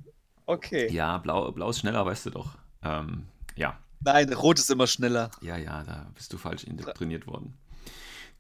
Okay. 0.45 0.91
Ja, 0.91 1.17
blau, 1.19 1.51
blau 1.51 1.69
ist 1.69 1.79
schneller, 1.79 2.05
weißt 2.05 2.25
du 2.27 2.29
doch. 2.31 2.57
Ähm, 2.84 3.27
ja, 3.55 3.77
Nein, 4.01 4.31
rot 4.34 4.59
ist 4.59 4.69
immer 4.71 4.88
schneller. 4.88 5.31
ja, 5.41 5.55
ja, 5.57 5.84
da 5.84 6.11
bist 6.15 6.34
du 6.34 6.38
falsch 6.38 6.63
indoktriniert 6.65 7.25
worden. 7.27 7.57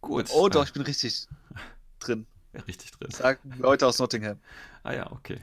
Gut. 0.03 0.29
Oh 0.33 0.49
doch, 0.49 0.61
äh, 0.61 0.65
ich 0.65 0.73
bin 0.73 0.81
richtig 0.83 1.27
drin. 1.99 2.27
ja, 2.53 2.61
richtig 2.67 2.91
drin. 2.91 3.09
Sagen 3.09 3.39
Leute 3.57 3.87
aus 3.87 3.99
Nottingham. 3.99 4.37
Ah 4.83 4.93
ja, 4.93 5.11
okay. 5.11 5.39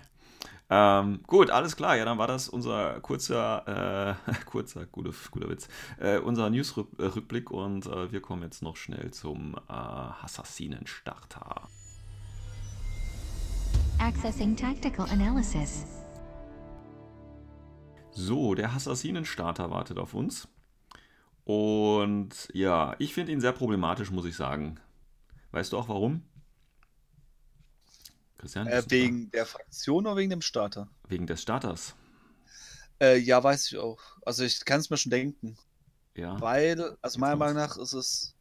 Ähm, 0.68 1.20
gut, 1.26 1.50
alles 1.50 1.74
klar. 1.74 1.96
Ja, 1.96 2.04
dann 2.04 2.18
war 2.18 2.26
das 2.26 2.48
unser 2.48 3.00
kurzer, 3.00 4.16
äh, 4.28 4.32
kurzer, 4.44 4.84
guter, 4.86 5.12
guter 5.30 5.48
Witz, 5.48 5.66
äh, 5.98 6.18
unser 6.18 6.50
News-Rückblick 6.50 7.50
und 7.50 7.86
äh, 7.86 8.12
wir 8.12 8.20
kommen 8.20 8.42
jetzt 8.42 8.62
noch 8.62 8.76
schnell 8.76 9.10
zum 9.10 9.56
äh, 9.68 9.72
Assassinen-Starter. 9.72 11.68
Accessing 13.98 14.54
tactical 14.54 15.08
analysis. 15.10 15.86
So, 18.12 18.54
der 18.54 18.70
Assassinen-Starter 18.72 19.70
wartet 19.70 19.98
auf 19.98 20.14
uns. 20.14 20.48
Und 21.50 22.48
ja, 22.52 22.94
ich 23.00 23.12
finde 23.12 23.32
ihn 23.32 23.40
sehr 23.40 23.50
problematisch, 23.52 24.12
muss 24.12 24.24
ich 24.24 24.36
sagen. 24.36 24.78
Weißt 25.50 25.72
du 25.72 25.78
auch 25.78 25.88
warum? 25.88 26.22
Christian? 28.38 28.68
Äh, 28.68 28.82
du 28.84 28.88
da? 28.88 28.90
wegen 28.90 29.30
der 29.32 29.46
Fraktion 29.46 30.06
oder 30.06 30.16
wegen 30.16 30.30
dem 30.30 30.42
Starter? 30.42 30.88
wegen 31.08 31.26
des 31.26 31.42
Starters. 31.42 31.96
Äh, 33.00 33.16
ja, 33.18 33.42
weiß 33.42 33.72
ich 33.72 33.78
auch. 33.78 34.00
Also 34.24 34.44
ich 34.44 34.64
kann 34.64 34.78
es 34.80 34.90
mir 34.90 34.96
schon 34.96 35.10
denken. 35.10 35.58
Ja. 36.14 36.40
Weil, 36.40 36.96
also 37.02 37.18
meiner. 37.18 37.36
Meinung 37.36 37.56
nach 37.56 37.76
ist 37.78 37.94
es 37.94 38.36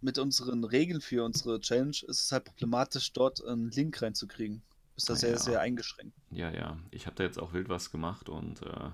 mit 0.00 0.18
unseren 0.18 0.64
Regeln 0.64 1.00
für 1.02 1.24
unsere 1.24 1.60
Challenge, 1.60 1.90
ist 2.08 2.24
es 2.24 2.32
halt 2.32 2.44
problematisch, 2.44 3.12
dort 3.12 3.44
einen 3.44 3.70
Link 3.70 4.00
reinzukriegen. 4.00 4.62
Ist 4.96 5.10
da 5.10 5.14
Ah, 5.14 5.16
sehr, 5.16 5.30
ja. 5.32 5.38
sehr 5.38 5.60
eingeschränkt. 5.60 6.16
Ja, 6.30 6.50
ja. 6.50 6.78
Ich 6.90 7.06
habe 7.06 7.16
da 7.16 7.24
jetzt 7.24 7.38
auch 7.38 7.52
wild 7.52 7.68
was 7.68 7.90
gemacht 7.90 8.28
und 8.30 8.62
äh, 8.62 8.90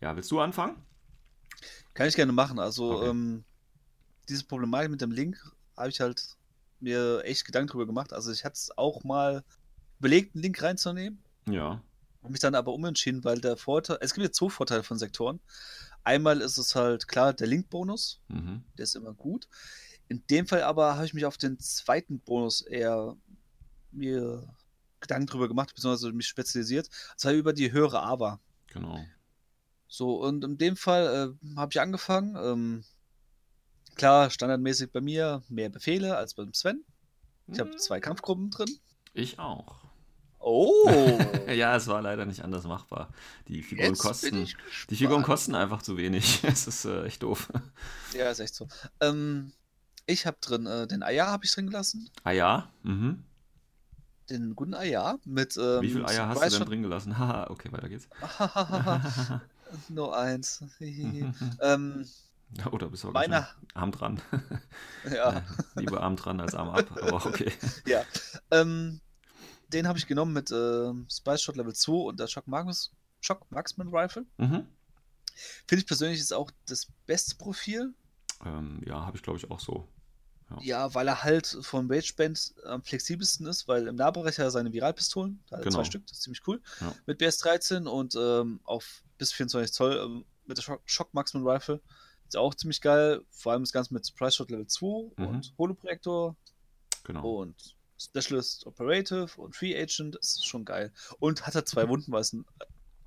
ja, 0.00 0.16
willst 0.16 0.30
du 0.32 0.40
anfangen? 0.40 0.84
Kann 1.94 2.08
ich 2.08 2.14
gerne 2.16 2.32
machen. 2.32 2.58
Also, 2.58 2.92
Okay. 2.98 3.08
ähm, 3.10 3.44
diese 4.28 4.44
Problematik 4.44 4.90
mit 4.90 5.00
dem 5.00 5.10
Link 5.12 5.38
habe 5.76 5.88
ich 5.90 6.00
halt 6.00 6.36
mir 6.80 7.22
echt 7.24 7.44
Gedanken 7.44 7.68
drüber 7.72 7.86
gemacht. 7.86 8.12
Also, 8.12 8.32
ich 8.32 8.44
hatte 8.44 8.54
es 8.54 8.70
auch 8.76 9.04
mal 9.04 9.44
überlegt, 9.98 10.34
einen 10.34 10.42
Link 10.42 10.62
reinzunehmen. 10.62 11.22
Ja. 11.48 11.82
Habe 12.22 12.32
mich 12.32 12.40
dann 12.40 12.54
aber 12.54 12.72
umentschieden, 12.72 13.24
weil 13.24 13.40
der 13.40 13.56
Vorteil, 13.56 13.98
es 14.00 14.14
gibt 14.14 14.26
ja 14.26 14.32
zwei 14.32 14.48
Vorteile 14.50 14.82
von 14.82 14.98
Sektoren. 14.98 15.40
Einmal 16.04 16.40
ist 16.40 16.58
es 16.58 16.74
halt 16.74 17.08
klar, 17.08 17.32
der 17.34 17.46
Link-Bonus, 17.46 18.20
Mhm. 18.28 18.62
der 18.78 18.84
ist 18.84 18.94
immer 18.94 19.12
gut. 19.14 19.48
In 20.08 20.22
dem 20.28 20.46
Fall 20.46 20.62
aber 20.62 20.96
habe 20.96 21.06
ich 21.06 21.14
mich 21.14 21.24
auf 21.24 21.36
den 21.38 21.58
zweiten 21.60 22.20
Bonus 22.20 22.62
eher 22.62 23.16
mir 23.92 24.48
Gedanken 25.00 25.26
drüber 25.26 25.48
gemacht, 25.48 25.74
beziehungsweise 25.74 26.12
mich 26.12 26.26
spezialisiert. 26.26 26.88
Das 27.14 27.24
war 27.24 27.32
über 27.32 27.52
die 27.52 27.72
höhere 27.72 28.02
AVA. 28.02 28.40
Genau. 28.68 29.04
So, 29.92 30.22
und 30.22 30.44
in 30.44 30.56
dem 30.56 30.76
Fall 30.76 31.34
äh, 31.42 31.56
habe 31.56 31.72
ich 31.72 31.80
angefangen. 31.80 32.36
Ähm, 32.36 32.84
klar, 33.96 34.30
standardmäßig 34.30 34.92
bei 34.92 35.00
mir 35.00 35.42
mehr 35.48 35.68
Befehle 35.68 36.16
als 36.16 36.34
beim 36.34 36.54
Sven. 36.54 36.84
Ich 37.48 37.58
habe 37.58 37.74
zwei 37.76 37.98
Kampfgruppen 37.98 38.50
drin. 38.50 38.70
Ich 39.14 39.40
auch. 39.40 39.80
Oh! 40.38 40.88
Ja, 41.50 41.74
es 41.74 41.88
war 41.88 42.00
leider 42.00 42.24
nicht 42.26 42.44
anders 42.44 42.62
machbar. 42.62 43.12
Die 43.48 43.64
Figuren 43.64 43.88
Jetzt 43.88 44.02
bin 44.02 44.08
kosten. 44.08 44.42
ich 44.42 44.56
Die 44.88 44.94
Figuren 44.94 45.24
kosten 45.24 45.56
einfach 45.56 45.82
zu 45.82 45.96
wenig. 45.96 46.40
Es 46.44 46.68
ist 46.68 46.84
äh, 46.84 47.02
echt 47.06 47.24
doof. 47.24 47.50
Ja, 48.16 48.30
ist 48.30 48.38
echt 48.38 48.54
so. 48.54 48.68
Ähm, 49.00 49.52
ich 50.06 50.26
habe 50.26 50.36
drin 50.40 50.66
äh, 50.66 50.86
den 50.86 51.02
Eier 51.02 51.26
habe 51.26 51.44
ich 51.44 51.52
drin 51.52 51.66
gelassen. 51.66 52.08
Ja? 52.24 52.70
Mhm. 52.84 53.24
Den 54.30 54.54
guten 54.54 54.74
Eier 54.74 55.18
mit. 55.24 55.56
Ähm, 55.56 55.82
Wie 55.82 55.90
viel 55.90 56.06
Eier 56.06 56.28
hast 56.28 56.54
du 56.54 56.58
denn 56.58 56.68
drin 56.68 56.82
gelassen? 56.82 57.18
Haha, 57.18 57.50
okay, 57.50 57.72
weiter 57.72 57.88
geht's. 57.88 58.08
Nur 59.88 60.16
eins. 60.16 60.62
ähm, 61.60 62.06
Oder 62.70 62.88
bist 62.88 63.04
du 63.04 63.08
auch 63.08 63.12
Meine- 63.12 63.46
arm 63.74 63.92
dran? 63.92 64.20
ja. 65.12 65.38
Äh, 65.38 65.42
Lieber 65.76 66.02
arm 66.02 66.16
dran 66.16 66.40
als 66.40 66.54
arm 66.54 66.70
ab, 66.70 66.86
aber 67.02 67.24
okay. 67.26 67.52
ja. 67.86 68.02
Ähm, 68.50 69.00
den 69.68 69.86
habe 69.86 69.98
ich 69.98 70.06
genommen 70.06 70.32
mit 70.32 70.50
ähm, 70.50 71.06
Spice 71.10 71.42
Shot 71.42 71.56
Level 71.56 71.74
2 71.74 71.92
und 71.92 72.20
der 72.20 72.26
Shock 72.26 72.46
Magnus. 72.48 72.92
Shock 73.20 73.50
Marksman 73.50 73.88
Rifle. 73.94 74.24
Mhm. 74.38 74.66
Finde 75.66 75.80
ich 75.82 75.86
persönlich 75.86 76.18
ist 76.20 76.32
auch 76.32 76.50
das 76.66 76.86
beste 77.06 77.36
Profil. 77.36 77.94
Ähm, 78.44 78.80
ja, 78.86 79.04
habe 79.06 79.16
ich 79.16 79.22
glaube 79.22 79.38
ich 79.38 79.50
auch 79.50 79.60
so. 79.60 79.86
Ja, 80.60 80.92
weil 80.94 81.06
er 81.08 81.22
halt 81.22 81.46
vom 81.62 81.90
Rage 81.90 82.12
Band 82.16 82.54
am 82.64 82.82
flexibelsten 82.82 83.46
ist, 83.46 83.68
weil 83.68 83.86
im 83.86 83.94
Nahbereich 83.96 84.38
hat 84.38 84.44
er 84.46 84.50
seine 84.50 84.72
Viralpistolen, 84.72 85.42
da 85.48 85.56
hat 85.58 85.64
Genau. 85.64 85.76
zwei 85.76 85.84
Stück, 85.84 86.06
das 86.06 86.18
ist 86.18 86.22
ziemlich 86.24 86.42
cool. 86.46 86.60
Ja. 86.80 86.94
Mit 87.06 87.20
BS13 87.20 87.86
und 87.86 88.14
ähm, 88.16 88.60
auf 88.64 89.02
bis 89.18 89.32
24 89.32 89.72
Zoll 89.72 89.96
ähm, 90.04 90.24
mit 90.46 90.56
der 90.58 90.62
Shock, 90.62 90.82
Shock 90.86 91.14
Marksman 91.14 91.46
Rifle. 91.46 91.80
Ist 92.26 92.36
auch 92.36 92.54
ziemlich 92.54 92.80
geil, 92.80 93.22
vor 93.30 93.52
allem 93.52 93.62
das 93.62 93.72
Ganze 93.72 93.92
mit 93.94 94.04
Surprise 94.04 94.36
Shot 94.36 94.50
Level 94.50 94.66
2 94.66 94.86
Mhm. 95.16 95.26
und 95.26 95.54
Holoprojektor 95.58 96.36
Genau. 97.04 97.40
und 97.40 97.76
Specialist 97.98 98.66
Operative 98.66 99.28
und 99.36 99.54
Free 99.54 99.76
Agent, 99.80 100.14
das 100.16 100.30
ist 100.36 100.46
schon 100.46 100.64
geil. 100.64 100.92
Und 101.18 101.46
hat 101.46 101.54
er 101.54 101.64
zwei 101.66 101.88
Wunden, 101.88 102.10
weil 102.12 102.22
es 102.22 102.32
ein, 102.32 102.44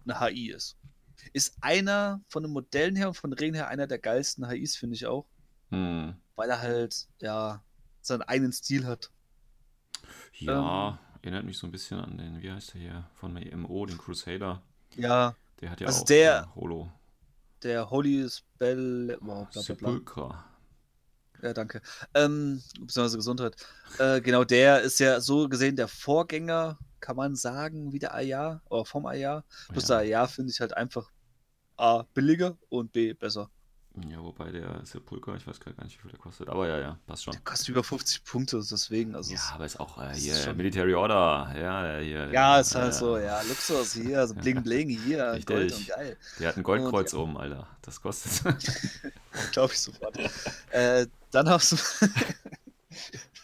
eine 0.05 0.19
HI 0.19 0.51
ist. 0.51 0.77
Ist 1.31 1.55
einer 1.61 2.21
von 2.27 2.43
den 2.43 2.51
Modellen 2.51 2.95
her 2.95 3.07
und 3.07 3.13
von 3.15 3.31
den 3.31 3.39
Regeln 3.39 3.55
her 3.55 3.69
einer 3.69 3.87
der 3.87 3.97
geilsten 3.99 4.47
HIs, 4.47 4.75
finde 4.75 4.95
ich 4.95 5.05
auch 5.07 5.25
Hm. 5.69 6.15
Weil 6.35 6.49
er 6.49 6.61
halt, 6.61 7.07
ja, 7.19 7.63
seinen 8.01 8.21
eigenen 8.23 8.51
Stil 8.53 8.85
hat. 8.85 9.11
Ja, 10.33 10.99
erinnert 11.21 11.45
mich 11.45 11.57
so 11.57 11.67
ein 11.67 11.71
bisschen 11.71 11.99
an 11.99 12.17
den, 12.17 12.41
wie 12.41 12.51
heißt 12.51 12.73
der 12.73 12.81
hier, 12.81 13.09
von 13.15 13.33
MO, 13.33 13.85
den 13.85 13.97
Crusader. 13.97 14.61
Ja, 14.95 15.35
Der 15.61 15.69
hat 15.71 15.79
ja 15.81 15.87
Also 15.87 16.01
auch 16.01 16.05
der- 16.05 16.55
Holo. 16.55 16.91
der 17.63 17.89
Holy 17.89 18.29
Spell, 18.29 19.17
bla. 19.21 19.47
Sepulchra. 19.51 20.43
Ja, 21.41 21.53
danke. 21.53 21.81
Ähm, 22.13 22.61
beziehungsweise 22.79 23.17
Gesundheit. 23.17 23.55
Äh, 23.99 24.21
genau, 24.21 24.43
der 24.43 24.81
ist 24.81 24.99
ja 24.99 25.19
so 25.19 25.47
gesehen 25.49 25.75
der 25.75 25.87
Vorgänger, 25.87 26.77
kann 26.99 27.15
man 27.17 27.35
sagen, 27.35 27.91
wie 27.91 27.99
der 27.99 28.13
Ayar, 28.13 28.61
oder 28.69 28.85
vom 28.85 29.05
Ayar. 29.05 29.43
Plus 29.69 29.87
der 29.87 29.97
Ja. 29.97 30.01
Ayar 30.03 30.27
finde 30.27 30.51
ich 30.51 30.59
halt 30.61 30.75
einfach 30.75 31.09
A, 31.77 32.03
billiger 32.13 32.57
und 32.69 32.91
B, 32.93 33.13
besser. 33.13 33.49
Ja, 34.09 34.17
wobei 34.23 34.51
der 34.51 34.81
Sepulchra, 34.85 35.35
ich 35.35 35.45
weiß 35.45 35.59
gar 35.59 35.71
nicht, 35.83 35.97
wie 35.97 36.01
viel 36.01 36.09
der 36.11 36.19
kostet. 36.19 36.49
Aber 36.49 36.67
ja, 36.67 36.79
ja, 36.79 36.97
passt 37.05 37.23
schon. 37.25 37.31
Der 37.33 37.41
kostet 37.41 37.69
über 37.69 37.83
50 37.83 38.23
Punkte, 38.23 38.57
deswegen, 38.69 39.15
also. 39.15 39.31
Ja, 39.31 39.37
es- 39.37 39.51
aber 39.53 39.65
ist 39.65 39.79
auch 39.79 40.01
äh, 40.01 40.11
ist 40.11 40.17
hier 40.23 40.35
schon- 40.35 40.57
Military 40.57 40.95
Order. 40.95 41.53
Ja, 41.59 41.99
hier. 41.99 42.31
ja, 42.31 42.59
ist 42.59 42.73
halt 42.73 42.91
äh, 42.91 42.95
so, 42.97 43.17
ja, 43.19 43.39
Luxus 43.43 43.93
hier, 43.93 44.19
also 44.19 44.33
Bling 44.41 44.63
Bling 44.63 44.89
hier, 44.89 45.33
Richtig. 45.33 45.45
Gold 45.45 45.73
und 45.73 45.87
geil. 45.87 46.17
Der 46.39 46.47
hat 46.49 46.57
ein 46.57 46.63
Goldkreuz 46.63 47.13
oben, 47.13 47.37
Alter. 47.37 47.67
Das 47.83 48.01
kostet. 48.01 48.43
Glaube 49.51 49.73
ich 49.73 49.79
sofort. 49.79 50.17
äh, 50.71 51.05
dann 51.31 51.49
hast 51.49 51.71
du. 51.73 51.77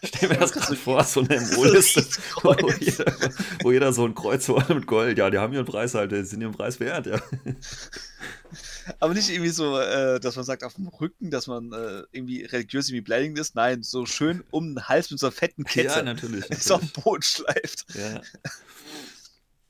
Stell 0.02 0.30
mir 0.30 0.38
das 0.38 0.52
gerade 0.52 0.76
vor, 0.76 1.04
so 1.04 1.20
eine 1.20 1.40
MO-Liste, 1.42 2.04
wo, 2.42 2.54
jeder- 2.78 3.12
wo 3.62 3.70
jeder 3.70 3.92
so 3.92 4.04
ein 4.06 4.14
Kreuz 4.14 4.48
hat 4.48 4.70
mit 4.70 4.86
Gold. 4.86 5.18
Ja, 5.18 5.28
die 5.28 5.38
haben 5.38 5.52
ihren 5.52 5.66
Preis 5.66 5.94
halt, 5.94 6.10
die 6.12 6.22
sind 6.24 6.40
ihren 6.40 6.52
Preis 6.54 6.80
wert, 6.80 7.06
ja. 7.06 7.18
Aber 8.98 9.14
nicht 9.14 9.28
irgendwie 9.28 9.50
so, 9.50 9.78
äh, 9.78 10.20
dass 10.20 10.36
man 10.36 10.44
sagt 10.44 10.64
auf 10.64 10.74
dem 10.74 10.88
Rücken, 10.88 11.30
dass 11.30 11.46
man 11.46 11.72
äh, 11.72 12.02
irgendwie 12.12 12.44
religiös 12.44 12.88
irgendwie 12.88 13.02
beleidigend 13.02 13.38
ist. 13.38 13.54
Nein, 13.54 13.82
so 13.82 14.06
schön 14.06 14.44
um 14.50 14.74
den 14.74 14.88
Hals 14.88 15.10
mit 15.10 15.20
so 15.20 15.26
einer 15.26 15.32
fetten 15.32 15.64
Kette. 15.64 15.88
Ja, 15.88 16.02
natürlich. 16.02 16.44
Das 16.48 16.70
auf 16.70 16.80
natürlich. 16.80 16.92
dem 16.92 17.02
Boden 17.02 17.22
schleift. 17.22 17.86
Ja. 17.94 18.20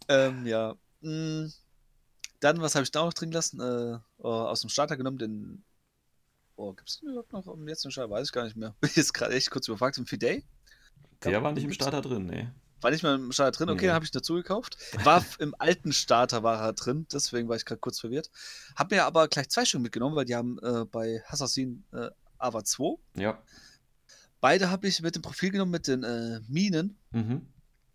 Ähm, 0.09 0.45
ja. 0.45 0.75
Mm, 1.03 1.47
Dann, 2.41 2.61
was 2.61 2.75
habe 2.75 2.83
ich 2.83 2.91
da 2.91 3.05
noch 3.05 3.13
drin 3.13 3.31
gelassen? 3.31 3.61
Äh, 3.61 4.01
oh, 4.19 4.29
aus 4.29 4.61
dem 4.61 4.69
Starter 4.69 4.97
genommen, 4.97 5.19
den. 5.19 5.65
Oh, 6.57 6.73
gibt 6.73 6.89
es 6.89 6.99
den 6.99 7.11
überhaupt 7.11 7.33
noch 7.33 7.47
im 7.47 7.65
letzten 7.69 7.93
Starter? 7.93 8.11
Weiß 8.11 8.27
ich 8.27 8.33
gar 8.33 8.43
nicht 8.43 8.57
mehr. 8.57 8.75
Bin 8.81 8.91
jetzt 8.97 9.15
gerade 9.15 9.35
echt 9.35 9.53
kurz 9.53 9.69
überfragt. 9.69 9.99
Im 9.99 10.07
Fidei? 10.07 10.43
Der 11.23 11.43
war 11.45 11.53
nicht 11.53 11.63
im 11.63 11.73
Starter 11.73 12.03
drin, 12.03 12.27
nee. 12.27 12.49
War 12.81 12.91
nicht 12.91 13.03
mal 13.03 13.15
im 13.15 13.33
Starter 13.33 13.59
drin, 13.59 13.71
okay, 13.71 13.87
Nee. 13.87 13.93
habe 13.93 14.05
ich 14.05 14.11
dazu 14.11 14.35
gekauft. 14.35 14.77
War 15.05 15.25
im 15.39 15.55
alten 15.59 15.93
Starter 15.93 16.43
war 16.43 16.61
er 16.63 16.73
drin, 16.73 17.07
deswegen 17.13 17.49
war 17.49 17.57
ich 17.57 17.65
gerade 17.65 17.81
kurz 17.81 18.01
verwirrt. 18.01 18.31
Hab 18.77 18.91
mir 18.91 19.05
aber 19.05 19.29
gleich 19.29 19.49
zwei 19.51 19.65
Stück 19.65 19.83
mitgenommen, 19.83 20.17
weil 20.17 20.25
die 20.25 20.35
haben 20.37 20.59
äh, 20.61 20.85
bei 20.87 21.23
Assassin 21.29 21.85
äh, 21.93 22.09
Ava 22.39 22.65
2. 22.65 22.97
Ja. 23.17 23.39
Beide 24.41 24.71
habe 24.71 24.89
ich 24.89 25.03
mit 25.03 25.15
dem 25.15 25.23
Profil 25.23 25.51
genommen 25.51 25.71
mit 25.73 25.87
den 25.87 26.03
äh, 26.05 26.41
Minen, 26.49 26.97
Mhm. 27.13 27.47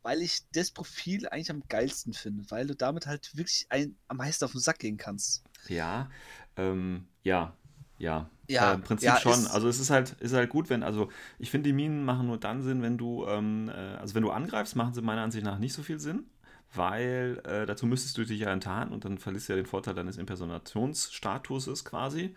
weil 0.04 0.22
ich 0.22 0.42
das 0.52 0.70
Profil 0.70 1.28
eigentlich 1.30 1.50
am 1.50 1.64
geilsten 1.68 2.14
finde, 2.14 2.46
weil 2.52 2.68
du 2.68 2.76
damit 2.76 3.08
halt 3.08 3.36
wirklich 3.36 3.66
ein, 3.70 3.96
am 4.08 4.18
meisten 4.18 4.46
auf 4.46 4.52
den 4.52 4.62
Sack 4.62 4.78
gehen 4.80 4.98
kannst. 4.98 5.44
Ja, 5.68 6.12
ähm, 6.58 7.08
ja, 7.24 7.56
ja. 7.98 8.30
Ja, 8.48 8.72
Äh, 8.72 8.76
Im 8.76 8.82
Prinzip 8.84 9.08
ja, 9.08 9.18
schon. 9.18 9.48
also 9.48 9.68
es 9.68 9.80
ist 9.80 9.90
halt, 9.90 10.12
ist 10.20 10.34
halt 10.34 10.50
gut, 10.50 10.70
wenn, 10.70 10.84
also 10.84 11.10
ich 11.40 11.50
finde, 11.50 11.70
die 11.70 11.74
Minen 11.74 12.06
machen 12.06 12.28
nur 12.28 12.38
dann 12.38 12.62
Sinn, 12.62 12.82
wenn 12.84 12.98
du, 12.98 13.26
ähm, 13.28 13.70
äh, 13.70 13.72
also 13.72 14.14
wenn 14.16 14.22
du 14.22 14.30
angreifst, 14.32 14.76
machen 14.76 14.94
sie 14.94 15.02
meiner 15.02 15.22
Ansicht 15.24 15.44
nach 15.44 15.58
nicht 15.58 15.74
so 15.74 15.82
viel 15.82 16.00
Sinn, 16.00 16.26
weil 16.74 17.42
äh, 17.46 17.66
dazu 17.66 17.88
müsstest 17.88 18.18
du 18.18 18.24
dich 18.26 18.40
ja 18.42 18.52
enttarnen 18.52 18.94
und 18.94 19.04
dann 19.06 19.18
verlierst 19.18 19.50
du 19.50 19.54
ja 19.54 19.58
den 19.58 19.66
Vorteil 19.66 19.96
deines 19.96 20.18
Impersonationsstatuses 20.18 21.86
quasi. 21.86 22.36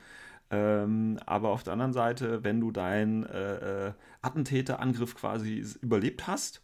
Ähm, 0.50 1.18
aber 1.26 1.50
auf 1.50 1.62
der 1.62 1.74
anderen 1.74 1.92
Seite, 1.92 2.42
wenn 2.42 2.59
du 2.61 2.70
deinen 2.70 3.26
äh, 3.26 3.88
äh, 3.88 3.92
Attentäterangriff 4.22 5.14
quasi 5.14 5.62
überlebt 5.82 6.26
hast 6.26 6.62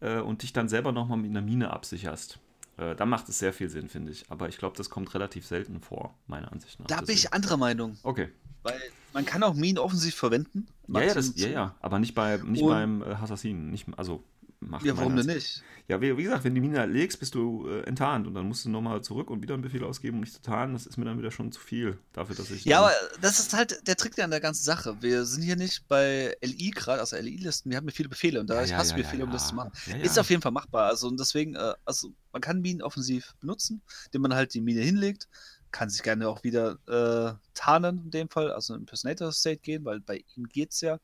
äh, 0.00 0.18
und 0.20 0.42
dich 0.42 0.52
dann 0.52 0.68
selber 0.68 0.92
nochmal 0.92 1.16
mit 1.18 1.30
einer 1.30 1.40
Mine 1.40 1.70
absicherst, 1.72 2.38
äh, 2.78 2.94
dann 2.96 3.08
macht 3.08 3.28
es 3.28 3.38
sehr 3.38 3.52
viel 3.52 3.68
Sinn, 3.68 3.88
finde 3.88 4.12
ich. 4.12 4.24
Aber 4.30 4.48
ich 4.48 4.58
glaube, 4.58 4.76
das 4.76 4.88
kommt 4.90 5.12
relativ 5.14 5.46
selten 5.46 5.80
vor, 5.80 6.14
meiner 6.26 6.50
Ansicht 6.52 6.80
nach. 6.80 6.86
Da 6.86 7.00
bin 7.00 7.14
ich 7.14 7.32
anderer 7.32 7.56
Meinung, 7.56 7.96
Okay. 8.02 8.28
weil 8.62 8.80
man 9.12 9.24
kann 9.26 9.42
auch 9.42 9.54
Minen 9.54 9.78
offensiv 9.78 10.14
verwenden. 10.14 10.66
Ja, 10.88 11.02
ja, 11.02 11.14
das, 11.14 11.32
ja, 11.36 11.48
ja, 11.48 11.74
aber 11.80 11.98
nicht, 11.98 12.14
bei, 12.14 12.38
nicht 12.38 12.62
Und- 12.62 12.70
beim 12.70 13.02
äh, 13.02 13.06
Assassinen. 13.14 13.70
Nicht, 13.70 13.86
also, 13.96 14.24
macht 14.68 14.84
Ja, 14.84 14.96
warum 14.96 15.16
denn 15.16 15.26
nicht? 15.26 15.62
Ja, 15.88 16.00
wie, 16.00 16.16
wie 16.16 16.22
gesagt, 16.22 16.44
wenn 16.44 16.54
du 16.54 16.60
die 16.60 16.68
Mine 16.68 16.86
legst, 16.86 17.18
bist 17.18 17.34
du 17.34 17.68
äh, 17.68 17.82
enttarnt 17.82 18.26
und 18.26 18.34
dann 18.34 18.46
musst 18.46 18.64
du 18.64 18.70
nochmal 18.70 19.02
zurück 19.02 19.30
und 19.30 19.42
wieder 19.42 19.54
einen 19.54 19.62
Befehl 19.62 19.84
ausgeben, 19.84 20.18
um 20.18 20.24
dich 20.24 20.32
zu 20.32 20.40
tarnen. 20.40 20.74
Das 20.74 20.86
ist 20.86 20.96
mir 20.96 21.04
dann 21.04 21.18
wieder 21.18 21.30
schon 21.30 21.50
zu 21.50 21.60
viel 21.60 21.98
dafür, 22.12 22.36
dass 22.36 22.50
ich. 22.50 22.64
Ja, 22.64 22.78
aber 22.78 22.92
das 23.20 23.40
ist 23.40 23.52
halt 23.52 23.86
der 23.86 23.96
Trick 23.96 24.18
an 24.18 24.30
der 24.30 24.40
ganzen 24.40 24.64
Sache. 24.64 24.96
Wir 25.00 25.24
sind 25.24 25.42
hier 25.42 25.56
nicht 25.56 25.86
bei 25.88 26.36
LI 26.40 26.70
gerade, 26.70 27.00
also 27.00 27.16
LI-Listen, 27.16 27.70
wir 27.70 27.76
haben 27.76 27.88
ja 27.88 27.94
viele 27.94 28.08
Befehle 28.08 28.40
und 28.40 28.48
da 28.48 28.56
Ja, 28.56 28.64
ich 28.64 28.70
ja, 28.70 28.76
hasse 28.76 28.92
ja, 28.92 28.96
Befehle, 28.98 29.24
um 29.24 29.32
das 29.32 29.48
zu 29.48 29.54
machen. 29.54 29.72
Ist 30.02 30.18
auf 30.18 30.30
jeden 30.30 30.42
Fall 30.42 30.52
machbar. 30.52 30.86
Also 30.86 31.08
und 31.08 31.18
deswegen, 31.18 31.56
äh, 31.56 31.74
also 31.84 32.12
man 32.32 32.40
kann 32.40 32.60
Minen 32.60 32.82
offensiv 32.82 33.34
benutzen, 33.40 33.82
indem 34.06 34.22
man 34.22 34.34
halt 34.34 34.54
die 34.54 34.60
Mine 34.60 34.80
hinlegt, 34.80 35.28
kann 35.72 35.90
sich 35.90 36.02
gerne 36.02 36.28
auch 36.28 36.44
wieder 36.44 36.78
äh, 36.86 37.34
tarnen 37.54 38.02
in 38.04 38.10
dem 38.10 38.28
Fall, 38.28 38.52
also 38.52 38.74
in 38.74 38.80
Impersonator 38.80 39.32
State 39.32 39.60
gehen, 39.60 39.84
weil 39.84 40.00
bei 40.00 40.24
ihm 40.36 40.44
geht's 40.48 40.80
ja. 40.80 40.98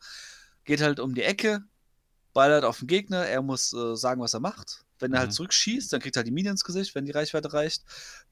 Geht 0.65 0.83
halt 0.83 1.01
um 1.01 1.15
die 1.15 1.23
Ecke, 1.23 1.65
ballert 2.39 2.65
auf 2.65 2.79
den 2.79 2.87
Gegner, 2.87 3.27
er 3.27 3.43
muss 3.43 3.73
äh, 3.73 3.97
sagen, 3.97 4.21
was 4.21 4.33
er 4.33 4.39
macht. 4.41 4.85
Wenn 5.01 5.13
er 5.13 5.19
halt 5.19 5.31
Mhm. 5.31 5.35
zurückschießt, 5.35 5.93
dann 5.93 6.01
kriegt 6.01 6.15
er 6.17 6.21
halt 6.21 6.29
die 6.29 6.33
Mine 6.33 6.51
ins 6.51 6.63
Gesicht, 6.63 6.95
wenn 6.95 7.05
die 7.05 7.11
Reichweite 7.11 7.53
reicht. 7.53 7.83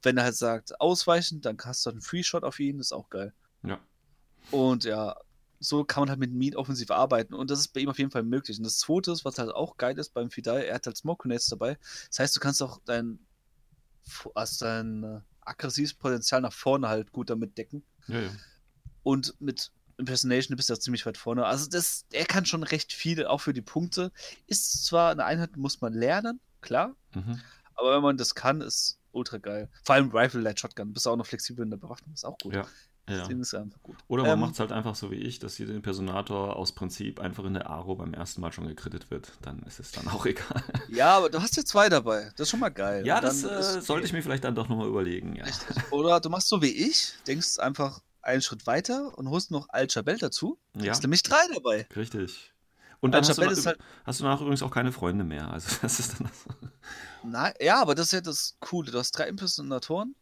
Wenn 0.01 0.15
er 0.17 0.23
halt 0.23 0.35
sagt, 0.37 0.79
ausweichen, 0.79 1.41
dann 1.41 1.57
hast 1.65 1.85
du 1.85 1.89
einen 1.89 1.99
Free-Shot 2.01 2.43
auf 2.45 2.57
ihn, 2.61 2.77
das 2.77 2.87
ist 2.87 2.91
auch 2.93 3.09
geil. 3.09 3.33
Ja. 3.63 3.79
Und 4.51 4.85
ja, 4.85 5.17
so 5.59 5.83
kann 5.83 6.01
man 6.03 6.09
halt 6.09 6.19
mit 6.19 6.31
Minen 6.31 6.55
offensiv 6.55 6.89
arbeiten. 6.89 7.33
Und 7.33 7.51
das 7.51 7.59
ist 7.59 7.69
bei 7.73 7.81
ihm 7.81 7.89
auf 7.89 7.97
jeden 7.99 8.11
Fall 8.11 8.23
möglich. 8.23 8.57
Und 8.57 8.63
das 8.63 8.77
zweite, 8.79 9.11
ist, 9.11 9.25
was 9.25 9.37
halt 9.39 9.51
auch 9.51 9.75
geil 9.75 9.97
ist 9.99 10.13
beim 10.13 10.29
Fidei, 10.29 10.65
er 10.67 10.75
hat 10.75 10.85
halt 10.85 10.95
Smoke 10.95 11.23
Grenades 11.23 11.47
dabei. 11.47 11.77
Das 12.09 12.19
heißt, 12.19 12.35
du 12.35 12.39
kannst 12.39 12.61
auch 12.63 12.79
dein, 12.85 13.19
also 14.35 14.65
dein 14.65 15.03
äh, 15.03 15.19
aggressives 15.41 15.93
Potenzial 15.93 16.39
nach 16.41 16.53
vorne 16.53 16.87
halt 16.87 17.11
gut 17.11 17.29
damit 17.29 17.57
decken. 17.57 17.83
ja, 18.07 18.21
ja. 18.21 18.29
Und 19.03 19.35
mit 19.39 19.71
Impersonation 19.97 20.55
bist 20.55 20.69
du 20.69 20.73
ja 20.73 20.79
ziemlich 20.79 21.05
weit 21.05 21.17
vorne. 21.17 21.45
Also 21.45 21.67
das, 21.69 22.05
er 22.11 22.25
kann 22.25 22.45
schon 22.45 22.63
recht 22.63 22.93
viel, 22.93 23.25
auch 23.25 23.39
für 23.41 23.53
die 23.53 23.61
Punkte. 23.61 24.11
Ist 24.45 24.85
zwar 24.85 25.11
eine 25.11 25.25
Einheit, 25.25 25.57
muss 25.57 25.81
man 25.81 25.93
lernen, 25.93 26.39
klar. 26.61 26.95
Mhm. 27.13 27.41
Aber 27.75 27.95
wenn 27.95 28.03
man 28.03 28.17
das 28.17 28.35
kann, 28.35 28.61
ist 28.61 28.99
ultra 29.11 29.37
geil. 29.37 29.69
Vor 29.83 29.95
allem 29.95 30.09
Rifle 30.11 30.41
Light 30.41 30.59
Shotgun. 30.59 30.93
Bist 30.93 31.05
du 31.05 31.09
auch 31.09 31.15
noch 31.15 31.25
flexibel 31.25 31.63
in 31.63 31.71
der 31.71 31.77
Bewaffnung, 31.77 32.13
ist 32.13 32.25
auch 32.25 32.37
gut. 32.39 32.53
ja. 32.53 32.65
ja. 33.09 33.27
Gut. 33.83 33.95
Oder 34.07 34.23
man 34.23 34.33
Ähm, 34.33 34.39
macht 34.41 34.53
es 34.53 34.59
halt 34.59 34.71
einfach 34.71 34.95
so 34.95 35.11
wie 35.11 35.15
ich, 35.15 35.39
dass 35.39 35.57
jeder 35.57 35.73
Impersonator 35.73 36.55
aus 36.55 36.73
Prinzip 36.73 37.19
einfach 37.19 37.45
in 37.45 37.53
der 37.53 37.69
Aro 37.69 37.95
beim 37.95 38.13
ersten 38.13 38.41
Mal 38.41 38.51
schon 38.51 38.67
gekrittet 38.67 39.09
wird. 39.09 39.31
Dann 39.41 39.63
ist 39.63 39.79
es 39.79 39.91
dann 39.91 40.07
auch 40.09 40.25
egal. 40.25 40.63
Ja, 40.89 41.17
aber 41.17 41.29
du 41.29 41.41
hast 41.41 41.55
ja 41.55 41.63
zwei 41.63 41.87
dabei. 41.89 42.31
Das 42.35 42.41
ist 42.41 42.49
schon 42.49 42.59
mal 42.59 42.69
geil. 42.69 43.05
Ja, 43.05 43.21
das 43.21 43.43
äh, 43.43 43.81
sollte 43.81 44.05
ich 44.05 44.13
mir 44.13 44.21
vielleicht 44.21 44.43
dann 44.43 44.55
doch 44.55 44.67
nochmal 44.67 44.87
überlegen, 44.87 45.35
ja. 45.35 45.45
Oder 45.91 46.19
du 46.19 46.29
machst 46.29 46.49
so 46.49 46.61
wie 46.61 46.67
ich, 46.71 47.13
denkst 47.25 47.59
einfach 47.59 48.01
einen 48.27 48.41
Schritt 48.41 48.67
weiter 48.67 49.17
und 49.17 49.29
holst 49.29 49.51
noch 49.51 49.69
Al 49.69 49.87
Chabel 49.89 50.17
dazu. 50.17 50.59
Ja, 50.75 50.91
Hast 50.91 51.01
nämlich 51.03 51.23
drei 51.23 51.41
dabei. 51.53 51.87
richtig. 51.95 52.53
Und 52.99 53.11
dann 53.11 53.23
hast 53.23 53.37
du, 53.37 53.41
ist 53.43 53.65
halt. 53.65 53.77
hast 54.05 54.19
du 54.19 54.23
danach 54.23 54.41
übrigens 54.41 54.63
auch 54.63 54.71
keine 54.71 54.91
Freunde 54.91 55.23
mehr. 55.23 55.51
Also 55.51 55.75
das 55.81 55.99
ist 55.99 56.19
dann 56.19 56.31
Na, 57.23 57.53
ja, 57.61 57.81
aber 57.81 57.93
das 57.95 58.07
ist 58.07 58.11
ja 58.13 58.21
das 58.21 58.55
Coole. 58.59 58.91
Du 58.91 58.97
hast 58.97 59.11
drei 59.11 59.27
Impersonatoren 59.27 60.15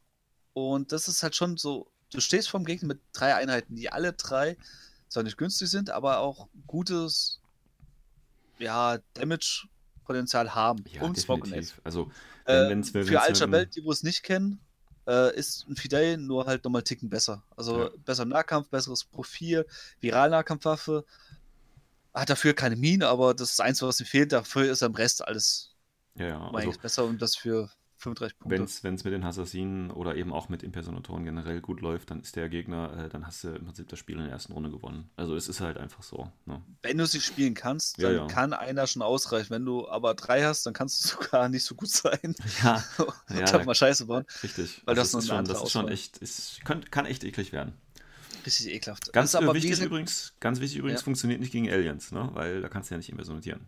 und 0.54 0.92
das 0.92 1.08
ist 1.08 1.24
halt 1.24 1.36
schon 1.36 1.58
so. 1.58 1.90
Du 2.12 2.20
stehst 2.20 2.50
vorm 2.50 2.66
Gegner 2.66 2.88
mit 2.90 3.00
drei 3.14 3.36
Einheiten, 3.36 3.76
die 3.76 3.90
alle 3.92 4.14
drei 4.14 4.58
zwar 5.10 5.24
nicht 5.24 5.38
günstig 5.38 5.70
sind, 5.70 5.90
aber 5.90 6.20
auch 6.20 6.48
gutes 6.68 7.40
ja, 8.60 9.00
Damage-Potenzial 9.16 10.54
haben. 10.56 10.84
ja, 10.92 11.00
Grenades. 11.00 11.26
definitiv. 11.26 11.82
Also 11.84 12.12
Äh, 12.46 12.54
wenn, 12.54 12.70
wenn's, 12.70 12.94
wenn's 12.94 13.08
für 13.10 13.22
Al 13.22 13.30
mit 13.30 13.38
Chabel, 13.40 13.60
einem- 13.62 13.70
die 13.72 13.84
wo 13.84 13.92
es 13.92 14.04
nicht 14.04 14.24
kennen, 14.24 14.60
äh, 15.08 15.36
ist 15.36 15.68
ein 15.68 15.76
Fidel 15.76 16.18
nur 16.18 16.46
halt 16.46 16.64
nochmal 16.64 16.84
Ticken 16.84 17.10
besser. 17.10 17.44
Also 17.56 17.84
Ja. 17.84 17.90
besser 18.06 18.24
im 18.24 18.30
Nahkampf, 18.30 18.70
besseres 18.70 19.04
Profil, 19.04 19.66
Viral-Nahkampfwaffe. 20.00 21.06
Hat 22.14 22.30
dafür 22.30 22.54
keine 22.54 22.76
Mine, 22.76 23.08
aber 23.08 23.34
das 23.34 23.52
ist 23.52 23.62
eins, 23.62 23.82
was 23.82 24.00
ihm 24.00 24.06
fehlt. 24.06 24.32
Dafür 24.32 24.72
ist 24.72 24.84
am 24.84 24.96
Rest 24.96 25.28
alles 25.28 25.76
ja, 26.16 26.50
also 26.50 26.72
besser 26.80 27.06
und 27.06 27.22
das 27.22 27.36
für 27.36 27.70
35 28.06 28.40
Punkte. 28.40 28.84
wenn 28.84 28.94
es 28.96 29.04
mit 29.04 29.14
den 29.14 29.24
Assassinen 29.24 29.92
oder 29.92 30.16
eben 30.16 30.32
auch 30.32 30.48
mit 30.50 30.64
Impersonatoren 30.64 31.26
generell 31.26 31.60
gut 31.62 31.82
läuft, 31.82 32.12
dann 32.12 32.22
ist 32.22 32.36
der 32.36 32.48
Gegner, 32.50 33.06
äh, 33.06 33.10
dann 33.10 33.28
hast 33.28 33.44
du 33.44 33.50
im 33.50 33.66
Prinzip 33.66 33.90
das 33.90 34.00
Spiel 34.00 34.16
in 34.16 34.22
der 34.24 34.32
ersten 34.32 34.54
Runde 34.54 34.70
gewonnen. 34.72 35.10
Also 35.18 35.36
es 35.36 35.48
ist 35.50 35.60
halt 35.60 35.78
einfach 35.78 36.04
so. 36.04 36.32
Ne? 36.46 36.62
Wenn 36.84 36.98
du 36.98 37.06
sie 37.06 37.20
spielen 37.20 37.54
kannst, 37.54 37.98
Ja, 37.98 38.10
dann 38.10 38.18
ja. 38.18 38.28
kann 38.28 38.54
einer 38.54 38.88
schon 38.88 39.02
ausreichen. 39.02 39.50
Wenn 39.50 39.66
du 39.66 39.88
aber 39.90 40.14
drei 40.14 40.44
hast, 40.44 40.66
dann 40.66 40.74
kannst 40.74 41.04
du 41.04 41.10
sogar 41.24 41.50
nicht 41.50 41.64
so 41.66 41.76
gut 41.76 41.90
sein. 41.90 42.36
Ja, 42.64 42.84
und 42.98 43.08
Ja, 43.38 43.46
dann 43.46 43.60
da- 43.60 43.64
mal 43.66 43.76
Scheiße 43.76 44.06
bauen. 44.06 44.26
richtig. 44.44 44.82
Weil 44.86 44.98
Also 44.98 45.02
das 45.18 45.24
ist 45.24 45.30
schon, 45.30 45.46
das 45.46 45.62
ist 45.64 45.72
schon 45.72 45.88
echt, 45.90 46.18
ist, 46.20 46.62
kann, 46.64 46.84
kann 46.90 47.06
echt 47.06 47.24
eklig 47.26 47.52
werden. 47.52 47.74
Richtig 48.46 48.68
ekelhaft. 48.68 49.12
Ganz 49.12 49.30
ist 49.32 49.36
aber, 49.36 49.56
wichtig 49.56 49.72
gesagt, 49.72 49.88
übrigens, 49.88 50.36
ganz 50.40 50.60
wichtig 50.60 50.78
übrigens, 50.78 51.02
Ja. 51.02 51.06
funktioniert 51.06 51.40
nicht 51.40 51.52
gegen 51.52 51.68
Aliens, 51.68 52.12
ne? 52.12 52.30
Weil 52.34 52.62
da 52.62 52.70
kannst 52.70 52.90
du 52.92 52.94
ja 52.94 52.98
nicht 52.98 53.10
impersonatieren. 53.10 53.62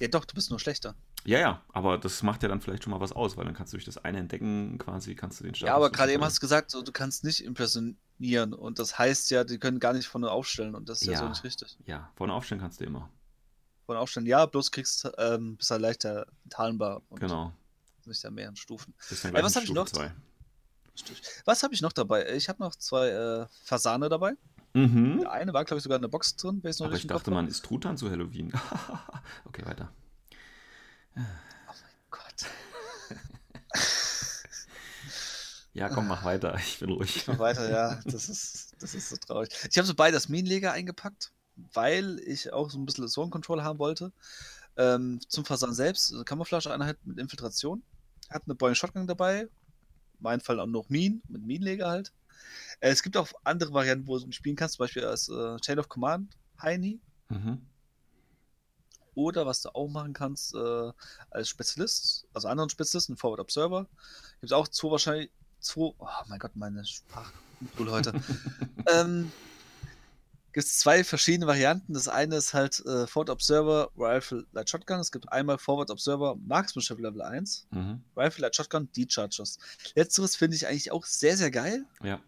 Ja, 0.00 0.08
doch, 0.08 0.24
du 0.24 0.34
bist 0.34 0.50
nur 0.50 0.60
schlechter. 0.60 0.94
Ja, 1.26 1.38
ja, 1.38 1.62
aber 1.72 1.96
das 1.96 2.22
macht 2.22 2.42
ja 2.42 2.48
dann 2.50 2.60
vielleicht 2.60 2.84
schon 2.84 2.90
mal 2.90 3.00
was 3.00 3.12
aus, 3.12 3.36
weil 3.36 3.46
dann 3.46 3.54
kannst 3.54 3.72
du 3.72 3.76
durch 3.78 3.86
das 3.86 3.96
eine 3.98 4.18
Entdecken 4.18 4.76
quasi, 4.78 5.14
kannst 5.14 5.40
du 5.40 5.44
den 5.44 5.54
Status 5.54 5.68
Ja, 5.68 5.76
aber 5.76 5.90
gerade 5.90 6.12
eben 6.12 6.22
hast 6.22 6.36
du 6.36 6.40
gesagt, 6.40 6.70
so, 6.70 6.82
du 6.82 6.92
kannst 6.92 7.24
nicht 7.24 7.42
impressionieren 7.42 8.52
und 8.52 8.78
das 8.78 8.98
heißt 8.98 9.30
ja, 9.30 9.44
die 9.44 9.58
können 9.58 9.80
gar 9.80 9.94
nicht 9.94 10.06
vorne 10.06 10.30
aufstellen 10.30 10.74
und 10.74 10.88
das 10.88 11.00
ist 11.00 11.08
ja, 11.08 11.16
so 11.16 11.24
Ja. 11.24 11.28
nicht 11.30 11.42
richtig. 11.44 11.78
Ja, 11.86 12.10
vorne 12.16 12.34
aufstellen 12.34 12.60
kannst 12.60 12.80
du 12.80 12.84
immer. 12.84 13.08
Vorne 13.86 14.00
aufstellen, 14.00 14.26
ja, 14.26 14.44
bloß 14.44 14.70
kriegst 14.70 15.10
ähm, 15.18 15.56
bist 15.56 15.70
halt 15.70 15.80
leichter 15.80 16.26
tarnbar 16.50 17.02
und 17.08 17.20
Genau. 17.20 17.52
nicht 18.04 18.22
da 18.22 18.30
mehreren 18.30 18.56
Stufen. 18.56 18.92
Bist 19.08 19.24
dann 19.24 19.34
Ey, 19.34 19.42
was 19.42 19.54
mit 19.54 19.62
hab 19.62 19.68
ich 19.68 19.74
noch? 19.74 19.86
zwei. 19.86 20.12
Was 21.46 21.62
habe 21.62 21.74
ich 21.74 21.80
noch 21.80 21.92
dabei? 21.92 22.34
Ich 22.34 22.48
habe 22.48 22.62
noch 22.62 22.76
zwei 22.76 23.08
äh, 23.08 23.46
Fasane 23.64 24.08
dabei. 24.08 24.34
Mhm. 24.74 25.20
Der 25.20 25.32
eine 25.32 25.52
war, 25.52 25.64
glaube 25.64 25.78
ich, 25.78 25.82
sogar 25.82 25.96
in 25.96 26.02
der 26.02 26.08
Box 26.08 26.36
drin. 26.36 26.60
noch 26.62 26.86
Aber 26.86 26.94
ich 26.94 27.06
dachte, 27.06 27.26
habe. 27.26 27.34
man 27.36 27.48
isst 27.48 27.64
Truthahn 27.64 27.96
zu 27.96 28.10
Halloween. 28.10 28.52
okay, 29.44 29.64
weiter. 29.64 29.90
Gott. 32.10 32.46
Ja, 35.74 35.88
komm, 35.88 36.06
mach 36.06 36.22
weiter. 36.22 36.54
Ich 36.56 36.78
bin 36.78 36.90
ruhig. 36.90 37.16
Ich 37.16 37.26
mach 37.26 37.40
weiter, 37.40 37.68
ja. 37.68 38.00
Das 38.04 38.28
ist, 38.28 38.76
das 38.80 38.94
ist 38.94 39.08
so 39.08 39.16
traurig. 39.16 39.48
Ich 39.68 39.76
habe 39.76 39.86
so 39.86 39.94
beide 39.94 40.14
das 40.14 40.28
Minenleger 40.28 40.70
eingepackt, 40.70 41.32
weil 41.56 42.20
ich 42.20 42.52
auch 42.52 42.70
so 42.70 42.78
ein 42.78 42.86
bisschen 42.86 43.08
Zone 43.08 43.30
Control 43.30 43.64
haben 43.64 43.80
wollte. 43.80 44.12
Ähm, 44.76 45.20
zum 45.28 45.44
Fasan 45.44 45.74
selbst, 45.74 46.12
also 46.12 46.22
Camouflage-Einheit 46.22 46.98
mit 47.04 47.18
Infiltration. 47.18 47.82
Hat 48.30 48.44
eine 48.46 48.54
Boeing 48.54 48.76
Shotgun 48.76 49.08
dabei. 49.08 49.40
In 49.40 49.48
meinem 50.20 50.40
Fall 50.40 50.60
auch 50.60 50.66
noch 50.66 50.88
Minen, 50.90 51.22
mit 51.28 51.42
Minenleger 51.42 51.88
halt. 51.88 52.12
Äh, 52.78 52.90
es 52.90 53.02
gibt 53.02 53.16
auch 53.16 53.28
andere 53.42 53.72
Varianten, 53.72 54.06
wo 54.06 54.16
du 54.16 54.30
spielen 54.30 54.54
kannst, 54.54 54.76
zum 54.76 54.84
Beispiel 54.84 55.04
als 55.04 55.28
äh, 55.28 55.56
Chain 55.56 55.80
of 55.80 55.88
Command 55.88 56.36
Heini. 56.62 57.00
Mhm. 57.30 57.66
Oder 59.14 59.46
was 59.46 59.62
du 59.62 59.74
auch 59.74 59.88
machen 59.88 60.12
kannst, 60.12 60.54
äh, 60.54 60.92
als 61.30 61.48
Spezialist, 61.48 62.26
also 62.32 62.48
anderen 62.48 62.70
Spezialisten, 62.70 63.16
Forward 63.16 63.40
Observer. 63.40 63.86
Gibt 64.40 64.44
es 64.44 64.52
auch 64.52 64.68
zwei, 64.68 64.90
wahrscheinlich 64.90 65.30
2. 65.60 65.80
Oh 65.98 66.06
mein 66.28 66.38
Gott, 66.38 66.56
meine 66.56 66.84
Sprachmodul 66.84 67.90
heute. 67.90 68.12
ähm, 68.92 69.30
gibt 70.52 70.66
es 70.66 70.78
zwei 70.78 71.02
verschiedene 71.02 71.46
Varianten. 71.46 71.94
Das 71.94 72.06
eine 72.08 72.36
ist 72.36 72.54
halt 72.54 72.78
äh, 72.86 73.06
Forward 73.06 73.30
Observer 73.30 73.90
Rifle 73.96 74.46
Light 74.52 74.70
Shotgun. 74.70 75.00
Es 75.00 75.10
gibt 75.10 75.30
einmal 75.32 75.58
Forward 75.58 75.90
Observer 75.90 76.36
Marksmanship 76.46 76.98
Level 77.00 77.22
1, 77.22 77.66
Mhm. 77.70 78.02
Rifle 78.16 78.42
Light 78.42 78.54
Shotgun 78.56 78.88
D-Chargers. 78.92 79.58
Letzteres 79.94 80.36
finde 80.36 80.56
ich 80.56 80.66
eigentlich 80.68 80.92
auch 80.92 81.04
sehr, 81.06 81.36
sehr 81.36 81.50
geil, 81.50 81.84
Ja. 82.02 82.20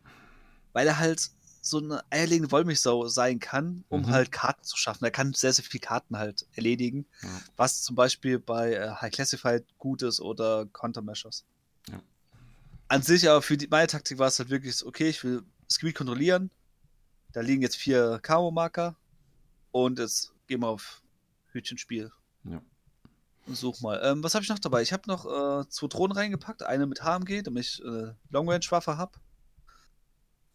weil 0.73 0.87
er 0.89 0.99
halt 0.99 1.31
so 1.67 1.79
eine 1.79 2.03
eierlegende 2.11 2.51
Wollmilchsau 2.53 3.09
sein 3.09 3.39
kann, 3.41 3.85
um 3.89 4.03
Mhm. 4.03 4.11
halt 4.11 4.31
Karten 4.33 4.63
zu 4.63 4.77
schaffen. 4.77 5.05
Er 5.05 5.11
kann 5.11 5.33
sehr, 5.33 5.53
sehr 5.53 5.65
viele 5.65 5.81
Karten 5.81 6.17
halt 6.17 6.47
erledigen, 6.55 7.07
Ja. 7.23 7.29
was 7.57 7.83
zum 7.83 7.97
Beispiel 7.97 8.39
bei 8.39 8.75
äh, 8.75 8.91
High 8.91 9.13
Classified 9.13 9.65
gut 9.79 10.03
ist 10.03 10.21
oder 10.21 10.67
Countermeasures. 10.67 11.45
Ja. 11.91 12.01
An 12.89 13.03
sich 13.03 13.29
aber 13.29 13.43
für 13.43 13.57
die, 13.57 13.67
meine 13.69 13.89
Taktik 13.89 14.19
war 14.19 14.29
es 14.29 14.39
halt 14.39 14.49
wirklich 14.51 14.85
okay, 14.87 15.09
ich 15.09 15.25
will 15.25 15.43
das 15.67 15.79
Gebiet 15.79 15.97
kontrollieren. 15.97 16.51
Da 17.33 17.41
liegen 17.41 17.63
jetzt 17.63 17.77
vier 17.77 18.21
Kamo-Marker 18.23 18.95
und 19.73 19.99
jetzt 19.99 20.33
gehen 20.47 20.61
wir 20.61 20.69
auf 20.69 21.03
Hütchenspiel. 21.53 22.11
Ja. 22.45 22.63
Und 23.47 23.57
such 23.57 23.81
mal. 23.81 24.01
Ähm, 24.05 24.23
was 24.23 24.35
habe 24.35 24.43
ich 24.45 24.49
noch 24.49 24.59
dabei? 24.59 24.83
Ich 24.83 24.93
habe 24.93 25.03
noch 25.07 25.25
äh, 25.27 25.69
zwei 25.69 25.87
Drohnen 25.89 26.17
reingepackt. 26.17 26.63
Eine 26.63 26.87
mit 26.87 27.03
HMG, 27.03 27.43
damit 27.43 27.65
ich 27.65 27.85
äh, 27.85 28.13
Long-Range-Waffe 28.31 28.97
habe. 28.97 29.13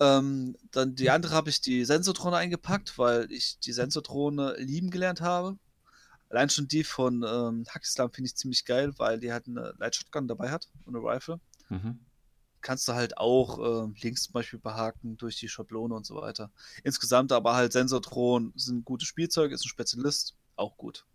Ähm, 0.01 0.57
dann 0.71 0.95
die 0.95 1.11
andere 1.11 1.35
habe 1.35 1.51
ich 1.51 1.61
die 1.61 1.85
Sensordrohne 1.85 2.35
eingepackt, 2.35 2.97
weil 2.97 3.31
ich 3.31 3.59
die 3.59 3.71
Sensordrohne 3.71 4.55
lieben 4.57 4.89
gelernt 4.89 5.21
habe. 5.21 5.59
Allein 6.29 6.49
schon 6.49 6.67
die 6.67 6.83
von 6.83 7.23
ähm, 7.23 7.65
Hackislam 7.69 8.11
finde 8.11 8.29
ich 8.29 8.35
ziemlich 8.35 8.65
geil, 8.65 8.93
weil 8.97 9.19
die 9.19 9.31
halt 9.31 9.47
eine 9.47 9.75
Light 9.77 9.95
Shotgun 9.95 10.27
dabei 10.27 10.49
hat 10.49 10.69
und 10.85 10.95
eine 10.95 11.05
Rifle. 11.05 11.39
Mhm. 11.69 11.99
Kannst 12.61 12.87
du 12.87 12.93
halt 12.93 13.17
auch 13.19 13.83
ähm, 13.83 13.93
links 14.01 14.23
zum 14.23 14.33
Beispiel 14.33 14.57
behaken 14.57 15.17
durch 15.17 15.37
die 15.37 15.49
Schablone 15.49 15.93
und 15.93 16.05
so 16.05 16.15
weiter. 16.15 16.49
Insgesamt 16.83 17.31
aber 17.31 17.53
halt 17.53 17.71
Sensordrohnen 17.71 18.53
sind 18.55 18.85
gutes 18.85 19.07
Spielzeug, 19.07 19.51
ist 19.51 19.65
ein 19.65 19.69
Spezialist, 19.69 20.35
auch 20.55 20.77
gut. 20.77 21.05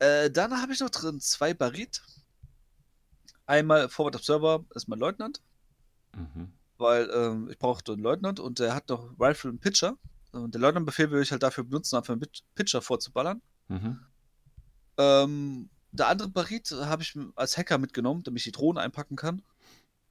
Äh, 0.00 0.32
dann 0.32 0.60
habe 0.60 0.72
ich 0.72 0.80
noch 0.80 0.90
drin 0.90 1.20
zwei 1.20 1.54
Barit. 1.54 2.02
Einmal 3.46 3.88
Forward 3.88 4.16
Observer 4.16 4.64
ist 4.74 4.88
mein 4.88 4.98
Leutnant, 4.98 5.42
Mhm. 6.16 6.52
Weil 6.80 7.10
ähm, 7.12 7.48
ich 7.50 7.58
brauchte 7.58 7.92
einen 7.92 8.02
Leutnant 8.02 8.40
und 8.40 8.58
der 8.58 8.74
hat 8.74 8.88
noch 8.88 9.14
Rifle 9.18 9.50
und 9.50 9.60
Pitcher. 9.60 9.96
Und 10.32 10.54
der 10.54 10.60
Leutnant-Befehl 10.60 11.10
würde 11.10 11.22
ich 11.22 11.32
halt 11.32 11.42
dafür 11.42 11.64
benutzen, 11.64 11.96
einfach 11.96 12.12
einen 12.12 12.20
Pit- 12.20 12.44
Pitcher 12.54 12.82
vorzuballern. 12.82 13.42
Mhm. 13.68 14.00
Ähm, 14.96 15.70
der 15.92 16.08
andere 16.08 16.28
Barit 16.28 16.70
habe 16.70 17.02
ich 17.02 17.18
als 17.34 17.56
Hacker 17.56 17.78
mitgenommen, 17.78 18.22
damit 18.22 18.38
ich 18.40 18.44
die 18.44 18.52
Drohnen 18.52 18.78
einpacken 18.78 19.16
kann. 19.16 19.42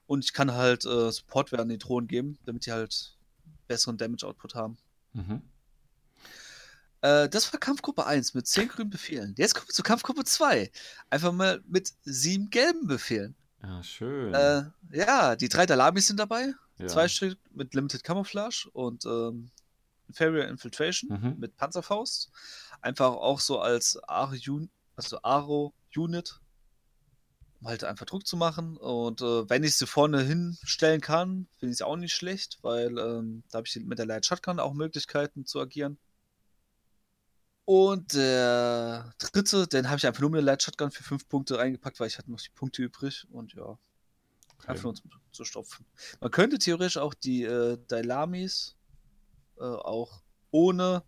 Und 0.07 0.25
ich 0.25 0.33
kann 0.33 0.53
halt 0.53 0.85
äh, 0.85 1.11
Support 1.11 1.51
werden 1.51 1.69
die 1.69 1.77
Drohnen 1.77 2.07
geben, 2.07 2.37
damit 2.45 2.65
die 2.65 2.71
halt 2.71 3.17
besseren 3.67 3.97
Damage-Output 3.97 4.55
haben. 4.55 4.77
Mhm. 5.13 5.41
Äh, 7.01 7.29
das 7.29 7.51
war 7.53 7.59
Kampfgruppe 7.59 8.05
1 8.05 8.33
mit 8.33 8.47
10 8.47 8.67
grünen 8.67 8.89
Befehlen. 8.89 9.33
Jetzt 9.37 9.55
kommen 9.55 9.67
wir 9.67 9.73
zu 9.73 9.83
Kampfgruppe 9.83 10.23
2. 10.25 10.71
Einfach 11.09 11.31
mal 11.31 11.61
mit 11.67 11.93
7 12.03 12.49
gelben 12.49 12.87
Befehlen. 12.87 13.35
Ja, 13.61 13.83
schön. 13.83 14.33
Äh, 14.33 14.63
ja, 14.91 15.35
die 15.35 15.49
drei 15.49 15.65
Dalamis 15.65 16.07
sind 16.07 16.19
dabei. 16.19 16.53
ja. 16.77 16.87
Zwei 16.87 17.07
Stück 17.07 17.37
mit 17.51 17.73
Limited 17.73 18.03
Camouflage 18.03 18.69
und 18.71 19.05
ähm, 19.05 19.51
Inferior 20.07 20.45
Infiltration 20.47 21.09
Mhm. 21.11 21.35
mit 21.39 21.55
Panzerfaust. 21.57 22.31
Einfach 22.81 23.11
auch 23.11 23.39
so 23.39 23.59
als 23.59 23.97
Aro-Unit, 24.07 24.69
also 24.95 25.21
Aro-Unit, 25.21 26.39
um 27.61 27.67
halt 27.67 27.83
einfach 27.83 28.05
Druck 28.05 28.25
zu 28.25 28.37
machen. 28.37 28.77
Und 28.77 29.21
äh, 29.21 29.49
wenn 29.49 29.63
ich 29.63 29.75
sie 29.75 29.85
vorne 29.85 30.21
hinstellen 30.21 31.01
kann, 31.01 31.47
finde 31.59 31.71
ich 31.73 31.77
es 31.77 31.81
auch 31.81 31.97
nicht 31.97 32.13
schlecht, 32.15 32.59
weil 32.61 32.97
ähm, 32.97 33.43
da 33.51 33.57
habe 33.57 33.67
ich 33.67 33.75
mit 33.75 33.99
der 33.99 34.05
Light 34.05 34.25
Shotgun 34.25 34.59
auch 34.59 34.73
Möglichkeiten 34.73 35.45
zu 35.45 35.59
agieren. 35.59 35.97
Und 37.71 38.15
der 38.15 39.13
dritte, 39.19 39.67
den 39.67 39.89
habe 39.89 39.99
ich 39.99 40.07
einfach 40.07 40.21
nur 40.21 40.31
mit 40.31 40.39
der 40.39 40.43
Light 40.43 40.63
Shotgun 40.63 40.89
für 40.89 41.03
fünf 41.03 41.29
Punkte 41.29 41.59
reingepackt, 41.59 41.99
weil 41.99 42.07
ich 42.07 42.17
hatte 42.17 42.31
noch 42.31 42.41
die 42.41 42.49
Punkte 42.49 42.81
übrig. 42.81 43.27
Und 43.29 43.53
ja, 43.53 43.77
Einfach 44.65 44.85
nur 44.85 44.95
zum, 44.95 45.11
zu 45.31 45.45
stopfen. 45.45 45.85
Man 46.19 46.31
könnte 46.31 46.57
theoretisch 46.57 46.97
auch 46.97 47.13
die 47.13 47.43
äh, 47.43 47.77
Dailamis 47.87 48.75
äh, 49.59 49.65
auch 49.65 50.23
ohne 50.49 51.03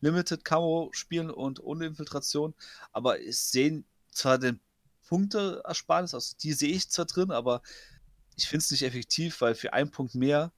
Limited 0.00 0.46
Camo 0.46 0.88
spielen 0.92 1.30
und 1.30 1.60
ohne 1.60 1.84
Infiltration, 1.84 2.54
aber 2.90 3.20
es 3.20 3.50
sehen 3.50 3.84
zwar 4.10 4.38
den 4.38 4.60
Punkteersparnis, 5.08 6.14
also 6.14 6.36
die 6.40 6.54
sehe 6.54 6.70
ich 6.70 6.88
zwar 6.88 7.04
drin, 7.04 7.30
aber 7.32 7.60
ich 8.34 8.48
finde 8.48 8.62
es 8.62 8.70
nicht 8.70 8.82
effektiv, 8.82 9.42
weil 9.42 9.54
für 9.54 9.74
einen 9.74 9.90
Punkt 9.90 10.14
mehr 10.14 10.52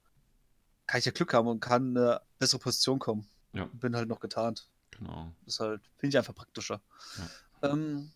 kann 0.87 0.99
ich 0.99 1.05
ja 1.05 1.11
Glück 1.11 1.33
haben 1.33 1.49
und 1.49 1.59
kann 1.59 1.89
in 1.89 1.97
eine 1.97 2.21
bessere 2.39 2.61
Position 2.61 2.99
kommen. 2.99 3.27
Ja. 3.51 3.65
Bin 3.73 3.97
halt 3.97 4.07
noch 4.07 4.21
getarnt. 4.21 4.70
Genau. 5.01 5.33
Das 5.45 5.55
ist 5.55 5.59
halt, 5.59 5.81
finde 5.97 6.13
ich 6.13 6.17
einfach 6.17 6.35
praktischer. 6.35 6.79
Ähm, 7.63 8.11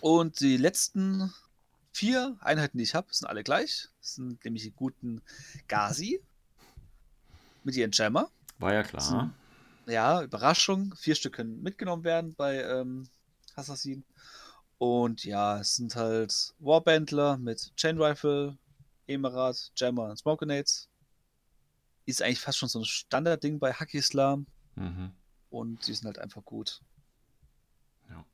und 0.00 0.40
die 0.40 0.56
letzten 0.56 1.32
vier 1.92 2.36
Einheiten, 2.40 2.78
die 2.78 2.84
ich 2.84 2.94
habe, 2.94 3.06
sind 3.12 3.28
alle 3.28 3.44
gleich. 3.44 3.88
Das 4.00 4.16
sind 4.16 4.44
nämlich 4.44 4.64
die 4.64 4.72
guten 4.72 5.22
Gazi 5.68 6.20
mit 7.62 7.76
ihren 7.76 7.92
Jammer. 7.92 8.30
War 8.58 8.74
ja 8.74 8.82
klar. 8.82 9.32
Ja, 9.86 10.22
Überraschung. 10.22 10.92
Vier 10.96 11.14
Stück 11.14 11.34
können 11.34 11.62
mitgenommen 11.62 12.02
werden 12.02 12.34
bei 12.34 12.62
ähm, 12.62 13.08
Assassin. 13.54 14.04
Und 14.78 15.24
ja, 15.24 15.60
es 15.60 15.76
sind 15.76 15.94
halt 15.94 16.52
Warbandler 16.58 17.38
mit 17.38 17.74
Chain 17.76 18.00
Rifle, 18.02 18.58
Emerat, 19.06 19.70
Jammer 19.76 20.10
und 20.10 20.18
Smoke 20.18 20.44
Grenades. 20.44 20.88
Ist 22.06 22.22
eigentlich 22.22 22.40
fast 22.40 22.58
schon 22.58 22.68
so 22.68 22.80
ein 22.80 22.84
Standardding 22.84 23.60
bei 23.60 23.72
Hack 23.72 23.94
Islam. 23.94 24.46
Mhm. 24.74 25.12
Und 25.50 25.86
die 25.86 25.94
sind 25.94 26.06
halt 26.06 26.18
einfach 26.18 26.44
gut. 26.44 26.80
Ja. 28.10 28.24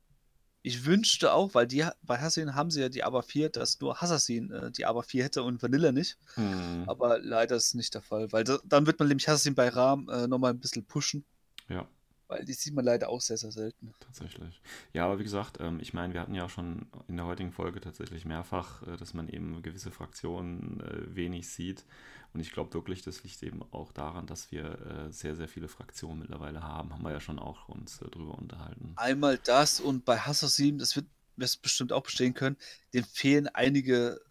Ich 0.61 0.85
wünschte 0.85 1.33
auch, 1.33 1.53
weil 1.53 1.67
die 1.67 1.85
bei 2.03 2.17
Assassin 2.17 2.55
haben 2.55 2.71
sie 2.71 2.81
ja 2.81 2.89
die 2.89 3.03
ABA 3.03 3.21
4, 3.21 3.49
dass 3.49 3.79
nur 3.79 4.01
Assassin 4.01 4.51
äh, 4.51 4.71
die 4.71 4.85
ABA 4.85 5.01
4 5.03 5.23
hätte 5.23 5.43
und 5.43 5.61
Vanilla 5.61 5.91
nicht. 5.91 6.17
Mhm. 6.37 6.83
Aber 6.87 7.19
leider 7.19 7.55
ist 7.55 7.67
es 7.67 7.73
nicht 7.75 7.93
der 7.93 8.01
Fall, 8.01 8.31
weil 8.31 8.43
da, 8.43 8.59
dann 8.65 8.85
wird 8.87 8.99
man 8.99 9.07
nämlich 9.09 9.27
Assassin 9.29 9.55
bei 9.55 9.69
Ram 9.69 10.09
äh, 10.09 10.27
nochmal 10.27 10.51
ein 10.53 10.59
bisschen 10.59 10.85
pushen, 10.85 11.25
Ja, 11.69 11.87
weil 12.27 12.45
die 12.45 12.53
sieht 12.53 12.73
man 12.73 12.85
leider 12.85 13.09
auch 13.09 13.21
sehr, 13.21 13.37
sehr 13.37 13.51
selten. 13.51 13.93
tatsächlich. 13.99 14.61
Ja, 14.93 15.05
aber 15.05 15.19
wie 15.19 15.23
gesagt, 15.23 15.57
ähm, 15.59 15.79
ich 15.79 15.93
meine, 15.93 16.13
wir 16.13 16.21
hatten 16.21 16.33
ja 16.33 16.45
auch 16.45 16.49
schon 16.49 16.87
in 17.07 17.17
der 17.17 17.25
heutigen 17.25 17.51
Folge 17.51 17.79
tatsächlich 17.81 18.25
mehrfach, 18.25 18.81
äh, 18.87 18.97
dass 18.97 19.13
man 19.13 19.27
eben 19.29 19.61
gewisse 19.61 19.91
Fraktionen 19.91 20.79
äh, 20.81 21.15
wenig 21.15 21.49
sieht. 21.49 21.85
Und 22.33 22.39
ich 22.39 22.51
glaube 22.51 22.73
wirklich, 22.73 23.03
das 23.03 23.23
liegt 23.23 23.43
eben 23.43 23.61
auch 23.71 23.91
daran, 23.91 24.25
dass 24.25 24.51
wir 24.51 24.63
äh, 24.65 25.11
sehr, 25.11 25.35
sehr 25.35 25.47
viele 25.47 25.67
Fraktionen 25.67 26.19
mittlerweile 26.19 26.63
haben. 26.63 26.91
Haben 26.91 27.03
wir 27.03 27.11
ja 27.11 27.19
schon 27.19 27.37
auch 27.37 27.69
uns 27.69 28.01
äh, 28.01 28.09
drüber 28.09 28.37
unterhalten. 28.37 28.93
Einmal 28.95 29.37
das 29.37 29.79
und 29.79 30.03
bei 30.03 30.19
Assassin, 30.19 30.77
das 30.79 30.95
wird 30.95 31.05
wirst 31.35 31.61
bestimmt 31.61 31.91
auch 31.91 32.03
bestehen 32.03 32.33
können, 32.33 32.57
dem 32.93 33.03
fehlen 33.05 33.47
einige, 33.47 34.21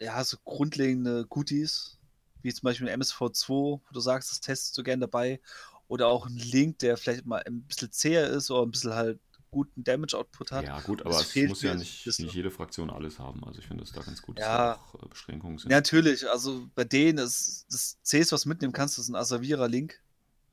ja, 0.00 0.22
so 0.24 0.36
grundlegende 0.44 1.26
Goodies, 1.26 1.98
wie 2.42 2.52
zum 2.52 2.62
Beispiel 2.62 2.88
ein 2.88 3.00
MSV2, 3.00 3.48
wo 3.48 3.82
du 3.92 4.00
sagst, 4.00 4.30
das 4.30 4.40
testest 4.40 4.78
du 4.78 4.82
gern 4.82 5.00
dabei. 5.00 5.40
Oder 5.88 6.08
auch 6.08 6.26
ein 6.26 6.36
Link, 6.36 6.78
der 6.80 6.96
vielleicht 6.96 7.26
mal 7.26 7.42
ein 7.46 7.62
bisschen 7.62 7.90
zäher 7.90 8.28
ist 8.28 8.50
oder 8.50 8.66
ein 8.66 8.70
bisschen 8.70 8.94
halt 8.94 9.18
guten 9.50 9.84
Damage-Output 9.84 10.52
hat. 10.52 10.64
Ja, 10.64 10.80
gut, 10.80 11.00
Es 11.00 11.06
aber 11.06 11.20
es 11.20 11.30
fehlt 11.30 11.48
muss 11.48 11.62
ja 11.62 11.74
nicht, 11.74 12.06
nicht 12.06 12.34
jede 12.34 12.50
Fraktion 12.50 12.90
alles 12.90 13.18
haben. 13.18 13.44
Also 13.44 13.60
ich 13.60 13.66
finde 13.66 13.84
es 13.84 13.92
da 13.92 14.02
ganz 14.02 14.22
gut, 14.22 14.38
dass 14.38 14.46
Ja. 14.46 14.56
da 14.56 14.74
auch 14.74 15.02
äh, 15.02 15.08
Beschränkungen 15.08 15.58
sind. 15.58 15.70
Natürlich, 15.70 16.28
also 16.28 16.68
bei 16.74 16.84
denen 16.84 17.18
ist 17.18 17.66
das 17.70 17.98
Cs, 18.02 18.32
was 18.32 18.46
mitnehmen 18.46 18.72
kannst, 18.72 18.98
ist 18.98 19.08
ein 19.08 19.16
Asavira-Link. 19.16 20.00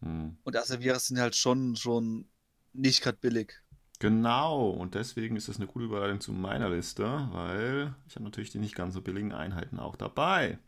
Hm. 0.01 0.37
Und 0.43 0.55
Asaviras 0.57 1.07
sind 1.07 1.19
halt 1.19 1.35
schon, 1.35 1.75
schon 1.75 2.27
nicht 2.73 3.01
gerade 3.01 3.17
billig. 3.19 3.61
Genau, 3.99 4.69
und 4.69 4.95
deswegen 4.95 5.37
ist 5.37 5.47
das 5.47 5.55
eine 5.57 5.67
gute 5.67 5.85
Überleitung 5.85 6.19
zu 6.19 6.33
meiner 6.33 6.69
Liste, 6.69 7.29
weil 7.31 7.95
ich 8.07 8.15
habe 8.15 8.25
natürlich 8.25 8.49
die 8.49 8.59
nicht 8.59 8.75
ganz 8.75 8.93
so 8.93 9.01
billigen 9.01 9.31
Einheiten 9.31 9.79
auch 9.79 9.95
dabei. 9.95 10.59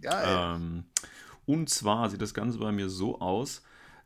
Geil. 0.00 0.26
Ähm, 0.56 0.84
und 1.46 1.70
zwar 1.70 2.10
sieht 2.10 2.20
das 2.20 2.34
Ganze 2.34 2.58
bei 2.58 2.70
mir 2.72 2.90
so 2.90 3.20
aus. 3.20 3.62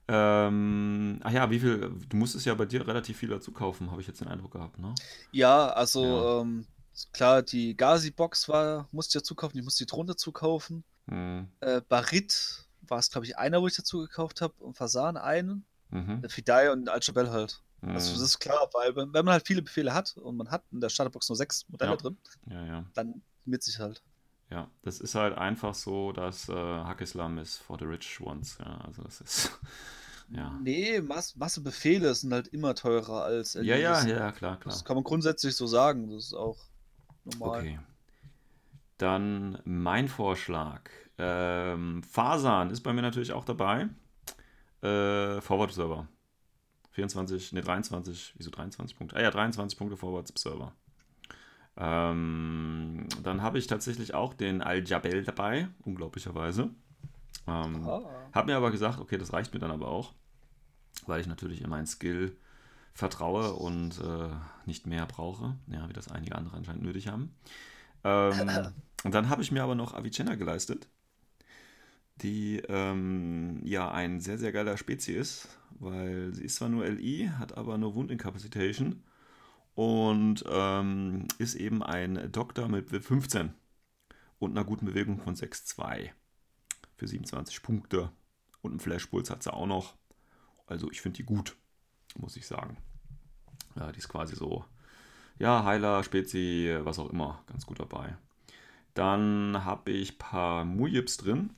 Ähm, 0.09 1.21
ach 1.23 1.31
ja, 1.33 1.51
wie 1.51 1.61
viel? 1.61 1.91
Du 2.09 2.17
musstest 2.17 2.45
ja 2.47 2.55
bei 2.55 2.67
dir 2.67 2.87
relativ 2.87 3.17
viel 3.19 3.29
dazu 3.29 3.53
kaufen, 3.53 3.91
habe 3.91 4.01
ich 4.01 4.07
jetzt 4.09 4.21
den 4.21 4.29
Eindruck 4.29 4.53
gehabt, 4.53 4.79
ne? 4.79 4.95
Ja, 5.31 5.69
also 5.69 6.05
Ja. 6.05 6.41
Ähm, 6.43 6.67
klar, 7.13 7.43
die 7.43 7.77
Gazi-Box 7.77 8.49
war, 8.49 8.89
musste 8.93 9.19
ich 9.19 9.23
dazu 9.23 9.35
kaufen, 9.35 9.59
ich 9.59 9.65
musste 9.65 9.85
die 9.85 9.91
Drohne 9.91 10.09
dazu 10.09 10.33
kaufen. 10.33 10.85
Hm, 11.09 11.49
Äh, 11.61 11.81
Barit 11.89 12.67
war 12.83 12.99
es, 12.99 13.11
glaube 13.11 13.27
ich, 13.27 13.37
einer, 13.39 13.61
wo 13.63 13.67
ich 13.67 13.77
dazu 13.77 13.99
gekauft 14.01 14.41
habe. 14.41 14.55
Und 14.59 14.77
Fasan 14.77 15.17
einen. 15.17 15.65
mhm, 15.91 16.23
Äh, 16.25 16.29
Fidai 16.29 16.73
und 16.73 16.89
Al-Jabel 16.89 17.31
halt. 17.31 17.63
Also 17.85 18.13
das 18.13 18.23
ist 18.23 18.39
klar, 18.39 18.69
weil 18.75 18.95
wenn 18.95 19.13
wenn 19.13 19.25
man 19.25 19.33
halt 19.33 19.47
viele 19.47 19.61
Befehle 19.63 19.93
hat 19.93 20.17
und 20.17 20.37
man 20.37 20.51
hat 20.53 20.63
in 20.71 20.81
der 20.81 20.89
Starterbox 20.89 21.29
nur 21.29 21.37
sechs 21.37 21.69
Modelle 21.69 21.91
Ja. 21.93 21.97
drin, 21.97 22.17
ja, 22.47 22.65
ja, 22.65 22.85
dann 22.95 23.23
mit 23.45 23.63
sich 23.65 23.81
halt. 23.81 24.03
Ja. 24.53 24.71
Das 24.83 25.01
ist 25.01 25.15
halt 25.15 25.37
einfach 25.37 25.75
so, 25.75 26.13
dass 26.13 26.49
äh, 26.49 26.55
Hackislam 26.55 27.39
ist 27.39 27.59
for 27.59 27.79
the 27.79 27.85
rich 27.85 28.21
ones. 28.21 28.59
Ja, 28.59 28.79
also 28.87 29.03
das 29.03 29.21
ist, 29.21 29.59
ja. 30.31 30.59
Nee, 30.63 31.01
Mass 31.01 31.37
Masse 31.37 31.63
Befehle 31.63 32.15
sind 32.15 32.33
halt 32.33 32.49
immer 32.49 32.75
teurer 32.75 33.25
als 33.25 33.55
Ja, 33.55 33.77
ja, 33.77 34.05
ja, 34.05 34.33
klar, 34.33 34.59
klar. 34.59 34.73
Das 34.73 34.85
kann 34.85 34.97
man 34.97 35.05
grundsätzlich 35.05 35.57
so 35.57 35.67
sagen. 35.67 36.11
Das 36.11 36.27
ist 36.27 36.35
auch 36.35 36.59
normal. 37.25 37.61
Okay. 37.61 37.81
Dann 38.99 39.59
mein 39.65 40.09
Vorschlag. 40.09 40.91
Ähm, 41.19 42.03
Fasan 42.03 42.71
ist 42.71 42.83
bei 42.83 42.93
mir 42.93 43.03
natürlich 43.03 43.33
auch 43.33 43.45
dabei. 43.45 43.89
Äh, 44.83 45.41
Forward 45.41 45.73
Server. 45.73 46.09
24, 46.93 47.53
ne 47.53 47.63
23, 47.63 48.35
wieso 48.37 48.51
23 48.51 48.97
Punkte? 48.97 49.17
Ah 49.17 49.23
ja, 49.23 49.31
23 49.31 49.79
Punkte 49.79 49.97
Forward 49.97 50.37
Server. 50.39 50.75
Ähm, 51.77 53.07
dann 53.23 53.43
habe 53.43 53.59
ich 53.59 53.67
tatsächlich 53.67 54.15
auch 54.15 54.35
den 54.35 54.63
Al-Jabel 54.63 55.25
dabei, 55.25 55.69
unglaublicherweise. 55.85 56.71
Ähm, 57.47 57.87
Ah. 57.89 58.03
habe 58.33 58.53
mir 58.53 58.57
aber 58.57 58.71
gesagt, 58.71 59.01
okay, 59.01 59.19
das 59.19 59.33
reicht 59.33 59.55
mir 59.55 59.61
dann 59.61 59.71
aber 59.71 59.89
auch, 59.89 60.13
weil 61.07 61.21
ich 61.21 61.27
natürlich 61.27 61.63
in 61.63 61.71
meinen 61.71 61.87
Skill 61.87 62.37
vertraue 62.95 63.55
und 63.55 64.01
äh, 64.01 64.31
nicht 64.67 64.87
mehr 64.87 65.07
brauche, 65.07 65.57
ja, 65.69 65.89
wie 65.89 65.93
das 65.95 66.11
einige 66.11 66.37
andere 66.37 66.57
anscheinend 66.57 66.83
nötig 66.85 67.09
haben. 67.09 67.35
Ähm, 68.05 68.51
und 69.05 69.15
dann 69.15 69.29
habe 69.31 69.43
ich 69.43 69.53
mir 69.53 69.63
aber 69.63 69.75
noch 69.75 69.95
Avicenna 69.95 70.35
geleistet, 70.37 70.89
die 72.17 72.63
ähm, 72.69 73.61
ja 73.65 73.91
ein 73.91 74.21
sehr, 74.21 74.39
sehr 74.39 74.53
geiler 74.53 74.77
Spezi 74.77 75.13
ist, 75.13 75.49
weil 75.79 76.33
sie 76.35 76.45
ist 76.45 76.57
zwar 76.57 76.69
nur 76.69 76.85
LI, 76.85 77.31
hat 77.39 77.57
aber 77.57 77.79
nur 77.79 77.95
Wundincapacitation 77.95 79.03
und 79.75 80.45
ähm, 80.49 81.27
ist 81.39 81.55
eben 81.55 81.83
ein 81.83 82.31
Doktor 82.33 82.69
mit 82.69 82.91
15 82.91 83.53
und 84.39 84.51
einer 84.51 84.65
guten 84.65 84.87
Bewegung 84.87 85.19
von 85.19 85.35
6,2 85.35 86.11
für 86.97 87.09
27 87.09 87.63
Punkte. 87.63 88.11
Und 88.61 88.73
einen 88.73 88.81
Flash-Puls 88.81 89.31
hat 89.31 89.43
sie 89.43 89.53
auch 89.53 89.67
noch. 89.67 89.95
Also 90.67 90.91
ich 90.91 91.01
finde 91.01 91.17
die 91.17 91.25
gut, 91.25 91.57
muss 92.17 92.37
ich 92.37 92.47
sagen. 92.47 92.77
Ja, 93.77 93.91
die 93.91 93.99
ist 93.99 94.09
quasi 94.09 94.37
so, 94.37 94.65
ja, 95.39 95.65
Heiler, 95.65 96.03
Spezi, 96.05 96.79
was 96.83 96.99
auch 96.99 97.11
immer, 97.11 97.43
ganz 97.47 97.67
gut 97.67 97.81
dabei. 97.81 98.17
Dann 98.95 99.65
habe 99.65 99.91
ich 99.91 100.13
ein 100.13 100.19
paar 100.19 100.65
Mujibs 100.65 101.17
drin. 101.17 101.51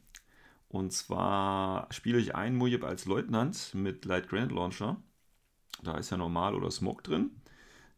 Und 0.69 0.93
zwar 0.93 1.87
spiele 1.93 2.19
ich 2.19 2.35
einen 2.35 2.57
Mujib 2.57 2.85
als 2.85 3.05
Leutnant 3.05 3.75
mit 3.75 4.05
Light 4.05 4.29
Granite 4.29 4.55
Launcher. 4.55 4.97
Da 5.83 5.99
ist 5.99 6.11
ja 6.11 6.17
normal 6.17 6.55
oder 6.55 6.71
Smoke 6.71 7.03
drin. 7.03 7.31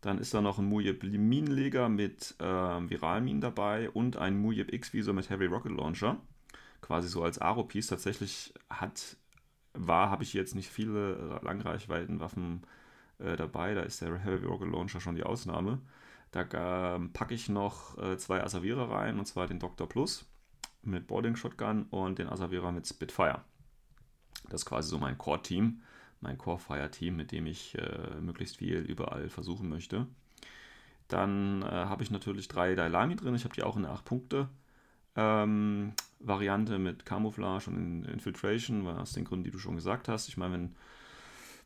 Dann 0.01 0.19
ist 0.19 0.35
da 0.35 0.41
noch 0.41 0.59
ein 0.59 0.67
Mujib 0.67 1.03
Minenleger 1.03 1.89
mit 1.89 2.35
ähm, 2.39 2.91
Viralminen 2.91 3.41
dabei 3.41 3.91
und 3.91 4.17
ein 4.17 4.39
Mujib 4.39 4.73
X-Visor 4.73 5.15
mit 5.15 5.31
Heavy 5.31 5.47
Rocket 5.47 5.73
Launcher. 5.73 6.19
Quasi 6.81 7.09
so 7.09 7.25
als 7.25 7.39
Aro-Piece. 7.39 7.89
Tatsächlich 7.89 8.55
hat, 8.71 9.17
war, 9.73 10.11
habe 10.11 10.23
ich 10.23 10.33
jetzt 10.35 10.55
nicht 10.55 10.69
viele 10.69 11.41
Langreichweitenwaffen 11.43 12.63
äh, 13.19 13.37
dabei. 13.37 13.75
Da 13.75 13.83
ist 13.83 14.01
der 14.03 14.19
Heavy 14.19 14.47
Rocket 14.47 14.71
Launcher 14.71 15.01
schon 15.01 15.17
die 15.17 15.25
Ausnahme. 15.25 15.81
Da 16.31 16.97
ähm, 16.97 17.13
packe 17.13 17.35
ich 17.35 17.49
noch 17.49 17.97
äh, 17.99 18.19
zwei 18.19 18.43
Asavira 18.43 18.85
rein, 18.85 19.19
und 19.19 19.27
zwar 19.27 19.47
den 19.47 19.59
Dr. 19.59 19.89
Plus 19.89 20.27
mit 20.83 21.07
Boarding 21.07 21.37
Shotgun 21.37 21.85
und 21.85 22.19
den 22.19 22.29
Asavira 22.29 22.73
mit 22.73 22.87
Spitfire. 22.87 23.43
Das 24.45 24.63
ist 24.63 24.67
quasi 24.67 24.89
so 24.89 24.99
mein 24.99 25.19
Core-Team, 25.19 25.83
mein 26.27 26.39
Core-Fire-Team, 26.39 27.17
mit 27.17 27.31
dem 27.31 27.47
ich 27.47 27.79
äh, 27.79 28.21
möglichst 28.21 28.57
viel 28.57 28.79
überall 28.79 29.29
versuchen 29.29 29.69
möchte. 29.69 30.07
Dann 31.07 31.63
äh, 31.63 31.67
habe 31.67 32.03
ich 32.03 32.11
natürlich 32.11 32.49
drei 32.49 32.75
Dailami 32.75 33.15
drin. 33.15 33.37
Ich 33.37 33.45
habe 33.45 33.55
die 33.55 33.63
auch 33.63 33.77
in 33.77 33.83
der 33.83 33.93
8-Punkte. 33.93 34.49
Ähm, 35.15 35.93
mit 36.19 37.07
Camouflage 37.07 37.71
und 37.71 38.05
Infiltration, 38.05 38.87
aus 38.89 39.13
den 39.13 39.25
Gründen, 39.25 39.45
die 39.45 39.53
du 39.53 39.59
schon 39.59 39.77
gesagt 39.77 40.09
hast. 40.09 40.29
Ich 40.29 40.37
meine, 40.37 40.71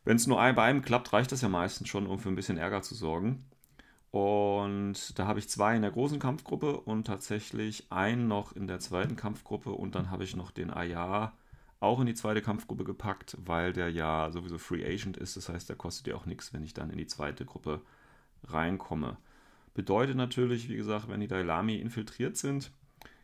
wenn 0.05 0.17
es 0.17 0.27
nur 0.27 0.39
ein, 0.39 0.53
bei 0.55 0.63
einem 0.63 0.83
klappt, 0.83 1.11
reicht 1.11 1.31
das 1.31 1.41
ja 1.41 1.49
meistens 1.49 1.89
schon, 1.89 2.05
um 2.05 2.19
für 2.19 2.29
ein 2.29 2.35
bisschen 2.35 2.57
Ärger 2.57 2.83
zu 2.83 2.93
sorgen. 2.93 3.45
Und 4.11 5.17
da 5.17 5.25
habe 5.25 5.39
ich 5.39 5.49
zwei 5.49 5.75
in 5.75 5.81
der 5.81 5.91
großen 5.91 6.19
Kampfgruppe 6.19 6.81
und 6.81 7.07
tatsächlich 7.07 7.91
einen 7.91 8.27
noch 8.27 8.55
in 8.55 8.67
der 8.67 8.79
zweiten 8.79 9.15
Kampfgruppe 9.15 9.71
und 9.71 9.95
dann 9.95 10.11
habe 10.11 10.23
ich 10.23 10.35
noch 10.35 10.51
den 10.51 10.69
Ayar 10.69 11.33
auch 11.81 11.99
in 11.99 12.05
die 12.05 12.13
zweite 12.13 12.41
Kampfgruppe 12.41 12.83
gepackt, 12.83 13.37
weil 13.43 13.73
der 13.73 13.89
ja 13.89 14.31
sowieso 14.31 14.57
Free 14.57 14.85
Agent 14.85 15.17
ist. 15.17 15.35
Das 15.35 15.49
heißt, 15.49 15.67
der 15.67 15.75
kostet 15.75 16.07
ja 16.07 16.15
auch 16.15 16.25
nichts, 16.25 16.53
wenn 16.53 16.63
ich 16.63 16.73
dann 16.73 16.91
in 16.91 16.97
die 16.97 17.07
zweite 17.07 17.43
Gruppe 17.43 17.81
reinkomme. 18.43 19.17
Bedeutet 19.73 20.15
natürlich, 20.15 20.69
wie 20.69 20.75
gesagt, 20.75 21.09
wenn 21.09 21.19
die 21.19 21.27
Dailami 21.27 21.75
infiltriert 21.75 22.37
sind, 22.37 22.71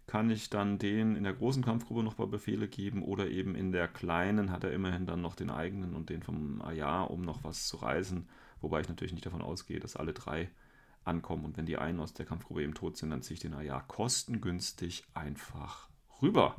kann 0.08 0.30
ich 0.32 0.50
dann 0.50 0.80
den 0.80 1.16
in 1.16 1.24
der 1.24 1.34
großen 1.34 1.64
Kampfgruppe 1.64 2.02
noch 2.02 2.16
paar 2.16 2.28
Befehle 2.28 2.68
geben 2.68 3.04
oder 3.04 3.30
eben 3.30 3.56
in 3.56 3.72
der 3.72 3.88
kleinen 3.88 4.52
hat 4.52 4.64
er 4.64 4.72
immerhin 4.72 5.06
dann 5.06 5.22
noch 5.22 5.36
den 5.36 5.50
eigenen 5.50 5.94
und 5.94 6.10
den 6.10 6.24
vom 6.24 6.62
Ayar, 6.62 7.12
um 7.12 7.22
noch 7.22 7.44
was 7.44 7.68
zu 7.68 7.78
reisen. 7.78 8.28
Wobei 8.62 8.82
ich 8.82 8.90
natürlich 8.90 9.14
nicht 9.14 9.26
davon 9.26 9.42
ausgehe, 9.42 9.80
dass 9.80 9.98
alle 9.98 10.14
drei 10.14 10.50
ankommen. 11.04 11.46
Und 11.46 11.58
wenn 11.58 11.66
die 11.66 11.78
einen 11.78 12.00
aus 12.00 12.14
der 12.14 12.26
Kampfgruppe 12.26 12.64
eben 12.64 12.74
tot 12.74 12.98
sind, 12.98 13.12
dann 13.12 13.22
ziehe 13.22 13.36
ich 13.36 13.42
den 13.42 13.54
Ayar 13.54 13.86
kostengünstig 13.88 15.04
einfach 15.14 15.90
rüber. 16.22 16.56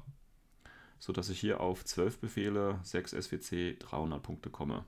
Sodass 0.99 1.29
ich 1.29 1.39
hier 1.41 1.61
auf 1.61 1.85
12 1.85 2.19
Befehle, 2.19 2.81
6 2.83 3.13
SWC, 3.13 3.77
300 3.79 4.23
Punkte 4.23 4.51
komme. 4.51 4.85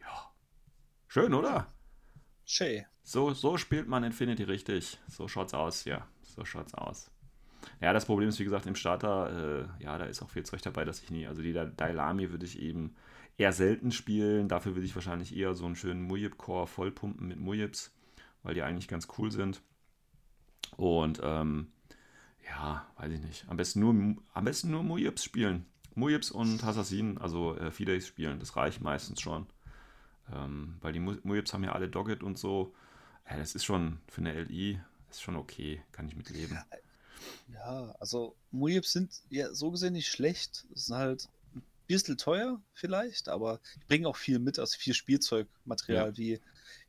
Ja. 0.00 0.30
Schön, 1.08 1.34
oder? 1.34 1.66
Shay. 2.44 2.86
So, 3.02 3.32
so 3.32 3.56
spielt 3.56 3.88
man 3.88 4.04
Infinity 4.04 4.44
richtig. 4.44 4.98
So 5.08 5.28
schaut's 5.28 5.54
aus, 5.54 5.84
ja. 5.84 6.06
So 6.22 6.44
schaut's 6.44 6.74
aus. 6.74 7.10
Ja, 7.80 7.92
das 7.92 8.06
Problem 8.06 8.28
ist, 8.28 8.38
wie 8.38 8.44
gesagt, 8.44 8.66
im 8.66 8.74
Starter, 8.74 9.68
äh, 9.78 9.82
ja, 9.82 9.98
da 9.98 10.04
ist 10.04 10.22
auch 10.22 10.30
viel 10.30 10.44
Zeug 10.44 10.62
dabei, 10.62 10.84
dass 10.84 11.02
ich 11.02 11.10
nie, 11.10 11.26
also 11.26 11.42
die 11.42 11.52
Dailami 11.52 12.30
würde 12.30 12.46
ich 12.46 12.60
eben 12.60 12.94
eher 13.38 13.52
selten 13.52 13.92
spielen. 13.92 14.48
Dafür 14.48 14.74
würde 14.74 14.86
ich 14.86 14.94
wahrscheinlich 14.94 15.36
eher 15.36 15.54
so 15.54 15.66
einen 15.66 15.76
schönen 15.76 16.02
Mujib-Core 16.02 16.66
vollpumpen 16.66 17.28
mit 17.28 17.38
Mujibs, 17.38 17.94
weil 18.42 18.54
die 18.54 18.62
eigentlich 18.62 18.88
ganz 18.88 19.08
cool 19.18 19.30
sind. 19.30 19.62
Und, 20.76 21.20
ähm, 21.22 21.72
ja, 22.46 22.86
weiß 22.96 23.12
ich 23.12 23.20
nicht. 23.20 23.44
Am 23.48 23.56
besten 23.56 23.80
nur, 23.80 23.94
am 24.34 24.44
besten 24.44 24.70
nur 24.70 24.82
Mujibs 24.82 25.24
spielen. 25.24 25.66
Mujibs 25.94 26.30
und 26.30 26.62
Assassin, 26.64 27.18
also 27.18 27.56
äh, 27.56 27.70
Fidays 27.70 28.06
spielen, 28.06 28.38
das 28.40 28.56
reicht 28.56 28.80
meistens 28.80 29.20
schon. 29.20 29.46
Ähm, 30.32 30.76
weil 30.80 30.92
die 30.92 31.00
Mujibs 31.00 31.52
haben 31.52 31.64
ja 31.64 31.72
alle 31.72 31.88
Dogget 31.88 32.22
und 32.22 32.38
so. 32.38 32.74
Ja, 33.28 33.36
das 33.36 33.54
ist 33.54 33.64
schon 33.64 34.00
für 34.08 34.20
eine 34.22 34.32
LI, 34.34 34.80
ist 35.10 35.22
schon 35.22 35.36
okay, 35.36 35.82
kann 35.92 36.08
ich 36.08 36.16
mitleben. 36.16 36.58
Ja, 37.52 37.94
also 38.00 38.34
Mujibs 38.50 38.92
sind 38.92 39.12
ja 39.30 39.52
so 39.54 39.70
gesehen 39.70 39.92
nicht 39.92 40.08
schlecht. 40.08 40.64
Es 40.74 40.86
sind 40.86 40.96
halt 40.96 41.28
ein 41.54 41.62
bisschen 41.86 42.16
teuer 42.16 42.60
vielleicht, 42.72 43.28
aber 43.28 43.60
die 43.76 43.86
bringen 43.86 44.06
auch 44.06 44.16
viel 44.16 44.38
mit, 44.38 44.58
also 44.58 44.76
viel 44.78 44.94
Spielzeugmaterial 44.94 46.10
Ja. 46.10 46.16
wie 46.16 46.40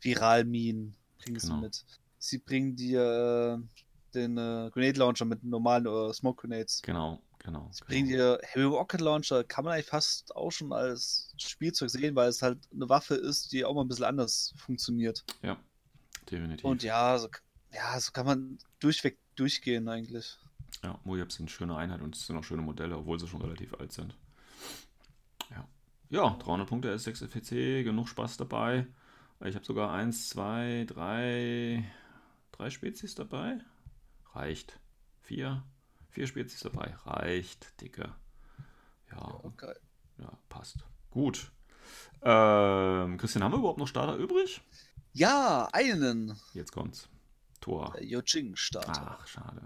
Viralminen 0.01 0.95
bringen 1.19 1.37
Genau. 1.39 1.55
sie 1.55 1.61
mit. 1.61 1.85
Sie 2.19 2.37
bringen 2.37 2.75
dir 2.75 3.59
äh, 3.61 3.83
den 4.15 4.37
äh, 4.37 4.69
Grenade 4.71 4.99
Launcher 4.99 5.25
mit 5.25 5.43
normalen 5.43 5.85
äh, 5.85 6.13
Smoke 6.13 6.41
Grenades. 6.41 6.81
Genau, 6.81 7.21
genau. 7.39 7.69
Sie 7.71 7.83
bringen 7.85 8.07
dir 8.07 8.39
Heavy 8.43 8.65
Rocket 8.65 9.01
Launcher, 9.01 9.43
kann 9.43 9.65
man 9.65 9.73
eigentlich 9.73 9.87
fast 9.87 10.35
auch 10.35 10.51
schon 10.51 10.71
als 10.73 11.33
Spielzeug 11.37 11.89
sehen, 11.89 12.15
weil 12.15 12.29
es 12.29 12.41
halt 12.41 12.59
eine 12.73 12.89
Waffe 12.89 13.15
ist, 13.15 13.51
die 13.51 13.65
auch 13.65 13.73
mal 13.73 13.81
ein 13.81 13.87
bisschen 13.87 14.05
anders 14.05 14.53
funktioniert. 14.57 15.23
Ja, 15.41 15.57
definitiv. 16.29 16.65
Und 16.65 16.83
ja, 16.83 17.17
so, 17.17 17.29
ja, 17.71 17.99
so 17.99 18.11
kann 18.11 18.25
man 18.25 18.57
durchweg 18.79 19.17
durchgehen 19.35 19.87
eigentlich. 19.87 20.37
Ja, 20.83 20.99
Mojabs 21.03 21.35
sind 21.35 21.45
eine 21.45 21.51
schöne 21.51 21.75
Einheit 21.75 22.01
und 22.01 22.15
es 22.15 22.25
sind 22.25 22.37
auch 22.37 22.43
schöne 22.43 22.61
Modelle, 22.61 22.97
obwohl 22.97 23.19
sie 23.19 23.27
schon 23.27 23.41
relativ 23.41 23.73
alt 23.75 23.91
sind. 23.91 24.15
Ja, 25.51 25.67
ja 26.09 26.29
300 26.39 26.67
Punkte 26.67 26.93
S6 26.95 27.25
FPC, 27.25 27.83
genug 27.83 28.09
Spaß 28.09 28.37
dabei. 28.37 28.87
Ich 29.45 29.55
habe 29.55 29.65
sogar 29.65 29.91
1, 29.91 30.29
2, 30.29 30.85
3, 30.87 31.83
3 32.53 32.69
Spezies 32.69 33.15
dabei. 33.15 33.59
Reicht. 34.33 34.79
4, 35.21 35.63
4 36.09 36.27
Spezies 36.27 36.59
dabei. 36.61 36.95
Reicht, 37.05 37.79
dicke. 37.81 38.13
Ja, 39.11 39.39
Okay. 39.43 39.73
ja 40.17 40.31
passt. 40.49 40.77
Gut. 41.11 41.51
Ähm, 42.21 43.17
Christian, 43.17 43.43
haben 43.43 43.51
wir 43.53 43.59
überhaupt 43.59 43.79
noch 43.79 43.87
Starter 43.87 44.15
übrig? 44.15 44.61
Ja, 45.13 45.69
einen 45.73 46.35
Jetzt 46.53 46.71
kommt's. 46.71 47.09
Tor. 47.61 47.93
der 47.95 48.03
Yojing 48.05 48.55
Starter. 48.55 49.17
Ach, 49.19 49.27
schade. 49.27 49.61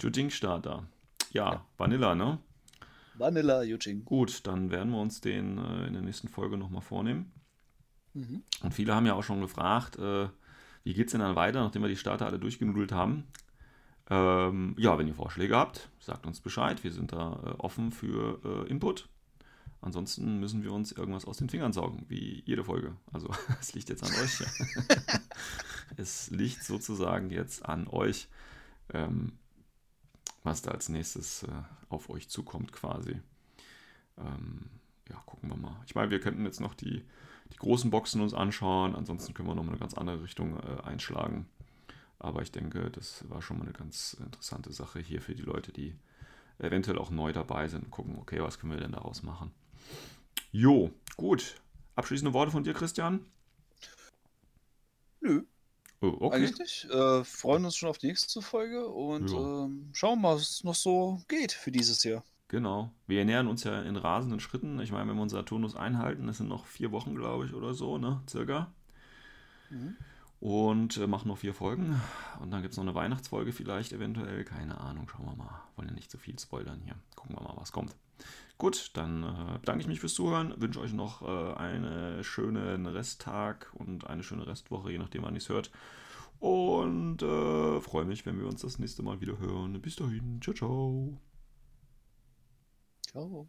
Jujing 0.00 0.30
Starter. 0.30 0.84
Ja, 1.32 1.64
Vanilla, 1.76 2.14
ne? 2.14 2.38
Vanilla 3.14 3.62
Yojing. 3.62 4.04
Gut, 4.04 4.46
dann 4.46 4.70
werden 4.70 4.92
wir 4.92 5.00
uns 5.00 5.20
den 5.20 5.58
äh, 5.58 5.86
in 5.86 5.94
der 5.94 6.02
nächsten 6.02 6.28
Folge 6.28 6.56
nochmal 6.56 6.82
vornehmen. 6.82 7.32
Mhm. 8.14 8.42
Und 8.62 8.74
viele 8.74 8.94
haben 8.94 9.06
ja 9.06 9.14
auch 9.14 9.22
schon 9.22 9.40
gefragt, 9.40 9.96
äh, 9.98 10.28
wie 10.84 10.94
geht 10.94 11.06
es 11.06 11.12
denn 11.12 11.20
dann 11.20 11.36
weiter, 11.36 11.62
nachdem 11.62 11.82
wir 11.82 11.88
die 11.88 11.96
Starter 11.96 12.26
alle 12.26 12.38
durchgenudelt 12.38 12.92
haben. 12.92 13.26
Ähm, 14.10 14.74
ja, 14.76 14.98
wenn 14.98 15.06
ihr 15.06 15.14
Vorschläge 15.14 15.56
habt, 15.56 15.88
sagt 16.00 16.26
uns 16.26 16.40
Bescheid. 16.40 16.82
Wir 16.82 16.92
sind 16.92 17.12
da 17.12 17.40
äh, 17.44 17.50
offen 17.60 17.92
für 17.92 18.40
äh, 18.44 18.68
Input. 18.68 19.08
Ansonsten 19.82 20.40
müssen 20.40 20.62
wir 20.62 20.72
uns 20.72 20.92
irgendwas 20.92 21.24
aus 21.24 21.38
den 21.38 21.48
Fingern 21.48 21.72
saugen, 21.72 22.04
wie 22.08 22.42
jede 22.44 22.64
Folge. 22.64 22.96
Also 23.12 23.30
es 23.60 23.72
liegt 23.72 23.88
jetzt 23.88 24.02
an 24.02 24.10
euch. 24.10 24.42
es 25.96 26.30
liegt 26.30 26.64
sozusagen 26.64 27.30
jetzt 27.30 27.64
an 27.64 27.86
euch, 27.86 28.28
ähm, 28.92 29.38
was 30.42 30.60
da 30.62 30.72
als 30.72 30.88
nächstes 30.88 31.44
äh, 31.44 31.62
auf 31.88 32.10
euch 32.10 32.28
zukommt 32.28 32.72
quasi. 32.72 33.20
Ähm, 34.18 34.70
ja, 35.08 35.16
gucken 35.24 35.48
wir 35.48 35.56
mal. 35.56 35.76
Ich 35.86 35.94
meine, 35.94 36.10
wir 36.10 36.20
könnten 36.20 36.44
jetzt 36.44 36.60
noch 36.60 36.74
die, 36.74 37.04
die 37.52 37.56
großen 37.56 37.90
Boxen 37.90 38.20
uns 38.20 38.34
anschauen. 38.34 38.96
Ansonsten 38.96 39.34
können 39.34 39.48
wir 39.48 39.54
noch 39.54 39.64
mal 39.64 39.70
eine 39.70 39.80
ganz 39.80 39.94
andere 39.94 40.22
Richtung 40.22 40.58
äh, 40.58 40.82
einschlagen. 40.82 41.46
Aber 42.20 42.42
ich 42.42 42.52
denke, 42.52 42.90
das 42.90 43.28
war 43.28 43.42
schon 43.42 43.58
mal 43.58 43.64
eine 43.64 43.72
ganz 43.72 44.14
interessante 44.14 44.72
Sache 44.72 45.00
hier 45.00 45.20
für 45.20 45.34
die 45.34 45.42
Leute, 45.42 45.72
die 45.72 45.96
eventuell 46.58 46.98
auch 46.98 47.10
neu 47.10 47.32
dabei 47.32 47.66
sind 47.66 47.84
und 47.84 47.90
gucken, 47.90 48.18
okay, 48.18 48.40
was 48.40 48.58
können 48.58 48.72
wir 48.72 48.80
denn 48.80 48.92
daraus 48.92 49.22
machen. 49.22 49.50
Jo, 50.52 50.92
gut. 51.16 51.56
Abschließende 51.96 52.32
Worte 52.32 52.52
von 52.52 52.62
dir, 52.62 52.74
Christian? 52.74 53.24
Nö, 55.20 55.42
Oh, 56.02 56.16
okay. 56.20 56.36
eigentlich 56.36 56.58
nicht. 56.58 56.84
Äh, 56.90 57.24
freuen 57.24 57.64
uns 57.64 57.76
schon 57.76 57.90
auf 57.90 57.98
die 57.98 58.06
nächste 58.06 58.40
Folge 58.40 58.86
und 58.88 59.30
ähm, 59.30 59.90
schauen 59.92 60.20
mal, 60.20 60.36
was 60.36 60.64
noch 60.64 60.74
so 60.74 61.20
geht 61.28 61.52
für 61.52 61.70
dieses 61.70 62.02
Jahr. 62.04 62.24
Genau. 62.48 62.90
Wir 63.06 63.24
nähern 63.24 63.46
uns 63.46 63.64
ja 63.64 63.82
in 63.82 63.96
rasenden 63.96 64.40
Schritten. 64.40 64.80
Ich 64.80 64.92
meine, 64.92 65.08
wenn 65.10 65.16
wir 65.16 65.22
unseren 65.22 65.44
Turnus 65.44 65.76
einhalten, 65.76 66.26
das 66.26 66.38
sind 66.38 66.48
noch 66.48 66.64
vier 66.64 66.90
Wochen, 66.90 67.14
glaube 67.14 67.44
ich, 67.44 67.52
oder 67.52 67.74
so, 67.74 67.98
ne? 67.98 68.22
Circa. 68.28 68.72
Mhm. 69.68 69.96
Und 70.40 70.96
äh, 70.96 71.06
machen 71.06 71.28
noch 71.28 71.38
vier 71.38 71.52
Folgen. 71.52 72.00
Und 72.40 72.50
dann 72.50 72.62
gibt 72.62 72.72
es 72.72 72.78
noch 72.78 72.84
eine 72.84 72.94
Weihnachtsfolge 72.94 73.52
vielleicht, 73.52 73.92
eventuell. 73.92 74.42
Keine 74.44 74.80
Ahnung, 74.80 75.08
schauen 75.08 75.26
wir 75.26 75.36
mal. 75.36 75.62
Wollen 75.76 75.88
ja 75.88 75.94
nicht 75.94 76.10
zu 76.10 76.18
viel 76.18 76.38
spoilern 76.38 76.80
hier. 76.82 76.96
Gucken 77.14 77.36
wir 77.36 77.42
mal, 77.42 77.56
was 77.56 77.72
kommt. 77.72 77.94
Gut, 78.56 78.90
dann 78.94 79.22
äh, 79.22 79.58
bedanke 79.58 79.82
ich 79.82 79.86
mich 79.86 80.00
fürs 80.00 80.14
Zuhören. 80.14 80.54
Wünsche 80.58 80.80
euch 80.80 80.92
noch 80.92 81.22
äh, 81.22 81.54
einen 81.54 82.24
schönen 82.24 82.86
Resttag 82.86 83.70
und 83.74 84.06
eine 84.06 84.22
schöne 84.22 84.46
Restwoche, 84.46 84.92
je 84.92 84.98
nachdem, 84.98 85.22
wann 85.22 85.34
ihr 85.34 85.38
es 85.38 85.48
hört. 85.50 85.70
Und 86.40 87.22
äh, 87.22 87.80
freue 87.80 88.06
mich, 88.06 88.24
wenn 88.24 88.40
wir 88.40 88.46
uns 88.46 88.62
das 88.62 88.78
nächste 88.78 89.02
Mal 89.02 89.20
wieder 89.20 89.38
hören. 89.38 89.80
Bis 89.80 89.96
dahin. 89.96 90.40
Ciao, 90.42 90.54
ciao. 90.54 91.18
Ciao. 93.10 93.48